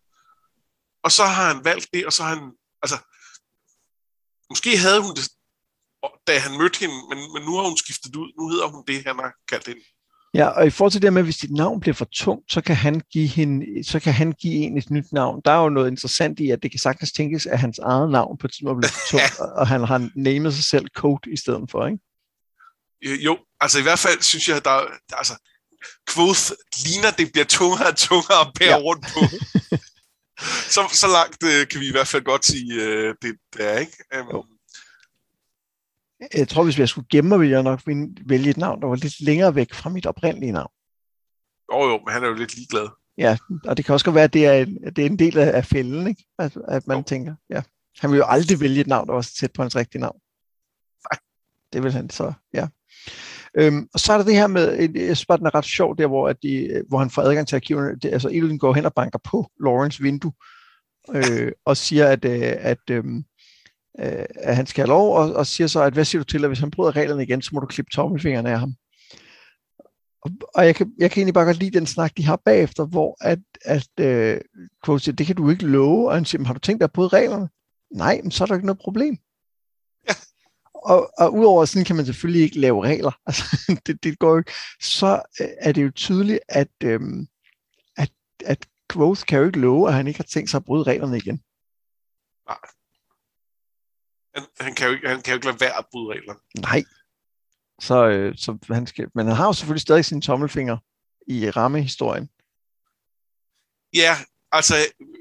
Og 1.03 1.11
så 1.13 1.25
har 1.25 1.53
han 1.53 1.65
valgt 1.65 1.89
det, 1.93 2.07
og 2.07 2.13
så 2.13 2.23
har 2.23 2.35
han, 2.35 2.53
altså, 2.83 2.99
måske 4.51 4.79
havde 4.79 5.01
hun 5.03 5.15
det, 5.17 5.25
da 6.27 6.39
han 6.39 6.59
mødte 6.59 6.79
hende, 6.79 6.97
men, 7.11 7.19
men 7.33 7.43
nu 7.43 7.53
har 7.57 7.65
hun 7.69 7.77
skiftet 7.77 8.17
ud. 8.17 8.29
Nu 8.39 8.49
hedder 8.49 8.67
hun 8.67 8.85
det, 8.87 9.07
han 9.07 9.19
har 9.19 9.33
kaldt 9.49 9.67
hende. 9.67 9.85
Ja, 10.35 10.47
og 10.47 10.67
i 10.67 10.71
forhold 10.71 10.93
til 10.93 11.03
det 11.03 11.13
med, 11.13 11.23
hvis 11.23 11.37
dit 11.37 11.51
navn 11.51 11.81
bliver 11.81 11.95
for 11.95 12.09
tungt, 12.13 12.53
så 12.53 12.61
kan 12.61 12.77
han 12.77 13.03
give, 13.13 13.27
hende, 13.27 13.85
så 13.85 14.01
kan 14.01 14.13
han 14.13 14.33
give 14.33 14.55
en 14.55 14.79
et 14.79 14.91
nyt 14.91 15.13
navn. 15.13 15.43
Der 15.45 15.51
er 15.51 15.63
jo 15.63 15.69
noget 15.69 15.91
interessant 15.91 16.41
i, 16.41 16.51
at 16.51 16.63
det 16.63 16.71
kan 16.71 16.81
sagtens 16.81 17.13
tænkes, 17.13 17.47
at 17.47 17.59
hans 17.59 17.79
eget 17.79 18.11
navn 18.11 18.39
på 18.39 18.47
et 18.47 18.53
tidspunkt 18.53 18.81
bliver 18.81 18.93
for 18.93 19.07
tungt, 19.11 19.41
og 19.61 19.67
han 19.67 19.85
har 19.85 20.11
namet 20.17 20.55
sig 20.55 20.65
selv 20.65 20.87
Code 20.97 21.33
i 21.33 21.37
stedet 21.37 21.71
for, 21.71 21.87
ikke? 21.87 23.25
Jo, 23.25 23.39
altså 23.61 23.79
i 23.79 23.83
hvert 23.83 23.99
fald 23.99 24.23
synes 24.23 24.49
jeg, 24.49 24.57
at 24.57 24.65
der, 24.65 24.81
altså, 25.13 25.35
Quoth 26.11 26.51
ligner, 26.85 27.11
det 27.11 27.33
bliver 27.33 27.45
tungere 27.45 27.89
og 27.89 27.97
tungere 27.97 28.41
at 28.41 28.51
bære 28.59 28.69
Ja. 28.69 28.77
ja. 28.77 28.83
rundt 28.83 29.07
på. 29.15 29.21
så, 30.75 30.81
så 30.93 31.07
langt 31.07 31.43
øh, 31.45 31.69
kan 31.69 31.81
vi 31.81 31.89
i 31.89 31.91
hvert 31.91 32.09
fald 32.09 32.23
godt 32.25 32.45
sige, 32.47 32.75
øh, 32.83 33.15
det, 33.23 33.37
det 33.53 33.73
er, 33.73 33.79
ikke? 33.79 33.97
Um, 34.21 34.29
Jo. 34.33 34.45
Jeg 36.35 36.49
tror, 36.49 36.65
hvis 36.65 36.79
jeg 36.79 36.89
skulle 36.89 37.07
gemme 37.11 37.29
mig, 37.29 37.41
ville 37.41 37.55
jeg 37.55 37.63
nok 37.63 37.81
vælge 38.27 38.51
et 38.51 38.57
navn, 38.57 38.81
der 38.81 38.87
var 38.89 38.97
lidt 38.97 39.21
længere 39.21 39.55
væk 39.55 39.75
fra 39.75 39.91
mit 39.91 40.07
oprindelige 40.07 40.53
navn. 40.53 40.71
jo, 41.73 41.89
jo, 41.89 41.99
men 42.07 42.13
han 42.13 42.23
er 42.25 42.29
jo 42.29 42.35
lidt 42.35 42.55
ligeglad. 42.57 42.89
Ja, 43.19 43.37
og 43.65 43.77
det 43.77 43.85
kan 43.85 43.93
også 43.93 44.05
godt 44.05 44.15
være, 44.15 44.25
at 44.25 44.33
det 44.33 44.47
er 44.47 44.53
en, 44.53 44.79
at 44.85 44.97
det 44.97 45.03
er 45.03 45.07
en 45.07 45.19
del 45.19 45.39
af, 45.39 45.57
af 45.57 45.65
fælden, 45.65 46.07
ikke? 46.07 46.25
At, 46.39 46.59
at 46.69 46.87
man 46.87 46.97
Jo. 46.97 47.03
tænker, 47.03 47.35
ja. 47.51 47.63
Han 47.99 48.11
vil 48.11 48.17
jo 48.19 48.25
aldrig 48.27 48.61
vælge 48.61 48.81
et 48.81 48.87
navn, 48.87 49.07
der 49.09 49.15
var 49.15 49.21
så 49.21 49.35
tæt 49.41 49.53
på 49.53 49.63
hans 49.63 49.77
rigtige 49.77 50.01
navn. 50.01 50.21
Nej. 51.13 51.19
Det 51.73 51.83
vil 51.83 51.93
han 51.93 52.11
så, 52.11 52.33
ja. 52.55 52.69
Øhm, 53.59 53.89
og 53.95 54.01
så 54.01 54.13
er 54.13 54.17
der 54.19 54.25
det 54.25 54.35
her 54.35 54.47
med, 54.47 54.79
jeg 54.95 55.17
synes 55.17 55.27
bare, 55.27 55.39
den 55.39 55.47
er 55.47 55.55
ret 55.55 55.65
sjov, 55.65 55.99
der 55.99 56.07
hvor, 56.07 56.29
at 56.29 56.37
de, 56.43 56.83
hvor 56.89 56.99
han 56.99 57.11
får 57.11 57.23
adgang 57.23 57.49
til 57.49 57.57
arkiverne. 57.57 57.99
Det, 57.99 58.13
altså, 58.13 58.29
Elodin 58.29 58.59
går 58.59 58.75
hen 58.75 58.85
og 58.85 58.95
banker 58.95 59.19
på 59.25 59.51
Lawrence 59.61 60.03
vindue, 60.03 60.33
øh, 61.15 61.53
og 61.65 61.77
siger, 61.77 62.07
at, 62.07 62.25
øh, 62.25 62.55
at, 62.59 62.91
øh, 62.91 63.05
øh, 64.01 64.25
at 64.35 64.57
han 64.57 64.67
skal 64.67 64.83
have 64.83 64.89
lov, 64.89 65.17
og, 65.17 65.33
og 65.33 65.47
siger 65.47 65.69
så, 65.69 65.83
at 65.83 65.93
hvad 65.93 66.05
siger 66.05 66.21
du 66.21 66.25
til, 66.25 66.45
at 66.45 66.51
hvis 66.51 66.59
han 66.59 66.71
bryder 66.71 66.97
reglerne 66.97 67.23
igen, 67.23 67.43
så 67.43 67.51
må 67.53 67.61
du 67.61 67.67
klippe 67.67 67.91
tommelfingrene 67.91 68.51
af 68.51 68.59
ham. 68.59 68.75
Og, 70.23 70.31
og 70.55 70.67
jeg, 70.67 70.75
kan, 70.75 70.93
jeg 70.99 71.11
kan 71.11 71.21
egentlig 71.21 71.35
bare 71.35 71.45
godt 71.45 71.59
lide 71.59 71.79
den 71.79 71.87
snak, 71.87 72.17
de 72.17 72.25
har 72.25 72.37
bagefter, 72.45 72.85
hvor 72.85 73.17
at, 73.21 73.39
at 73.65 73.89
øh, 74.01 74.41
Quote 74.85 75.05
siger, 75.05 75.17
det 75.17 75.27
kan 75.27 75.37
du 75.37 75.51
ikke 75.51 75.67
love, 75.67 76.09
og 76.09 76.15
han 76.15 76.25
siger, 76.25 76.39
"Men 76.39 76.47
har 76.47 76.55
du 76.55 76.61
tænkt 76.61 76.81
dig 76.81 76.85
at 76.85 76.93
bryde 76.93 77.09
reglerne? 77.09 77.49
Nej, 77.91 78.21
men 78.23 78.31
så 78.31 78.45
er 78.45 78.47
der 78.47 78.55
ikke 78.55 78.67
noget 78.67 78.81
problem. 78.81 79.19
Ja. 80.09 80.15
Og, 80.75 81.11
og 81.19 81.35
udover 81.35 81.65
sådan 81.65 81.85
kan 81.85 81.97
man 81.97 82.07
selvfølgelig 82.07 82.43
ikke 82.43 82.61
lave 82.61 82.85
regler. 82.85 83.13
Altså, 83.27 83.79
det, 83.87 84.05
det 84.05 84.19
går 84.19 84.31
jo 84.31 84.39
ikke. 84.39 84.53
Så 84.81 85.23
øh, 85.41 85.49
er 85.61 85.73
det 85.73 85.85
jo 85.85 85.91
tydeligt, 85.91 86.41
at, 86.49 86.73
øhm, 86.85 87.27
at, 87.97 88.11
at 88.45 88.67
Quoth 88.93 89.23
kan 89.23 89.39
jo 89.39 89.47
ikke 89.47 89.61
love, 89.61 89.89
at 89.89 89.95
han 89.95 90.07
ikke 90.07 90.19
har 90.19 90.25
tænkt 90.25 90.51
sig 90.51 90.59
at 90.59 90.65
bryde 90.65 90.83
reglerne 90.83 91.17
igen. 91.17 91.43
Han, 94.39 94.47
han, 94.61 94.75
kan 94.75 94.87
jo 94.87 94.93
ikke, 94.95 95.09
han 95.09 95.23
kan 95.23 95.33
jo 95.33 95.37
ikke 95.37 95.47
lade 95.47 95.61
være 95.61 95.79
at 95.79 95.85
bryde 95.93 96.13
reglerne. 96.13 96.41
Nej. 96.61 96.85
Så, 97.81 98.07
øh, 98.09 98.35
så 98.37 98.59
han 98.71 98.87
skal, 98.87 99.09
men 99.15 99.27
han 99.27 99.37
har 99.37 99.47
jo 99.47 99.53
selvfølgelig 99.53 99.81
stadig 99.83 100.05
sine 100.05 100.21
tommelfinger 100.21 100.77
i 101.27 101.51
rammehistorien. 101.51 102.29
Ja, 103.95 104.17
altså, 104.53 104.75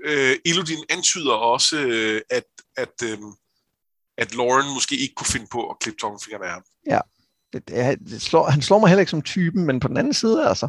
øh, 0.06 0.36
Elodin 0.46 0.84
antyder 0.90 1.34
også, 1.34 1.80
øh, 1.80 2.22
at, 2.30 2.44
at, 2.78 2.94
øh, 3.04 3.18
at 4.18 4.36
Lauren 4.36 4.74
måske 4.74 4.98
ikke 4.98 5.16
kunne 5.16 5.28
finde 5.32 5.48
på 5.52 5.70
at 5.70 5.80
klippe 5.80 5.98
tommelfingrene 6.00 6.46
af 6.46 6.52
ham. 6.52 6.64
Det, 7.54 7.68
det, 7.68 7.80
er- 7.80 7.96
det 7.96 8.22
slår, 8.22 8.44
han 8.50 8.62
slår 8.62 8.80
mig 8.80 8.90
heller 8.90 9.00
ikke 9.00 9.10
som 9.10 9.22
typen, 9.22 9.66
men 9.66 9.80
på 9.80 9.88
den 9.88 9.98
anden 9.98 10.14
side, 10.14 10.48
altså. 10.50 10.68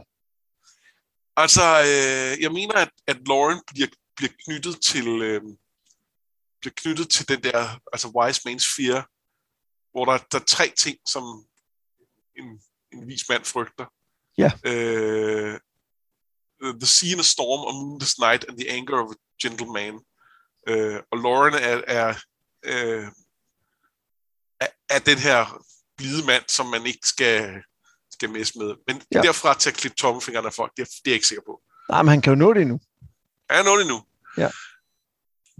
Altså, 1.37 1.63
øh, 1.63 2.43
jeg 2.43 2.53
mener, 2.53 2.75
at, 2.75 2.91
at 3.07 3.17
Lauren 3.29 3.61
bliver, 3.67 3.89
bliver 4.17 4.31
knyttet 4.45 4.81
til 4.81 5.07
øh, 5.09 5.43
bliver 6.61 6.73
knyttet 6.77 7.11
til 7.11 7.29
den 7.29 7.43
der, 7.43 7.81
altså 7.93 8.09
Wise 8.17 8.41
Man's 8.49 8.77
Fear, 8.77 9.09
hvor 9.93 10.05
der, 10.05 10.19
der 10.33 10.39
er 10.39 10.45
tre 10.45 10.73
ting, 10.79 10.99
som 11.09 11.23
en, 12.37 12.61
en 12.93 13.09
vis 13.09 13.29
mand 13.29 13.45
frygter. 13.45 13.87
Ja. 14.39 14.51
Øh, 14.65 15.61
the 16.81 16.87
Sea 16.87 17.13
in 17.13 17.21
a 17.21 17.23
Storm, 17.23 17.61
A 17.69 17.73
Moonless 17.73 18.19
Night, 18.19 18.45
and 18.49 18.59
The 18.59 18.71
Anger 18.71 18.97
of 19.03 19.11
a 19.11 19.17
Gentleman. 19.43 19.95
Øh, 20.69 21.01
og 21.13 21.19
Lauren 21.19 21.55
er, 21.55 21.83
er, 21.87 22.09
øh, 22.65 23.07
er, 24.61 24.67
er 24.91 24.99
den 24.99 25.19
her 25.19 25.63
blide 25.97 26.27
mand, 26.27 26.45
som 26.49 26.67
man 26.67 26.87
ikke 26.87 27.07
skal, 27.09 27.63
skal 28.11 28.31
messe 28.31 28.59
med. 28.59 28.75
Men 28.87 29.03
Ja. 29.15 29.23
derfra 29.23 29.55
til 29.55 29.71
at 29.71 29.77
klippe 29.77 29.97
tommelfingrene 29.97 30.47
af 30.47 30.55
folk, 30.55 30.73
det 30.77 30.83
er, 30.83 30.87
det 30.87 30.95
er 31.07 31.11
jeg 31.11 31.15
ikke 31.15 31.27
sikker 31.27 31.43
på. 31.47 31.63
Nej, 31.89 32.03
men 32.03 32.09
han 32.09 32.21
kan 32.23 32.31
jo 32.33 32.37
nå 32.37 32.55
det 32.55 32.63
endnu. 32.63 32.81
Er 33.49 33.55
jeg 33.55 33.65
nået 33.65 33.81
endnu? 33.81 34.05
Ja. 34.37 34.51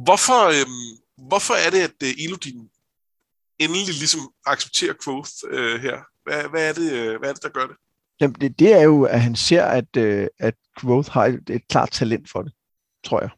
Hvorfor, 0.05 0.43
øhm, 0.57 1.29
hvorfor 1.29 1.55
er 1.55 1.71
det, 1.71 1.81
at 1.81 2.03
øh, 2.03 2.25
Elodin 2.25 2.71
endelig 3.59 3.95
ligesom 3.95 4.21
accepterer 4.47 4.95
Quoth 5.05 5.31
øh, 5.51 5.81
her? 5.81 5.99
Hvad, 6.25 6.49
hvad, 6.49 6.69
er 6.69 6.73
det, 6.73 6.93
øh, 6.93 7.19
hvad 7.19 7.29
er 7.29 7.35
det, 7.35 7.43
der 7.43 7.49
gør 7.49 7.67
det? 7.67 7.77
Jamen, 8.21 8.37
det, 8.41 8.59
det 8.59 8.73
er 8.73 8.83
jo, 8.83 9.03
at 9.05 9.21
han 9.21 9.37
ser, 9.37 9.65
at, 9.65 9.97
øh, 9.97 10.29
at 10.39 10.55
Quoth 10.81 11.11
har 11.11 11.27
et, 11.27 11.51
et 11.51 11.69
klart 11.69 11.91
talent 11.91 12.31
for 12.31 12.43
det, 12.43 12.53
tror 13.05 13.21
jeg. 13.21 13.31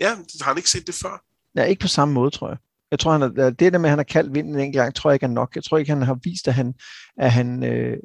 Ja, 0.00 0.08
har 0.40 0.44
han 0.44 0.56
ikke 0.56 0.70
set 0.70 0.86
det 0.86 0.94
før? 0.94 1.24
Ja, 1.56 1.64
ikke 1.64 1.80
på 1.80 1.88
samme 1.88 2.14
måde, 2.14 2.30
tror 2.30 2.48
jeg. 2.48 2.58
Jeg 2.90 2.98
tror, 2.98 3.12
han 3.12 3.20
har, 3.20 3.50
det 3.50 3.72
der 3.72 3.78
med, 3.78 3.88
at 3.88 3.90
han 3.90 3.98
har 3.98 4.04
kaldt 4.04 4.34
vinden 4.34 4.54
en 4.54 4.60
enkelt 4.60 4.82
gang, 4.82 4.94
tror 4.94 5.10
jeg 5.10 5.14
ikke 5.14 5.24
er 5.24 5.30
nok. 5.30 5.54
Jeg 5.54 5.64
tror 5.64 5.78
ikke, 5.78 5.92
han 5.92 6.02
har 6.02 6.18
vist, 6.22 6.48
at 6.48 6.54
han, 6.54 6.74
at 7.16 7.32
han, 7.32 7.64
øh, 7.64 7.96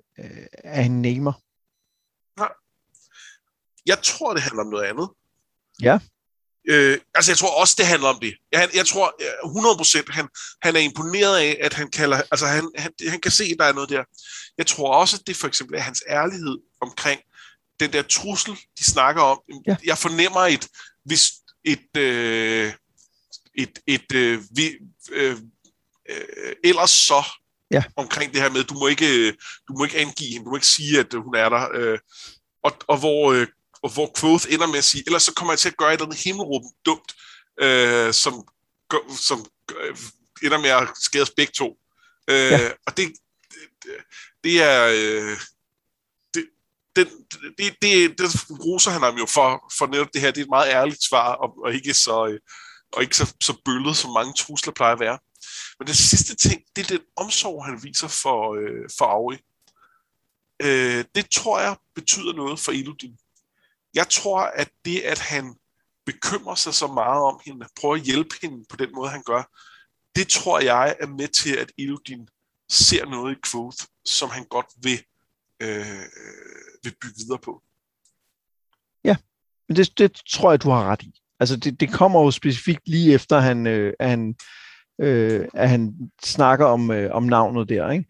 at 0.63 0.83
han 0.83 0.91
namer. 0.91 1.33
Jeg 3.85 3.97
tror, 4.03 4.33
det 4.33 4.41
handler 4.41 4.63
om 4.63 4.69
noget 4.69 4.85
andet. 4.85 5.09
Ja. 5.81 5.99
Øh, 6.67 6.97
altså, 7.15 7.31
jeg 7.31 7.37
tror 7.37 7.61
også, 7.61 7.75
det 7.77 7.85
handler 7.85 8.09
om 8.09 8.19
det. 8.21 8.33
Jeg, 8.51 8.69
jeg 8.75 8.85
tror 8.85 9.15
øh, 9.21 9.49
100 9.49 9.77
procent, 9.77 10.09
han, 10.09 10.27
han 10.61 10.75
er 10.75 10.79
imponeret 10.79 11.37
af, 11.37 11.57
at 11.61 11.73
han 11.73 11.91
kalder, 11.91 12.21
altså 12.31 12.45
han, 12.45 12.71
han, 12.77 12.91
han 13.07 13.19
kan 13.19 13.31
se, 13.31 13.43
at 13.43 13.55
der 13.59 13.65
er 13.65 13.73
noget 13.73 13.89
der. 13.89 14.03
Jeg 14.57 14.67
tror 14.67 14.95
også, 14.95 15.17
at 15.17 15.27
det 15.27 15.35
for 15.35 15.47
eksempel 15.47 15.75
er 15.75 15.81
hans 15.81 16.03
ærlighed 16.09 16.57
omkring 16.81 17.21
den 17.79 17.93
der 17.93 18.01
trussel, 18.01 18.53
de 18.79 18.83
snakker 18.83 19.21
om. 19.21 19.41
Ja. 19.67 19.75
Jeg 19.85 19.97
fornemmer 19.97 20.41
et, 20.41 20.67
hvis, 21.05 21.31
et, 21.63 21.97
øh, 21.97 22.73
et, 23.55 23.79
et 23.87 24.11
øh, 24.15 24.41
vi, 24.51 24.71
øh, 25.11 25.37
øh, 26.09 26.55
ellers 26.63 26.91
så 26.91 27.23
ja. 27.71 27.83
omkring 27.95 28.33
det 28.33 28.41
her 28.41 28.49
med, 28.49 28.63
du 28.63 28.73
må 28.73 28.87
ikke, 28.87 29.31
du 29.67 29.73
må 29.77 29.83
ikke 29.83 29.97
angive 29.97 30.29
hende, 30.29 30.45
du 30.45 30.49
må 30.49 30.55
ikke 30.55 30.67
sige, 30.67 30.99
at 30.99 31.13
hun 31.13 31.35
er 31.35 31.49
der. 31.49 31.67
Øh, 31.73 31.99
og, 32.63 32.77
og 32.87 32.97
hvor, 32.97 33.31
øh, 33.31 33.47
og 33.83 33.93
hvor 33.93 34.11
Quoth 34.19 34.45
ender 34.49 34.67
med 34.67 34.77
at 34.77 34.83
sige, 34.83 35.03
ellers 35.07 35.23
så 35.23 35.33
kommer 35.33 35.53
jeg 35.53 35.59
til 35.59 35.69
at 35.69 35.77
gøre 35.77 35.89
et 35.89 35.93
eller 35.93 36.05
andet 36.05 36.23
himmelråb 36.23 36.63
dumt, 36.85 37.15
øh, 37.61 38.13
som, 38.13 38.47
som 39.17 39.45
øh, 39.79 39.97
ender 40.43 40.59
med 40.59 40.69
at 40.69 40.87
skade 41.01 41.21
os 41.21 41.31
begge 41.37 41.53
to. 41.55 41.77
Øh, 42.29 42.51
ja. 42.51 42.71
Og 42.85 42.97
det, 42.97 43.13
det, 43.83 43.91
det 44.43 44.63
er... 44.63 44.87
Øh, 44.95 45.37
det, 46.33 46.49
det, 46.95 47.07
det, 47.57 47.75
det, 47.81 48.17
det 48.17 48.49
roser 48.65 48.91
han 48.91 49.01
ham 49.01 49.17
jo 49.17 49.25
for, 49.25 49.73
for 49.77 49.87
netop 49.87 50.13
det 50.13 50.21
her. 50.21 50.31
Det 50.31 50.41
er 50.41 50.45
et 50.45 50.49
meget 50.49 50.69
ærligt 50.69 51.03
svar, 51.03 51.33
og, 51.33 51.53
og 51.63 51.73
ikke 51.73 51.93
så... 51.93 52.27
Øh, 52.27 52.39
og 52.91 53.01
ikke 53.01 53.17
så, 53.17 53.35
så 53.41 53.61
bøllet, 53.65 53.97
som 53.97 54.13
mange 54.13 54.33
trusler 54.33 54.73
plejer 54.73 54.93
at 54.93 54.99
være. 54.99 55.19
Men 55.79 55.87
det 55.87 55.97
sidste 55.97 56.35
ting, 56.35 56.61
det 56.75 56.81
er 56.83 56.97
den 56.97 57.05
omsorg, 57.15 57.65
han 57.65 57.83
viser 57.83 58.07
for, 58.07 58.55
øh, 58.55 58.89
for 58.97 59.05
Auri. 59.05 59.37
Øh, 60.61 61.05
det 61.15 61.29
tror 61.29 61.59
jeg 61.59 61.77
betyder 61.95 62.33
noget 62.33 62.59
for 62.59 62.71
Elodin. 62.71 63.17
Jeg 63.99 64.09
tror, 64.09 64.39
at 64.39 64.69
det, 64.85 64.99
at 64.99 65.19
han 65.19 65.55
bekymrer 66.05 66.55
sig 66.55 66.73
så 66.73 66.87
meget 66.87 67.21
om 67.23 67.39
hende, 67.45 67.65
prøver 67.79 67.95
at 67.95 68.01
hjælpe 68.01 68.35
hende 68.41 68.65
på 68.69 68.75
den 68.75 68.89
måde, 68.95 69.09
han 69.09 69.23
gør, 69.23 69.43
det 70.15 70.27
tror 70.27 70.59
jeg 70.59 70.95
er 70.99 71.07
med 71.07 71.27
til, 71.27 71.55
at 71.55 71.71
Elodin 71.77 72.27
ser 72.69 73.05
noget 73.05 73.37
i 73.37 73.39
Quoth, 73.51 73.77
som 74.05 74.29
han 74.29 74.45
godt 74.45 74.65
vil, 74.83 74.99
øh, 75.59 76.05
vil 76.83 76.95
bygge 77.01 77.15
videre 77.17 77.39
på. 77.43 77.63
Ja, 79.03 79.15
men 79.67 79.75
det, 79.75 79.97
det 79.97 80.21
tror 80.29 80.51
jeg, 80.51 80.63
du 80.63 80.69
har 80.69 80.83
ret 80.83 81.03
i. 81.03 81.21
Altså 81.39 81.55
det, 81.57 81.79
det 81.79 81.93
kommer 81.93 82.21
jo 82.21 82.31
specifikt 82.31 82.87
lige 82.87 83.13
efter, 83.13 83.39
han, 83.39 83.67
øh, 83.67 83.93
han, 83.99 84.35
øh, 85.01 85.47
at 85.53 85.69
han 85.69 86.11
snakker 86.23 86.65
om, 86.65 86.91
øh, 86.91 87.11
om 87.11 87.23
navnet 87.23 87.69
der, 87.69 87.91
ikke? 87.91 88.05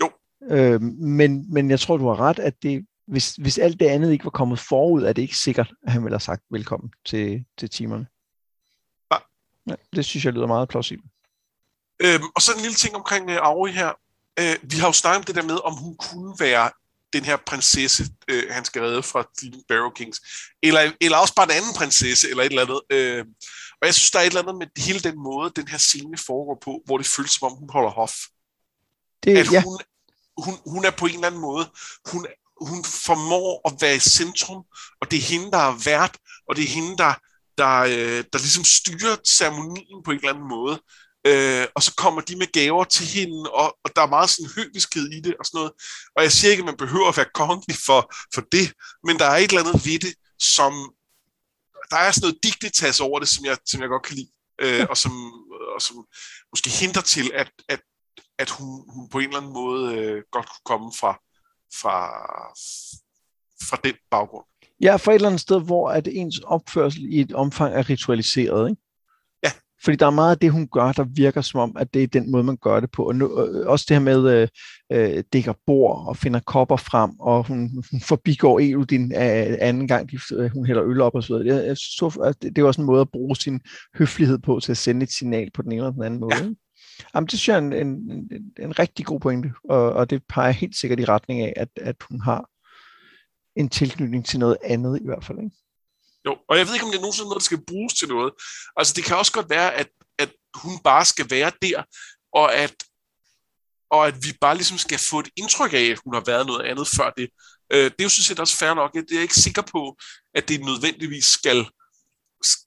Jo. 0.00 0.10
Øh, 0.50 0.82
men, 0.82 1.52
men 1.52 1.70
jeg 1.70 1.80
tror, 1.80 1.96
du 1.96 2.08
har 2.08 2.20
ret, 2.20 2.38
at 2.38 2.62
det, 2.62 2.86
hvis, 3.12 3.34
hvis 3.34 3.58
alt 3.58 3.80
det 3.80 3.86
andet 3.86 4.12
ikke 4.12 4.24
var 4.24 4.30
kommet 4.30 4.58
forud, 4.58 5.02
er 5.02 5.12
det 5.12 5.22
ikke 5.22 5.36
sikkert, 5.36 5.72
at 5.86 5.92
han 5.92 6.02
ville 6.02 6.14
have 6.14 6.20
sagt 6.20 6.42
velkommen 6.50 6.92
til, 7.06 7.44
til 7.58 7.70
timerne. 7.70 8.06
Ja. 9.12 9.16
ja. 9.66 9.74
Det 9.96 10.04
synes 10.04 10.24
jeg 10.24 10.32
lyder 10.32 10.46
meget 10.46 10.68
plausibelt. 10.68 11.10
Øhm, 12.00 12.24
og 12.34 12.42
så 12.42 12.52
en 12.52 12.60
lille 12.60 12.74
ting 12.74 12.96
omkring 12.96 13.30
uh, 13.30 13.36
Auri 13.36 13.72
her. 13.72 13.92
Uh, 14.40 14.70
vi 14.70 14.76
har 14.76 14.86
jo 14.86 14.92
snakket 14.92 15.18
om 15.18 15.24
det 15.24 15.34
der 15.34 15.42
med, 15.42 15.58
om 15.64 15.74
hun 15.74 15.96
kunne 15.96 16.34
være 16.38 16.70
den 17.12 17.24
her 17.24 17.36
prinsesse, 17.36 18.04
uh, 18.32 18.42
han 18.50 18.64
skal 18.64 18.82
redde 18.82 19.02
fra 19.02 19.24
The 19.38 19.52
Barrow 19.68 19.90
Kings. 19.90 20.20
Eller, 20.62 20.92
eller 21.00 21.16
også 21.16 21.34
bare 21.34 21.46
en 21.46 21.56
anden 21.58 21.74
prinsesse, 21.76 22.30
eller 22.30 22.42
et 22.42 22.52
eller 22.52 22.62
andet. 22.62 22.80
Uh, 22.96 23.32
og 23.80 23.86
jeg 23.86 23.94
synes, 23.94 24.10
der 24.10 24.18
er 24.18 24.22
et 24.22 24.26
eller 24.26 24.42
andet 24.42 24.58
med 24.58 24.84
hele 24.84 25.00
den 25.00 25.18
måde, 25.22 25.52
den 25.56 25.68
her 25.68 25.78
scene 25.78 26.18
foregår 26.18 26.58
på, 26.64 26.82
hvor 26.84 26.98
det 26.98 27.06
føles 27.06 27.30
som 27.30 27.46
om, 27.52 27.58
hun 27.58 27.70
holder 27.70 27.90
hof. 27.90 28.14
Det, 29.24 29.38
at 29.38 29.52
ja. 29.52 29.62
hun, 29.62 29.78
hun, 30.44 30.54
hun 30.66 30.84
er 30.84 30.90
på 30.90 31.06
en 31.06 31.14
eller 31.14 31.26
anden 31.26 31.40
måde, 31.40 31.66
hun, 32.12 32.26
hun 32.66 32.84
formår 32.84 33.68
at 33.68 33.72
være 33.80 33.96
i 33.96 34.08
centrum, 34.18 34.62
og 35.00 35.10
det 35.10 35.16
er 35.16 35.22
hende, 35.22 35.50
der 35.50 35.58
er 35.58 35.84
vært, 35.84 36.16
og 36.48 36.56
det 36.56 36.64
er 36.64 36.68
hende, 36.68 36.96
der, 36.96 37.14
der, 37.58 37.78
øh, 37.80 38.24
der 38.32 38.38
ligesom 38.38 38.64
styrer 38.64 39.16
ceremonien 39.26 40.02
på 40.04 40.10
en 40.10 40.16
eller 40.16 40.32
anden 40.32 40.48
måde. 40.48 40.80
Øh, 41.26 41.66
og 41.74 41.82
så 41.82 41.94
kommer 41.94 42.20
de 42.20 42.36
med 42.36 42.52
gaver 42.52 42.84
til 42.84 43.06
hende, 43.06 43.50
og, 43.50 43.76
og 43.84 43.96
der 43.96 44.02
er 44.02 44.06
meget 44.16 44.30
sådan 44.30 44.50
høviskhed 44.56 45.10
i 45.10 45.20
det 45.20 45.34
og 45.38 45.46
sådan 45.46 45.58
noget. 45.58 45.72
Og 46.16 46.22
jeg 46.22 46.32
siger 46.32 46.50
ikke, 46.50 46.60
at 46.60 46.70
man 46.72 46.76
behøver 46.76 47.08
at 47.08 47.16
være 47.16 47.34
kongelig 47.34 47.76
for, 47.86 48.14
for 48.34 48.42
det, 48.52 48.72
men 49.04 49.18
der 49.18 49.26
er 49.26 49.36
et 49.36 49.50
eller 49.50 49.64
andet 49.64 49.86
ved 49.86 49.98
det, 49.98 50.14
som 50.38 50.72
der 51.90 51.96
er 51.96 52.10
sådan 52.10 52.26
noget 52.26 52.44
dignitas 52.44 53.00
over 53.00 53.18
det, 53.18 53.28
som 53.28 53.44
jeg, 53.44 53.56
som 53.66 53.80
jeg 53.80 53.88
godt 53.88 54.02
kan 54.06 54.16
lide, 54.16 54.30
øh, 54.60 54.86
og, 54.90 54.96
som, 54.96 55.12
og 55.74 55.82
som 55.82 55.96
måske 56.52 56.70
hindrer 56.70 57.02
til, 57.02 57.30
at, 57.34 57.50
at, 57.68 57.80
at 58.38 58.50
hun, 58.50 58.68
hun 58.94 59.08
på 59.08 59.18
en 59.18 59.24
eller 59.24 59.40
anden 59.40 59.52
måde 59.52 59.94
øh, 59.96 60.22
godt 60.32 60.48
kunne 60.48 60.64
komme 60.64 60.92
fra, 61.00 61.12
fra, 61.80 62.08
fra 63.68 63.80
den 63.84 63.94
baggrund. 64.10 64.44
Ja, 64.82 64.96
fra 64.96 65.12
et 65.12 65.14
eller 65.14 65.28
andet 65.28 65.40
sted, 65.40 65.60
hvor 65.64 65.90
at 65.90 66.08
ens 66.12 66.38
opførsel 66.38 67.12
i 67.12 67.20
et 67.20 67.32
omfang 67.32 67.74
er 67.74 67.90
ritualiseret, 67.90 68.70
ikke? 68.70 68.82
Ja. 69.44 69.50
Fordi 69.84 69.96
der 69.96 70.06
er 70.06 70.10
meget 70.10 70.30
af 70.30 70.38
det, 70.38 70.52
hun 70.52 70.68
gør, 70.68 70.92
der 70.92 71.04
virker 71.04 71.40
som 71.40 71.60
om, 71.60 71.76
at 71.78 71.94
det 71.94 72.02
er 72.02 72.06
den 72.06 72.30
måde, 72.30 72.44
man 72.44 72.56
gør 72.56 72.80
det 72.80 72.90
på. 72.90 73.06
Og 73.08 73.14
nu, 73.14 73.40
øh, 73.40 73.68
også 73.68 73.84
det 73.88 73.96
her 73.96 74.04
med, 74.04 74.30
øh, 74.30 74.48
øh, 74.92 75.24
dækker 75.32 75.52
bord 75.66 76.06
og 76.08 76.16
finder 76.16 76.40
kopper 76.40 76.76
frem, 76.76 77.10
og 77.20 77.46
hun, 77.46 77.84
hun 77.90 78.00
forbigår 78.00 78.60
Elodin 78.60 79.12
af 79.12 79.58
anden 79.60 79.88
gang, 79.88 80.10
de, 80.10 80.18
øh, 80.32 80.50
hun 80.50 80.66
hælder 80.66 80.84
øl 80.84 81.00
op 81.00 81.14
og 81.14 81.22
så 81.22 81.38
videre. 81.38 81.56
Jeg, 81.56 81.66
jeg 81.66 81.76
så, 81.76 82.20
at 82.24 82.42
det, 82.42 82.56
det 82.56 82.62
er 82.62 82.66
også 82.66 82.80
en 82.80 82.86
måde 82.86 83.00
at 83.00 83.10
bruge 83.12 83.36
sin 83.36 83.60
høflighed 83.98 84.38
på 84.38 84.60
til 84.60 84.72
at 84.72 84.78
sende 84.78 85.02
et 85.02 85.12
signal 85.12 85.50
på 85.54 85.62
den 85.62 85.72
ene 85.72 85.80
eller 85.80 85.92
den 85.92 86.02
anden 86.02 86.20
måde. 86.20 86.36
Ja. 86.36 86.48
Jamen, 87.14 87.26
det 87.26 87.38
synes 87.38 87.48
jeg 87.48 87.54
er 87.54 87.58
en, 87.58 87.72
en, 87.72 88.10
en, 88.32 88.52
en 88.58 88.78
rigtig 88.78 89.06
god 89.06 89.20
pointe, 89.20 89.52
og, 89.64 89.92
og 89.92 90.10
det 90.10 90.22
peger 90.28 90.50
helt 90.50 90.76
sikkert 90.76 91.00
i 91.00 91.04
retning 91.04 91.40
af, 91.40 91.52
at, 91.56 91.68
at 91.76 91.96
hun 92.10 92.20
har 92.20 92.48
en 93.56 93.68
tilknytning 93.68 94.26
til 94.26 94.38
noget 94.38 94.56
andet 94.64 95.00
i 95.00 95.04
hvert 95.04 95.24
fald. 95.24 95.38
Ikke? 95.38 95.56
Jo, 96.26 96.36
og 96.48 96.58
jeg 96.58 96.66
ved 96.66 96.74
ikke, 96.74 96.84
om 96.84 96.90
det 96.90 96.98
er 96.98 97.02
nogensinde 97.02 97.28
noget, 97.28 97.40
der 97.40 97.44
skal 97.44 97.64
bruges 97.66 97.94
til 97.94 98.08
noget. 98.08 98.32
Altså, 98.76 98.92
det 98.96 99.04
kan 99.04 99.16
også 99.16 99.32
godt 99.32 99.50
være, 99.50 99.74
at, 99.74 99.88
at 100.18 100.30
hun 100.54 100.78
bare 100.84 101.04
skal 101.04 101.30
være 101.30 101.52
der, 101.62 101.82
og 102.32 102.54
at, 102.54 102.74
og 103.90 104.06
at 104.06 104.14
vi 104.24 104.32
bare 104.40 104.54
ligesom 104.54 104.78
skal 104.78 104.98
få 104.98 105.20
et 105.20 105.30
indtryk 105.36 105.72
af, 105.72 105.86
at 105.92 106.00
hun 106.04 106.14
har 106.14 106.22
været 106.26 106.46
noget 106.46 106.66
andet 106.66 106.88
før 106.88 107.10
det. 107.10 107.28
Øh, 107.72 107.84
det 107.84 108.00
er 108.00 108.04
jo 108.04 108.08
sådan 108.08 108.22
set 108.22 108.40
også 108.40 108.56
fair 108.56 108.74
nok. 108.74 108.94
Jeg 108.94 109.16
er 109.16 109.20
ikke 109.20 109.42
sikker 109.46 109.62
på, 109.62 109.96
at 110.34 110.48
det 110.48 110.60
nødvendigvis 110.60 111.24
skal, 111.24 111.66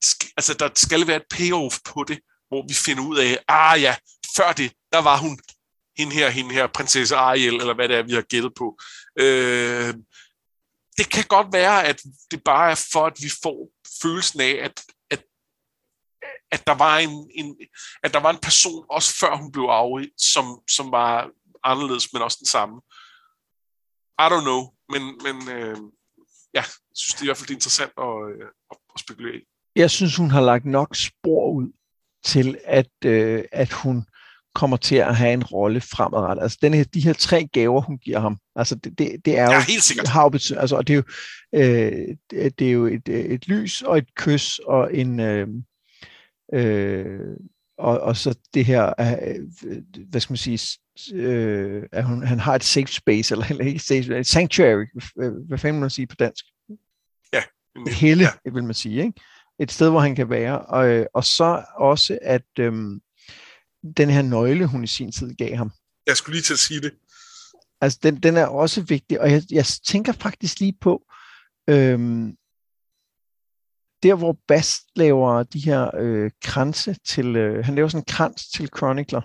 skal 0.03 0.29
altså 0.37 0.53
der 0.53 0.69
skal 0.75 1.07
være 1.07 1.15
et 1.15 1.29
payoff 1.29 1.77
på 1.93 2.03
det, 2.07 2.19
hvor 2.47 2.67
vi 2.67 2.73
finder 2.73 3.03
ud 3.03 3.17
af, 3.17 3.37
ah 3.47 3.81
ja, 3.81 3.95
før 4.37 4.51
det, 4.51 4.73
der 4.91 5.01
var 5.01 5.17
hun 5.17 5.39
hende 5.97 6.13
her, 6.13 6.29
hende 6.29 6.53
her, 6.53 6.67
prinsesse 6.67 7.15
Ariel, 7.15 7.55
eller 7.55 7.73
hvad 7.73 7.89
det 7.89 7.97
er, 7.97 8.03
vi 8.03 8.13
har 8.13 8.21
gættet 8.21 8.53
på. 8.57 8.79
Øh, 9.19 9.93
det 10.97 11.09
kan 11.09 11.23
godt 11.27 11.53
være, 11.53 11.85
at 11.85 12.01
det 12.31 12.43
bare 12.43 12.71
er 12.71 12.87
for, 12.93 13.05
at 13.05 13.17
vi 13.21 13.29
får 13.43 13.69
følelsen 14.01 14.41
af, 14.41 14.59
at, 14.61 14.83
at, 15.11 15.23
at, 16.51 16.67
der, 16.67 16.73
var 16.73 16.97
en, 16.97 17.29
en, 17.35 17.57
at 18.03 18.13
der 18.13 18.19
var 18.19 18.29
en 18.29 18.39
person, 18.41 18.85
også 18.89 19.15
før 19.19 19.35
hun 19.35 19.51
blev 19.51 19.63
afrig, 19.63 20.11
som, 20.17 20.59
som 20.69 20.91
var 20.91 21.29
anderledes, 21.63 22.13
men 22.13 22.21
også 22.21 22.37
den 22.39 22.47
samme. 22.47 22.81
I 24.19 24.27
don't 24.31 24.41
know, 24.41 24.61
men, 24.89 25.03
men 25.23 25.49
øh, 25.49 25.77
ja, 26.53 26.63
jeg 26.63 26.65
synes, 26.95 27.13
det 27.13 27.21
er 27.21 27.25
i 27.25 27.27
hvert 27.27 27.37
fald 27.37 27.49
interessant 27.49 27.91
at, 27.97 28.15
øh, 28.29 28.47
at, 28.71 28.77
at 28.95 28.99
spekulere 28.99 29.35
i. 29.35 29.43
Jeg 29.75 29.91
synes, 29.91 30.15
hun 30.15 30.31
har 30.31 30.41
lagt 30.41 30.65
nok 30.65 30.95
spor 30.95 31.51
ud 31.51 31.71
til, 32.23 32.59
at, 32.65 32.91
øh, 33.05 33.43
at 33.51 33.71
hun 33.71 34.07
kommer 34.55 34.77
til 34.77 34.95
at 34.95 35.15
have 35.15 35.33
en 35.33 35.43
rolle 35.43 35.81
fremadrettet. 35.81 36.43
Altså 36.43 36.57
den 36.61 36.73
her, 36.73 36.83
de 36.83 37.03
her 37.03 37.13
tre 37.13 37.47
gaver, 37.53 37.81
hun 37.81 37.97
giver 37.97 38.19
ham, 38.19 38.37
altså 38.55 38.75
det, 38.75 38.99
det, 38.99 39.25
det 39.25 39.37
er 39.37 39.43
ja, 39.43 39.55
jo... 39.55 39.61
helt 39.67 39.83
sikkert. 39.83 40.07
Har 40.07 40.23
jo 40.23 40.59
altså, 40.59 40.75
og 40.75 40.87
det 40.87 40.93
er 40.93 40.97
jo, 40.97 41.03
øh, 41.55 42.51
det 42.59 42.67
er 42.67 42.71
jo 42.71 42.85
et, 42.85 43.09
et 43.09 43.47
lys 43.47 43.81
og 43.81 43.97
et 43.97 44.15
kys 44.15 44.59
og 44.59 44.95
en... 44.95 45.19
Øh, 45.19 45.47
øh, 46.53 47.19
og, 47.77 47.99
og 47.99 48.17
så 48.17 48.35
det 48.53 48.65
her, 48.65 48.93
øh, 48.99 49.39
hvad 50.09 50.21
skal 50.21 50.31
man 50.31 50.37
sige, 50.37 50.59
øh, 51.13 51.83
at 51.91 52.03
hun, 52.03 52.23
han 52.23 52.39
har 52.39 52.55
et 52.55 52.63
safe 52.63 52.87
space, 52.87 53.33
eller, 53.33 53.45
eller 53.49 53.65
ikke 53.65 53.79
safe, 53.79 54.19
et 54.19 54.27
sanctuary, 54.27 54.85
hvad, 55.47 55.57
fanden 55.57 55.81
man 55.81 55.89
sige 55.89 56.07
på 56.07 56.15
dansk? 56.15 56.45
Ja. 57.33 57.41
Et 57.87 57.93
helle, 57.93 58.23
ja. 58.23 58.51
vil 58.51 58.63
man 58.63 58.73
sige, 58.73 59.03
ikke? 59.03 59.21
Et 59.59 59.71
sted, 59.71 59.89
hvor 59.89 59.99
han 59.99 60.15
kan 60.15 60.29
være. 60.29 60.59
Og, 60.59 61.07
og 61.13 61.23
så 61.23 61.63
også, 61.77 62.17
at 62.21 62.59
øhm, 62.59 63.01
den 63.97 64.09
her 64.09 64.21
nøgle, 64.21 64.65
hun 64.65 64.83
i 64.83 64.87
sin 64.87 65.11
tid 65.11 65.35
gav 65.35 65.55
ham. 65.55 65.71
Jeg 66.07 66.17
skulle 66.17 66.33
lige 66.35 66.43
til 66.43 66.53
at 66.53 66.59
sige 66.59 66.81
det. 66.81 66.93
Altså, 67.81 67.99
den, 68.03 68.15
den 68.23 68.37
er 68.37 68.45
også 68.45 68.81
vigtig, 68.81 69.21
og 69.21 69.31
jeg, 69.31 69.43
jeg 69.51 69.65
tænker 69.65 70.11
faktisk 70.11 70.59
lige 70.59 70.77
på, 70.81 71.05
øhm, 71.69 72.37
der 74.03 74.15
hvor 74.15 74.37
Bast 74.47 74.81
laver 74.95 75.43
de 75.43 75.59
her 75.59 75.91
øh, 75.97 76.31
kranse 76.43 76.95
til, 77.07 77.35
øh, 77.35 77.65
han 77.65 77.75
laver 77.75 77.87
sådan 77.87 78.01
en 78.01 78.05
krans 78.05 78.49
til 78.49 78.69
Chronicler. 78.77 79.21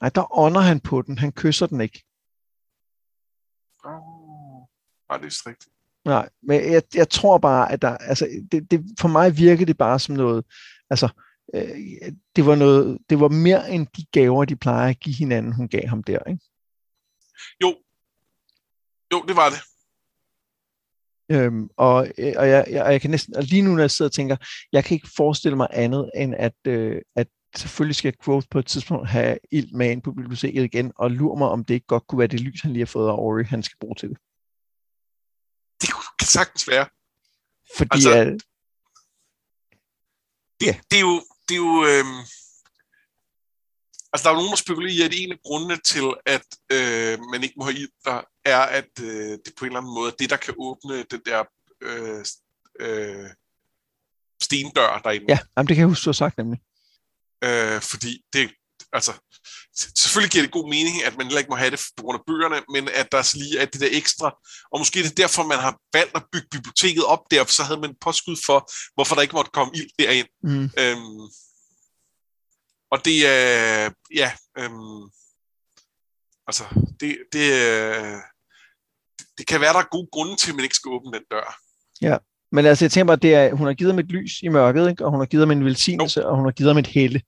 Ej, 0.00 0.08
der 0.08 0.38
ånder 0.38 0.60
han 0.60 0.80
på 0.80 1.02
den, 1.02 1.18
han 1.18 1.32
kysser 1.32 1.66
den 1.66 1.80
ikke. 1.80 2.04
Oh, 3.84 4.66
nej, 5.08 5.18
det 5.18 5.26
er 5.26 5.48
rigtigt. 5.48 5.74
Nej, 6.04 6.28
men 6.42 6.72
jeg, 6.72 6.82
jeg 6.94 7.08
tror 7.08 7.38
bare, 7.38 7.72
at 7.72 7.82
der, 7.82 7.96
altså, 7.96 8.28
det, 8.52 8.70
det, 8.70 8.84
for 9.00 9.08
mig 9.08 9.36
virker 9.36 9.66
det 9.66 9.78
bare 9.78 9.98
som 9.98 10.14
noget, 10.14 10.44
altså, 10.90 11.06
øh, 11.06 11.29
det 12.36 12.46
var 12.46 12.54
noget, 12.54 12.98
det 13.10 13.20
var 13.20 13.28
mere 13.28 13.70
end 13.70 13.86
de 13.96 14.04
gaver, 14.12 14.44
de 14.44 14.56
plejer 14.56 14.90
at 14.90 15.00
give 15.00 15.14
hinanden, 15.14 15.52
hun 15.52 15.68
gav 15.68 15.86
ham 15.86 16.02
der, 16.02 16.18
ikke? 16.28 16.40
Jo, 17.62 17.76
jo, 19.12 19.24
det 19.28 19.36
var 19.36 19.50
det. 19.50 19.58
Øhm, 21.32 21.68
og, 21.76 21.94
og, 22.36 22.48
jeg, 22.48 22.64
jeg, 22.70 22.82
og 22.82 22.92
jeg 22.92 23.00
kan 23.00 23.10
næsten, 23.10 23.36
og 23.36 23.42
lige 23.42 23.62
nu 23.62 23.70
når 23.70 23.82
jeg 23.82 23.90
sidder 23.90 24.08
og 24.08 24.12
tænker, 24.12 24.36
jeg 24.72 24.84
kan 24.84 24.94
ikke 24.94 25.08
forestille 25.16 25.56
mig 25.56 25.68
andet, 25.70 26.10
end 26.14 26.34
at, 26.38 26.56
øh, 26.66 27.02
at 27.16 27.28
selvfølgelig 27.56 27.96
skal 27.96 28.16
Growth 28.16 28.46
på 28.50 28.58
et 28.58 28.66
tidspunkt 28.66 29.08
have 29.08 29.38
ild 29.50 29.72
med 29.72 29.90
ind 29.90 30.02
på 30.02 30.12
biblioteket 30.12 30.64
igen, 30.64 30.92
og 30.96 31.10
lur 31.10 31.34
mig, 31.34 31.48
om 31.48 31.64
det 31.64 31.74
ikke 31.74 31.86
godt 31.86 32.06
kunne 32.06 32.18
være 32.18 32.28
det 32.28 32.40
lys, 32.40 32.60
han 32.60 32.72
lige 32.72 32.80
har 32.80 32.86
fået 32.86 33.08
af 33.08 33.14
Ori, 33.14 33.44
han 33.44 33.62
skal 33.62 33.76
bruge 33.80 33.94
til 33.94 34.08
det. 34.08 34.18
Det 35.80 35.88
kan 36.18 36.26
sagtens 36.26 36.68
være. 36.68 36.86
Fordi 37.76 37.90
altså, 37.92 38.14
at, 38.14 38.26
Det, 40.60 40.68
det 40.90 40.96
er 40.96 41.00
jo, 41.00 41.22
det 41.50 41.56
er 41.58 41.64
jo 41.68 41.76
øh, 41.90 42.06
altså 44.12 44.22
der 44.24 44.30
er 44.30 44.38
nogen, 44.40 44.54
der 44.54 44.64
spekulerer 44.64 44.94
i, 44.96 45.00
at 45.08 45.14
en 45.16 45.32
af 45.32 45.40
grundene 45.46 45.76
til, 45.92 46.06
at 46.36 46.46
øh, 46.76 47.14
man 47.32 47.42
ikke 47.42 47.54
må 47.58 47.64
have 47.64 47.88
der 48.04 48.20
er, 48.44 48.62
at 48.78 48.92
øh, 49.02 49.32
det 49.44 49.52
på 49.56 49.64
en 49.64 49.70
eller 49.70 49.80
anden 49.80 49.94
måde 49.94 50.10
er 50.12 50.16
det, 50.20 50.30
der 50.30 50.36
kan 50.36 50.54
åbne 50.58 51.02
den 51.12 51.22
der 51.26 51.40
øh, 51.80 52.24
øh, 52.84 53.30
stendør 54.42 55.00
derinde. 55.04 55.26
Ja, 55.28 55.38
jamen, 55.56 55.68
det 55.68 55.74
kan 55.76 55.82
jeg 55.82 55.88
huske, 55.88 56.04
du 56.04 56.10
har 56.10 56.22
sagt 56.24 56.38
nemlig. 56.38 56.60
Øh, 57.44 57.80
fordi 57.80 58.12
det, 58.32 58.50
altså, 58.92 59.12
selvfølgelig 60.02 60.32
giver 60.32 60.44
det 60.44 60.52
god 60.52 60.68
mening, 60.70 61.04
at 61.04 61.16
man 61.16 61.26
heller 61.26 61.38
ikke 61.38 61.50
må 61.50 61.56
have 61.56 61.70
det 61.70 61.80
på 61.96 62.02
grund 62.02 62.18
af 62.18 62.24
bøgerne, 62.26 62.58
men 62.74 62.88
at 62.94 63.12
der 63.12 63.22
så 63.22 63.38
lige 63.38 63.58
er 63.58 63.64
det 63.64 63.80
der 63.80 63.88
ekstra, 63.90 64.28
og 64.72 64.78
måske 64.80 64.98
er 65.00 65.04
det 65.04 65.16
derfor, 65.16 65.42
man 65.46 65.58
har 65.58 65.78
valgt 65.92 66.16
at 66.16 66.24
bygge 66.32 66.48
biblioteket 66.50 67.04
op 67.04 67.22
der, 67.30 67.44
for 67.44 67.52
så 67.52 67.62
havde 67.62 67.80
man 67.80 67.94
påskud 68.00 68.36
for, 68.46 68.58
hvorfor 68.94 69.14
der 69.14 69.22
ikke 69.22 69.36
måtte 69.36 69.50
komme 69.54 69.72
ild 69.74 69.90
derind. 69.98 70.28
Mm. 70.42 70.70
Øhm, 70.82 71.24
og 72.92 73.04
det 73.04 73.26
er, 73.26 73.90
ja, 74.14 74.32
øhm, 74.58 75.02
altså, 76.46 76.64
det, 77.00 77.18
det, 77.32 77.46
øh, 77.62 78.18
det 79.38 79.46
kan 79.46 79.60
være, 79.60 79.72
der 79.72 79.78
er 79.78 79.96
gode 79.96 80.08
grunde 80.12 80.36
til, 80.36 80.50
at 80.50 80.56
man 80.56 80.64
ikke 80.64 80.76
skal 80.76 80.90
åbne 80.90 81.12
den 81.12 81.24
dør. 81.30 81.58
Ja, 82.00 82.16
men 82.52 82.66
altså, 82.66 82.84
jeg 82.84 82.92
tænker 82.92 83.06
bare, 83.06 83.16
det 83.16 83.34
er, 83.34 83.54
hun 83.54 83.66
har 83.66 83.74
givet 83.74 83.92
ham 83.92 83.98
et 83.98 84.12
lys 84.12 84.42
i 84.42 84.48
mørket, 84.48 84.90
ikke? 84.90 85.04
og 85.04 85.10
hun 85.10 85.20
har 85.20 85.26
givet 85.26 85.42
ham 85.46 85.50
en 85.50 85.64
velsignelse, 85.64 86.20
no. 86.20 86.28
og 86.28 86.36
hun 86.36 86.44
har 86.44 86.52
givet 86.52 86.70
ham 86.70 86.78
et 86.78 86.86
helle. 86.86 87.22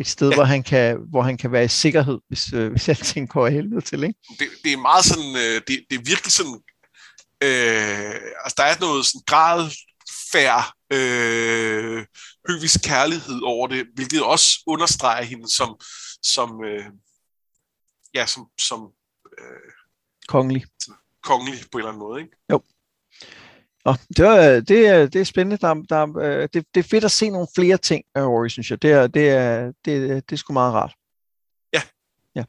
Et 0.00 0.06
sted, 0.06 0.28
ja. 0.28 0.34
hvor, 0.34 0.44
han 0.44 0.62
kan, 0.62 0.98
hvor 1.10 1.22
han 1.22 1.36
kan 1.36 1.52
være 1.52 1.64
i 1.64 1.68
sikkerhed, 1.68 2.18
hvis, 2.28 2.52
øh, 2.52 2.70
hvis 2.70 2.88
alting 2.92 3.28
går 3.28 3.46
af 3.46 3.52
helvede 3.52 3.80
til. 3.80 4.04
Ikke? 4.04 4.18
Det, 4.38 4.48
det 4.64 4.72
er 4.72 4.76
meget 4.76 5.04
sådan, 5.04 5.36
øh, 5.36 5.62
det, 5.68 5.84
det 5.90 5.98
er 5.98 6.02
virkelig 6.04 6.32
sådan, 6.32 6.60
øh, 7.42 8.14
altså 8.44 8.54
der 8.56 8.62
er 8.62 8.80
noget 8.80 9.06
sådan 9.06 9.22
grad 9.26 9.70
færd, 10.32 10.72
øh, 10.92 12.06
høvisk 12.48 12.80
kærlighed 12.84 13.40
over 13.42 13.66
det, 13.66 13.86
hvilket 13.94 14.22
også 14.22 14.62
understreger 14.66 15.22
hende 15.22 15.54
som, 15.54 15.80
som 16.22 16.64
øh, 16.64 16.84
ja, 18.14 18.26
som, 18.26 18.46
som 18.60 18.80
øh, 19.38 19.72
kongelig. 20.28 20.64
Kongelig 21.22 21.60
på 21.72 21.78
en 21.78 21.80
eller 21.80 21.88
anden 21.88 22.00
måde, 22.00 22.20
ikke? 22.20 22.36
Jo. 22.52 22.62
Og 23.88 23.98
det, 24.16 24.26
er, 24.26 24.60
det, 24.60 24.86
er, 24.86 25.06
det 25.06 25.20
er 25.20 25.24
spændende. 25.24 25.56
Der, 25.56 25.74
der, 25.74 26.18
øh, 26.18 26.48
det, 26.54 26.64
det 26.74 26.80
er 26.80 26.88
fedt 26.88 27.04
at 27.04 27.10
se 27.10 27.30
nogle 27.30 27.46
flere 27.56 27.76
ting 27.76 28.04
af 28.14 28.22
Rory, 28.22 28.48
synes 28.48 28.70
jeg. 28.70 28.82
Det 28.82 28.92
er, 28.92 29.06
det 29.06 29.28
er, 29.28 29.72
det, 29.84 30.30
det 30.30 30.32
er 30.32 30.36
sgu 30.36 30.52
meget 30.52 30.74
rart. 30.74 30.94
Ja. 31.72 31.80
ja. 32.34 32.44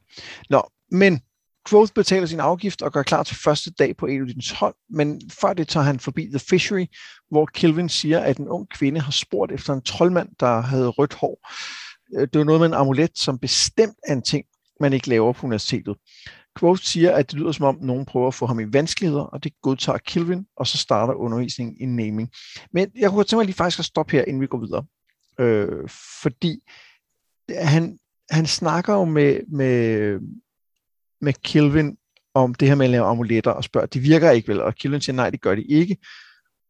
Nå, 0.50 0.70
men 0.92 1.22
Quoth 1.70 1.94
betaler 1.94 2.28
sin 2.28 2.40
afgift 2.40 2.82
og 2.82 2.94
gør 2.94 3.04
klar 3.04 3.24
til 3.24 3.36
første 3.36 3.72
dag 3.72 3.98
på 3.98 4.06
Elodins 4.06 4.52
hold, 4.52 4.76
men 4.90 5.22
før 5.42 5.54
det 5.54 5.68
tager 5.68 5.84
han 5.84 6.00
forbi 6.00 6.26
The 6.26 6.40
Fishery, 6.40 6.86
hvor 7.32 7.46
Kelvin 7.46 7.90
siger, 7.90 8.20
at 8.20 8.38
en 8.38 8.48
ung 8.48 8.70
kvinde 8.70 9.02
har 9.02 9.12
spurgt 9.12 9.52
efter 9.52 9.74
en 9.74 9.82
troldmand, 9.82 10.30
der 10.40 10.62
havde 10.62 10.88
rødt 10.88 11.14
hår. 11.14 11.50
Øh, 12.16 12.28
det 12.34 12.40
var 12.40 12.46
noget 12.46 12.62
med 12.62 12.68
en 12.68 12.74
amulet, 12.74 13.12
som 13.16 13.40
bestemt 13.40 13.98
er 14.08 14.14
en 14.14 14.22
ting, 14.22 14.46
man 14.80 14.94
ikke 14.94 15.10
laver 15.10 15.34
på 15.34 15.46
universitetet. 15.46 15.96
Quote 16.60 16.86
siger, 16.86 17.12
at 17.12 17.32
det 17.32 17.40
lyder 17.40 17.52
som 17.52 17.66
om 17.66 17.78
nogen 17.82 18.06
prøver 18.06 18.28
at 18.28 18.34
få 18.34 18.46
ham 18.46 18.60
i 18.60 18.74
vanskeligheder, 18.74 19.22
og 19.22 19.44
det 19.44 19.52
godtager 19.62 19.98
Kilvin, 19.98 20.46
og 20.58 20.68
så 20.68 20.78
starter 20.78 21.14
undervisningen 21.14 21.76
i 21.80 21.86
naming. 21.86 22.30
Men 22.74 22.92
jeg 22.96 23.10
kunne 23.10 23.24
tænke 23.24 23.36
mig 23.40 23.46
lige 23.46 23.56
faktisk 23.56 23.80
at 23.80 23.86
stoppe 23.86 24.12
her, 24.12 24.24
inden 24.24 24.42
vi 24.42 24.48
går 24.48 24.58
videre. 24.58 24.86
Øh, 25.40 25.90
fordi 26.22 26.60
han, 27.50 28.00
han 28.30 28.46
snakker 28.46 28.94
jo 28.94 29.06
med, 29.06 29.40
med, 29.48 30.20
med 31.22 31.34
Kilvin 31.34 31.98
om 32.34 32.56
det 32.56 32.68
her 32.68 32.76
med 32.76 32.86
at 32.86 32.90
lave 32.90 33.06
amuletter, 33.06 33.52
og 33.52 33.64
spørger, 33.64 33.88
de 33.88 34.00
virker 34.00 34.32
ikke 34.32 34.48
vel? 34.48 34.62
Og 34.62 34.76
Kilvin 34.76 35.02
siger, 35.02 35.16
nej, 35.16 35.30
det 35.30 35.42
gør 35.42 35.56
de 35.56 35.64
ikke. 35.64 35.98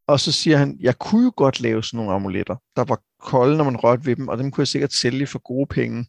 Og 0.06 0.20
så 0.20 0.32
siger 0.32 0.56
han, 0.56 0.76
jeg 0.80 0.98
kunne 0.98 1.24
jo 1.24 1.32
godt 1.36 1.60
lave 1.60 1.84
sådan 1.84 1.96
nogle 1.96 2.12
amuletter, 2.12 2.56
der 2.76 2.84
var 2.84 3.00
kolde, 3.20 3.56
når 3.56 3.64
man 3.64 3.76
rørte 3.76 4.06
ved 4.06 4.16
dem, 4.16 4.28
og 4.28 4.38
dem 4.38 4.50
kunne 4.50 4.62
jeg 4.62 4.68
sikkert 4.68 4.92
sælge 4.92 5.26
for 5.26 5.38
gode 5.38 5.66
penge 5.66 6.06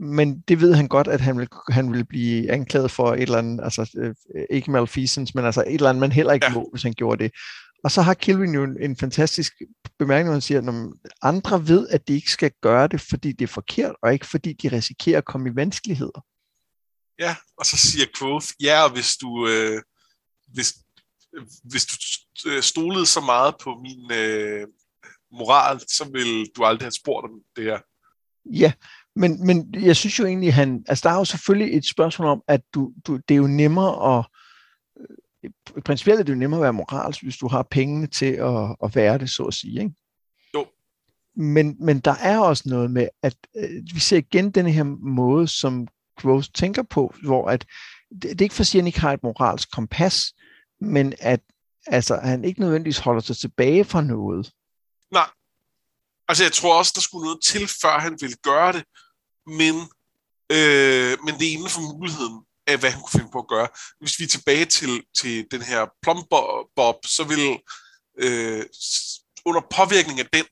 men 0.00 0.40
det 0.40 0.60
ved 0.60 0.74
han 0.74 0.88
godt, 0.88 1.08
at 1.08 1.20
han 1.20 1.38
vil, 1.38 1.48
han 1.70 1.92
vil 1.92 2.04
blive 2.04 2.50
anklaget 2.50 2.90
for 2.90 3.14
et 3.14 3.22
eller 3.22 3.38
andet, 3.38 3.64
altså 3.64 3.90
øh, 3.96 4.44
ikke 4.50 4.70
malfeasance, 4.70 5.32
men 5.34 5.44
altså 5.44 5.64
et 5.66 5.74
eller 5.74 5.88
andet, 5.88 6.00
man 6.00 6.12
heller 6.12 6.32
ikke 6.32 6.46
ja. 6.46 6.52
må, 6.52 6.68
hvis 6.72 6.82
han 6.82 6.92
gjorde 6.92 7.24
det. 7.24 7.32
Og 7.84 7.90
så 7.90 8.02
har 8.02 8.14
Kelvin 8.14 8.54
jo 8.54 8.64
en, 8.64 8.82
en 8.82 8.96
fantastisk 8.96 9.52
bemærkning, 9.98 10.26
når 10.26 10.32
han 10.32 10.40
siger, 10.40 10.60
at 10.60 11.08
andre 11.22 11.68
ved, 11.68 11.88
at 11.88 12.08
de 12.08 12.14
ikke 12.14 12.30
skal 12.30 12.50
gøre 12.62 12.88
det, 12.88 13.00
fordi 13.00 13.32
det 13.32 13.44
er 13.44 13.52
forkert, 13.52 13.94
og 14.02 14.12
ikke 14.12 14.26
fordi 14.26 14.52
de 14.52 14.68
risikerer 14.68 15.18
at 15.18 15.24
komme 15.24 15.50
i 15.50 15.56
vanskeligheder. 15.56 16.24
Ja, 17.18 17.36
og 17.58 17.66
så 17.66 17.76
siger 17.76 18.06
Quoth, 18.18 18.46
ja, 18.60 18.84
og 18.84 18.92
hvis 18.92 19.16
du, 19.16 19.48
øh, 19.48 19.82
hvis, 20.54 20.74
hvis 21.64 21.86
du 21.86 21.94
øh, 22.50 22.62
stolede 22.62 23.06
så 23.06 23.20
meget 23.20 23.54
på 23.62 23.80
min 23.82 24.12
øh, 24.12 24.66
moral, 25.32 25.80
så 25.80 26.08
vil 26.12 26.46
du 26.56 26.64
aldrig 26.64 26.84
have 26.84 26.92
spurgt 26.92 27.24
om 27.24 27.40
det 27.56 27.64
her. 27.64 27.78
Ja, 28.44 28.72
men, 29.16 29.46
men 29.46 29.74
jeg 29.74 29.96
synes 29.96 30.18
jo 30.18 30.26
egentlig, 30.26 30.54
han, 30.54 30.84
altså 30.88 31.08
der 31.08 31.14
er 31.14 31.18
jo 31.18 31.24
selvfølgelig 31.24 31.76
et 31.76 31.86
spørgsmål 31.86 32.28
om, 32.28 32.42
at 32.48 32.60
du, 32.74 32.92
du, 33.06 33.16
det 33.16 33.34
er 33.34 33.38
jo 33.38 33.46
nemmere 33.46 34.18
at, 34.18 34.26
øh, 35.76 35.82
principielt 35.82 36.20
er 36.20 36.24
det 36.24 36.32
jo 36.32 36.38
nemmere 36.38 36.58
at 36.58 36.62
være 36.62 36.72
moralsk, 36.72 37.22
hvis 37.22 37.36
du 37.36 37.48
har 37.48 37.62
pengene 37.70 38.06
til 38.06 38.32
at, 38.32 38.76
at 38.82 38.94
være 38.94 39.18
det, 39.18 39.30
så 39.30 39.42
at 39.42 39.54
sige. 39.54 39.80
Ikke? 39.80 39.94
Jo. 40.54 40.66
Men, 41.36 41.76
men 41.80 42.00
der 42.00 42.14
er 42.14 42.38
også 42.38 42.62
noget 42.66 42.90
med, 42.90 43.08
at 43.22 43.36
øh, 43.56 43.82
vi 43.94 44.00
ser 44.00 44.16
igen 44.16 44.50
den 44.50 44.66
her 44.66 44.84
måde, 44.84 45.48
som 45.48 45.88
Gross 46.18 46.48
tænker 46.48 46.82
på, 46.82 47.14
hvor 47.22 47.48
at, 47.48 47.66
det, 48.10 48.22
det 48.22 48.40
er 48.40 48.42
ikke 48.42 48.54
for 48.54 48.62
at 48.62 48.66
sige, 48.66 48.78
at 48.78 48.82
han 48.82 48.86
ikke 48.86 49.00
har 49.00 49.12
et 49.12 49.22
moralsk 49.22 49.70
kompas, 49.70 50.34
men 50.80 51.12
at 51.18 51.40
altså, 51.86 52.16
han 52.16 52.44
ikke 52.44 52.60
nødvendigvis 52.60 52.98
holder 52.98 53.20
sig 53.20 53.36
tilbage 53.36 53.84
fra 53.84 54.00
noget. 54.02 54.52
Nej. 55.12 55.28
Altså 56.28 56.44
jeg 56.44 56.52
tror 56.52 56.78
også, 56.78 56.92
der 56.94 57.00
skulle 57.00 57.24
noget 57.24 57.42
til, 57.42 57.68
før 57.82 57.98
han 57.98 58.18
ville 58.20 58.36
gøre 58.42 58.72
det 58.72 58.84
men, 59.46 59.74
øh, 60.56 61.12
men 61.24 61.34
det 61.38 61.48
er 61.48 61.52
inden 61.52 61.70
for 61.70 61.96
muligheden 61.98 62.44
af, 62.66 62.78
hvad 62.78 62.90
han 62.90 63.00
kunne 63.00 63.18
finde 63.20 63.32
på 63.32 63.38
at 63.38 63.48
gøre. 63.48 63.68
Hvis 64.00 64.18
vi 64.18 64.24
er 64.24 64.28
tilbage 64.28 64.64
til, 64.64 65.02
til 65.18 65.46
den 65.50 65.62
her 65.62 65.86
plombob, 66.02 66.96
så 67.06 67.24
vil 67.24 67.42
øh, 68.24 68.64
under 69.44 69.60
påvirkning 69.76 70.20
af 70.20 70.26
den, 70.32 70.44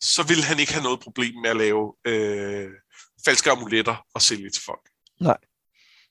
så 0.00 0.22
vil 0.22 0.44
han 0.44 0.58
ikke 0.58 0.72
have 0.72 0.82
noget 0.82 1.00
problem 1.00 1.34
med 1.42 1.50
at 1.50 1.56
lave 1.56 1.94
øh, 2.04 2.70
falske 3.24 3.50
amuletter 3.50 3.96
og 4.14 4.22
sælge 4.22 4.50
til 4.50 4.62
folk. 4.62 4.88
Nej. 5.20 5.36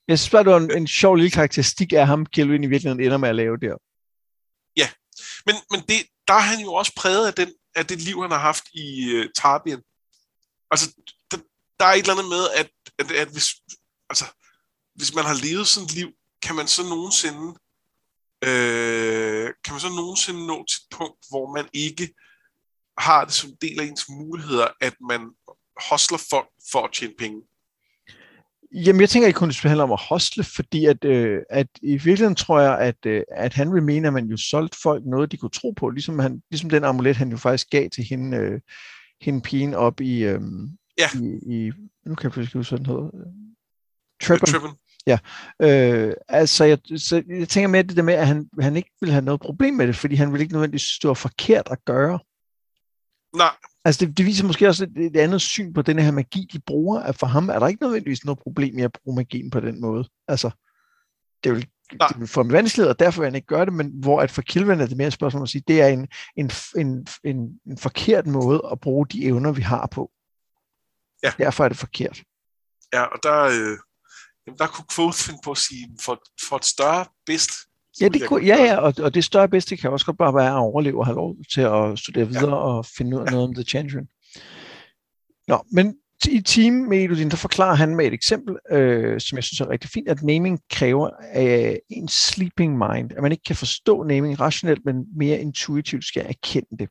Jeg 0.08 0.18
synes 0.18 0.30
bare, 0.30 0.44
det 0.44 0.52
var 0.52 0.58
en, 0.58 0.76
en 0.76 0.86
sjov 0.86 1.16
lille 1.16 1.30
karakteristik 1.30 1.92
af 1.92 2.06
ham, 2.06 2.26
Kelvin 2.26 2.64
i 2.64 2.66
virkeligheden 2.66 3.04
ender 3.04 3.16
med 3.16 3.28
at 3.28 3.34
lave 3.34 3.56
der. 3.56 3.76
Ja, 4.76 4.88
men, 5.46 5.54
men 5.70 5.80
det, 5.88 6.06
der 6.28 6.34
er 6.34 6.40
han 6.40 6.60
jo 6.60 6.72
også 6.72 6.92
præget 6.96 7.26
af, 7.26 7.34
den, 7.34 7.52
af 7.74 7.86
det 7.86 8.02
liv, 8.02 8.22
han 8.22 8.30
har 8.30 8.38
haft 8.38 8.64
i 8.72 9.18
uh, 9.18 9.24
Tarbien. 9.36 9.82
Altså, 10.70 10.86
der 11.80 11.86
er 11.86 11.94
et 11.94 12.04
eller 12.04 12.14
andet 12.14 12.28
med, 12.36 12.44
at, 12.60 12.70
at, 12.98 13.10
at 13.22 13.28
hvis, 13.34 13.48
altså, 14.10 14.26
hvis 14.94 15.14
man 15.14 15.24
har 15.24 15.36
levet 15.46 15.66
sådan 15.66 15.86
et 15.86 15.94
liv, 15.94 16.10
kan 16.42 16.54
man 16.56 16.68
så 16.76 16.82
nogensinde 16.82 17.46
øh, 18.48 19.46
kan 19.64 19.72
man 19.74 19.80
så 19.80 19.88
nogensinde 19.88 20.46
nå 20.46 20.64
til 20.64 20.78
et 20.82 20.96
punkt, 20.96 21.18
hvor 21.30 21.54
man 21.56 21.66
ikke 21.72 22.14
har 22.98 23.24
det 23.24 23.34
som 23.34 23.50
del 23.62 23.80
af 23.80 23.84
ens 23.84 24.08
muligheder, 24.08 24.66
at 24.80 24.94
man 25.10 25.20
hostler 25.90 26.26
folk 26.30 26.48
for 26.72 26.84
at 26.84 26.92
tjene 26.92 27.14
penge? 27.18 27.42
Jamen, 28.72 29.00
jeg 29.00 29.08
tænker 29.10 29.26
ikke 29.26 29.38
kun, 29.38 29.48
det 29.48 29.56
handler 29.56 29.84
om 29.84 29.92
at 29.92 30.00
hostle, 30.08 30.44
fordi 30.44 30.84
at, 30.86 31.04
øh, 31.04 31.42
at 31.50 31.66
i 31.82 31.92
virkeligheden 31.92 32.34
tror 32.34 32.60
jeg, 32.60 32.78
at, 32.78 33.06
øh, 33.06 33.22
at 33.36 33.54
Henry 33.54 33.78
mener, 33.78 34.08
at 34.08 34.12
man 34.12 34.26
jo 34.26 34.36
solgte 34.36 34.78
folk 34.82 35.04
noget, 35.06 35.32
de 35.32 35.36
kunne 35.36 35.50
tro 35.50 35.70
på, 35.70 35.88
ligesom, 35.90 36.18
han, 36.18 36.42
ligesom 36.50 36.70
den 36.70 36.84
amulet, 36.84 37.16
han 37.16 37.30
jo 37.30 37.36
faktisk 37.36 37.70
gav 37.70 37.90
til 37.90 38.04
hende, 38.04 38.36
øh, 38.36 38.60
hende 39.20 39.40
pigen 39.40 39.74
op 39.74 40.00
i, 40.00 40.24
øh, 40.24 40.40
Ja. 41.00 41.20
I, 41.20 41.56
i, 41.56 41.72
nu 42.06 42.14
kan 42.14 42.24
jeg 42.24 42.32
pludselig 42.32 42.58
huske, 42.58 42.70
hvad 42.70 42.78
den 42.78 42.86
hedder. 42.86 43.10
Trippen. 44.22 44.46
Trippen. 44.46 44.70
Ja, 45.06 45.18
øh, 45.62 46.14
altså 46.28 46.64
jeg, 46.64 46.78
så 46.96 47.22
jeg 47.28 47.48
tænker 47.48 47.68
med 47.68 47.84
det 47.84 47.96
der 47.96 48.02
med, 48.02 48.14
at 48.14 48.26
han, 48.26 48.48
han 48.60 48.76
ikke 48.76 48.90
vil 49.00 49.10
have 49.10 49.24
noget 49.24 49.40
problem 49.40 49.74
med 49.74 49.86
det, 49.86 49.96
fordi 49.96 50.14
han 50.14 50.32
vil 50.32 50.40
ikke 50.40 50.52
nødvendigvis 50.52 50.82
synes, 50.82 50.98
det 50.98 51.08
var 51.08 51.14
forkert 51.14 51.68
at 51.70 51.84
gøre. 51.84 52.18
Nej. 53.36 53.56
Altså 53.84 54.06
det, 54.06 54.18
det 54.18 54.26
viser 54.26 54.46
måske 54.46 54.68
også 54.68 54.84
et, 54.84 55.04
et 55.06 55.16
andet 55.16 55.40
syn 55.40 55.72
på 55.72 55.82
den 55.82 55.98
her 55.98 56.10
magi, 56.10 56.48
de 56.52 56.60
bruger, 56.60 57.00
at 57.00 57.16
for 57.16 57.26
ham 57.26 57.48
er 57.48 57.58
der 57.58 57.68
ikke 57.68 57.82
nødvendigvis 57.82 58.24
noget 58.24 58.38
problem 58.38 58.74
med 58.74 58.84
at 58.84 58.98
bruge 59.04 59.16
magien 59.16 59.50
på 59.50 59.60
den 59.60 59.80
måde. 59.80 60.08
Altså, 60.28 60.50
det 61.44 61.52
vil, 61.52 61.66
det 61.90 62.18
vil 62.18 62.28
få 62.28 62.40
en 62.40 62.52
vanskelighed, 62.52 62.90
og 62.90 62.98
derfor 62.98 63.20
vil 63.20 63.26
han 63.26 63.34
ikke 63.34 63.46
gøre 63.46 63.64
det, 63.64 63.72
men 63.72 63.92
hvor 63.94 64.20
at 64.20 64.30
for 64.30 64.42
Kilvan 64.42 64.80
er 64.80 64.86
det 64.86 64.96
mere 64.96 65.06
et 65.06 65.12
spørgsmål 65.12 65.42
at 65.42 65.48
sige, 65.48 65.62
det 65.68 65.82
er 65.82 65.86
en, 65.86 66.08
en, 66.36 66.50
en, 66.76 67.06
en, 67.24 67.60
en 67.66 67.78
forkert 67.78 68.26
måde 68.26 68.62
at 68.72 68.80
bruge 68.80 69.06
de 69.06 69.24
evner, 69.24 69.52
vi 69.52 69.62
har 69.62 69.88
på. 69.92 70.10
Ja. 71.22 71.32
Derfor 71.38 71.64
er 71.64 71.68
det 71.68 71.78
forkert. 71.78 72.22
Ja, 72.92 73.02
og 73.02 73.18
der, 73.22 73.40
øh, 73.42 73.78
jamen, 74.46 74.58
der 74.58 74.66
kunne 74.66 74.84
Quoth 74.94 75.18
finde 75.18 75.40
på 75.44 75.50
at 75.50 75.58
sige, 75.58 75.88
for, 76.00 76.22
for 76.48 76.56
et 76.56 76.64
større 76.64 77.04
bedst. 77.26 77.50
Ja, 78.00 78.08
det 78.08 78.28
kunne, 78.28 78.44
ja, 78.44 78.64
ja, 78.64 78.76
og, 78.76 78.94
og 78.98 79.14
det 79.14 79.24
større 79.24 79.48
bedste 79.48 79.76
kan 79.76 79.90
også 79.90 80.06
godt 80.06 80.18
bare 80.18 80.34
være 80.34 80.50
at 80.50 80.58
overleve 80.58 80.98
og 80.98 81.06
have 81.06 81.16
lov 81.16 81.36
til 81.54 81.60
at 81.60 81.98
studere 81.98 82.28
videre 82.28 82.56
ja. 82.56 82.62
og 82.62 82.86
finde 82.86 83.16
ud 83.16 83.22
af 83.22 83.30
noget 83.32 83.48
om 83.48 83.54
The 83.54 83.64
Changeling. 83.64 84.08
Nå, 85.48 85.64
men 85.72 85.96
i 86.28 86.40
team 86.40 86.72
med 86.72 86.98
Elodin, 86.98 87.30
der 87.30 87.36
forklarer 87.36 87.74
han 87.74 87.96
med 87.96 88.06
et 88.06 88.12
eksempel, 88.12 88.56
øh, 88.70 89.20
som 89.20 89.36
jeg 89.36 89.44
synes 89.44 89.60
er 89.60 89.70
rigtig 89.70 89.90
fint, 89.90 90.08
at 90.08 90.22
naming 90.22 90.60
kræver 90.70 91.10
øh, 91.36 91.76
en 91.90 92.08
sleeping 92.08 92.78
mind, 92.78 93.12
at 93.16 93.22
man 93.22 93.32
ikke 93.32 93.44
kan 93.44 93.56
forstå 93.56 94.02
naming 94.02 94.40
rationelt, 94.40 94.84
men 94.84 95.04
mere 95.16 95.38
intuitivt 95.38 96.04
skal 96.04 96.26
erkende 96.28 96.76
det. 96.78 96.88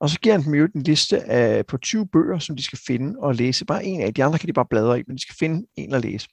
Og 0.00 0.10
så 0.10 0.18
giver 0.20 0.34
han 0.34 0.44
dem 0.44 0.54
jo 0.54 0.68
en 0.74 0.82
liste 0.82 1.22
af, 1.22 1.66
på 1.66 1.76
20 1.76 2.06
bøger, 2.06 2.38
som 2.38 2.56
de 2.56 2.62
skal 2.62 2.78
finde 2.86 3.18
og 3.18 3.34
læse. 3.34 3.64
Bare 3.64 3.84
en 3.84 4.00
af 4.00 4.14
de 4.14 4.24
andre 4.24 4.38
kan 4.38 4.46
de 4.46 4.52
bare 4.52 4.66
bladre 4.70 5.00
i, 5.00 5.02
men 5.06 5.16
de 5.16 5.22
skal 5.22 5.36
finde 5.38 5.66
en 5.76 5.94
at 5.94 6.02
læse. 6.02 6.28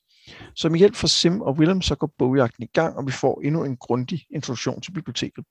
Så 0.56 0.70
med 0.70 0.80
hjælp 0.80 0.96
fra 0.96 1.08
Sim 1.08 1.42
og 1.42 1.54
Willem, 1.54 1.82
så 1.82 1.96
går 1.96 2.14
bogjagten 2.18 2.64
i 2.64 2.70
gang, 2.74 2.98
og 2.98 3.08
vi 3.08 3.12
får 3.12 3.42
endnu 3.44 3.64
en 3.64 3.78
grundig 3.78 4.26
introduktion 4.36 4.82
til 4.82 4.92
biblioteket. 4.92 5.46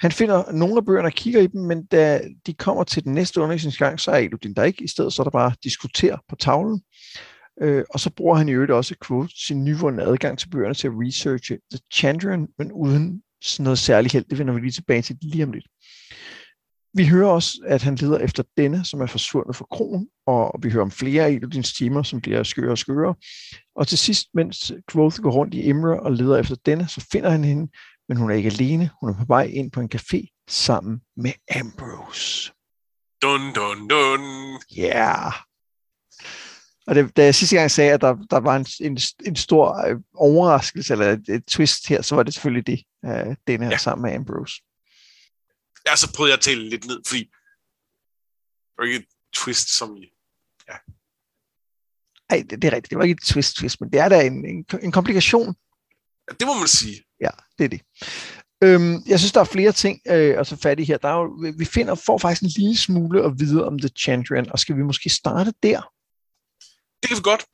Han 0.00 0.12
finder 0.12 0.52
nogle 0.52 0.76
af 0.76 0.84
bøgerne 0.84 1.08
og 1.08 1.12
kigger 1.12 1.40
i 1.40 1.46
dem, 1.46 1.60
men 1.60 1.86
da 1.86 2.20
de 2.46 2.54
kommer 2.54 2.84
til 2.84 3.04
den 3.04 3.14
næste 3.14 3.40
undervisningsgang, 3.40 4.00
så 4.00 4.10
er 4.10 4.16
Elodin 4.16 4.54
der 4.54 4.64
ikke. 4.64 4.84
I 4.84 4.88
stedet 4.88 5.12
så 5.12 5.22
er 5.22 5.24
der 5.24 5.30
bare 5.30 5.52
diskuter 5.64 6.16
på 6.28 6.36
tavlen. 6.36 6.82
Øh, 7.62 7.84
og 7.90 8.00
så 8.00 8.10
bruger 8.10 8.36
han 8.36 8.48
i 8.48 8.52
øvrigt 8.52 8.72
også 8.72 8.94
quote 9.06 9.46
sin 9.46 9.64
nyvundne 9.64 10.02
adgang 10.02 10.38
til 10.38 10.50
bøgerne 10.50 10.74
til 10.74 10.88
at 10.88 10.92
researche 10.96 11.58
The 11.70 11.80
Chandrian, 11.92 12.48
men 12.58 12.72
uden 12.72 13.22
sådan 13.42 13.64
noget 13.64 13.78
særligt 13.78 14.12
held. 14.12 14.24
Det 14.30 14.38
vender 14.38 14.54
vi 14.54 14.60
lige 14.60 14.70
tilbage 14.70 15.02
til 15.02 15.16
lige 15.22 15.44
om 15.44 15.52
lidt. 15.52 15.66
Vi 16.96 17.06
hører 17.06 17.28
også, 17.28 17.58
at 17.66 17.82
han 17.82 17.94
leder 17.94 18.18
efter 18.18 18.42
denne, 18.56 18.84
som 18.84 19.00
er 19.00 19.06
forsvundet 19.06 19.56
fra 19.56 19.66
kronen, 19.70 20.08
og 20.26 20.58
vi 20.62 20.70
hører 20.70 20.82
om 20.82 20.90
flere 20.90 21.24
af 21.24 21.30
Elodins 21.30 21.72
timer, 21.72 22.02
som 22.02 22.20
bliver 22.20 22.42
skøre 22.42 22.70
og 22.70 22.78
skøre. 22.78 23.14
Og 23.76 23.88
til 23.88 23.98
sidst, 23.98 24.28
mens 24.34 24.72
Quoth 24.92 25.20
går 25.20 25.30
rundt 25.30 25.54
i 25.54 25.62
Imre 25.62 26.00
og 26.00 26.12
leder 26.12 26.36
efter 26.36 26.56
denne, 26.66 26.88
så 26.88 27.06
finder 27.12 27.30
han 27.30 27.44
hende, 27.44 27.72
men 28.08 28.16
hun 28.16 28.30
er 28.30 28.34
ikke 28.34 28.50
alene. 28.50 28.90
Hun 29.00 29.10
er 29.10 29.14
på 29.14 29.24
vej 29.28 29.42
ind 29.42 29.70
på 29.70 29.80
en 29.80 29.90
café 29.94 30.44
sammen 30.48 31.00
med 31.16 31.32
Ambrose. 31.56 32.52
Dun, 33.22 33.40
dun, 33.54 33.88
dun. 33.88 34.20
Ja. 34.76 34.96
Yeah. 34.96 35.32
Og 36.86 36.94
det, 36.94 37.16
da 37.16 37.24
jeg 37.24 37.34
sidste 37.34 37.56
gang 37.56 37.70
sagde, 37.70 37.92
at 37.92 38.00
der, 38.00 38.16
der 38.30 38.40
var 38.40 38.56
en, 38.56 38.66
en, 38.80 38.98
en 39.26 39.36
stor 39.36 39.86
øh, 39.86 39.96
overraskelse, 40.14 40.92
eller 40.92 41.06
et, 41.06 41.28
et 41.28 41.44
twist 41.46 41.88
her, 41.88 42.02
så 42.02 42.14
var 42.14 42.22
det 42.22 42.34
selvfølgelig 42.34 42.66
det, 42.66 42.82
uh, 43.06 43.34
denne 43.46 43.64
her 43.64 43.72
ja. 43.72 43.78
sammen 43.78 44.02
med 44.02 44.18
Ambrose. 44.18 44.62
Ja, 45.86 45.96
så 45.96 46.12
prøvede 46.12 46.30
jeg 46.30 46.38
at 46.38 46.42
tale 46.42 46.68
lidt 46.68 46.86
ned, 46.86 47.00
fordi 47.06 47.20
det 47.20 48.78
var 48.78 48.84
ikke 48.84 48.96
et 48.96 49.06
twist, 49.34 49.68
som 49.78 49.96
i... 49.96 50.06
Ja. 50.68 50.76
Ej, 52.30 52.44
det, 52.50 52.62
det 52.62 52.68
er 52.68 52.72
rigtigt. 52.76 52.90
Det 52.90 52.98
var 52.98 53.04
ikke 53.04 53.18
et 53.22 53.28
twist, 53.28 53.56
twist, 53.56 53.80
men 53.80 53.92
det 53.92 54.00
er 54.00 54.08
da 54.08 54.26
en, 54.26 54.46
en, 54.46 54.64
en 54.82 54.92
komplikation. 54.92 55.54
Ja, 56.30 56.34
det 56.40 56.46
må 56.46 56.54
man 56.54 56.68
sige. 56.68 57.04
Ja, 57.20 57.30
det 57.58 57.64
er 57.64 57.68
det. 57.68 57.80
Øhm, 58.64 59.02
jeg 59.06 59.18
synes, 59.18 59.32
der 59.32 59.40
er 59.40 59.44
flere 59.44 59.72
ting 59.72 60.00
øh, 60.08 60.40
at 60.40 60.46
tage 60.46 60.58
fat 60.58 60.80
i 60.80 60.84
her. 60.84 60.98
Der 60.98 61.08
er 61.08 61.14
jo, 61.14 61.52
vi 61.58 61.64
finder, 61.64 61.94
får 61.94 62.18
faktisk 62.18 62.42
en 62.42 62.62
lille 62.62 62.76
smule 62.76 63.24
at 63.24 63.32
vide 63.38 63.66
om 63.66 63.78
The 63.78 63.88
Chandrian, 63.88 64.50
og 64.52 64.58
skal 64.58 64.76
vi 64.76 64.82
måske 64.82 65.10
starte 65.10 65.52
der? 65.62 65.92
Det 67.02 67.08
kan 67.08 67.16
vi 67.16 67.22
godt. 67.22 67.44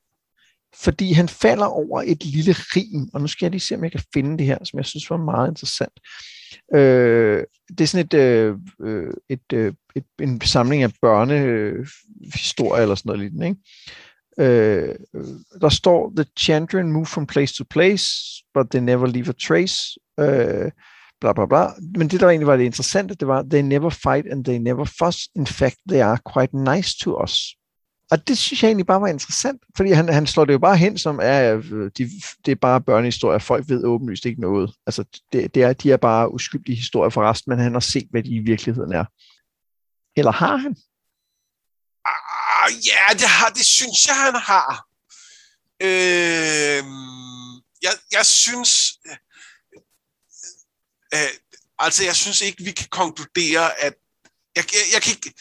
Fordi 0.74 1.12
han 1.12 1.28
falder 1.28 1.66
over 1.66 2.02
et 2.06 2.24
lille 2.24 2.52
rim, 2.52 3.10
og 3.14 3.20
nu 3.20 3.26
skal 3.26 3.44
jeg 3.44 3.50
lige 3.50 3.60
se, 3.60 3.74
om 3.74 3.84
jeg 3.84 3.92
kan 3.92 4.04
finde 4.14 4.38
det 4.38 4.46
her, 4.46 4.58
som 4.64 4.76
jeg 4.76 4.86
synes 4.86 5.10
var 5.10 5.16
meget 5.16 5.48
interessant. 5.48 5.92
Øh, 6.74 7.44
det 7.68 7.80
er 7.80 7.86
sådan 7.86 8.06
et, 8.06 8.14
øh, 8.14 8.56
øh, 8.80 9.14
et, 9.28 9.52
øh, 9.52 9.72
et, 9.96 10.04
en 10.20 10.40
samling 10.40 10.82
af 10.82 10.92
børnehistorier 11.02 12.82
eller 12.82 12.94
sådan 12.94 13.08
noget 13.08 13.20
lignende. 13.20 13.46
Ikke? 13.46 13.60
Øh, 14.38 14.94
der 15.60 15.68
står, 15.68 16.12
The 16.16 16.24
children 16.38 16.92
move 16.92 17.06
from 17.06 17.26
place 17.26 17.54
to 17.54 17.64
place, 17.70 18.06
but 18.54 18.66
they 18.70 18.80
never 18.80 19.06
leave 19.06 19.28
a 19.28 19.32
trace. 19.32 19.98
Øh, 20.20 20.70
bla 21.20 21.32
bla 21.32 21.46
bla. 21.46 21.66
Men 21.98 22.08
det, 22.08 22.20
der 22.20 22.28
egentlig 22.28 22.46
var 22.46 22.56
det 22.56 22.64
interessante, 22.64 23.14
det 23.14 23.28
var, 23.28 23.42
they 23.42 23.62
never 23.62 23.90
fight 23.90 24.26
and 24.32 24.44
they 24.44 24.58
never 24.58 24.84
fuss. 24.84 25.28
In 25.36 25.46
fact, 25.46 25.76
they 25.88 26.00
are 26.00 26.18
quite 26.34 26.56
nice 26.74 26.98
to 27.04 27.22
us. 27.22 27.56
Og 28.12 28.28
det 28.28 28.38
synes 28.38 28.62
jeg 28.62 28.68
egentlig 28.68 28.86
bare 28.86 29.00
var 29.00 29.06
interessant, 29.06 29.62
fordi 29.76 29.90
han, 29.90 30.08
han 30.08 30.26
slår 30.26 30.44
det 30.44 30.52
jo 30.52 30.58
bare 30.58 30.76
hen 30.76 30.98
som, 30.98 31.20
er, 31.22 31.56
øh, 31.56 31.90
de, 31.98 32.10
det 32.46 32.52
er 32.52 32.54
bare 32.54 32.80
børnehistorier, 32.80 33.38
folk 33.38 33.68
ved 33.68 33.84
åbenlyst 33.84 34.26
ikke 34.26 34.40
noget. 34.40 34.74
Altså, 34.86 35.04
det, 35.32 35.54
det 35.54 35.62
er, 35.62 35.72
de 35.72 35.92
er 35.92 35.96
bare 35.96 36.34
uskyldige 36.34 36.76
historier 36.76 37.10
for 37.10 37.30
resten, 37.30 37.50
men 37.50 37.58
han 37.58 37.72
har 37.72 37.80
set, 37.80 38.08
hvad 38.10 38.22
de 38.22 38.28
i 38.28 38.38
virkeligheden 38.38 38.92
er. 38.92 39.04
Eller 40.16 40.32
har 40.32 40.56
han? 40.56 40.76
Ah, 42.06 42.72
ja, 42.86 43.14
det, 43.14 43.28
har, 43.28 43.48
det 43.48 43.64
synes 43.64 44.06
jeg, 44.06 44.16
han 44.16 44.34
har. 44.34 44.86
Øh, 45.82 46.84
jeg, 47.82 47.92
jeg 48.12 48.26
synes... 48.26 48.98
Øh, 49.06 49.16
øh, 51.14 51.30
altså, 51.78 52.04
jeg 52.04 52.16
synes 52.16 52.40
ikke, 52.40 52.64
vi 52.64 52.70
kan 52.70 52.88
konkludere, 52.90 53.80
at... 53.80 53.94
Jeg, 54.56 54.64
jeg, 54.72 54.84
jeg 54.92 55.02
kan 55.02 55.12
ikke 55.12 55.32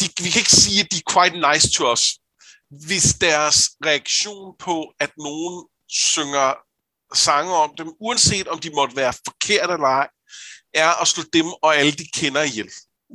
de, 0.00 0.04
vi 0.24 0.30
kan 0.30 0.40
ikke 0.40 0.60
sige, 0.64 0.80
at 0.80 0.92
de 0.92 0.96
er 0.96 1.12
quite 1.14 1.36
nice 1.52 1.70
to 1.70 1.92
us, 1.92 2.04
hvis 2.86 3.14
deres 3.14 3.58
reaktion 3.86 4.54
på, 4.58 4.92
at 5.00 5.10
nogen 5.18 5.66
synger 5.88 6.54
sange 7.14 7.52
om 7.52 7.70
dem, 7.78 7.88
uanset 8.00 8.48
om 8.48 8.58
de 8.58 8.70
måtte 8.74 8.96
være 8.96 9.12
forkerte 9.26 9.72
eller 9.72 9.86
ej, 9.86 10.08
er 10.74 11.02
at 11.02 11.08
slå 11.08 11.22
dem 11.32 11.46
og 11.46 11.76
alle, 11.76 11.92
de 11.92 12.06
kender 12.14 12.42
ihjel. 12.42 12.70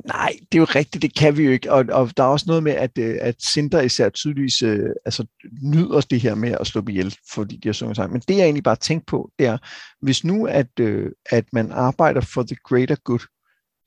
Nej, 0.06 0.34
det 0.52 0.58
er 0.58 0.60
jo 0.60 0.66
rigtigt, 0.66 1.02
det 1.02 1.16
kan 1.16 1.38
vi 1.38 1.44
jo 1.44 1.52
ikke. 1.52 1.72
Og, 1.72 1.86
og 1.92 2.18
der 2.18 2.24
er 2.24 2.28
også 2.28 2.46
noget 2.48 2.64
med, 2.64 2.72
at, 2.72 2.98
øh, 2.98 3.18
at 3.22 3.36
Sinter 3.40 3.82
især 3.82 4.10
tydeligvis 4.10 4.62
øh, 4.62 4.90
altså, 5.06 5.26
nyder 5.62 6.02
det 6.02 6.22
her 6.22 6.36
med 6.36 6.58
at 6.60 6.68
slå 6.68 6.82
dem 6.82 6.90
ihjel, 6.90 7.18
fordi 7.34 7.58
de 7.58 7.68
har 7.68 7.74
sunget 7.74 7.96
sang. 7.96 8.12
Men 8.12 8.22
det 8.28 8.38
jeg 8.38 8.44
egentlig 8.44 8.64
bare 8.64 8.76
tænkt 8.76 9.06
på, 9.08 9.30
det 9.40 9.48
er, 9.48 9.58
hvis 10.02 10.24
nu 10.24 10.48
at, 10.48 10.80
øh, 10.80 11.12
at 11.26 11.46
man 11.54 11.72
arbejder 11.72 12.22
for 12.22 12.44
the 12.44 12.58
greater 12.64 12.96
good, 12.96 13.20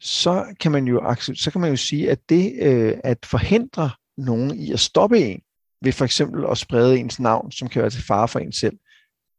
så 0.00 0.54
kan 0.60 0.72
man 0.72 0.84
jo, 0.86 1.16
så 1.34 1.50
kan 1.52 1.60
man 1.60 1.70
jo 1.70 1.76
sige, 1.76 2.10
at 2.10 2.18
det 2.28 2.62
øh, 2.62 2.94
at 3.04 3.18
forhindre 3.24 3.90
nogen 4.16 4.54
i 4.54 4.72
at 4.72 4.80
stoppe 4.80 5.18
en, 5.18 5.40
ved 5.82 5.92
for 5.92 6.04
eksempel 6.04 6.44
at 6.50 6.58
sprede 6.58 6.98
ens 6.98 7.20
navn, 7.20 7.52
som 7.52 7.68
kan 7.68 7.82
være 7.82 7.90
til 7.90 8.04
fare 8.04 8.28
for 8.28 8.38
en 8.38 8.52
selv, 8.52 8.76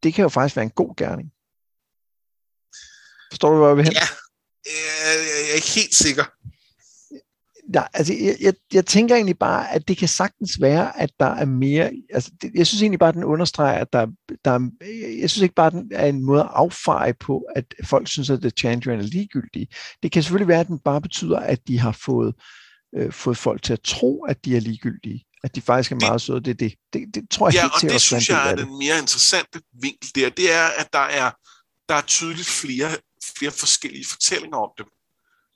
det 0.03 0.13
kan 0.13 0.23
jo 0.23 0.29
faktisk 0.29 0.55
være 0.55 0.65
en 0.65 0.71
god 0.71 0.95
gerning. 0.95 1.31
Forstår 3.31 3.49
du, 3.49 3.57
hvor 3.57 3.67
jeg 3.67 3.77
vil 3.77 3.85
hen? 3.85 3.93
Ja, 3.93 4.07
øh, 4.67 5.25
jeg 5.27 5.51
er 5.51 5.55
ikke 5.55 5.71
helt 5.75 5.95
sikker 5.95 6.23
nej, 7.67 7.87
altså, 7.93 8.13
jeg, 8.13 8.35
jeg, 8.41 8.53
jeg 8.73 8.85
tænker 8.85 9.15
egentlig 9.15 9.37
bare, 9.37 9.71
at 9.71 9.87
det 9.87 9.97
kan 9.97 10.07
sagtens 10.07 10.61
være, 10.61 10.99
at 10.99 11.09
der 11.19 11.25
er 11.25 11.45
mere... 11.45 11.91
Altså, 12.13 12.31
det, 12.41 12.51
jeg 12.55 12.67
synes 12.67 12.81
egentlig 12.81 12.99
bare, 12.99 13.09
at 13.09 13.15
den 13.15 13.23
understreger, 13.23 13.79
at 13.79 13.93
der, 13.93 14.07
der 14.45 14.51
er, 14.51 14.69
jeg 15.19 15.29
synes 15.29 15.41
ikke 15.41 15.55
bare, 15.55 15.67
at 15.67 15.73
den 15.73 15.91
er 15.91 16.05
en 16.05 16.25
måde 16.25 16.41
at 16.41 16.49
affeje 16.53 17.13
på, 17.13 17.43
at 17.55 17.65
folk 17.83 18.07
synes, 18.07 18.29
at 18.29 18.41
The 18.41 18.49
Chandrian 18.49 18.99
er 18.99 19.03
ligegyldige. 19.03 19.67
Det 20.03 20.11
kan 20.11 20.23
selvfølgelig 20.23 20.47
være, 20.47 20.59
at 20.59 20.67
den 20.67 20.79
bare 20.79 21.01
betyder, 21.01 21.39
at 21.39 21.67
de 21.67 21.79
har 21.79 21.91
fået, 21.91 22.35
øh, 22.95 23.11
fået 23.11 23.37
folk 23.37 23.63
til 23.63 23.73
at 23.73 23.81
tro, 23.81 24.23
at 24.23 24.45
de 24.45 24.55
er 24.55 24.59
ligegyldige. 24.59 25.23
At 25.43 25.55
de 25.55 25.61
faktisk 25.61 25.91
er 25.91 25.95
det, 25.95 26.07
meget 26.07 26.21
søde. 26.21 26.41
Det, 26.41 26.59
det, 26.59 26.73
det, 26.93 27.15
det 27.15 27.29
tror 27.29 27.47
jeg 27.47 27.53
ja, 27.53 27.61
helt 27.61 27.73
og 27.73 27.81
det 27.81 28.01
synes 28.01 28.29
jeg 28.29 28.51
er 28.51 28.55
den 28.55 28.77
mere 28.77 28.97
interessante 28.99 29.61
vinkel 29.81 30.09
der. 30.15 30.29
Det 30.29 30.53
er, 30.53 30.67
at 30.77 30.93
der 30.93 30.99
er, 30.99 31.31
der 31.89 31.95
er 31.95 32.01
tydeligt 32.01 32.47
flere, 32.47 32.89
flere 33.37 33.51
forskellige 33.51 34.05
fortællinger 34.09 34.57
om 34.57 34.69
dem. 34.77 34.85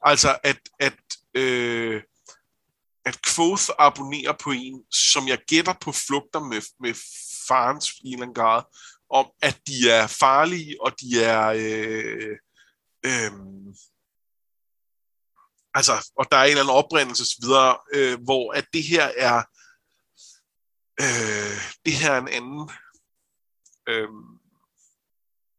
Altså, 0.06 0.38
at, 0.44 0.60
at 0.80 0.94
øh, 1.34 2.04
at 3.06 3.20
Quoth 3.26 3.70
abonnerer 3.80 4.34
på 4.44 4.52
en, 4.52 4.84
som 4.92 5.28
jeg 5.28 5.40
gætter 5.48 5.74
på 5.82 5.92
flugter 5.92 6.40
med, 6.40 6.62
med 6.80 6.94
farens 7.48 7.92
i 7.92 8.08
en 8.08 8.14
eller 8.14 8.24
anden 8.24 8.36
grad, 8.36 8.64
om 9.10 9.32
at 9.42 9.60
de 9.68 9.90
er 9.90 10.08
farlige, 10.08 10.82
og 10.82 10.92
de 11.02 11.24
er... 11.24 11.48
Øh, 11.48 12.38
øh, 13.06 13.32
altså, 15.74 16.12
og 16.16 16.26
der 16.32 16.38
er 16.38 16.44
en 16.44 16.50
eller 16.50 16.62
anden 16.62 16.76
oprindelse 16.76 17.38
videre, 17.42 17.78
øh, 17.94 18.24
hvor 18.24 18.54
at 18.54 18.66
det 18.74 18.84
her 18.84 19.12
er 19.18 19.44
øh, 21.02 21.58
det 21.86 21.94
her 21.94 22.12
er 22.12 22.22
en 22.22 22.28
anden 22.28 22.70
øh, 23.88 24.10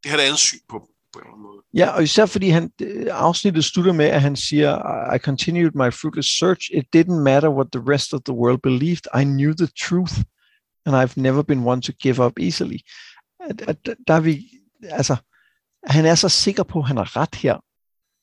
det 0.02 0.10
her 0.10 0.18
er 0.18 0.22
et 0.22 0.26
andet 0.26 0.38
syn 0.38 0.66
på 0.68 0.78
dem 0.78 0.94
på 1.12 1.18
en 1.18 1.24
eller 1.24 1.32
anden 1.32 1.42
måde. 1.42 1.62
Ja, 1.74 1.88
og 1.88 2.02
især 2.02 2.26
fordi 2.26 2.48
han, 2.48 2.72
afsnittet 3.10 3.64
slutter 3.64 3.92
med, 3.92 4.04
at 4.04 4.20
han 4.22 4.36
siger, 4.36 4.70
I 5.14 5.18
continued 5.18 5.70
my 5.74 5.92
fruitless 5.92 6.38
search. 6.38 6.70
It 6.74 6.84
didn't 6.96 7.22
matter 7.22 7.48
what 7.48 7.66
the 7.72 7.82
rest 7.92 8.14
of 8.14 8.20
the 8.26 8.34
world 8.34 8.58
believed. 8.62 9.06
I 9.20 9.24
knew 9.24 9.54
the 9.54 9.68
truth, 9.80 10.14
and 10.86 10.96
I've 10.96 11.20
never 11.20 11.42
been 11.42 11.66
one 11.66 11.82
to 11.82 11.92
give 11.92 12.24
up 12.24 12.32
easily. 12.40 12.78
At, 13.50 13.62
at, 13.68 13.76
der 14.06 14.14
er 14.14 14.20
vi, 14.20 14.44
altså, 14.82 15.16
han 15.86 16.04
er 16.04 16.14
så 16.14 16.28
sikker 16.28 16.62
på, 16.62 16.78
at 16.78 16.86
han 16.86 16.96
har 16.96 17.16
ret 17.16 17.34
her. 17.34 17.56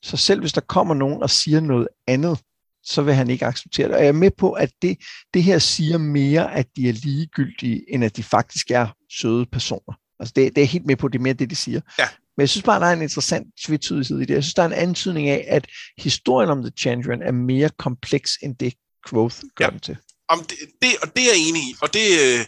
Så 0.06 0.18
selv 0.18 0.40
hvis 0.40 0.54
der 0.54 0.62
kommer 0.62 0.94
nogen 0.94 1.24
og 1.24 1.30
siger 1.30 1.60
noget 1.60 1.88
andet, 2.08 2.40
så 2.84 3.02
vil 3.02 3.14
han 3.14 3.30
ikke 3.30 3.46
acceptere 3.46 3.88
det. 3.88 3.96
Og 3.96 4.02
jeg 4.02 4.08
er 4.08 4.14
med 4.14 4.32
på, 4.32 4.52
at 4.52 4.72
det, 4.82 4.98
det 5.34 5.44
her 5.44 5.60
siger 5.60 5.98
mere, 5.98 6.54
at 6.56 6.68
de 6.76 6.90
er 6.90 6.94
ligegyldige, 6.94 7.94
end 7.94 8.04
at 8.04 8.18
de 8.18 8.24
faktisk 8.24 8.72
er 8.72 8.88
søde 9.20 9.46
personer. 9.46 10.00
Altså 10.20 10.34
det, 10.36 10.56
det 10.56 10.64
er 10.64 10.68
helt 10.68 10.86
med 10.86 10.96
på, 10.96 11.08
det 11.08 11.20
er 11.20 11.24
mere 11.24 11.34
det, 11.34 11.50
de 11.50 11.56
siger. 11.56 11.82
Ja. 12.00 12.08
Men 12.40 12.42
jeg 12.42 12.50
synes 12.50 12.64
bare, 12.64 12.80
der 12.80 12.86
er 12.86 12.94
en 12.94 13.02
interessant 13.02 13.48
tvetydighed 13.66 14.20
i 14.20 14.26
det. 14.26 14.34
Jeg 14.34 14.44
synes, 14.44 14.54
der 14.54 14.64
er 14.64 14.68
en 14.68 14.74
antydning 14.74 15.30
af, 15.30 15.46
at 15.48 15.68
historien 15.98 16.50
om 16.50 16.62
The 16.62 16.72
Chandrian 16.80 17.22
er 17.22 17.32
mere 17.32 17.70
kompleks, 17.70 18.38
end 18.44 18.56
det 18.56 18.74
Quoth 19.10 19.38
gør 19.56 19.66
ja. 19.66 19.70
den 19.70 19.80
til. 19.80 19.98
Om 20.30 20.40
det, 20.40 20.58
det, 20.82 20.90
og 21.02 21.08
det 21.16 21.22
er 21.24 21.30
jeg 21.34 21.50
enig 21.50 21.62
i, 21.62 21.76
og 21.82 21.94
det, 21.94 22.06
øh, 22.26 22.46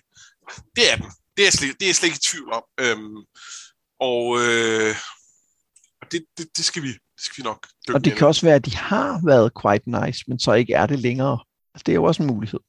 det 0.75 0.91
er 0.91 0.95
den. 0.95 1.05
Det 1.37 1.47
er, 1.47 1.51
slet, 1.51 1.79
det 1.79 1.89
er 1.89 1.93
slet 1.93 2.07
ikke 2.07 2.15
i 2.15 2.27
tvivl 2.31 2.51
om. 2.53 2.63
Øhm, 2.79 3.17
og 3.99 4.37
øh, 4.41 4.95
det, 6.11 6.25
det, 6.37 6.57
det, 6.57 6.65
skal 6.65 6.83
vi, 6.83 6.87
det 6.87 7.23
skal 7.25 7.43
vi 7.43 7.47
nok 7.47 7.67
Og 7.93 8.05
det 8.05 8.17
kan 8.17 8.27
også 8.27 8.45
være, 8.45 8.55
at 8.55 8.65
de 8.65 8.75
har 8.75 9.21
været 9.25 9.51
quite 9.61 10.05
nice, 10.05 10.23
men 10.27 10.39
så 10.39 10.53
ikke 10.53 10.73
er 10.73 10.85
det 10.85 10.99
længere. 10.99 11.39
Altså, 11.73 11.83
det 11.85 11.91
er 11.91 11.95
jo 11.95 12.03
også 12.03 12.23
en 12.23 12.27
mulighed. 12.27 12.59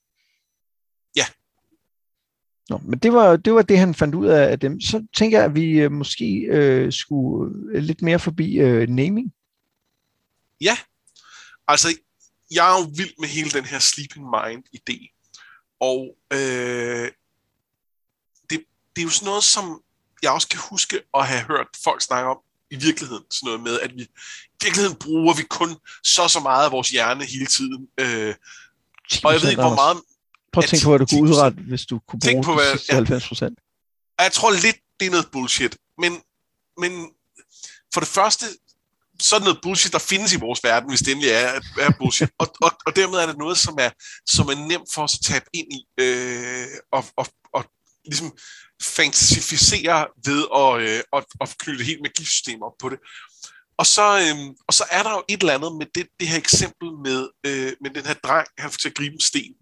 Nå, 2.72 2.80
men 2.84 2.98
det 2.98 3.12
var, 3.12 3.36
det 3.36 3.54
var 3.54 3.62
det, 3.62 3.78
han 3.78 3.94
fandt 3.94 4.14
ud 4.14 4.26
af, 4.26 4.50
af 4.50 4.60
dem. 4.60 4.80
Så 4.80 5.06
tænker 5.16 5.38
jeg, 5.38 5.44
at 5.44 5.54
vi 5.54 5.70
øh, 5.70 5.92
måske 5.92 6.46
øh, 6.50 6.92
skulle 6.92 7.80
lidt 7.80 8.02
mere 8.02 8.18
forbi 8.18 8.58
øh, 8.58 8.88
naming. 8.88 9.32
Ja, 10.60 10.76
Altså, 11.68 11.88
jeg 12.50 12.72
er 12.72 12.80
jo 12.80 12.90
vild 12.96 13.14
med 13.18 13.28
hele 13.28 13.50
den 13.50 13.64
her 13.64 13.78
sleeping 13.78 14.26
mind-idé. 14.26 14.98
Og 15.80 16.16
øh, 16.32 17.10
det, 18.50 18.64
det 18.96 19.02
er 19.02 19.02
jo 19.02 19.10
sådan 19.10 19.26
noget, 19.26 19.44
som 19.44 19.82
jeg 20.22 20.30
også 20.30 20.48
kan 20.48 20.60
huske 20.70 21.02
at 21.14 21.26
have 21.26 21.42
hørt 21.42 21.66
folk 21.84 22.02
snakke 22.02 22.30
om 22.30 22.38
i 22.70 22.76
virkeligheden. 22.76 23.24
Sådan 23.30 23.46
noget 23.46 23.60
med, 23.60 23.80
at 23.80 23.94
vi 23.94 24.02
i 24.02 24.64
virkeligheden 24.64 24.98
bruger 24.98 25.34
vi 25.34 25.42
kun 25.42 25.76
så 26.04 26.28
så 26.28 26.40
meget 26.40 26.64
af 26.64 26.72
vores 26.72 26.90
hjerne 26.90 27.24
hele 27.24 27.46
tiden. 27.46 27.88
Øh, 27.98 28.34
og 29.24 29.32
jeg 29.32 29.42
ved 29.42 29.50
ikke, 29.50 29.62
hvor 29.62 29.74
meget... 29.74 29.96
Prøv 30.52 30.62
at 30.64 30.70
tænke 30.70 30.84
på, 30.84 30.90
hvad 30.90 30.98
du 30.98 31.06
kunne 31.06 31.22
udrette, 31.22 31.62
hvis 31.62 31.86
du 31.86 32.00
kunne 32.08 32.20
bruge 32.20 32.44
på, 32.44 32.54
hvad, 32.54 32.78
ja, 32.88 32.94
90 32.94 33.28
procent. 33.28 33.58
Jeg 34.20 34.32
tror 34.32 34.50
lidt, 34.50 34.76
det 35.00 35.06
er 35.06 35.10
noget 35.10 35.28
bullshit. 35.32 35.76
Men, 35.98 36.12
men 36.78 36.92
for 37.94 38.00
det 38.00 38.08
første, 38.08 38.46
sådan 39.20 39.44
noget 39.44 39.60
bullshit, 39.62 39.92
der 39.92 39.98
findes 39.98 40.32
i 40.32 40.36
vores 40.36 40.64
verden, 40.64 40.88
hvis 40.88 41.00
det 41.00 41.12
endelig 41.12 41.30
er, 41.30 41.60
er 41.80 41.92
bullshit. 41.98 42.30
Og, 42.38 42.54
og, 42.62 42.70
og 42.86 42.96
dermed 42.96 43.18
er 43.18 43.26
det 43.26 43.38
noget, 43.38 43.58
som 43.58 43.74
er, 43.78 43.90
som 44.26 44.48
er 44.48 44.66
nemt 44.68 44.92
for 44.94 45.02
os 45.02 45.14
at 45.14 45.24
tabe 45.24 45.44
ind 45.52 45.72
i, 45.72 45.80
øh, 46.00 46.66
og, 46.92 47.04
og, 47.16 47.26
og 47.52 47.64
ligesom 48.04 48.32
fantasificere 48.82 50.06
ved 50.24 50.46
at, 50.62 50.80
øh, 50.88 51.02
at, 51.12 51.24
at 51.40 51.54
knytte 51.58 51.84
helt 51.84 52.02
magisystem 52.02 52.62
op 52.62 52.72
på 52.80 52.88
det. 52.88 52.98
Og 53.76 53.86
så, 53.86 54.06
øh, 54.24 54.54
og 54.68 54.74
så 54.74 54.84
er 54.90 55.02
der 55.02 55.10
jo 55.10 55.22
et 55.28 55.40
eller 55.40 55.54
andet 55.54 55.72
med 55.76 55.86
det, 55.94 56.06
det 56.20 56.28
her 56.28 56.38
eksempel 56.38 56.88
med, 57.04 57.28
øh, 57.46 57.72
med 57.80 57.90
den 57.90 58.06
her 58.06 58.14
dreng, 58.14 58.48
han 58.58 58.70
får 58.70 58.78
til 58.78 58.88
at 58.88 58.94
gribe 58.94 59.14
en 59.14 59.20
sten. 59.20 59.54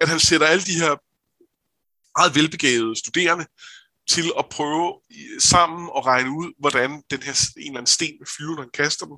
At 0.00 0.08
han 0.08 0.20
sætter 0.20 0.46
alle 0.46 0.64
de 0.64 0.80
her 0.80 0.96
meget 2.18 2.34
velbegavede 2.34 2.96
studerende 2.96 3.46
til 4.08 4.32
at 4.38 4.48
prøve 4.50 5.00
sammen 5.38 5.90
at 5.96 6.06
regne 6.06 6.30
ud, 6.30 6.52
hvordan 6.58 7.02
den 7.10 7.22
her 7.22 7.32
en 7.56 7.62
eller 7.62 7.78
anden 7.78 7.86
sten 7.86 8.16
vil 8.18 8.28
flyve, 8.36 8.54
når 8.54 8.62
han 8.62 8.70
kaster 8.74 9.06
dem. 9.06 9.16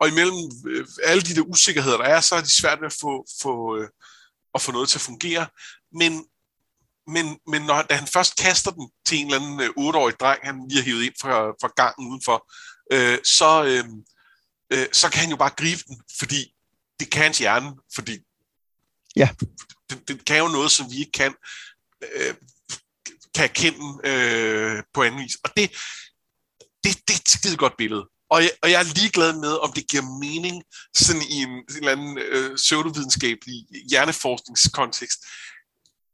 Og 0.00 0.08
imellem 0.08 0.50
øh, 0.66 0.86
alle 1.04 1.22
de 1.22 1.34
der 1.34 1.40
usikkerheder, 1.40 1.96
der 1.96 2.04
er, 2.04 2.20
så 2.20 2.34
er 2.34 2.40
det 2.40 2.50
svært 2.50 2.80
ved 2.80 2.86
at 2.86 2.98
få, 3.00 3.26
få, 3.42 3.76
øh, 3.76 3.88
at 4.54 4.60
få 4.60 4.72
noget 4.72 4.88
til 4.88 4.98
at 4.98 5.02
fungere. 5.02 5.46
Men, 5.92 6.26
men, 7.06 7.38
men 7.46 7.62
når, 7.62 7.82
da 7.82 7.94
han 7.94 8.06
først 8.06 8.36
kaster 8.36 8.70
den 8.70 8.90
til 9.06 9.18
en 9.18 9.26
eller 9.26 9.40
anden 9.40 9.60
øh, 9.60 9.68
8-årig 9.68 10.14
dreng, 10.20 10.40
han 10.42 10.68
lige 10.68 10.78
har 10.78 10.84
hævet 10.84 11.02
ind 11.02 11.14
fra, 11.20 11.50
fra 11.60 11.72
gangen 11.76 12.08
udenfor, 12.10 12.52
øh, 12.92 13.18
så, 13.24 13.64
øh, 13.64 13.84
øh, 14.72 14.86
så 14.92 15.10
kan 15.10 15.20
han 15.20 15.30
jo 15.30 15.36
bare 15.36 15.54
gribe 15.56 15.82
den, 15.88 16.02
fordi 16.18 16.54
det 17.00 17.10
kan 17.10 17.22
hans 17.22 17.38
hjerne, 17.38 17.72
fordi 17.94 18.18
ja. 19.16 19.28
det, 19.90 20.08
den 20.08 20.18
kan 20.18 20.38
jo 20.38 20.48
noget, 20.48 20.70
som 20.70 20.90
vi 20.90 20.98
ikke 20.98 21.12
kan. 21.12 21.34
Øh, 22.14 22.34
kan 23.34 23.44
erkende 23.44 24.08
øh, 24.08 24.82
på 24.94 25.02
anden 25.02 25.20
vis. 25.20 25.34
Og 25.44 25.50
det, 25.56 25.70
det, 26.84 27.08
det 27.08 27.14
er 27.14 27.20
et 27.20 27.28
skide 27.28 27.56
godt 27.56 27.76
billede. 27.78 28.04
Og 28.30 28.42
jeg, 28.42 28.50
og 28.62 28.70
jeg 28.70 28.80
er 28.80 28.94
ligeglad 28.94 29.32
med, 29.32 29.52
om 29.64 29.72
det 29.72 29.88
giver 29.88 30.18
mening 30.20 30.62
sådan 30.94 31.22
i 31.22 31.34
en, 31.34 31.50
en 31.50 31.64
eller 31.76 31.92
anden 31.92 32.18
øh, 32.18 32.56
pseudovidenskabelig 32.56 33.66
hjerneforskningskontekst. 33.90 35.18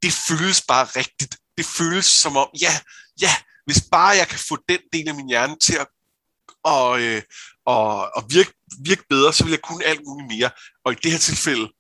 Det 0.03 0.13
føles 0.29 0.63
bare 0.63 0.85
rigtigt. 0.85 1.37
Det 1.57 1.67
føles 1.67 2.07
som 2.07 2.37
om, 2.37 2.49
ja, 2.61 2.81
ja, 3.21 3.35
hvis 3.67 3.85
bare 3.91 4.09
jeg 4.09 4.29
kan 4.29 4.39
få 4.49 4.59
den 4.69 4.81
del 4.93 5.09
af 5.09 5.15
min 5.15 5.29
hjerne 5.29 5.57
til 5.59 5.77
at 5.77 5.87
og, 6.65 7.03
øh, 7.03 7.23
og, 7.67 8.17
og 8.17 8.25
virke, 8.31 8.53
virke 8.85 9.05
bedre, 9.09 9.33
så 9.33 9.45
vil 9.45 9.51
jeg 9.51 9.63
kunne 9.63 9.85
alt 9.85 10.01
muligt 10.07 10.39
mere. 10.39 10.51
Og 10.85 10.93
i 10.93 10.97
det 11.03 11.13
her 11.13 11.19
tilfælde, 11.19 11.73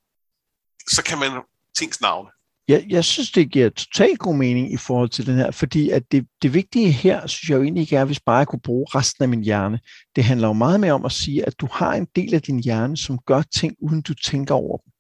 så 0.91 1.03
kan 1.05 1.19
man 1.19 1.31
tings 1.79 2.01
navne. 2.01 2.29
Jeg, 2.69 2.85
jeg 2.89 3.05
synes, 3.05 3.31
det 3.31 3.51
giver 3.51 3.69
totalt 3.69 4.19
god 4.19 4.37
mening 4.37 4.73
i 4.73 4.77
forhold 4.77 5.09
til 5.09 5.27
den 5.27 5.37
her, 5.37 5.51
fordi 5.51 5.91
at 5.91 6.13
det, 6.13 6.27
det 6.43 6.55
vigtige 6.55 6.91
her, 6.91 7.27
synes 7.27 7.51
jeg 7.51 7.57
jo 7.57 7.63
egentlig 7.63 7.81
ikke 7.81 7.97
er, 7.97 8.05
hvis 8.05 8.21
bare 8.21 8.37
jeg 8.37 8.47
kunne 8.47 8.61
bruge 8.61 8.87
resten 8.95 9.23
af 9.23 9.29
min 9.29 9.43
hjerne. 9.43 9.81
Det 10.17 10.25
handler 10.25 10.49
jo 10.49 10.53
meget 10.53 10.81
mere 10.81 10.93
om 10.93 11.05
at 11.05 11.13
sige, 11.13 11.47
at 11.47 11.61
du 11.61 11.69
har 11.73 11.95
en 11.95 12.07
del 12.17 12.35
af 12.35 12.43
din 12.43 12.63
hjerne, 12.63 12.97
som 12.97 13.19
gør 13.27 13.43
ting, 13.43 13.75
uden 13.83 14.03
du 14.03 14.15
tænker 14.15 14.55
over 14.55 14.77
dem. 14.77 14.93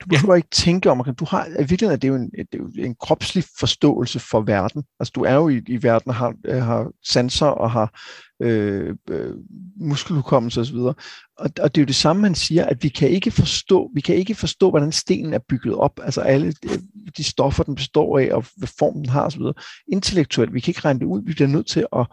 Du 0.00 0.06
behøver 0.08 0.34
ikke 0.34 0.48
tænke 0.52 0.90
om, 0.90 1.14
du 1.14 1.24
har, 1.24 1.46
i 1.46 1.50
virkeligheden 1.58 1.92
er 1.92 1.96
det 1.96 2.08
jo 2.08 2.14
en, 2.14 2.30
det 2.30 2.54
er 2.54 2.58
jo 2.58 2.70
en 2.76 2.94
kropslig 2.94 3.44
forståelse 3.58 4.18
for 4.18 4.40
verden. 4.40 4.84
Altså 5.00 5.12
du 5.14 5.24
er 5.24 5.34
jo 5.34 5.48
i, 5.48 5.62
i 5.66 5.82
verden 5.82 6.08
og 6.08 6.14
har, 6.14 6.60
har 6.60 6.90
sanser 7.02 7.46
og 7.46 7.70
har 7.70 8.00
øh, 8.42 8.96
øh, 9.10 9.34
muskelhukommelse 9.76 10.60
osv. 10.60 10.76
Og, 10.76 10.94
og 11.36 11.74
det 11.74 11.78
er 11.78 11.82
jo 11.82 11.86
det 11.86 11.94
samme, 11.94 12.22
man 12.22 12.34
siger, 12.34 12.64
at 12.64 12.82
vi 12.82 12.88
kan 12.88 13.10
ikke 13.10 13.30
forstå, 13.30 13.90
vi 13.94 14.00
kan 14.00 14.14
ikke 14.14 14.34
forstå, 14.34 14.70
hvordan 14.70 14.92
stenen 14.92 15.34
er 15.34 15.40
bygget 15.48 15.74
op, 15.74 16.00
altså 16.02 16.20
alle 16.20 16.54
de 17.16 17.24
stoffer, 17.24 17.64
den 17.64 17.74
består 17.74 18.18
af, 18.18 18.28
og 18.32 18.44
hvad 18.56 18.68
form 18.78 18.94
den 18.94 19.08
har 19.08 19.26
osv. 19.26 19.42
Intellektuelt, 19.92 20.54
vi 20.54 20.60
kan 20.60 20.70
ikke 20.70 20.84
regne 20.84 21.00
det 21.00 21.06
ud, 21.06 21.22
vi 21.26 21.32
bliver 21.32 21.48
nødt 21.48 21.66
til 21.66 21.86
at 21.96 22.06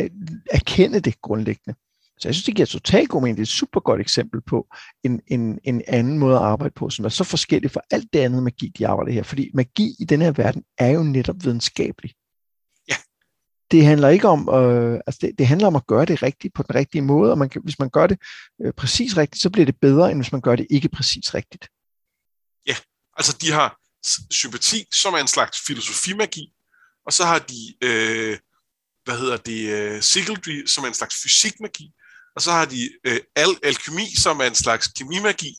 øh, 0.00 0.10
erkende 0.50 1.00
det 1.00 1.20
grundlæggende. 1.20 1.74
Så 2.22 2.28
jeg 2.28 2.34
synes, 2.34 2.44
det 2.44 2.56
giver 2.56 2.66
totalt 2.66 3.08
god 3.08 3.22
mening. 3.22 3.36
Det 3.36 3.42
er 3.42 3.46
et 3.46 3.48
super 3.48 3.80
godt 3.80 4.00
eksempel 4.00 4.40
på 4.40 4.66
en, 5.04 5.20
en, 5.26 5.58
en 5.64 5.82
anden 5.88 6.18
måde 6.18 6.36
at 6.36 6.42
arbejde 6.42 6.74
på, 6.76 6.90
som 6.90 7.04
er 7.04 7.08
så 7.08 7.24
forskellig 7.24 7.70
fra 7.70 7.80
alt 7.90 8.12
det 8.12 8.18
andet 8.18 8.42
magi, 8.42 8.72
de 8.78 8.86
arbejder 8.86 9.12
her. 9.12 9.22
Fordi 9.22 9.50
magi 9.54 9.94
i 9.98 10.04
den 10.04 10.22
her 10.22 10.32
verden 10.32 10.64
er 10.78 10.88
jo 10.90 11.02
netop 11.02 11.36
videnskabelig 11.44 12.10
det 13.72 13.86
handler 13.86 14.08
ikke 14.08 14.28
om, 14.28 14.48
øh, 14.48 15.00
altså 15.06 15.18
det, 15.22 15.38
det 15.38 15.46
handler 15.46 15.66
om 15.66 15.76
at 15.76 15.86
gøre 15.86 16.04
det 16.04 16.22
rigtigt 16.22 16.54
på 16.54 16.62
den 16.62 16.74
rigtige 16.74 17.02
måde, 17.02 17.30
og 17.30 17.38
man 17.38 17.48
kan, 17.48 17.62
hvis 17.64 17.78
man 17.78 17.90
gør 17.90 18.06
det 18.06 18.18
øh, 18.64 18.72
præcis 18.72 19.16
rigtigt, 19.16 19.42
så 19.42 19.50
bliver 19.50 19.66
det 19.66 19.80
bedre, 19.80 20.10
end 20.10 20.18
hvis 20.18 20.32
man 20.32 20.40
gør 20.40 20.56
det 20.56 20.66
ikke 20.70 20.88
præcis 20.88 21.34
rigtigt. 21.34 21.68
Ja, 22.66 22.76
altså 23.16 23.36
de 23.40 23.52
har 23.52 23.78
sympati, 24.30 24.84
som 24.92 25.14
er 25.14 25.18
en 25.18 25.28
slags 25.28 25.58
filosofimagi, 25.66 26.52
og 27.06 27.12
så 27.12 27.24
har 27.24 27.38
de, 27.38 27.74
øh, 27.82 28.38
hvad 29.04 29.18
hedder 29.18 29.36
det, 29.36 29.60
øh, 29.68 30.02
Sigildry, 30.02 30.66
som 30.66 30.84
er 30.84 30.88
en 30.88 30.94
slags 30.94 31.22
fysikmagi, 31.22 31.92
og 32.36 32.42
så 32.42 32.50
har 32.50 32.64
de 32.64 32.90
øh, 33.04 33.20
al 33.36 33.56
alkemi, 33.62 34.06
som 34.16 34.40
er 34.40 34.44
en 34.44 34.54
slags 34.54 34.86
kemimagi, 34.86 35.56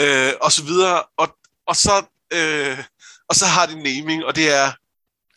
øh, 0.00 0.32
og 0.40 0.52
så 0.52 0.64
videre, 0.64 1.02
og, 1.16 1.36
og, 1.66 1.76
så, 1.76 1.92
øh, 2.32 2.78
og 3.28 3.34
så 3.34 3.46
har 3.46 3.66
de 3.66 3.74
naming, 3.74 4.24
og 4.24 4.36
det 4.36 4.54
er 4.54 4.72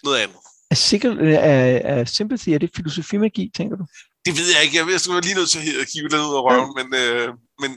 noget 0.04 0.18
andet. 0.18 0.38
Er, 0.72 0.76
sikker, 0.76 1.12
er, 1.12 1.78
er 1.78 2.06
sympathy, 2.06 2.50
er 2.50 2.58
det 2.58 2.70
filosofimagi, 2.76 3.52
tænker 3.56 3.76
du? 3.78 3.86
Det 4.26 4.38
ved 4.38 4.48
jeg 4.56 4.64
ikke. 4.64 4.78
Jeg, 4.78 4.92
jeg 4.92 5.02
skulle 5.02 5.22
lige 5.22 5.36
nødt 5.36 5.50
til 5.50 5.60
at 5.82 5.88
kigge 5.88 6.10
den 6.10 6.20
ud 6.20 6.36
af 6.36 6.42
røven, 6.42 6.74
ja. 6.78 6.84
men, 6.84 6.88
øh, 7.02 7.34
men 7.60 7.72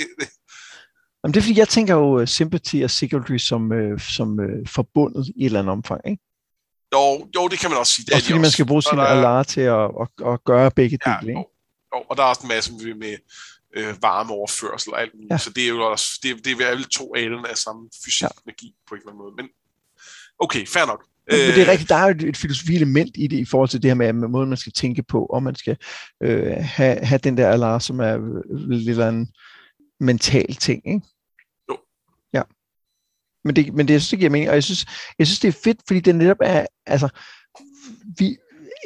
øh. 0.00 0.26
Jamen, 1.24 1.34
det 1.34 1.40
er 1.40 1.42
fordi, 1.42 1.58
jeg 1.58 1.68
tænker 1.68 1.94
jo 1.94 2.20
uh, 2.20 2.26
sympathy 2.26 2.84
og 2.84 2.90
secretary 2.90 3.36
som, 3.36 3.70
uh, 3.70 4.00
som 4.00 4.38
uh, 4.38 4.66
forbundet 4.66 5.26
i 5.36 5.40
et 5.42 5.46
eller 5.46 5.60
andet 5.60 5.72
omfang, 5.72 6.00
ikke? 6.04 6.22
Jo, 6.94 7.28
jo, 7.36 7.48
det 7.48 7.58
kan 7.58 7.70
man 7.70 7.78
også 7.78 7.92
sige. 7.92 8.06
Det 8.06 8.14
også 8.14 8.24
fordi 8.24 8.32
også. 8.32 8.40
man 8.40 8.50
skal 8.50 8.66
bruge 8.66 8.82
sin 8.82 8.98
alar 8.98 9.42
til 9.42 9.60
at, 9.60 9.90
at, 10.00 10.32
at 10.32 10.44
gøre 10.44 10.70
begge 10.70 10.98
ja, 11.06 11.16
dele, 11.20 11.30
ikke? 11.30 11.57
Jo, 11.94 12.04
og 12.08 12.16
der 12.16 12.22
er 12.22 12.26
også 12.26 12.42
en 12.42 12.48
masse 12.48 12.72
med, 12.72 12.94
med 12.94 13.16
øh, 13.76 14.02
varmeoverførsel 14.02 14.92
og 14.92 15.00
alt 15.00 15.14
muligt, 15.14 15.32
ja. 15.32 15.38
så 15.38 15.50
det 15.50 15.64
er 15.64 15.68
jo 15.68 15.90
også, 15.90 16.20
det, 16.22 16.44
det 16.44 16.52
er 16.52 16.56
vel 16.56 16.84
to 16.84 17.14
alen 17.16 17.46
af 17.46 17.56
samme 17.56 17.88
fysik 18.04 18.22
ja. 18.22 18.28
magi 18.46 18.74
på 18.88 18.94
en 18.94 19.00
eller 19.00 19.10
anden 19.10 19.22
måde. 19.22 19.34
Men 19.36 19.48
okay, 20.38 20.66
fair 20.66 20.86
nok. 20.86 21.04
Men 21.30 21.38
det 21.38 21.56
er 21.56 21.62
øh. 21.62 21.68
rigtigt, 21.68 21.88
der 21.88 21.94
er 21.94 22.04
jo 22.04 22.10
et, 22.10 22.22
et 22.22 22.36
filosofi 22.36 22.74
element 22.74 23.10
i 23.14 23.26
det, 23.26 23.36
i 23.36 23.44
forhold 23.44 23.68
til 23.68 23.82
det 23.82 23.90
her 23.90 23.94
med, 23.94 24.12
med 24.12 24.28
måden, 24.28 24.48
man 24.48 24.58
skal 24.58 24.72
tænke 24.72 25.02
på, 25.02 25.26
og 25.26 25.42
man 25.42 25.54
skal 25.54 25.76
øh, 26.22 26.56
have, 26.60 27.04
have 27.04 27.18
den 27.18 27.36
der 27.36 27.48
alar, 27.48 27.78
som 27.78 28.00
er 28.00 28.18
lidt 28.68 28.98
af 28.98 29.08
en 29.08 29.32
mental 30.00 30.54
ting, 30.54 30.82
ikke? 30.86 31.06
Jo. 31.70 31.78
Ja. 32.32 32.42
Men 33.44 33.56
det, 33.56 33.74
men 33.74 33.88
det, 33.88 33.92
jeg 33.94 34.00
synes, 34.00 34.10
det 34.10 34.18
giver 34.18 34.30
mening, 34.30 34.48
og 34.48 34.54
jeg 34.54 34.64
synes, 34.64 34.86
jeg 35.18 35.26
synes, 35.26 35.40
det 35.40 35.48
er 35.48 35.60
fedt, 35.64 35.80
fordi 35.86 36.00
det 36.00 36.14
netop 36.14 36.36
er, 36.40 36.66
altså, 36.86 37.08
vi, 38.18 38.36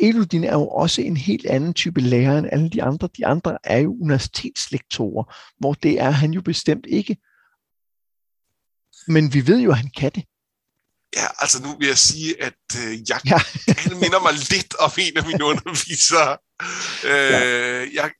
Eludin 0.02 0.44
er 0.44 0.52
jo 0.52 0.68
også 0.68 1.02
en 1.02 1.16
helt 1.16 1.46
anden 1.46 1.74
type 1.74 2.00
lærer 2.00 2.38
end 2.38 2.48
alle 2.52 2.70
de 2.70 2.82
andre. 2.82 3.08
De 3.16 3.26
andre 3.26 3.58
er 3.64 3.78
jo 3.78 3.96
universitetslektorer, 4.00 5.34
hvor 5.58 5.74
det 5.74 6.00
er 6.00 6.10
han 6.10 6.30
jo 6.30 6.42
bestemt 6.42 6.86
ikke. 6.88 7.16
Men 9.06 9.34
vi 9.34 9.46
ved 9.46 9.60
jo, 9.60 9.70
at 9.70 9.76
han 9.76 9.90
kan 9.96 10.10
det. 10.14 10.24
Ja, 11.16 11.26
altså 11.38 11.62
nu 11.62 11.76
vil 11.78 11.88
jeg 11.88 11.98
sige, 11.98 12.42
at 12.42 12.62
øh, 12.76 12.92
jeg 13.08 13.20
ja. 13.26 13.38
han 13.84 14.00
minder 14.00 14.20
mig 14.22 14.32
lidt 14.32 14.74
om 14.74 14.90
en 14.98 15.16
af 15.16 15.26
mine 15.26 15.44
undervisere. 15.44 16.38
Øh, 17.04 17.32
ja. 17.32 18.02
Jeg 18.02 18.10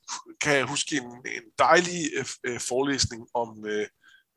kan 0.40 0.68
huske 0.68 0.96
en, 0.96 1.10
en 1.38 1.46
dejlig 1.58 2.10
øh, 2.44 2.60
forelæsning 2.60 3.22
om, 3.34 3.66
øh, 3.66 3.86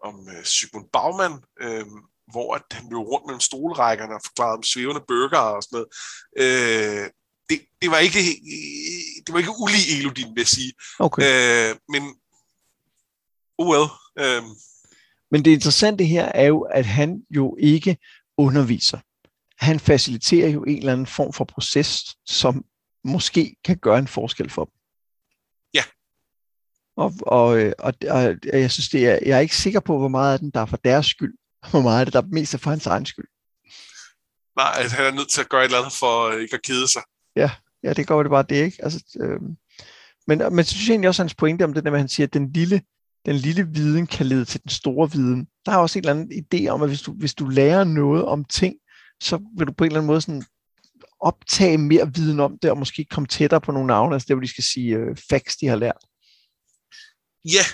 om 0.03 0.29
øh, 0.29 0.45
Sigmund 0.45 0.85
Baumann, 0.93 1.43
øh, 1.61 1.85
hvor 2.31 2.55
at 2.55 2.63
han 2.71 2.85
løb 2.91 2.97
rundt 2.97 3.25
mellem 3.25 3.39
stolrækkerne 3.39 4.15
og 4.15 4.21
forklarede 4.25 4.57
om 4.57 4.63
svævende 4.63 5.03
burger 5.07 5.45
og 5.55 5.63
sådan 5.63 5.75
noget. 5.75 5.89
Øh, 6.43 7.09
det, 7.49 7.61
det, 7.81 7.91
var 7.91 7.97
ikke, 7.97 8.19
det 9.25 9.33
var 9.33 9.39
ikke 9.39 9.59
ulig 9.59 9.99
Elodin, 9.99 10.35
vil 10.35 10.41
jeg 10.41 10.47
sige. 10.47 10.73
Okay. 10.99 11.21
Øh, 11.21 11.75
men, 11.89 12.15
oh 13.57 13.67
well. 13.69 13.89
Øh, 14.19 14.43
men 15.31 15.45
det 15.45 15.51
interessante 15.51 16.05
her 16.05 16.25
er 16.25 16.45
jo, 16.45 16.61
at 16.61 16.85
han 16.85 17.21
jo 17.29 17.55
ikke 17.59 17.97
underviser. 18.37 18.99
Han 19.57 19.79
faciliterer 19.79 20.49
jo 20.49 20.63
en 20.63 20.77
eller 20.77 20.93
anden 20.93 21.07
form 21.07 21.33
for 21.33 21.45
proces, 21.45 22.15
som 22.25 22.65
måske 23.03 23.55
kan 23.63 23.77
gøre 23.77 23.99
en 23.99 24.07
forskel 24.07 24.49
for 24.49 24.65
dem. 24.65 24.73
Ja. 25.73 25.83
Og, 26.97 27.13
og, 27.21 27.47
og, 27.79 27.93
og 28.53 28.59
jeg 28.59 28.71
synes, 28.71 28.89
det 28.89 29.05
er, 29.05 29.19
jeg 29.25 29.35
er 29.37 29.39
ikke 29.39 29.57
sikker 29.57 29.79
på, 29.79 29.97
hvor 29.97 30.07
meget 30.07 30.33
af 30.33 30.39
den, 30.39 30.51
der 30.51 30.61
er 30.61 30.65
for 30.65 30.77
deres 30.77 31.05
skyld, 31.05 31.33
og 31.63 31.69
hvor 31.69 31.81
meget 31.81 31.99
af 31.99 32.05
det, 32.05 32.13
der 32.13 32.21
er 32.21 32.27
mest 32.31 32.53
er 32.53 32.57
for 32.57 32.69
hans 32.69 32.85
egen 32.85 33.05
skyld. 33.05 33.27
Nej, 34.55 34.73
at 34.77 34.91
han 34.91 35.05
er 35.05 35.11
nødt 35.11 35.29
til 35.29 35.41
at 35.41 35.49
gøre 35.49 35.61
et 35.61 35.65
eller 35.65 35.77
andet 35.77 35.93
for 35.93 36.27
øh, 36.27 36.41
ikke 36.41 36.53
at 36.53 36.61
kede 36.61 36.87
sig. 36.87 37.01
Ja, 37.35 37.51
ja 37.83 37.93
det 37.93 38.07
går 38.07 38.23
det 38.23 38.29
bare 38.29 38.45
det, 38.49 38.65
ikke? 38.65 38.83
Altså, 38.83 39.03
øh, 39.19 39.39
men, 40.27 40.55
men 40.55 40.65
så 40.65 40.71
synes 40.71 40.87
jeg 40.87 40.93
egentlig 40.93 41.07
også 41.07 41.21
hans 41.21 41.35
pointe 41.35 41.63
om 41.63 41.73
det 41.73 41.83
der 41.83 41.91
med, 41.91 41.97
at 41.97 42.03
han 42.03 42.09
siger, 42.09 42.27
at 42.27 42.33
den 42.33 42.51
lille 42.51 42.81
den 43.25 43.35
lille 43.35 43.67
viden 43.67 44.07
kan 44.07 44.25
lede 44.25 44.45
til 44.45 44.63
den 44.63 44.69
store 44.69 45.11
viden. 45.11 45.47
Der 45.65 45.71
er 45.71 45.77
også 45.77 45.99
en 45.99 46.05
eller 46.05 46.11
anden 46.11 46.43
idé 46.43 46.67
om, 46.67 46.81
at 46.81 46.89
hvis 46.89 47.01
du, 47.01 47.13
hvis 47.13 47.33
du 47.33 47.45
lærer 47.45 47.83
noget 47.83 48.25
om 48.25 48.45
ting, 48.45 48.75
så 49.23 49.39
vil 49.57 49.67
du 49.67 49.73
på 49.73 49.83
en 49.83 49.87
eller 49.87 49.99
anden 49.99 50.07
måde 50.07 50.21
sådan 50.21 50.45
optage 51.19 51.77
mere 51.77 52.13
viden 52.13 52.39
om 52.39 52.57
det, 52.61 52.71
og 52.71 52.77
måske 52.77 53.05
komme 53.05 53.27
tættere 53.27 53.61
på 53.61 53.71
nogle 53.71 53.87
navne, 53.87 54.15
altså 54.15 54.25
det, 54.27 54.35
hvor 54.35 54.41
de 54.41 54.47
skal 54.47 54.63
sige 54.63 54.99
uh, 54.99 55.17
facts, 55.29 55.55
de 55.55 55.67
har 55.67 55.75
lært. 55.75 56.01
Ja, 57.45 57.65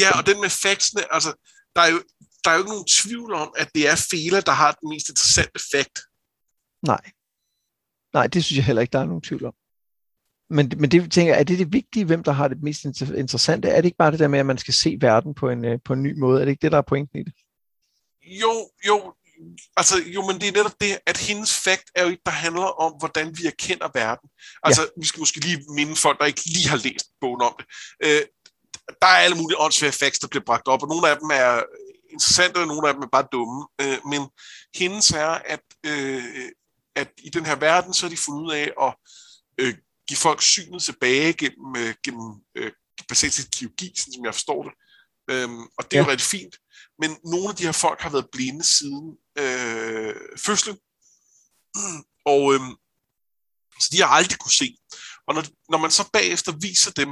ja 0.00 0.18
og 0.18 0.26
den 0.26 0.40
med 0.40 0.50
factsene, 0.50 1.14
altså, 1.14 1.30
der 1.76 1.82
er, 1.82 1.90
jo, 1.90 2.02
der 2.44 2.50
er 2.50 2.54
jo 2.54 2.60
ikke 2.60 2.70
nogen 2.70 2.86
tvivl 2.86 3.34
om, 3.34 3.54
at 3.56 3.70
det 3.74 3.88
er 3.88 4.06
Fela, 4.10 4.40
der 4.40 4.52
har 4.52 4.72
den 4.72 4.88
mest 4.88 5.08
interessante 5.08 5.60
fact. 5.72 5.98
Nej. 6.82 7.10
Nej, 8.16 8.26
det 8.26 8.44
synes 8.44 8.56
jeg 8.56 8.64
heller 8.64 8.82
ikke, 8.82 8.92
der 8.92 8.98
er 8.98 9.06
nogen 9.06 9.22
tvivl 9.22 9.44
om. 9.44 9.54
Men, 10.50 10.72
men 10.76 10.90
det 10.90 11.12
tænker 11.12 11.32
jeg, 11.32 11.40
er 11.40 11.44
det 11.44 11.58
det 11.58 11.72
vigtige, 11.72 12.04
hvem 12.04 12.22
der 12.22 12.32
har 12.32 12.48
det 12.48 12.62
mest 12.62 12.84
interessante? 13.16 13.68
Er 13.68 13.76
det 13.76 13.84
ikke 13.84 13.96
bare 13.96 14.10
det 14.10 14.18
der 14.18 14.28
med, 14.28 14.38
at 14.38 14.46
man 14.46 14.58
skal 14.58 14.74
se 14.74 14.98
verden 15.00 15.34
på 15.34 15.48
en, 15.48 15.64
øh, 15.64 15.78
på 15.84 15.92
en 15.92 16.02
ny 16.02 16.18
måde? 16.18 16.40
Er 16.40 16.44
det 16.44 16.52
ikke 16.52 16.62
det, 16.62 16.72
der 16.72 16.78
er 16.78 16.82
pointen 16.92 17.20
i 17.20 17.22
det? 17.22 17.32
Jo, 18.42 18.70
jo, 18.86 19.14
altså, 19.76 19.94
jo, 20.14 20.26
men 20.26 20.40
det 20.40 20.48
er 20.48 20.52
netop 20.52 20.80
det, 20.80 20.98
at 21.06 21.16
hendes 21.16 21.60
fakt 21.64 21.90
er 21.94 22.02
jo 22.02 22.08
ikke, 22.08 22.22
der 22.26 22.32
handler 22.32 22.80
om, 22.84 22.92
hvordan 22.98 23.38
vi 23.38 23.46
erkender 23.46 23.88
verden. 23.94 24.28
Altså, 24.62 24.82
ja. 24.82 24.88
vi 25.00 25.06
skal 25.06 25.20
måske 25.20 25.40
lige 25.40 25.64
minde 25.76 25.96
folk, 25.96 26.18
der 26.20 26.26
ikke 26.26 26.44
lige 26.46 26.68
har 26.68 26.76
læst 26.76 27.06
bogen 27.20 27.42
om 27.42 27.54
det. 27.58 27.66
Øh, 28.04 28.22
der 29.02 29.06
er 29.06 29.20
alle 29.26 29.36
mulige 29.36 29.60
åndsvære 29.60 29.92
facts, 29.92 30.18
der 30.18 30.28
bliver 30.28 30.44
bragt 30.44 30.68
op, 30.68 30.82
og 30.82 30.88
nogle 30.88 31.10
af 31.10 31.16
dem 31.18 31.30
er 31.32 31.62
interessante, 32.12 32.58
og 32.58 32.66
nogle 32.66 32.88
af 32.88 32.94
dem 32.94 33.02
er 33.02 33.12
bare 33.12 33.26
dumme. 33.32 33.66
Øh, 33.82 33.98
men 34.12 34.22
hendes 34.74 35.10
er, 35.10 35.32
at, 35.54 35.64
øh, 35.86 36.50
at 36.96 37.08
i 37.18 37.30
den 37.30 37.46
her 37.46 37.56
verden, 37.56 37.94
så 37.94 38.06
er 38.06 38.10
de 38.10 38.16
fundet 38.16 38.42
ud 38.42 38.52
af 38.52 38.72
at 38.82 38.94
øh, 39.58 39.74
give 40.08 40.18
folk 40.18 40.42
synet 40.42 40.82
tilbage 40.82 41.32
gennem, 41.32 41.76
øh, 41.76 41.94
gennem 42.04 42.34
øh, 42.54 42.72
basalt 43.08 43.48
kirurgi, 43.52 43.92
sådan 43.96 44.12
som 44.12 44.24
jeg 44.24 44.34
forstår 44.34 44.62
det. 44.62 44.72
Øhm, 45.30 45.60
og 45.78 45.84
det 45.84 45.92
er 45.96 46.00
ja. 46.00 46.04
jo 46.04 46.10
rigtig 46.10 46.26
fint. 46.26 46.56
Men 46.98 47.18
nogle 47.24 47.48
af 47.48 47.56
de 47.56 47.64
her 47.64 47.72
folk 47.72 48.00
har 48.00 48.10
været 48.10 48.28
blinde 48.32 48.64
siden 48.64 49.16
øh, 49.38 50.14
fødslen. 50.38 50.78
Og 52.24 52.54
øh, 52.54 52.60
så 53.80 53.88
de 53.92 54.02
har 54.02 54.08
aldrig 54.08 54.38
kunne 54.38 54.52
se. 54.52 54.76
Og 55.26 55.34
når, 55.34 55.44
når 55.68 55.78
man 55.78 55.90
så 55.90 56.10
bagefter 56.12 56.52
viser 56.60 56.90
dem, 56.90 57.08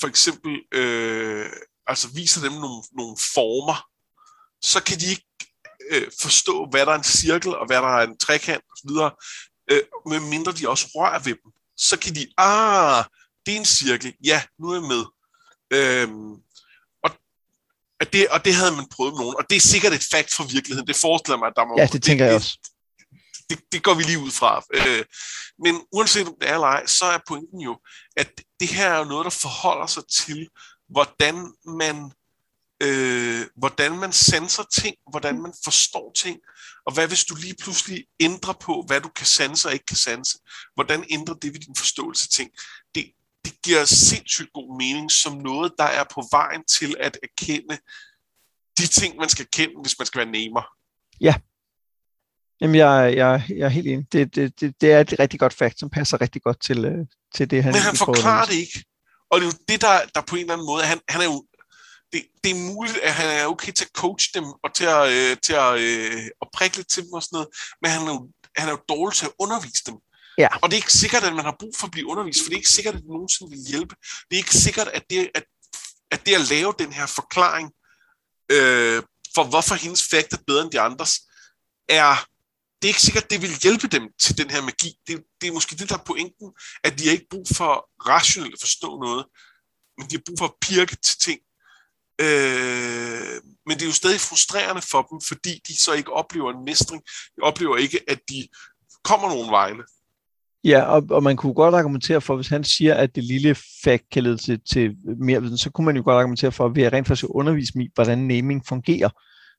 for 0.00 0.06
eksempel, 0.06 0.52
øh, 0.72 1.50
altså 1.86 2.08
viser 2.08 2.40
dem 2.40 2.52
nogle, 2.52 2.82
nogle 2.92 3.16
former, 3.34 3.88
så 4.62 4.82
kan 4.82 5.00
de 5.00 5.06
ikke 5.06 5.26
øh, 5.90 6.10
forstå, 6.20 6.66
hvad 6.70 6.86
der 6.86 6.92
er 6.92 6.98
en 6.98 7.04
cirkel, 7.04 7.54
og 7.56 7.66
hvad 7.66 7.76
der 7.76 7.96
er 7.98 8.06
en 8.06 8.18
trekant 8.18 8.64
osv., 8.72 8.90
øh, 9.70 9.82
medmindre 10.06 10.52
de 10.52 10.68
også 10.68 10.86
rører 10.94 11.18
ved 11.18 11.34
dem 11.44 11.52
så 11.76 11.98
kan 11.98 12.14
de, 12.14 12.26
ah, 12.38 13.04
det 13.46 13.54
er 13.54 13.58
en 13.58 13.64
cirkel, 13.64 14.14
ja, 14.24 14.42
nu 14.58 14.68
er 14.68 14.74
jeg 14.74 14.82
med. 14.82 15.04
Øhm, 15.70 16.32
og, 17.02 17.10
og, 18.00 18.12
det, 18.12 18.28
og 18.28 18.44
det 18.44 18.54
havde 18.54 18.76
man 18.76 18.88
prøvet 18.88 19.12
med 19.12 19.20
nogen, 19.20 19.36
og 19.36 19.44
det 19.50 19.56
er 19.56 19.60
sikkert 19.60 19.92
et 19.92 20.06
fakt 20.12 20.34
fra 20.34 20.44
virkeligheden, 20.50 20.86
det 20.86 20.96
forestiller 20.96 21.38
mig, 21.38 21.46
at 21.46 21.52
der 21.56 21.64
må... 21.64 21.74
Ja, 21.78 21.86
det 21.92 22.02
tænker 22.02 22.24
det, 22.24 22.30
jeg 22.30 22.36
også. 22.36 22.58
Det, 23.50 23.58
det, 23.72 23.82
går 23.82 23.94
vi 23.94 24.02
lige 24.02 24.18
ud 24.18 24.30
fra. 24.30 24.64
Øh, 24.74 25.04
men 25.64 25.82
uanset 25.92 26.28
om 26.28 26.34
det 26.40 26.48
er 26.48 26.54
eller 26.54 26.66
ej, 26.66 26.86
så 26.86 27.04
er 27.04 27.18
pointen 27.28 27.60
jo, 27.60 27.78
at 28.16 28.30
det 28.60 28.68
her 28.68 28.88
er 28.88 28.98
jo 28.98 29.04
noget, 29.04 29.24
der 29.24 29.30
forholder 29.30 29.86
sig 29.86 30.02
til, 30.12 30.48
hvordan 30.88 31.52
man 31.66 32.12
øh, 32.82 33.46
hvordan 33.56 33.98
man 33.98 34.12
sanser 34.12 34.62
ting, 34.72 34.96
hvordan 35.10 35.42
man 35.42 35.52
forstår 35.64 36.12
ting, 36.16 36.38
og 36.86 36.94
hvad 36.94 37.08
hvis 37.08 37.24
du 37.24 37.34
lige 37.34 37.54
pludselig 37.62 38.04
ændrer 38.20 38.52
på, 38.52 38.84
hvad 38.86 39.00
du 39.00 39.08
kan 39.08 39.26
sanse 39.26 39.68
og 39.68 39.72
ikke 39.72 39.86
kan 39.86 39.96
sanse? 39.96 40.38
Hvordan 40.74 41.04
ændrer 41.10 41.34
det 41.34 41.52
ved 41.52 41.60
din 41.60 41.76
forståelse 41.76 42.28
ting? 42.28 42.50
Det, 42.94 43.12
det 43.44 43.62
giver 43.62 43.84
sindssygt 43.84 44.52
god 44.54 44.78
mening 44.78 45.10
som 45.12 45.32
noget, 45.32 45.72
der 45.78 45.84
er 45.84 46.04
på 46.14 46.28
vejen 46.30 46.64
til 46.64 46.96
at 47.00 47.18
erkende 47.22 47.78
de 48.78 48.86
ting, 48.86 49.16
man 49.16 49.28
skal 49.28 49.46
kende, 49.52 49.74
hvis 49.82 49.98
man 49.98 50.06
skal 50.06 50.18
være 50.18 50.30
nemer. 50.30 50.62
Ja. 51.20 51.34
Jamen, 52.60 52.76
jeg, 52.76 53.14
jeg, 53.16 53.44
jeg 53.48 53.64
er 53.64 53.68
helt 53.68 53.86
enig. 53.86 54.12
Det, 54.12 54.34
det, 54.34 54.60
det, 54.60 54.80
det 54.80 54.92
er 54.92 55.00
et 55.00 55.18
rigtig 55.18 55.40
godt 55.40 55.52
fakt, 55.52 55.78
som 55.78 55.90
passer 55.90 56.20
rigtig 56.20 56.42
godt 56.42 56.60
til, 56.60 56.84
øh, 56.84 57.06
til 57.34 57.50
det, 57.50 57.62
han 57.64 57.72
Men 57.72 57.82
han 57.82 57.96
forklarer 57.96 58.46
det 58.46 58.54
ikke. 58.54 58.84
Og 59.30 59.40
det 59.40 59.46
er 59.46 59.50
jo 59.50 59.58
det, 59.68 59.80
der, 59.80 60.00
der 60.14 60.20
på 60.20 60.36
en 60.36 60.40
eller 60.40 60.52
anden 60.52 60.66
måde, 60.66 60.84
han, 60.84 61.00
han 61.08 61.20
er 61.20 61.24
jo 61.24 61.44
det, 62.16 62.26
det 62.44 62.50
er 62.50 62.74
muligt, 62.74 62.98
at 62.98 63.14
han 63.14 63.28
er 63.38 63.46
okay 63.46 63.72
til 63.72 63.84
at 63.84 63.90
coach 63.90 64.34
dem, 64.34 64.44
og 64.44 64.74
til 64.74 64.84
at, 64.84 65.08
øh, 65.10 65.36
til 65.42 65.52
at, 65.52 65.80
øh, 65.80 66.22
at 66.42 66.48
prikke 66.52 66.76
lidt 66.76 66.88
til 66.90 67.02
dem 67.04 67.12
og 67.12 67.22
sådan 67.22 67.36
noget, 67.36 67.48
men 67.82 67.90
han 67.90 68.02
er 68.08 68.12
jo, 68.12 68.28
han 68.56 68.68
er 68.68 68.72
jo 68.72 68.80
dårlig 68.88 69.14
til 69.16 69.26
at 69.26 69.32
undervise 69.38 69.82
dem. 69.86 69.94
Ja. 70.38 70.48
Og 70.62 70.70
det 70.70 70.74
er 70.76 70.82
ikke 70.84 70.92
sikkert, 70.92 71.24
at 71.24 71.34
man 71.34 71.44
har 71.44 71.56
brug 71.60 71.74
for 71.76 71.86
at 71.86 71.90
blive 71.90 72.06
undervist, 72.06 72.40
for 72.42 72.48
det 72.48 72.54
er 72.54 72.64
ikke 72.64 72.76
sikkert, 72.78 72.94
at 72.94 73.00
det 73.00 73.08
nogensinde 73.08 73.50
vil 73.50 73.66
hjælpe. 73.68 73.94
Det 74.26 74.32
er 74.36 74.42
ikke 74.44 74.58
sikkert, 74.66 74.88
at 74.88 75.04
det, 75.10 75.30
at, 75.34 75.44
at, 76.10 76.26
det 76.26 76.34
at 76.34 76.48
lave 76.50 76.74
den 76.78 76.92
her 76.92 77.06
forklaring 77.06 77.72
øh, 78.52 79.02
for, 79.34 79.44
hvorfor 79.44 79.74
hendes 79.74 80.02
fakt 80.10 80.32
er 80.32 80.46
bedre 80.46 80.62
end 80.62 80.72
de 80.72 80.80
andres, 80.80 81.12
er, 81.88 82.10
det 82.78 82.84
er 82.88 82.92
ikke 82.94 83.08
sikkert, 83.08 83.30
det 83.30 83.42
vil 83.42 83.60
hjælpe 83.62 83.86
dem 83.86 84.04
til 84.20 84.38
den 84.38 84.50
her 84.50 84.62
magi. 84.62 84.90
Det, 85.06 85.24
det 85.40 85.46
er 85.48 85.52
måske 85.52 85.76
det, 85.76 85.88
der 85.88 85.98
er 85.98 86.06
pointen, 86.06 86.48
at 86.84 86.98
de 86.98 87.04
har 87.04 87.12
ikke 87.12 87.30
brug 87.30 87.46
for 87.58 87.72
rationelt 88.08 88.54
at 88.54 88.60
forstå 88.60 88.88
noget, 89.04 89.24
men 89.98 90.04
de 90.08 90.16
har 90.16 90.22
brug 90.26 90.38
for 90.38 90.46
at 90.46 90.58
pirke 90.60 90.96
til 90.96 91.18
ting, 91.18 91.40
Øh, 92.20 93.42
men 93.66 93.74
det 93.76 93.82
er 93.82 93.86
jo 93.86 93.92
stadig 93.92 94.20
frustrerende 94.20 94.82
for 94.90 95.02
dem, 95.02 95.20
fordi 95.28 95.60
de 95.68 95.80
så 95.80 95.92
ikke 95.92 96.12
oplever 96.12 96.52
en 96.52 96.64
mestring. 96.64 97.02
De 97.36 97.42
oplever 97.42 97.76
ikke, 97.76 98.00
at 98.08 98.18
de 98.28 98.48
kommer 99.04 99.28
nogen 99.28 99.50
vegne. 99.50 99.82
Ja, 100.64 100.82
og, 100.82 101.06
og 101.10 101.22
man 101.22 101.36
kunne 101.36 101.54
godt 101.54 101.74
argumentere 101.74 102.20
for, 102.20 102.36
hvis 102.36 102.48
han 102.48 102.64
siger, 102.64 102.94
at 102.94 103.16
det 103.16 103.24
lille 103.24 103.56
fakt 103.84 104.10
kan 104.12 104.22
lede 104.22 104.36
til, 104.36 104.60
til 104.60 104.96
mere 105.18 105.42
viden, 105.42 105.58
så 105.58 105.70
kunne 105.70 105.84
man 105.84 105.96
jo 105.96 106.02
godt 106.04 106.16
argumentere 106.16 106.52
for, 106.52 106.66
at 106.66 106.74
ved 106.76 106.82
at 106.82 106.92
rent 106.92 107.06
faktisk 107.06 107.26
undervise 107.30 107.72
dem 107.72 107.80
i, 107.80 107.88
hvordan 107.94 108.18
naming 108.18 108.66
fungerer, 108.66 109.08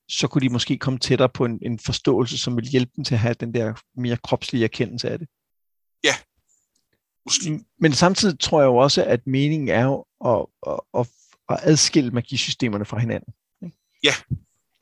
så 0.08 0.28
kunne 0.28 0.42
de 0.42 0.52
måske 0.52 0.78
komme 0.78 0.98
tættere 0.98 1.28
på 1.28 1.44
en, 1.44 1.58
en 1.62 1.78
forståelse, 1.78 2.38
som 2.38 2.56
vil 2.56 2.64
hjælpe 2.64 2.92
dem 2.96 3.04
til 3.04 3.14
at 3.14 3.20
have 3.20 3.34
den 3.34 3.54
der 3.54 3.74
mere 3.96 4.16
kropslige 4.16 4.64
erkendelse 4.64 5.10
af 5.10 5.18
det. 5.18 5.28
Ja. 6.04 6.14
Måske. 7.26 7.64
Men 7.80 7.92
samtidig 7.92 8.40
tror 8.40 8.60
jeg 8.60 8.66
jo 8.66 8.76
også, 8.76 9.04
at 9.04 9.26
meningen 9.26 9.68
er 9.68 9.84
jo 9.84 10.04
at, 10.24 10.46
at, 10.66 10.80
at 11.00 11.06
at 11.48 11.58
adskille 11.62 12.10
magisystemerne 12.10 12.84
fra 12.84 12.98
hinanden. 12.98 13.34
Ikke? 13.64 13.76
Ja. 14.04 14.12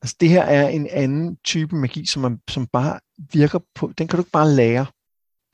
Altså 0.03 0.17
det 0.21 0.29
her 0.29 0.43
er 0.43 0.69
en 0.69 0.87
anden 0.87 1.37
type 1.45 1.77
magi, 1.77 2.07
som, 2.07 2.23
man, 2.23 2.41
som 2.51 2.67
bare 2.67 3.01
virker 3.33 3.59
på, 3.75 3.93
den 3.99 4.09
kan 4.09 4.17
du 4.17 4.21
ikke 4.21 4.31
bare 4.31 4.53
lære. 4.53 4.87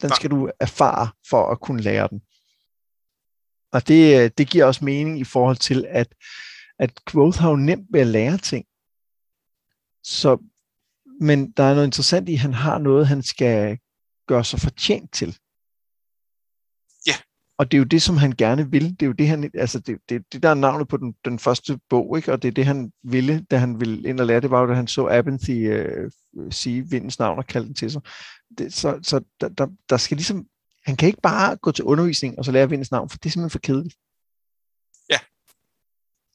Den 0.01 0.09
Nej. 0.09 0.17
skal 0.17 0.31
du 0.31 0.51
erfare 0.61 1.09
for 1.31 1.47
at 1.47 1.61
kunne 1.61 1.83
lære 1.83 2.09
den. 2.09 2.23
Og 3.73 3.89
det, 3.89 4.39
det 4.39 4.51
giver 4.51 4.65
også 4.65 4.85
mening 4.85 5.21
i 5.21 5.25
forhold 5.25 5.57
til, 5.57 5.87
at, 5.89 6.15
at 6.79 7.05
growth 7.05 7.39
har 7.39 7.51
jo 7.51 7.57
nemt 7.57 7.87
ved 7.91 8.01
at 8.01 8.07
lære 8.07 8.39
ting. 8.39 8.65
Så, 10.03 10.39
men 11.21 11.51
der 11.51 11.63
er 11.63 11.75
noget 11.75 11.87
interessant 11.87 12.29
i, 12.29 12.35
at 12.35 12.41
han 12.41 12.55
har 12.55 12.79
noget, 12.79 13.07
han 13.07 13.23
skal 13.23 13.79
gøre 14.27 14.45
sig 14.45 14.61
fortjent 14.61 15.13
til. 15.13 15.39
Og 17.63 17.71
det 17.71 17.77
er 17.77 17.79
jo 17.79 17.85
det, 17.85 18.03
som 18.03 18.17
han 18.17 18.33
gerne 18.39 18.71
vil. 18.71 18.91
Det 18.91 19.03
er 19.03 19.07
jo 19.07 19.13
det, 19.13 19.29
han, 19.29 19.51
altså 19.55 19.79
det, 19.79 19.99
det, 20.09 20.33
det 20.33 20.43
der 20.43 20.49
er 20.49 20.55
navnet 20.55 20.89
på 20.89 20.97
den, 20.97 21.15
den 21.25 21.39
første 21.39 21.81
bog, 21.89 22.17
ikke? 22.17 22.33
og 22.33 22.43
det 22.43 22.49
er 22.49 22.53
det, 22.53 22.67
han 22.67 22.93
ville, 23.03 23.47
da 23.51 23.57
han 23.57 23.81
ville 23.81 24.09
ind 24.09 24.21
og 24.21 24.27
lære. 24.27 24.41
Det 24.41 24.51
var 24.51 24.61
jo, 24.61 24.69
da 24.69 24.75
han 24.75 24.87
så 24.87 25.09
Abenthy 25.09 25.51
øh, 25.51 26.11
sige 26.51 26.91
vindens 26.91 27.19
navn 27.19 27.39
og 27.39 27.47
kalde 27.47 27.67
den 27.67 27.75
til 27.75 27.91
sig. 27.91 28.03
Det, 28.59 28.75
så 28.75 28.99
så 29.03 29.21
der, 29.41 29.49
der, 29.49 29.67
der 29.89 29.97
skal 29.97 30.17
ligesom, 30.17 30.47
han 30.85 30.97
kan 30.97 31.07
ikke 31.07 31.21
bare 31.23 31.57
gå 31.57 31.73
til 31.73 31.85
undervisning 31.85 32.39
og 32.39 32.45
så 32.45 32.53
lære 32.53 32.69
vindens 32.69 32.91
navn, 32.91 33.09
for 33.09 33.19
det 33.19 33.27
er 33.27 33.31
simpelthen 33.31 33.51
for 33.51 33.59
kedeligt. 33.59 33.97
Ja. 35.11 35.19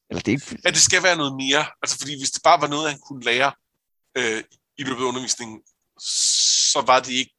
Eller 0.09 0.21
det 0.21 0.27
er 0.27 0.35
ikke... 0.35 0.61
Ja, 0.65 0.69
det 0.69 0.81
skal 0.81 1.03
være 1.03 1.17
noget 1.17 1.35
mere. 1.35 1.65
Altså, 1.81 1.97
fordi 1.99 2.19
hvis 2.19 2.31
det 2.31 2.43
bare 2.43 2.61
var 2.61 2.67
noget, 2.67 2.89
han 2.89 2.99
kunne 2.99 3.23
lære 3.23 3.51
øh, 4.17 4.43
i 4.77 4.83
løbet 4.83 5.01
af 5.01 5.07
undervisningen, 5.07 5.61
så 6.71 6.83
var 6.85 6.99
det 6.99 7.11
ikke 7.11 7.33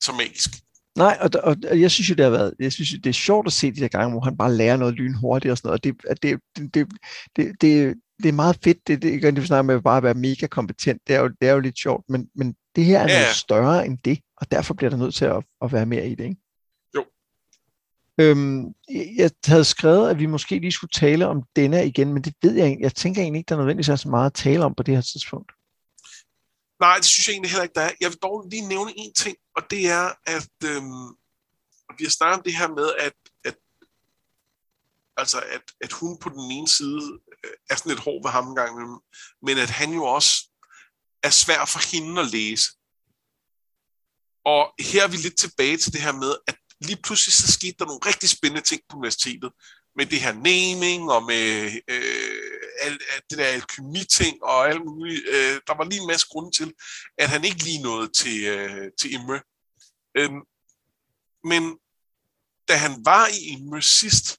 så 0.00 0.12
magisk. 0.12 0.50
Nej, 0.98 1.18
og, 1.20 1.30
og, 1.42 1.56
og 1.70 1.80
jeg 1.80 1.90
synes 1.90 2.10
jo, 2.10 2.14
det 2.14 2.24
har 2.24 2.30
været, 2.30 2.54
jeg 2.58 2.72
synes, 2.72 2.90
det 2.90 3.06
er 3.06 3.12
sjovt 3.12 3.46
at 3.46 3.52
se 3.52 3.72
de 3.72 3.80
der 3.80 3.88
gange, 3.88 4.10
hvor 4.10 4.20
han 4.20 4.36
bare 4.36 4.54
lærer 4.54 4.76
noget 4.76 4.94
lynhurtigt 4.94 5.52
og 5.52 5.58
sådan 5.58 5.68
noget. 5.68 5.78
Og 5.78 5.84
det, 5.84 6.22
det, 6.22 6.40
det, 6.74 6.88
det, 7.36 7.60
det, 7.60 7.94
det, 8.22 8.28
er 8.28 8.32
meget 8.32 8.58
fedt, 8.64 8.78
det, 8.86 9.02
det, 9.02 9.22
det, 9.22 9.36
det 9.36 9.46
snakker 9.46 9.62
med 9.62 9.82
bare 9.82 9.96
at 9.96 10.02
være 10.02 10.14
mega 10.14 10.46
kompetent. 10.46 11.00
Det 11.06 11.16
er 11.16 11.20
jo, 11.20 11.28
det 11.28 11.48
er 11.48 11.52
jo 11.52 11.60
lidt 11.60 11.78
sjovt, 11.78 12.04
men, 12.08 12.28
men 12.34 12.54
det 12.76 12.84
her 12.84 12.98
er 12.98 13.08
ja. 13.08 13.20
noget 13.20 13.36
større 13.36 13.86
end 13.86 13.98
det, 14.04 14.18
og 14.36 14.50
derfor 14.50 14.74
bliver 14.74 14.90
der 14.90 14.96
nødt 14.96 15.14
til 15.14 15.24
at, 15.24 15.44
at 15.62 15.72
være 15.72 15.86
mere 15.86 16.08
i 16.08 16.14
det, 16.14 16.24
ikke? 16.24 16.36
Jo. 16.96 17.04
Øhm, 18.20 18.64
jeg 19.16 19.30
havde 19.46 19.64
skrevet, 19.64 20.10
at 20.10 20.18
vi 20.18 20.26
måske 20.26 20.58
lige 20.58 20.72
skulle 20.72 20.90
tale 20.90 21.26
om 21.26 21.42
denne 21.56 21.86
igen, 21.86 22.12
men 22.12 22.22
det 22.22 22.34
ved 22.42 22.54
jeg 22.54 22.68
ikke. 22.68 22.82
Jeg 22.82 22.94
tænker 22.94 23.22
egentlig 23.22 23.38
ikke, 23.38 23.48
der 23.48 23.54
er 23.54 23.58
nødvendigvis 23.58 24.00
så 24.00 24.08
meget 24.08 24.26
at 24.26 24.34
tale 24.34 24.64
om 24.64 24.74
på 24.74 24.82
det 24.82 24.94
her 24.94 25.02
tidspunkt. 25.02 25.52
Nej, 26.80 26.96
det 26.96 27.04
synes 27.04 27.28
jeg 27.28 27.32
egentlig 27.32 27.50
heller 27.50 27.62
ikke, 27.62 27.74
der 27.74 27.80
er. 27.80 27.92
Jeg 28.00 28.10
vil 28.10 28.18
dog 28.22 28.46
lige 28.50 28.68
nævne 28.68 28.92
en 28.96 29.14
ting, 29.14 29.36
og 29.56 29.70
det 29.70 29.88
er, 29.88 30.12
at 30.26 30.50
øhm, 30.64 31.08
vi 31.98 32.04
har 32.04 32.10
snakket 32.10 32.38
om 32.38 32.42
det 32.42 32.56
her 32.56 32.68
med, 32.68 32.92
at, 32.98 33.12
at, 33.44 33.56
altså 35.16 35.40
at, 35.40 35.62
at 35.80 35.92
hun 35.92 36.18
på 36.18 36.28
den 36.28 36.50
ene 36.50 36.68
side 36.68 37.20
øh, 37.44 37.52
er 37.70 37.76
sådan 37.76 37.90
lidt 37.90 38.04
hård 38.04 38.24
ved 38.24 38.30
ham 38.30 38.48
en 38.48 38.56
gang 38.56 39.00
men 39.42 39.58
at 39.58 39.70
han 39.70 39.92
jo 39.92 40.04
også 40.04 40.50
er 41.22 41.30
svær 41.30 41.64
for 41.64 41.96
hende 41.96 42.20
at 42.20 42.30
læse. 42.30 42.66
Og 44.44 44.74
her 44.80 45.04
er 45.04 45.08
vi 45.08 45.16
lidt 45.16 45.38
tilbage 45.38 45.76
til 45.76 45.92
det 45.92 46.00
her 46.00 46.12
med, 46.12 46.34
at 46.46 46.56
lige 46.80 47.02
pludselig 47.02 47.34
så 47.34 47.52
skete 47.52 47.76
der 47.78 47.84
nogle 47.84 48.06
rigtig 48.06 48.28
spændende 48.28 48.68
ting 48.68 48.80
på 48.88 48.96
universitetet, 48.96 49.52
med 49.96 50.06
det 50.06 50.20
her 50.20 50.32
naming 50.32 51.10
og 51.10 51.22
med 51.22 51.72
øh, 51.88 52.59
al, 52.80 52.92
al, 52.92 53.22
det 53.30 53.38
der 53.38 53.46
alkemi-ting 53.46 54.42
og 54.42 54.68
alt 54.68 54.84
muligt. 54.84 55.28
Øh, 55.28 55.60
der 55.66 55.76
var 55.76 55.84
lige 55.84 56.00
en 56.00 56.06
masse 56.06 56.26
grunde 56.30 56.50
til, 56.50 56.74
at 57.18 57.28
han 57.28 57.44
ikke 57.44 57.64
lige 57.64 57.82
nåede 57.82 58.08
til, 58.12 58.44
øh, 58.44 58.90
til 59.00 59.12
Imre. 59.12 59.40
Øh, 60.14 60.30
men 61.44 61.78
da 62.68 62.76
han 62.76 63.04
var 63.04 63.26
i 63.26 63.46
Imre 63.46 63.82
sidst, 63.82 64.38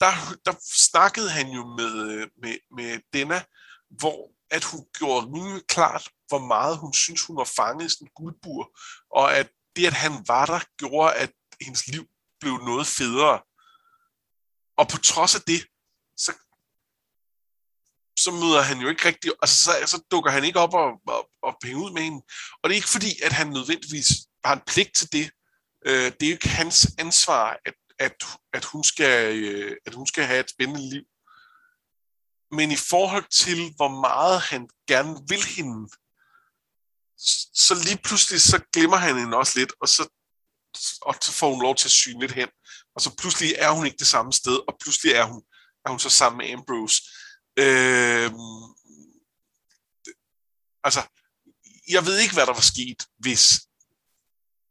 der, 0.00 0.12
der 0.44 0.54
snakkede 0.62 1.30
han 1.30 1.48
jo 1.48 1.66
med, 1.78 2.10
øh, 2.10 2.28
med, 2.42 2.56
med 2.76 3.00
Denna, 3.12 3.42
hvor 3.88 4.34
at 4.50 4.64
hun 4.64 4.86
gjorde 4.98 5.26
rimelig 5.26 5.66
klart, 5.66 6.08
hvor 6.28 6.38
meget 6.38 6.78
hun 6.78 6.92
synes, 6.92 7.22
hun 7.22 7.36
var 7.36 7.50
fanget 7.56 7.86
i 7.86 7.88
sådan 7.88 8.06
en 8.06 8.12
guldbur, 8.14 8.78
og 9.10 9.36
at 9.36 9.50
det, 9.76 9.86
at 9.86 9.92
han 9.92 10.12
var 10.28 10.46
der, 10.46 10.60
gjorde, 10.78 11.14
at 11.14 11.32
hendes 11.60 11.86
liv 11.86 12.06
blev 12.40 12.52
noget 12.52 12.86
federe. 12.86 13.40
Og 14.76 14.88
på 14.88 14.98
trods 14.98 15.34
af 15.34 15.40
det, 15.40 15.66
så, 16.16 16.32
så 18.16 18.30
møder 18.30 18.62
han 18.62 18.78
jo 18.78 18.88
ikke 18.88 19.04
rigtig, 19.08 19.32
altså 19.42 19.64
så, 19.64 19.72
så 19.86 20.02
dukker 20.10 20.30
han 20.30 20.44
ikke 20.44 20.58
op 20.58 20.74
og, 20.74 20.92
og, 21.06 21.28
og 21.42 21.56
penge 21.62 21.84
ud 21.84 21.92
med 21.92 22.02
hende. 22.02 22.22
Og 22.62 22.64
det 22.64 22.70
er 22.70 22.82
ikke 22.82 22.88
fordi, 22.88 23.22
at 23.22 23.32
han 23.32 23.46
nødvendigvis 23.46 24.08
har 24.44 24.54
en 24.54 24.62
pligt 24.66 24.94
til 24.94 25.12
det. 25.12 25.30
Øh, 25.86 26.12
det 26.12 26.22
er 26.22 26.30
jo 26.30 26.32
ikke 26.32 26.48
hans 26.48 26.86
ansvar, 26.98 27.58
at, 27.64 27.74
at, 27.98 28.24
at, 28.52 28.64
hun 28.64 28.84
skal, 28.84 29.36
øh, 29.36 29.76
at 29.86 29.94
hun 29.94 30.06
skal 30.06 30.24
have 30.24 30.40
et 30.40 30.50
spændende 30.50 30.90
liv. 30.90 31.02
Men 32.50 32.70
i 32.70 32.76
forhold 32.76 33.24
til, 33.30 33.72
hvor 33.76 33.88
meget 34.00 34.40
han 34.40 34.68
gerne 34.88 35.16
vil 35.28 35.44
hende, 35.44 35.88
så 37.54 37.74
lige 37.84 37.98
pludselig 38.04 38.40
så 38.40 38.62
glemmer 38.72 38.96
han 38.96 39.18
hende 39.18 39.36
også 39.36 39.58
lidt, 39.58 39.72
og 39.80 39.88
så, 39.88 40.08
og 41.02 41.14
så 41.20 41.32
får 41.32 41.50
hun 41.50 41.62
lov 41.62 41.76
til 41.76 41.88
at 41.88 41.92
syne 41.92 42.20
lidt 42.20 42.32
hen. 42.32 42.48
Og 42.94 43.00
så 43.00 43.16
pludselig 43.18 43.54
er 43.58 43.70
hun 43.70 43.86
ikke 43.86 43.98
det 43.98 44.06
samme 44.06 44.32
sted, 44.32 44.58
og 44.68 44.76
pludselig 44.80 45.12
er 45.12 45.24
hun, 45.24 45.42
er 45.86 45.90
hun 45.90 45.98
så 45.98 46.10
sammen 46.10 46.38
med 46.38 46.52
Ambrose. 46.52 47.02
Øh, 47.58 48.30
altså, 50.84 51.00
jeg 51.88 52.06
ved 52.06 52.18
ikke, 52.18 52.34
hvad 52.34 52.46
der 52.46 52.54
var 52.54 52.68
sket, 52.74 53.00
hvis, 53.18 53.60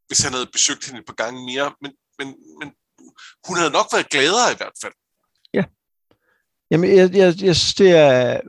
hvis 0.08 0.20
han 0.20 0.34
havde 0.34 0.50
besøgt 0.54 0.86
hende 0.86 1.00
et 1.00 1.06
par 1.06 1.14
gange 1.14 1.46
mere, 1.46 1.74
men, 1.82 1.92
men, 2.20 2.28
men 2.60 2.74
hun 3.48 3.58
havde 3.58 3.72
nok 3.72 3.88
været 3.94 4.10
gladere 4.10 4.52
i 4.54 4.58
hvert 4.58 4.78
fald. 4.82 4.94
Ja. 5.54 5.64
Jamen, 6.72 6.90
jeg, 6.98 7.16
jeg, 7.16 7.42
jeg 7.42 7.56
synes, 7.56 7.74
det 7.74 7.92
er, 7.92 8.42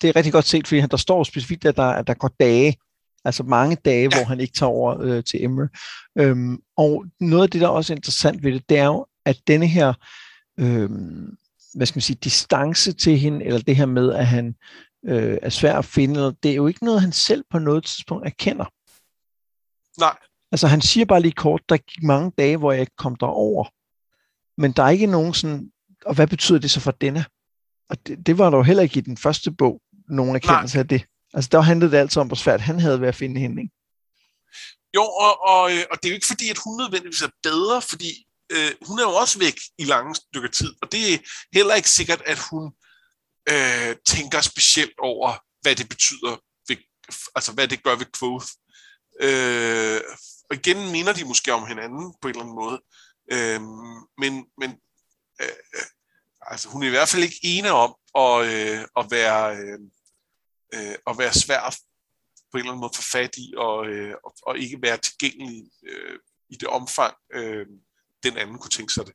det 0.00 0.08
er 0.08 0.16
rigtig 0.16 0.32
godt 0.32 0.46
set, 0.46 0.68
fordi 0.68 0.80
der 0.80 0.96
står 0.96 1.24
specifikt, 1.24 1.64
at 1.64 1.76
der, 1.76 1.90
at 1.90 2.06
der 2.06 2.14
går 2.14 2.30
dage, 2.40 2.76
altså 3.24 3.42
mange 3.42 3.76
dage, 3.76 4.02
ja. 4.02 4.16
hvor 4.16 4.24
han 4.24 4.40
ikke 4.40 4.54
tager 4.54 4.70
over 4.70 5.00
øh, 5.00 5.24
til 5.24 5.44
Emre. 5.44 5.68
Øhm, 6.18 6.58
og 6.76 7.04
noget 7.20 7.42
af 7.42 7.50
det, 7.50 7.60
der 7.60 7.66
er 7.66 7.70
også 7.70 7.92
interessant 7.92 8.42
ved 8.42 8.52
det, 8.52 8.68
det 8.68 8.78
er 8.78 8.84
jo, 8.84 9.06
at 9.24 9.36
denne 9.46 9.66
her, 9.66 9.94
øhm, 10.60 11.36
hvad 11.74 11.86
skal 11.86 11.96
man 11.96 12.02
sige, 12.02 12.18
distance 12.24 12.92
til 12.92 13.18
hende, 13.18 13.44
eller 13.44 13.60
det 13.60 13.76
her 13.76 13.86
med, 13.86 14.12
at 14.12 14.26
han 14.26 14.54
øh, 15.06 15.38
er 15.42 15.50
svær 15.50 15.78
at 15.78 15.84
finde, 15.84 16.34
det 16.42 16.50
er 16.50 16.54
jo 16.54 16.66
ikke 16.66 16.84
noget, 16.84 17.00
han 17.00 17.12
selv 17.12 17.44
på 17.50 17.58
noget 17.58 17.84
tidspunkt 17.84 18.26
erkender. 18.26 18.64
Nej. 19.98 20.16
Altså 20.52 20.66
han 20.66 20.80
siger 20.80 21.06
bare 21.06 21.22
lige 21.22 21.32
kort, 21.32 21.62
der 21.68 21.76
gik 21.76 22.02
mange 22.02 22.32
dage, 22.38 22.56
hvor 22.56 22.72
jeg 22.72 22.80
ikke 22.80 22.96
kom 22.96 23.16
derover. 23.16 23.64
Men 24.60 24.72
der 24.72 24.82
er 24.82 24.90
ikke 24.90 25.06
nogen 25.06 25.34
sådan, 25.34 25.72
og 26.06 26.14
hvad 26.14 26.26
betyder 26.26 26.58
det 26.58 26.70
så 26.70 26.80
for 26.80 26.90
denne? 26.90 27.24
Og 27.88 28.06
det, 28.06 28.26
det 28.26 28.38
var 28.38 28.50
der 28.50 28.56
jo 28.56 28.62
heller 28.62 28.82
ikke 28.82 28.98
i 28.98 29.02
den 29.02 29.16
første 29.16 29.50
bog, 29.50 29.80
nogen 30.08 30.36
erkendelse 30.36 30.78
af 30.78 30.88
det. 30.88 31.04
Altså 31.34 31.48
der 31.52 31.60
handlede 31.60 31.90
det 31.90 31.96
altid 31.96 32.20
om, 32.20 32.26
hvor 32.26 32.36
svært 32.36 32.60
han 32.60 32.80
havde 32.80 33.00
ved 33.00 33.08
at 33.08 33.14
finde 33.14 33.40
hende, 33.40 33.62
ikke? 33.62 33.74
Jo, 34.96 35.02
og, 35.02 35.42
og, 35.42 35.62
og 35.62 35.96
det 35.98 36.04
er 36.04 36.08
jo 36.08 36.14
ikke 36.14 36.26
fordi, 36.26 36.50
at 36.50 36.58
hun 36.64 36.76
nødvendigvis 36.76 37.22
er 37.22 37.32
bedre, 37.42 37.82
fordi 37.82 38.26
øh, 38.52 38.72
hun 38.88 38.98
er 38.98 39.02
jo 39.02 39.14
også 39.14 39.38
væk 39.38 39.58
i 39.78 39.84
lange 39.84 40.14
stykker 40.14 40.48
tid, 40.48 40.74
og 40.82 40.92
det 40.92 41.14
er 41.14 41.18
heller 41.52 41.74
ikke 41.74 41.90
sikkert, 41.90 42.22
at 42.26 42.38
hun 42.38 42.72
øh, 43.48 43.96
tænker 44.06 44.40
specielt 44.40 44.98
over, 44.98 45.32
hvad 45.60 45.76
det 45.76 45.88
betyder, 45.88 46.36
ved, 46.68 46.76
altså 47.34 47.52
hvad 47.52 47.68
det 47.68 47.82
gør 47.82 47.96
ved 47.96 48.06
Quoth. 48.18 48.46
Øh, 49.20 50.00
og 50.50 50.56
igen 50.56 50.92
minder 50.92 51.12
de 51.12 51.24
måske 51.24 51.52
om 51.52 51.66
hinanden 51.66 52.14
på 52.20 52.28
en 52.28 52.34
eller 52.34 52.42
anden 52.42 52.54
måde. 52.54 52.82
Øh, 53.32 53.60
men 54.18 54.46
men 54.58 54.70
øh, 55.40 55.84
altså, 56.40 56.68
hun 56.68 56.82
er 56.82 56.86
i 56.86 56.90
hvert 56.90 57.08
fald 57.08 57.22
ikke 57.22 57.40
ene 57.42 57.70
om 57.70 57.94
at, 58.14 58.46
øh, 58.46 58.84
at 58.96 59.06
være 59.10 59.56
øh, 59.56 59.78
øh, 60.74 60.96
at 61.06 61.18
være 61.18 61.32
svær 61.32 61.76
på 62.50 62.56
en 62.56 62.58
eller 62.58 62.72
anden 62.72 62.80
måde 62.80 62.92
for 62.94 63.08
fat 63.12 63.36
i 63.36 63.54
og, 63.56 63.86
øh, 63.86 64.14
og, 64.24 64.34
og 64.42 64.58
ikke 64.58 64.82
være 64.82 64.96
tilgængelig 64.96 65.70
øh, 65.86 66.18
i 66.48 66.56
det 66.56 66.68
omfang 66.68 67.14
øh, 67.32 67.66
den 68.24 68.36
anden 68.36 68.58
kunne 68.58 68.70
tænke 68.70 68.92
sig 68.92 69.04
det. 69.06 69.12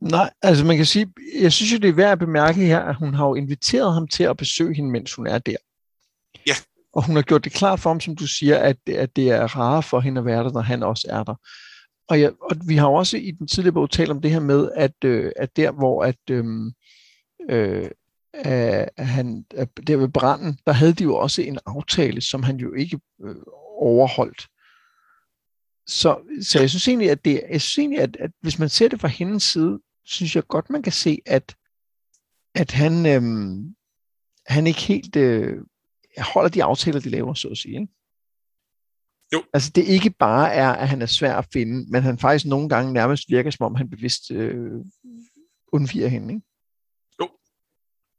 Nej, 0.00 0.30
altså 0.42 0.64
man 0.64 0.76
kan 0.76 0.86
sige, 0.86 1.12
jeg 1.40 1.52
synes 1.52 1.72
jo, 1.72 1.78
det 1.78 1.88
er 1.88 1.92
værd 1.92 2.12
at 2.12 2.18
bemærke 2.18 2.66
her, 2.66 2.80
at 2.80 2.96
hun 2.96 3.14
har 3.14 3.26
jo 3.26 3.34
inviteret 3.34 3.94
ham 3.94 4.08
til 4.08 4.24
at 4.24 4.36
besøge 4.36 4.74
hende, 4.74 4.90
mens 4.90 5.14
hun 5.14 5.26
er 5.26 5.38
der. 5.38 5.56
Ja. 6.46 6.54
Og 6.92 7.06
hun 7.06 7.16
har 7.16 7.22
gjort 7.22 7.44
det 7.44 7.52
klart 7.52 7.80
for 7.80 7.90
ham, 7.90 8.00
som 8.00 8.16
du 8.16 8.26
siger, 8.26 8.58
at, 8.58 8.76
at 8.88 9.16
det 9.16 9.30
er 9.30 9.56
rare 9.56 9.82
for 9.82 10.00
hende 10.00 10.18
at 10.18 10.24
være 10.24 10.44
der, 10.44 10.52
når 10.52 10.60
han 10.60 10.82
også 10.82 11.06
er 11.10 11.24
der. 11.24 11.34
Og, 12.08 12.20
ja, 12.20 12.30
og 12.40 12.56
vi 12.66 12.76
har 12.76 12.86
også 12.86 13.16
i 13.16 13.30
den 13.30 13.46
tidligere 13.46 13.74
bog 13.74 13.90
talt 13.90 14.10
om 14.10 14.20
det 14.20 14.30
her 14.30 14.40
med, 14.40 14.70
at, 14.76 15.04
øh, 15.04 15.32
at 15.36 15.56
der 15.56 15.70
hvor 15.70 16.04
at, 16.04 16.30
øh, 16.30 16.72
øh, 17.50 17.90
at 18.32 19.06
han, 19.06 19.42
der 19.86 19.96
ved 19.96 20.08
branden, 20.08 20.58
der 20.66 20.72
havde 20.72 20.92
de 20.92 21.04
jo 21.04 21.16
også 21.16 21.42
en 21.42 21.58
aftale, 21.66 22.20
som 22.20 22.42
han 22.42 22.56
jo 22.56 22.72
ikke 22.72 23.00
øh, 23.24 23.36
overholdt. 23.78 24.46
Så, 25.90 26.20
så 26.42 26.60
jeg 26.60 26.70
synes 26.70 26.88
egentlig, 26.88 27.10
at, 27.10 27.24
det, 27.24 27.42
jeg 27.50 27.60
synes 27.60 27.78
egentlig 27.78 28.00
at, 28.00 28.16
at 28.16 28.30
hvis 28.40 28.58
man 28.58 28.68
ser 28.68 28.88
det 28.88 29.00
fra 29.00 29.08
hendes 29.08 29.42
side, 29.42 29.80
synes 30.04 30.36
jeg 30.36 30.46
godt, 30.46 30.70
man 30.70 30.82
kan 30.82 30.92
se, 30.92 31.18
at, 31.26 31.56
at 32.54 32.70
han, 32.70 33.06
øhm, 33.06 33.74
han 34.46 34.66
ikke 34.66 34.80
helt 34.80 35.16
øh, 35.16 35.56
holder 36.18 36.50
de 36.50 36.64
aftaler, 36.64 37.00
de 37.00 37.08
laver, 37.08 37.34
så 37.34 37.48
at 37.48 37.58
sige. 37.58 37.80
Ikke? 37.80 37.92
Jo. 39.32 39.42
Altså 39.54 39.70
det 39.74 39.84
ikke 39.84 40.10
bare 40.10 40.52
er, 40.52 40.70
at 40.72 40.88
han 40.88 41.02
er 41.02 41.06
svær 41.06 41.36
at 41.36 41.48
finde, 41.52 41.90
men 41.90 42.02
han 42.02 42.18
faktisk 42.18 42.46
nogle 42.46 42.68
gange 42.68 42.92
nærmest 42.92 43.24
virker, 43.28 43.50
som 43.50 43.66
om 43.66 43.74
han 43.74 43.90
bevidst 43.90 44.30
øh, 44.30 44.80
undviger 45.72 46.08
hende. 46.08 46.34
Ikke? 46.34 46.46
Jo. 47.20 47.28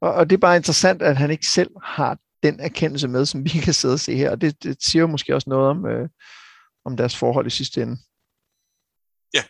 Og, 0.01 0.13
og 0.13 0.29
det 0.29 0.35
er 0.35 0.39
bare 0.39 0.55
interessant, 0.55 1.01
at 1.01 1.17
han 1.17 1.31
ikke 1.31 1.47
selv 1.47 1.71
har 1.83 2.17
den 2.43 2.59
erkendelse 2.59 3.07
med, 3.07 3.25
som 3.25 3.43
vi 3.43 3.49
kan 3.49 3.73
sidde 3.73 3.93
og 3.93 3.99
se 3.99 4.15
her. 4.15 4.31
Og 4.31 4.41
det, 4.41 4.63
det 4.63 4.83
siger 4.83 5.01
jo 5.01 5.07
måske 5.07 5.35
også 5.35 5.49
noget 5.49 5.69
om, 5.69 5.85
øh, 5.85 6.09
om 6.85 6.97
deres 6.97 7.17
forhold 7.17 7.47
i 7.47 7.49
sidste 7.49 7.81
ende. 7.81 7.97
Ja. 9.33 9.43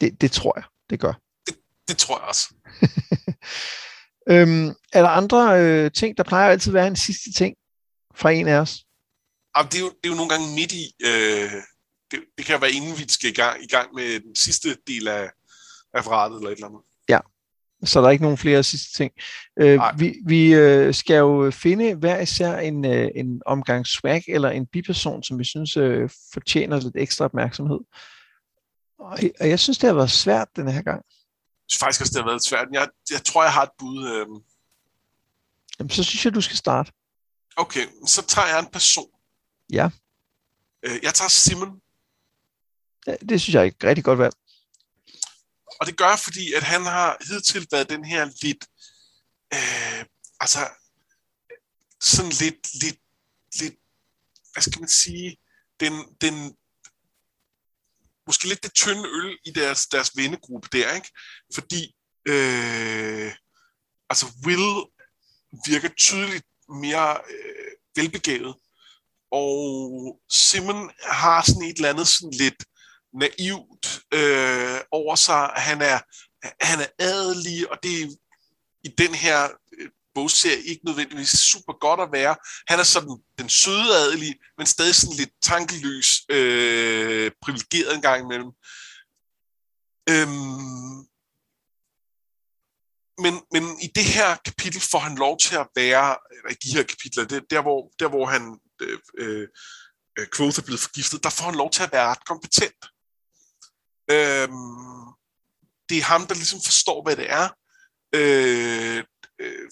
Det, 0.00 0.20
det 0.20 0.32
tror 0.32 0.52
jeg, 0.56 0.64
det 0.90 1.00
gør. 1.00 1.12
Det, 1.46 1.56
det 1.88 1.98
tror 1.98 2.18
jeg 2.18 2.28
også. 2.28 2.54
øhm, 4.32 4.68
er 4.92 5.02
der 5.02 5.08
andre 5.08 5.60
øh, 5.60 5.92
ting, 5.92 6.16
der 6.16 6.22
plejer 6.24 6.50
altid 6.50 6.70
at 6.70 6.74
være 6.74 6.86
en 6.86 6.96
sidste 6.96 7.32
ting 7.32 7.56
fra 8.14 8.30
en 8.30 8.48
af 8.48 8.58
os? 8.58 8.84
Jamen, 9.56 9.70
det, 9.70 9.78
er 9.78 9.80
jo, 9.80 9.88
det 9.88 10.04
er 10.04 10.08
jo 10.08 10.14
nogle 10.14 10.30
gange 10.30 10.54
midt 10.54 10.72
i, 10.72 10.84
øh, 11.00 11.52
det, 12.10 12.18
det 12.38 12.46
kan 12.46 12.60
være 12.60 12.72
inden 12.72 12.98
vi 12.98 13.08
skal 13.08 13.30
i 13.30 13.34
gang, 13.34 13.62
i 13.62 13.66
gang 13.66 13.94
med 13.94 14.20
den 14.20 14.36
sidste 14.36 14.76
del 14.86 15.08
af 15.08 15.30
referatet 15.96 16.36
eller 16.36 16.50
et 16.50 16.54
eller 16.54 16.68
andet. 16.68 16.82
Så 17.86 18.00
der 18.00 18.06
er 18.06 18.10
ikke 18.10 18.22
nogen 18.22 18.38
flere 18.38 18.62
sidste 18.62 18.92
ting. 18.96 19.12
Øh, 19.60 19.80
vi 19.98 20.14
vi 20.26 20.54
øh, 20.54 20.94
skal 20.94 21.16
jo 21.16 21.50
finde 21.50 21.94
hver 21.94 22.20
især 22.20 22.58
en, 22.58 22.84
øh, 22.84 23.08
en 23.14 23.42
omgang 23.46 23.86
swag 23.86 24.24
eller 24.28 24.50
en 24.50 24.66
biperson, 24.66 25.22
som 25.22 25.38
vi 25.38 25.44
synes 25.44 25.76
øh, 25.76 26.10
fortjener 26.32 26.80
lidt 26.80 26.96
ekstra 26.96 27.24
opmærksomhed. 27.24 27.78
Og, 28.98 29.18
og 29.40 29.48
jeg 29.48 29.58
synes, 29.58 29.78
det 29.78 29.86
har 29.86 29.94
været 29.94 30.10
svært 30.10 30.48
den 30.56 30.68
her 30.68 30.82
gang. 30.82 31.02
Jeg 31.06 31.68
synes 31.68 31.80
faktisk 31.80 32.00
også, 32.00 32.12
det 32.12 32.22
har 32.22 32.30
været 32.30 32.44
svært. 32.44 32.68
Jeg, 32.72 32.88
jeg 33.10 33.24
tror, 33.24 33.42
jeg 33.42 33.52
har 33.52 33.62
et 33.62 33.70
bud. 33.78 34.08
Øh... 34.08 34.26
Jamen, 35.78 35.90
så 35.90 36.04
synes 36.04 36.24
jeg, 36.24 36.34
du 36.34 36.40
skal 36.40 36.56
starte. 36.56 36.92
Okay, 37.56 37.86
så 38.06 38.26
tager 38.26 38.48
jeg 38.48 38.60
en 38.60 38.66
person. 38.72 39.08
Ja. 39.72 39.90
Øh, 40.82 40.98
jeg 41.02 41.14
tager 41.14 41.28
Simon. 41.28 41.80
Ja, 43.06 43.14
det 43.28 43.40
synes 43.40 43.54
jeg 43.54 43.62
er 43.62 43.66
et 43.66 43.84
rigtig 43.84 44.04
godt 44.04 44.18
valg. 44.18 44.34
Og 45.80 45.86
det 45.86 45.96
gør 45.96 46.08
jeg, 46.08 46.18
fordi 46.18 46.52
at 46.52 46.62
han 46.62 46.82
har 46.82 47.16
hidtil 47.28 47.66
været 47.70 47.88
den 47.88 48.04
her 48.04 48.30
lidt, 48.42 48.66
øh, 49.54 50.04
altså 50.40 50.68
sådan 52.00 52.30
lidt, 52.30 52.82
lidt, 52.82 53.00
lidt, 53.60 53.74
hvad 54.52 54.62
skal 54.62 54.80
man 54.80 54.88
sige, 54.88 55.36
den, 55.80 55.92
den, 56.20 56.56
måske 58.26 58.48
lidt 58.48 58.62
det 58.62 58.74
tynde 58.74 59.08
øl 59.08 59.38
i 59.44 59.50
deres, 59.50 59.86
deres 59.86 60.16
vennegruppe 60.16 60.68
der, 60.72 60.94
ikke? 60.94 61.10
Fordi, 61.54 61.96
øh, 62.28 63.32
altså 64.10 64.26
Will 64.46 64.84
virker 65.66 65.88
tydeligt 65.88 66.46
mere 66.68 67.20
øh, 67.30 67.72
velbegavet, 67.96 68.54
og 69.30 70.20
Simon 70.30 70.90
har 71.02 71.42
sådan 71.42 71.62
et 71.62 71.76
eller 71.76 71.90
andet 71.90 72.08
sådan 72.08 72.30
lidt 72.30 72.64
naivt 73.14 74.00
øh, 74.14 74.80
over 74.90 75.14
sig. 75.14 75.50
Han 75.56 75.82
er, 75.82 75.98
han 76.64 76.80
er 76.80 76.86
adelig, 76.98 77.70
og 77.72 77.78
det 77.82 78.02
er 78.02 78.06
i 78.84 78.88
den 78.98 79.14
her 79.14 79.48
øh, 79.78 79.88
bogserie 80.14 80.62
ikke 80.62 80.84
nødvendigvis 80.84 81.30
super 81.30 81.72
godt 81.72 82.00
at 82.00 82.12
være. 82.12 82.36
Han 82.68 82.78
er 82.78 82.82
sådan 82.84 83.16
den 83.38 83.48
søde 83.48 83.96
adelige, 84.02 84.34
men 84.58 84.66
stadig 84.66 84.94
sådan 84.94 85.16
lidt 85.16 85.32
tankeløs, 85.42 86.08
øh, 86.28 87.30
privilegeret 87.42 87.94
en 87.94 88.02
gang 88.02 88.24
imellem. 88.24 88.50
Øhm, 90.10 90.96
men, 93.24 93.34
men 93.52 93.64
i 93.82 93.88
det 93.94 94.04
her 94.04 94.36
kapitel 94.44 94.80
får 94.80 94.98
han 94.98 95.16
lov 95.16 95.38
til 95.38 95.56
at 95.56 95.68
være, 95.76 96.16
eller 96.36 96.50
i 96.50 96.58
de 96.64 96.76
her 96.76 96.82
kapitler, 96.82 97.24
det, 97.24 97.50
der, 97.50 97.62
hvor, 97.62 97.92
der 97.98 98.08
hvor 98.08 98.26
han, 98.26 98.60
øh, 98.80 98.98
øh, 99.18 99.48
øh 100.18 100.26
Quoth 100.36 100.58
er 100.58 100.62
blevet 100.62 100.80
forgiftet, 100.80 101.24
der 101.24 101.30
får 101.30 101.44
han 101.44 101.54
lov 101.54 101.70
til 101.70 101.82
at 101.82 101.92
være 101.92 102.08
ret 102.08 102.24
kompetent. 102.26 102.80
Øh, 104.10 104.48
det 105.88 105.98
er 105.98 106.02
ham, 106.02 106.26
der 106.26 106.34
ligesom 106.34 106.60
forstår, 106.64 107.02
hvad 107.02 107.16
det 107.16 107.30
er, 107.30 107.48
øh, 108.14 109.04
øh, 109.38 109.70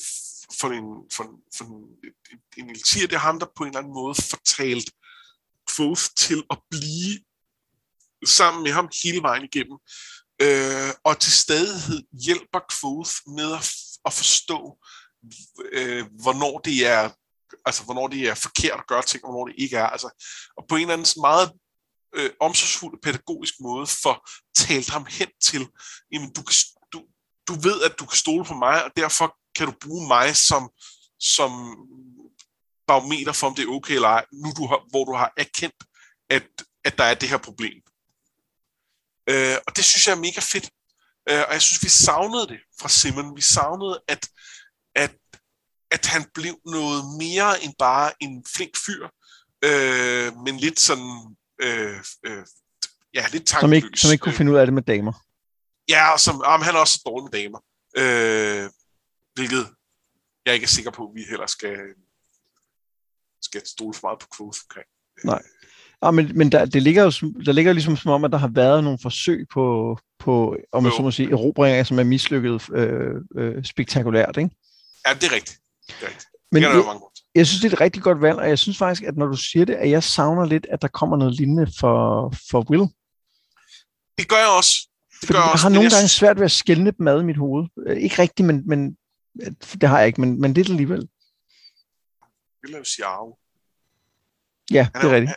for 0.61 0.69
en, 0.69 1.11
for, 1.13 1.25
for 1.57 1.65
en, 1.65 2.69
en 2.69 2.75
det 2.75 3.13
er 3.13 3.19
ham, 3.19 3.39
der 3.39 3.47
på 3.57 3.63
en 3.65 3.69
eller 3.69 3.79
anden 3.79 3.95
måde 3.95 4.15
fortalt 4.15 4.91
Quoth 5.77 6.03
til 6.17 6.45
at 6.51 6.59
blive 6.71 7.21
sammen 8.27 8.63
med 8.63 8.73
ham 8.73 8.89
hele 9.03 9.23
vejen 9.23 9.45
igennem. 9.45 9.79
Øh, 10.43 10.91
og 11.05 11.21
til 11.21 11.33
stadighed 11.33 12.03
hjælper 12.13 12.61
Quoth 12.81 13.13
med 13.27 13.53
at, 13.53 13.73
at 14.05 14.13
forstå, 14.13 14.79
øh, 15.73 16.07
hvornår 16.23 16.59
det 16.59 16.87
er 16.87 17.11
altså 17.67 17.85
hvornår 17.85 18.09
det 18.09 18.29
er 18.29 18.35
forkert 18.35 18.79
at 18.79 18.87
gøre 18.87 19.03
ting, 19.03 19.25
og 19.25 19.31
hvornår 19.31 19.47
det 19.47 19.55
ikke 19.59 19.77
er. 19.77 19.87
Altså, 19.87 20.09
og 20.57 20.65
på 20.69 20.77
en 20.77 20.83
eller 20.83 20.93
anden 20.93 21.21
meget 21.21 21.53
øh, 22.15 22.31
omsorgsfuld 22.41 23.03
pædagogisk 23.03 23.55
måde 23.61 23.87
for 23.87 24.29
talt 24.57 24.91
ham 24.91 25.07
hen 25.09 25.29
til, 25.43 25.69
jamen 26.13 26.33
du, 26.33 26.43
kan, 26.43 26.55
du, 26.93 27.03
du 27.49 27.55
ved, 27.55 27.83
at 27.83 27.99
du 27.99 28.07
kan 28.07 28.17
stole 28.17 28.45
på 28.45 28.55
mig, 28.55 28.85
og 28.85 28.91
derfor 28.97 29.37
kan 29.57 29.67
du 29.67 29.73
bruge 29.81 30.09
mig 30.09 30.37
som, 30.37 30.71
som 31.21 31.51
barometer 32.87 33.33
for, 33.33 33.47
om 33.47 33.55
det 33.55 33.63
er 33.63 33.75
okay 33.77 33.95
eller 33.95 34.09
ej, 34.09 34.25
nu 34.33 34.53
du 34.57 34.67
har, 34.67 34.91
hvor 34.91 35.05
du 35.05 35.15
har 35.15 35.33
erkendt, 35.37 35.85
at, 36.31 36.47
at 36.85 36.99
der 36.99 37.05
er 37.05 37.15
det 37.15 37.29
her 37.29 37.39
problem. 37.39 37.83
Øh, 39.31 39.57
og 39.67 39.77
det 39.77 39.85
synes 39.85 40.07
jeg 40.07 40.13
er 40.13 40.21
mega 40.21 40.41
fedt. 40.41 40.71
Øh, 41.29 41.45
og 41.49 41.53
jeg 41.53 41.63
synes, 41.63 41.83
vi 41.83 41.89
savnede 41.89 42.47
det 42.49 42.61
fra 42.81 42.89
Simon. 42.89 43.37
Vi 43.37 43.41
savnede, 43.41 44.03
at, 44.09 44.29
at, 44.95 45.17
at 45.91 46.07
han 46.07 46.25
blev 46.35 46.61
noget 46.67 47.05
mere 47.19 47.63
end 47.63 47.75
bare 47.79 48.13
en 48.21 48.45
flink 48.55 48.77
fyr, 48.87 49.09
øh, 49.65 50.37
men 50.45 50.57
lidt 50.57 50.81
sådan, 50.81 51.37
øh, 51.63 51.97
øh, 52.27 52.45
ja, 53.15 53.25
lidt 53.33 53.47
tankeløs. 53.47 53.61
Som 53.61 53.73
ikke, 53.73 54.01
som 54.01 54.13
ikke 54.13 54.23
kunne 54.23 54.33
finde 54.33 54.53
ud 54.53 54.57
af 54.57 54.67
det 54.67 54.75
med 54.75 54.83
damer. 54.83 55.13
Ja, 55.89 56.13
og 56.13 56.21
som, 56.21 56.43
jamen, 56.47 56.65
han 56.65 56.75
er 56.75 56.79
også 56.79 57.03
dårlig 57.07 57.25
med 57.25 57.33
damer. 57.41 57.61
Øh, 57.97 58.71
hvilket 59.35 59.67
jeg 60.47 60.55
ikke 60.55 60.65
er 60.65 60.69
sikker 60.69 60.91
på, 60.91 61.03
at 61.09 61.15
vi 61.15 61.23
heller 61.31 61.47
skal, 61.47 61.79
skal 63.43 63.67
stole 63.67 63.95
for 63.95 64.07
meget 64.07 64.19
på 64.19 64.27
Quoth 64.37 64.59
omkring. 64.65 64.87
Nej. 65.25 65.43
Ja, 66.03 66.11
men, 66.11 66.39
men 66.39 66.53
der, 66.53 66.65
det 66.65 66.83
ligger 66.83 67.03
jo, 67.03 67.11
der 67.47 67.53
ligger 67.53 67.73
ligesom 67.73 67.97
som 67.97 68.11
om, 68.11 68.25
at 68.25 68.33
der 68.33 68.39
har 68.39 68.49
været 68.49 68.85
nogle 68.85 68.99
forsøg 69.03 69.47
på, 69.53 69.99
på 70.19 70.57
om 70.73 70.83
man 70.83 70.93
så 70.93 71.03
må 71.03 71.11
sige, 71.11 71.31
erobringer, 71.31 71.85
som 71.85 71.99
er 71.99 72.05
mislykket 72.05 72.71
øh, 72.73 73.15
øh, 73.39 73.65
spektakulært, 73.65 74.37
ikke? 74.37 74.51
Ja, 75.07 75.15
det 75.15 75.25
er 75.25 75.33
rigtigt. 75.33 75.59
Det 75.87 75.95
er 76.03 76.07
rigtigt. 76.07 76.27
Men 76.53 76.63
det 76.63 76.69
jeg, 76.69 76.85
jeg 77.35 77.47
synes, 77.47 77.61
det 77.61 77.69
er 77.69 77.73
et 77.73 77.81
rigtig 77.81 78.03
godt 78.03 78.21
valg, 78.21 78.39
og 78.39 78.49
jeg 78.49 78.59
synes 78.59 78.79
faktisk, 78.79 79.03
at 79.03 79.17
når 79.17 79.27
du 79.27 79.37
siger 79.37 79.65
det, 79.65 79.75
at 79.75 79.91
jeg 79.91 80.03
savner 80.03 80.45
lidt, 80.45 80.67
at 80.71 80.83
der 80.83 80.89
kommer 80.89 81.17
noget 81.17 81.35
lignende 81.35 81.67
for, 81.81 82.33
for 82.51 82.71
Will. 82.71 82.89
Det 84.19 84.29
gør 84.29 84.37
jeg 84.37 84.49
også. 84.49 84.89
Det 85.21 85.29
gør 85.29 85.39
jeg, 85.39 85.45
jeg 85.45 85.53
også, 85.53 85.65
har 85.65 85.71
nogle 85.71 85.85
jeg... 85.85 85.91
gange 85.91 86.09
svært 86.09 86.37
ved 86.37 86.45
at 86.45 86.51
skælne 86.51 86.91
dem 86.91 87.09
ad 87.09 87.21
i 87.21 87.25
mit 87.25 87.37
hoved. 87.37 87.69
Ikke 87.97 88.23
rigtigt, 88.23 88.47
men, 88.47 88.69
men 88.69 88.97
det 89.81 89.89
har 89.89 89.99
jeg 89.99 90.07
ikke, 90.07 90.21
men, 90.21 90.41
men 90.41 90.57
det 90.57 90.71
alligevel. 90.71 91.09
Will 92.65 92.75
er 92.75 93.17
jo. 93.21 93.39
Ja, 94.71 94.89
det 94.95 95.05
er, 95.05 95.09
er 95.09 95.15
rigtigt. 95.15 95.29
Han, 95.29 95.37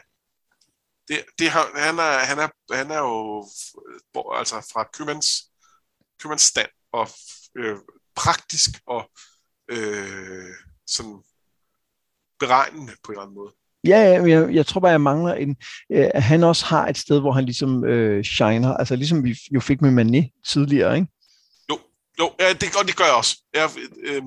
det, 1.07 1.25
det 1.39 1.49
han, 1.49 1.99
er, 1.99 2.25
han, 2.25 2.39
er, 2.39 2.75
han 2.75 2.91
er 2.91 2.99
jo 2.99 3.45
altså 4.37 4.55
fra 4.73 4.89
købmands, 4.93 5.27
købmands 6.19 6.41
stand 6.41 6.69
og 6.91 7.07
øh, 7.57 7.77
praktisk 8.15 8.69
og 8.87 9.11
øh, 9.71 10.53
sådan 10.87 11.23
beregnende 12.39 12.93
på 13.03 13.11
en 13.11 13.13
eller 13.13 13.21
anden 13.21 13.35
måde. 13.35 13.53
Ja, 13.83 13.99
jeg, 13.99 14.53
jeg 14.53 14.65
tror 14.65 14.81
bare, 14.81 14.91
jeg 14.91 15.01
mangler 15.01 15.33
en... 15.33 15.55
Øh, 15.91 16.09
at 16.13 16.23
han 16.23 16.43
også 16.43 16.65
har 16.65 16.87
et 16.87 16.97
sted, 16.97 17.19
hvor 17.19 17.31
han 17.31 17.45
ligesom 17.45 17.85
øh, 17.85 18.23
shiner. 18.23 18.73
Altså 18.73 18.95
ligesom 18.95 19.23
vi 19.23 19.39
jo 19.51 19.59
fik 19.59 19.81
med 19.81 19.91
Manet 19.91 20.29
tidligere, 20.47 20.95
ikke? 20.95 21.07
Jo, 21.69 21.79
jo 22.19 22.31
ja, 22.39 22.53
det, 22.53 22.75
og 22.79 22.87
det 22.87 22.95
gør 22.95 23.05
jeg 23.05 23.13
også. 23.13 23.43
Jeg, 23.53 23.69
øh, 24.03 24.21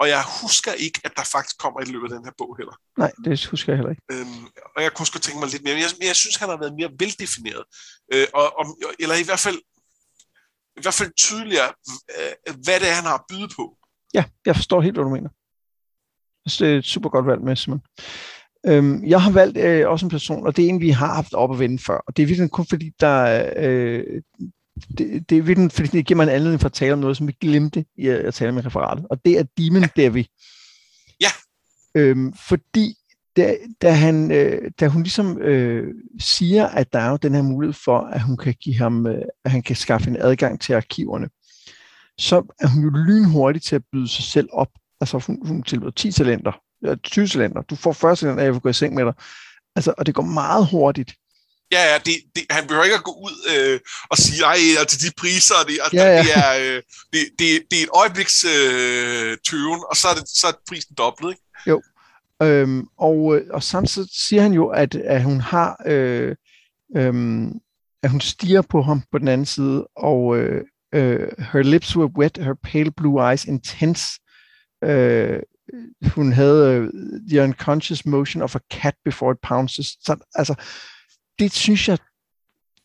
og 0.00 0.08
jeg 0.08 0.22
husker 0.42 0.72
ikke, 0.72 1.00
at 1.04 1.12
der 1.16 1.24
faktisk 1.32 1.58
kommer 1.58 1.80
et 1.80 1.88
løb 1.88 2.02
af 2.02 2.08
den 2.08 2.24
her 2.24 2.32
bog 2.38 2.56
heller. 2.58 2.74
Nej, 2.98 3.12
det 3.24 3.46
husker 3.46 3.72
jeg 3.72 3.78
heller 3.78 3.90
ikke. 3.90 4.02
Øhm, 4.12 4.44
og 4.76 4.82
jeg 4.82 4.92
kunne 4.92 5.02
også 5.02 5.18
tænke 5.18 5.40
mig 5.40 5.48
lidt 5.48 5.64
mere. 5.64 5.74
Men 5.74 5.82
jeg, 5.82 5.90
jeg 6.02 6.16
synes, 6.16 6.36
han 6.36 6.48
har 6.48 6.58
været 6.58 6.74
mere 6.80 6.90
veldefineret. 6.98 7.64
Øh, 8.12 8.26
og, 8.34 8.58
og, 8.58 8.64
eller 8.98 9.14
i 9.14 9.24
hvert 9.24 9.44
fald 9.46 9.58
i 10.78 10.82
hvert 10.82 10.94
fald 10.94 11.12
tydeligere, 11.16 11.70
øh, 12.16 12.54
hvad 12.64 12.80
det 12.80 12.88
er, 12.90 12.94
han 13.00 13.04
har 13.04 13.14
at 13.14 13.24
byde 13.28 13.48
på. 13.56 13.64
Ja, 14.14 14.24
jeg 14.46 14.56
forstår 14.56 14.80
helt, 14.80 14.96
hvad 14.96 15.04
du 15.04 15.10
mener. 15.10 15.30
Det 16.46 16.60
er 16.60 16.78
et 16.78 16.84
super 16.84 17.08
godt 17.08 17.26
valg 17.26 17.42
med, 17.42 17.56
Simon. 17.56 17.80
Øhm, 18.66 19.04
jeg 19.04 19.22
har 19.22 19.30
valgt 19.30 19.58
øh, 19.58 19.88
også 19.88 20.06
en 20.06 20.10
person, 20.10 20.46
og 20.46 20.56
det 20.56 20.64
er 20.64 20.68
en, 20.68 20.80
vi 20.80 20.90
har 20.90 21.14
haft 21.14 21.34
op 21.34 21.52
at 21.52 21.58
vende 21.58 21.78
før. 21.78 22.04
Og 22.06 22.16
det 22.16 22.22
er 22.22 22.26
virkelig 22.26 22.50
kun 22.50 22.66
fordi, 22.66 22.90
der, 23.00 23.50
øh, 23.56 24.22
det, 24.98 25.30
det 25.30 25.38
er 25.38 25.42
virkelig 25.42 25.72
fordi, 25.72 25.88
det 25.88 26.06
giver 26.06 26.16
mig 26.16 26.22
en 26.22 26.28
anledning 26.28 26.60
for 26.60 26.68
at 26.68 26.72
tale 26.72 26.92
om 26.92 26.98
noget, 26.98 27.16
som 27.16 27.26
vi 27.26 27.36
glemte 27.40 27.84
i 27.96 28.06
at, 28.08 28.16
at 28.16 28.34
tale 28.34 28.52
med 28.52 28.66
referatet. 28.66 29.06
Og 29.10 29.24
det 29.24 29.38
er 29.38 29.44
Demon. 29.58 29.82
Devi. 29.96 30.28
Ja. 31.20 31.30
Øhm, 31.94 32.32
fordi 32.48 32.94
da, 33.36 33.56
da, 33.82 33.90
han, 33.90 34.32
øh, 34.32 34.70
da 34.80 34.88
hun 34.88 35.02
ligesom 35.02 35.38
øh, 35.38 35.94
siger, 36.20 36.66
at 36.66 36.92
der 36.92 36.98
er 36.98 37.10
jo 37.10 37.16
den 37.16 37.34
her 37.34 37.42
mulighed 37.42 37.74
for, 37.84 37.98
at 37.98 38.22
hun 38.22 38.36
kan 38.36 38.54
give 38.60 38.76
ham, 38.76 39.06
øh, 39.06 39.22
at 39.44 39.50
han 39.50 39.62
kan 39.62 39.76
skaffe 39.76 40.10
en 40.10 40.16
adgang 40.16 40.60
til 40.60 40.72
arkiverne, 40.72 41.28
så 42.18 42.54
er 42.60 42.68
hun 42.68 42.82
jo 42.82 42.90
lynhurtig 42.90 43.62
til 43.62 43.76
at 43.76 43.82
byde 43.92 44.08
sig 44.08 44.24
selv 44.24 44.48
op. 44.52 44.68
Altså 45.00 45.18
hun, 45.26 45.38
hun 45.46 45.62
tilbyder 45.62 45.90
10 45.90 46.12
talenter, 46.12 46.52
20 47.04 47.26
talenter. 47.26 47.62
Du 47.62 47.76
får 47.76 47.92
40 47.92 48.16
talenter, 48.16 48.42
jeg 48.44 48.52
vil 48.52 48.60
gå 48.60 48.68
i 48.68 48.72
seng 48.72 48.94
med 48.94 49.04
dig. 49.04 49.14
Altså, 49.76 49.94
og 49.98 50.06
det 50.06 50.14
går 50.14 50.22
meget 50.22 50.66
hurtigt. 50.66 51.14
Ja, 51.72 51.92
ja, 51.92 51.98
det, 51.98 52.14
det, 52.36 52.44
han 52.50 52.66
behøver 52.66 52.84
ikke 52.84 52.96
at 52.96 53.04
gå 53.04 53.10
ud 53.10 53.36
øh, 53.56 53.80
og 54.10 54.16
sige, 54.18 54.44
ej, 54.44 54.58
altså 54.78 54.98
de 54.98 55.12
priser, 55.16 55.54
det, 55.68 55.78
altså, 55.82 55.96
Ja, 55.96 56.08
ja. 56.08 56.22
det, 56.22 56.32
er, 56.34 56.76
øh, 56.76 56.82
det, 57.12 57.20
det, 57.38 57.62
det 57.70 57.78
er 57.78 57.82
et 57.82 57.88
øjebliks 57.94 58.44
øh, 58.44 59.38
tøven, 59.48 59.80
og 59.90 59.96
så 59.96 60.08
er, 60.08 60.14
det, 60.14 60.28
så 60.28 60.46
er 60.46 60.52
prisen 60.68 60.94
dobbelt, 60.98 61.30
ikke? 61.30 61.42
Jo. 61.66 61.82
Øhm, 62.42 62.86
og, 62.98 63.36
øh, 63.36 63.42
og 63.50 63.62
samtidig 63.62 64.08
siger 64.12 64.42
han 64.42 64.52
jo, 64.52 64.68
at, 64.68 64.94
at 64.94 65.22
hun 65.22 65.40
har, 65.40 65.82
øh, 65.86 66.36
øh, 66.96 67.14
at 68.02 68.10
hun 68.10 68.20
stiger 68.20 68.62
på 68.62 68.82
ham 68.82 69.02
på 69.12 69.18
den 69.18 69.28
anden 69.28 69.46
side, 69.46 69.88
og 69.96 70.36
øh, 70.36 70.64
øh, 70.94 71.28
her 71.52 71.62
lips 71.62 71.96
were 71.96 72.10
wet, 72.18 72.36
her 72.36 72.54
pale 72.64 72.90
blue 72.90 73.30
eyes 73.30 73.44
intense. 73.44 74.06
Øh, 74.84 75.42
hun 76.14 76.32
havde 76.32 76.74
øh, 76.74 76.90
the 77.28 77.42
unconscious 77.42 78.06
motion 78.06 78.42
of 78.42 78.56
a 78.56 78.58
cat 78.72 78.94
before 79.04 79.32
it 79.32 79.38
pounces. 79.42 79.86
Så, 79.86 80.16
altså, 80.34 80.54
det 81.38 81.52
synes 81.52 81.88
jeg 81.88 81.98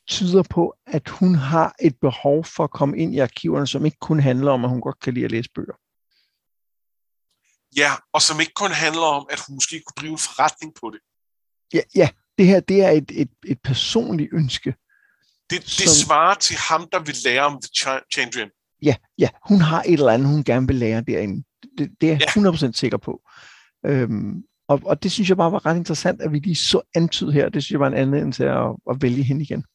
tyder 0.07 0.43
på, 0.43 0.75
at 0.87 1.09
hun 1.09 1.35
har 1.35 1.75
et 1.81 1.95
behov 2.01 2.45
for 2.45 2.63
at 2.63 2.71
komme 2.71 2.97
ind 2.97 3.15
i 3.15 3.19
arkiverne, 3.19 3.67
som 3.67 3.85
ikke 3.85 3.97
kun 4.01 4.19
handler 4.19 4.51
om, 4.51 4.63
at 4.63 4.69
hun 4.69 4.81
godt 4.81 4.99
kan 4.99 5.13
lide 5.13 5.25
at 5.25 5.31
læse 5.31 5.49
bøger. 5.55 5.75
Ja, 7.77 7.91
og 8.13 8.21
som 8.21 8.39
ikke 8.39 8.53
kun 8.53 8.71
handler 8.71 9.07
om, 9.19 9.27
at 9.29 9.39
hun 9.47 9.55
måske 9.55 9.81
kunne 9.85 10.01
drive 10.01 10.11
en 10.11 10.17
forretning 10.17 10.73
på 10.81 10.91
det. 10.93 10.99
Ja, 11.73 11.81
ja 11.95 12.09
det 12.37 12.47
her 12.47 12.59
det 12.59 12.81
er 12.81 12.89
et, 12.89 13.11
et, 13.13 13.31
et 13.45 13.59
personligt 13.63 14.29
ønske. 14.33 14.75
Det, 15.49 15.61
det 15.61 15.69
som... 15.69 16.05
svarer 16.05 16.35
til 16.35 16.55
ham, 16.69 16.89
der 16.91 16.99
vil 16.99 17.15
lære 17.25 17.45
om 17.45 17.61
The 17.61 17.69
Chandrian. 18.13 18.49
Ja, 18.81 18.95
ja, 19.17 19.29
hun 19.47 19.61
har 19.61 19.83
et 19.83 19.93
eller 19.93 20.11
andet, 20.11 20.27
hun 20.27 20.43
gerne 20.43 20.67
vil 20.67 20.75
lære 20.75 21.01
derinde. 21.01 21.43
Det, 21.77 21.91
det 22.01 22.09
er 22.09 22.13
jeg 22.13 22.21
Ja. 22.35 22.51
100% 22.51 22.71
sikker 22.71 22.97
på. 22.97 23.21
Øhm, 23.85 24.43
og, 24.67 24.81
og 24.85 25.03
det 25.03 25.11
synes 25.11 25.29
jeg 25.29 25.37
bare 25.37 25.51
var 25.51 25.65
ret 25.65 25.75
interessant, 25.75 26.21
at 26.21 26.31
vi 26.31 26.39
lige 26.39 26.55
så 26.55 26.81
antyd 26.95 27.31
her. 27.31 27.49
Det 27.49 27.63
synes 27.63 27.71
jeg 27.71 27.79
var 27.79 27.87
en 27.87 27.93
anledning 27.93 28.33
til 28.33 28.43
at, 28.43 28.67
at 28.89 29.01
vælge 29.01 29.23
hende 29.23 29.41
igen. 29.41 29.65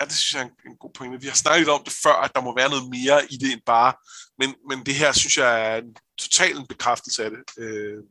Ja, 0.00 0.04
det 0.04 0.12
synes 0.12 0.34
jeg 0.34 0.40
er 0.40 0.46
en, 0.46 0.70
en 0.70 0.76
god 0.76 0.90
pointe. 0.94 1.20
Vi 1.20 1.26
har 1.26 1.34
snakket 1.34 1.68
om 1.68 1.82
det 1.84 1.92
før, 2.02 2.22
at 2.24 2.30
der 2.34 2.40
må 2.40 2.54
være 2.56 2.68
noget 2.68 2.90
mere 2.90 3.24
i 3.30 3.36
det 3.36 3.52
end 3.52 3.60
bare. 3.66 3.92
Men, 4.38 4.54
men 4.68 4.86
det 4.86 4.94
her 4.94 5.12
synes 5.12 5.38
jeg 5.38 5.70
er 5.70 5.76
en 5.76 5.96
total 6.18 6.56
en 6.56 6.66
bekræftelse 6.66 7.24
af 7.24 7.30
det. 7.30 7.42
Øh, 7.58 8.02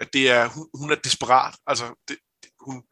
at 0.00 0.12
det 0.12 0.30
er, 0.30 0.48
hun, 0.48 0.68
hun 0.74 0.90
er 0.90 0.94
desperat. 0.94 1.54
Altså, 1.66 1.84
det, 2.08 2.16
det, 2.42 2.50
hun, 2.60 2.82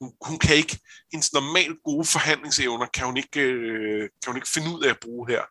hun, 0.00 0.12
hun 0.20 0.38
kan 0.38 0.56
ikke, 0.56 0.78
hendes 1.12 1.32
normalt 1.32 1.78
gode 1.84 2.04
forhandlingsevner 2.04 2.86
kan 2.86 3.06
hun 3.06 3.16
ikke, 3.16 3.40
øh, 3.40 4.00
kan 4.00 4.30
hun 4.32 4.36
ikke 4.36 4.54
finde 4.54 4.76
ud 4.76 4.84
af 4.84 4.90
at 4.90 5.00
bruge 5.02 5.30
her. 5.30 5.42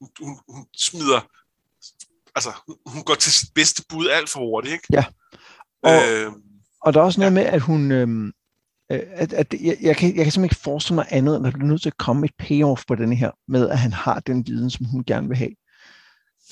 Hun, 0.00 0.10
hun, 0.20 0.40
hun 0.48 0.66
smider, 0.76 1.20
altså, 2.38 2.50
hun, 2.86 3.02
går 3.02 3.14
til 3.14 3.32
sit 3.32 3.48
bedste 3.54 3.82
bud 3.88 4.08
alt 4.08 4.28
for 4.30 4.40
hurtigt, 4.40 4.72
ikke? 4.72 4.86
Ja. 4.92 5.04
Og- 5.82 5.90
øh, 6.12 6.32
Og 6.80 6.94
der 6.94 7.00
er 7.00 7.04
også 7.04 7.20
noget 7.20 7.32
med, 7.32 7.42
at 7.42 7.60
hun... 7.60 7.92
Øhm, 7.92 8.26
øh, 8.92 9.00
at, 9.10 9.32
at 9.32 9.54
jeg, 9.60 9.76
jeg, 9.80 9.96
kan, 9.96 10.08
jeg 10.16 10.24
kan 10.24 10.32
simpelthen 10.32 10.44
ikke 10.44 10.56
forestille 10.56 10.94
mig 10.94 11.06
andet, 11.10 11.36
end 11.36 11.46
at 11.46 11.52
der 11.54 11.58
nødt 11.58 11.82
til 11.82 11.88
at 11.88 11.96
komme 11.96 12.24
et 12.26 12.32
payoff 12.38 12.82
på 12.88 12.94
denne 12.94 13.16
her, 13.16 13.30
med 13.48 13.68
at 13.68 13.78
han 13.78 13.92
har 13.92 14.20
den 14.20 14.46
viden, 14.46 14.70
som 14.70 14.86
hun 14.86 15.04
gerne 15.04 15.28
vil 15.28 15.36
have. 15.36 15.50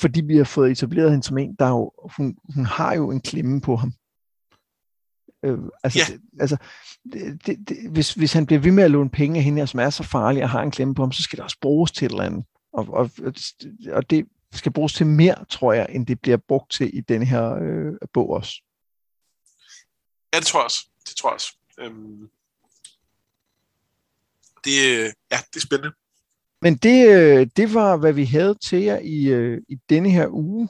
Fordi 0.00 0.20
vi 0.20 0.36
har 0.36 0.44
fået 0.44 0.70
etableret 0.70 1.10
hende 1.10 1.24
som 1.24 1.38
en, 1.38 1.54
der 1.58 1.64
er 1.64 1.70
jo, 1.70 1.92
hun, 2.16 2.36
hun 2.54 2.66
har 2.66 2.94
jo 2.94 3.10
en 3.10 3.20
klemme 3.20 3.60
på 3.60 3.76
ham. 3.76 3.92
Øh, 5.44 5.58
altså, 5.84 5.98
Ja. 5.98 6.12
det, 6.14 6.20
altså 6.40 6.56
det, 7.12 7.46
det, 7.46 7.68
det, 7.68 7.76
hvis, 7.90 8.14
hvis 8.14 8.32
han 8.32 8.46
bliver 8.46 8.60
ved 8.60 8.72
med 8.72 8.84
at 8.84 8.90
låne 8.90 9.10
penge 9.10 9.38
af 9.38 9.44
hende 9.44 9.58
her, 9.60 9.66
som 9.66 9.80
er 9.80 9.90
så 9.90 10.02
farlig 10.02 10.42
og 10.42 10.50
har 10.50 10.62
en 10.62 10.70
klemme 10.70 10.94
på 10.94 11.02
ham, 11.02 11.12
så 11.12 11.22
skal 11.22 11.36
det 11.36 11.44
også 11.44 11.56
bruges 11.60 11.92
til 11.92 12.06
et 12.06 12.10
eller 12.10 12.24
andet. 12.24 12.44
Og, 12.72 12.88
og, 12.88 13.10
og 13.92 14.10
det, 14.10 14.24
skal 14.52 14.72
bruges 14.72 14.92
til 14.92 15.06
mere, 15.06 15.44
tror 15.50 15.72
jeg, 15.72 15.86
end 15.90 16.06
det 16.06 16.20
bliver 16.20 16.36
brugt 16.36 16.72
til 16.72 16.98
i 16.98 17.00
denne 17.00 17.24
her 17.24 17.54
øh, 17.54 17.94
bog 18.12 18.30
også. 18.30 18.62
Ja, 20.34 20.38
det 20.38 20.46
tror 20.46 20.60
jeg 20.60 20.64
også. 20.64 20.88
Det 21.08 21.16
tror 21.16 21.30
jeg 21.30 21.34
også. 21.34 21.56
Øhm, 21.78 22.30
det, 24.64 25.02
ja, 25.30 25.38
det 25.54 25.56
er 25.56 25.60
spændende. 25.60 25.92
Men 26.62 26.76
det, 26.76 27.08
øh, 27.08 27.46
det 27.56 27.74
var, 27.74 27.96
hvad 27.96 28.12
vi 28.12 28.24
havde 28.24 28.54
til 28.54 28.82
jer 28.82 28.98
i, 28.98 29.26
øh, 29.26 29.62
i 29.68 29.76
denne 29.88 30.10
her 30.10 30.28
uge. 30.28 30.68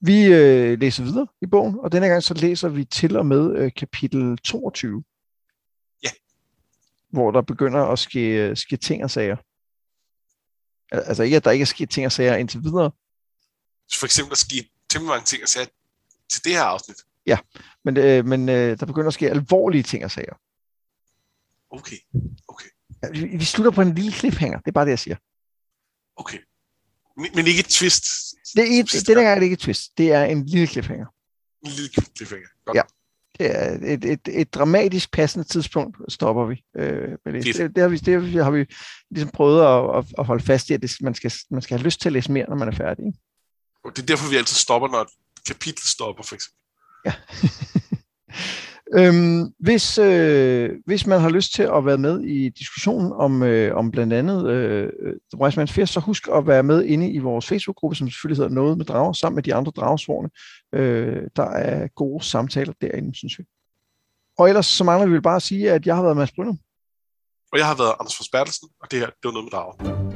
Vi 0.00 0.24
øh, 0.24 0.80
læser 0.80 1.04
videre 1.04 1.26
i 1.42 1.46
bogen, 1.46 1.78
og 1.80 1.92
denne 1.92 2.06
gang 2.06 2.22
så 2.22 2.34
læser 2.34 2.68
vi 2.68 2.84
til 2.84 3.16
og 3.16 3.26
med 3.26 3.56
øh, 3.56 3.70
kapitel 3.76 4.38
22. 4.38 5.04
Ja. 6.02 6.08
Hvor 7.10 7.30
der 7.30 7.42
begynder 7.42 7.84
at 7.84 7.98
ske, 7.98 8.20
øh, 8.20 8.56
ske 8.56 8.76
ting 8.76 9.04
og 9.04 9.10
sager. 9.10 9.36
Altså 10.92 11.22
ikke, 11.22 11.36
at 11.36 11.44
der 11.44 11.50
ikke 11.50 11.62
er 11.62 11.66
sket 11.66 11.90
ting 11.90 12.06
og 12.06 12.12
sager 12.12 12.36
indtil 12.36 12.64
videre. 12.64 12.90
For 13.94 14.06
eksempel, 14.06 14.30
der 14.30 14.36
sker 14.36 14.62
temmelig 14.88 15.08
mange 15.08 15.24
ting 15.24 15.42
og 15.42 15.48
sager 15.48 15.66
til 16.28 16.44
det 16.44 16.52
her 16.52 16.62
afsnit. 16.62 16.96
Ja, 17.26 17.38
men, 17.84 17.96
øh, 17.96 18.24
men 18.24 18.48
øh, 18.48 18.80
der 18.80 18.86
begynder 18.86 19.08
at 19.08 19.14
ske 19.14 19.30
alvorlige 19.30 19.82
ting 19.82 20.04
og 20.04 20.10
sager. 20.10 20.34
Okay, 21.70 21.96
okay. 22.48 22.68
Ja, 23.02 23.08
vi, 23.10 23.36
vi 23.36 23.44
slutter 23.44 23.70
på 23.70 23.82
en 23.82 23.94
lille 23.94 24.12
cliffhanger, 24.12 24.58
det 24.58 24.68
er 24.68 24.72
bare 24.72 24.84
det, 24.84 24.90
jeg 24.90 24.98
siger. 24.98 25.16
Okay. 26.16 26.38
Men, 27.16 27.30
men 27.34 27.46
ikke 27.46 27.60
et 27.60 27.66
twist? 27.66 28.04
Det 28.54 28.62
er, 28.62 28.66
ikke, 28.66 28.98
det 28.98 29.08
er 29.08 29.40
ikke 29.40 29.54
et 29.54 29.58
twist, 29.58 29.98
det 29.98 30.12
er 30.12 30.24
en 30.24 30.46
lille 30.46 30.66
cliffhanger. 30.66 31.06
En 31.62 31.70
lille 31.70 31.90
cliffhanger, 32.16 32.48
godt. 32.64 32.76
Ja. 32.76 32.82
Det 33.38 33.56
er 33.56 33.78
et, 33.82 34.04
et, 34.04 34.20
et 34.28 34.54
dramatisk 34.54 35.12
passende 35.12 35.44
tidspunkt, 35.44 35.96
stopper 36.08 36.46
vi. 36.46 36.62
Øh, 36.76 37.08
med 37.24 37.32
det. 37.32 37.44
Det, 37.44 37.74
det, 37.76 37.82
har 37.82 37.88
vi, 37.88 37.96
det 37.96 38.44
har 38.44 38.50
vi 38.50 38.66
ligesom 39.10 39.30
prøvet 39.30 39.62
at, 39.62 39.98
at, 39.98 40.04
at 40.18 40.24
holde 40.24 40.44
fast 40.44 40.70
i, 40.70 40.72
at 40.72 40.82
det, 40.82 40.96
man, 41.00 41.14
skal, 41.14 41.32
man 41.50 41.62
skal 41.62 41.78
have 41.78 41.84
lyst 41.84 42.00
til 42.00 42.08
at 42.08 42.12
læse 42.12 42.32
mere, 42.32 42.46
når 42.48 42.56
man 42.56 42.68
er 42.68 42.72
færdig. 42.72 43.04
Og 43.84 43.96
det 43.96 44.02
er 44.02 44.06
derfor, 44.06 44.30
vi 44.30 44.36
altid 44.36 44.56
stopper, 44.56 44.88
når 44.88 45.00
et 45.00 45.08
kapitel 45.46 45.86
stopper, 45.86 46.22
for 46.22 46.34
eksempel. 46.34 46.58
Ja. 47.04 47.12
øhm, 48.94 49.52
hvis, 49.58 49.98
øh, 49.98 50.70
hvis 50.86 51.06
man 51.06 51.20
har 51.20 51.28
lyst 51.28 51.52
til 51.52 51.62
at 51.62 51.86
være 51.86 51.98
med 51.98 52.20
i 52.20 52.48
diskussionen 52.48 53.12
om, 53.12 53.42
øh, 53.42 53.76
om 53.76 53.90
blandt 53.90 54.12
andet 54.12 54.48
øh, 54.48 54.88
øh 55.02 55.12
The 55.32 55.40
Wise 55.42 55.62
Man's 55.62 55.72
Fear, 55.72 55.86
så 55.86 56.00
husk 56.00 56.28
at 56.34 56.46
være 56.46 56.62
med 56.62 56.84
inde 56.84 57.10
i 57.10 57.18
vores 57.18 57.46
Facebook-gruppe, 57.46 57.96
som 57.96 58.10
selvfølgelig 58.10 58.36
hedder 58.36 58.54
Noget 58.54 58.78
med 58.78 58.86
Drager, 58.86 59.12
sammen 59.12 59.34
med 59.34 59.42
de 59.42 59.54
andre 59.54 59.72
dragesvorene. 59.76 60.30
Øh, 60.74 61.22
der 61.36 61.50
er 61.50 61.88
gode 61.88 62.24
samtaler 62.24 62.72
derinde, 62.80 63.14
synes 63.14 63.38
vi. 63.38 63.44
Og 64.38 64.48
ellers 64.48 64.66
så 64.66 64.84
mangler 64.84 65.06
vi 65.06 65.20
bare 65.20 65.36
at 65.36 65.42
sige, 65.42 65.72
at 65.72 65.86
jeg 65.86 65.96
har 65.96 66.02
været 66.02 66.16
Mads 66.16 66.32
Brynum. 66.32 66.58
Og 67.52 67.58
jeg 67.58 67.66
har 67.66 67.74
været 67.74 67.94
Anders 68.00 68.16
Forsbergelsen, 68.16 68.68
og 68.82 68.90
det 68.90 68.98
her, 68.98 69.06
det 69.06 69.24
var 69.24 69.30
Noget 69.30 69.44
med 69.44 69.50
Drager. 69.50 70.07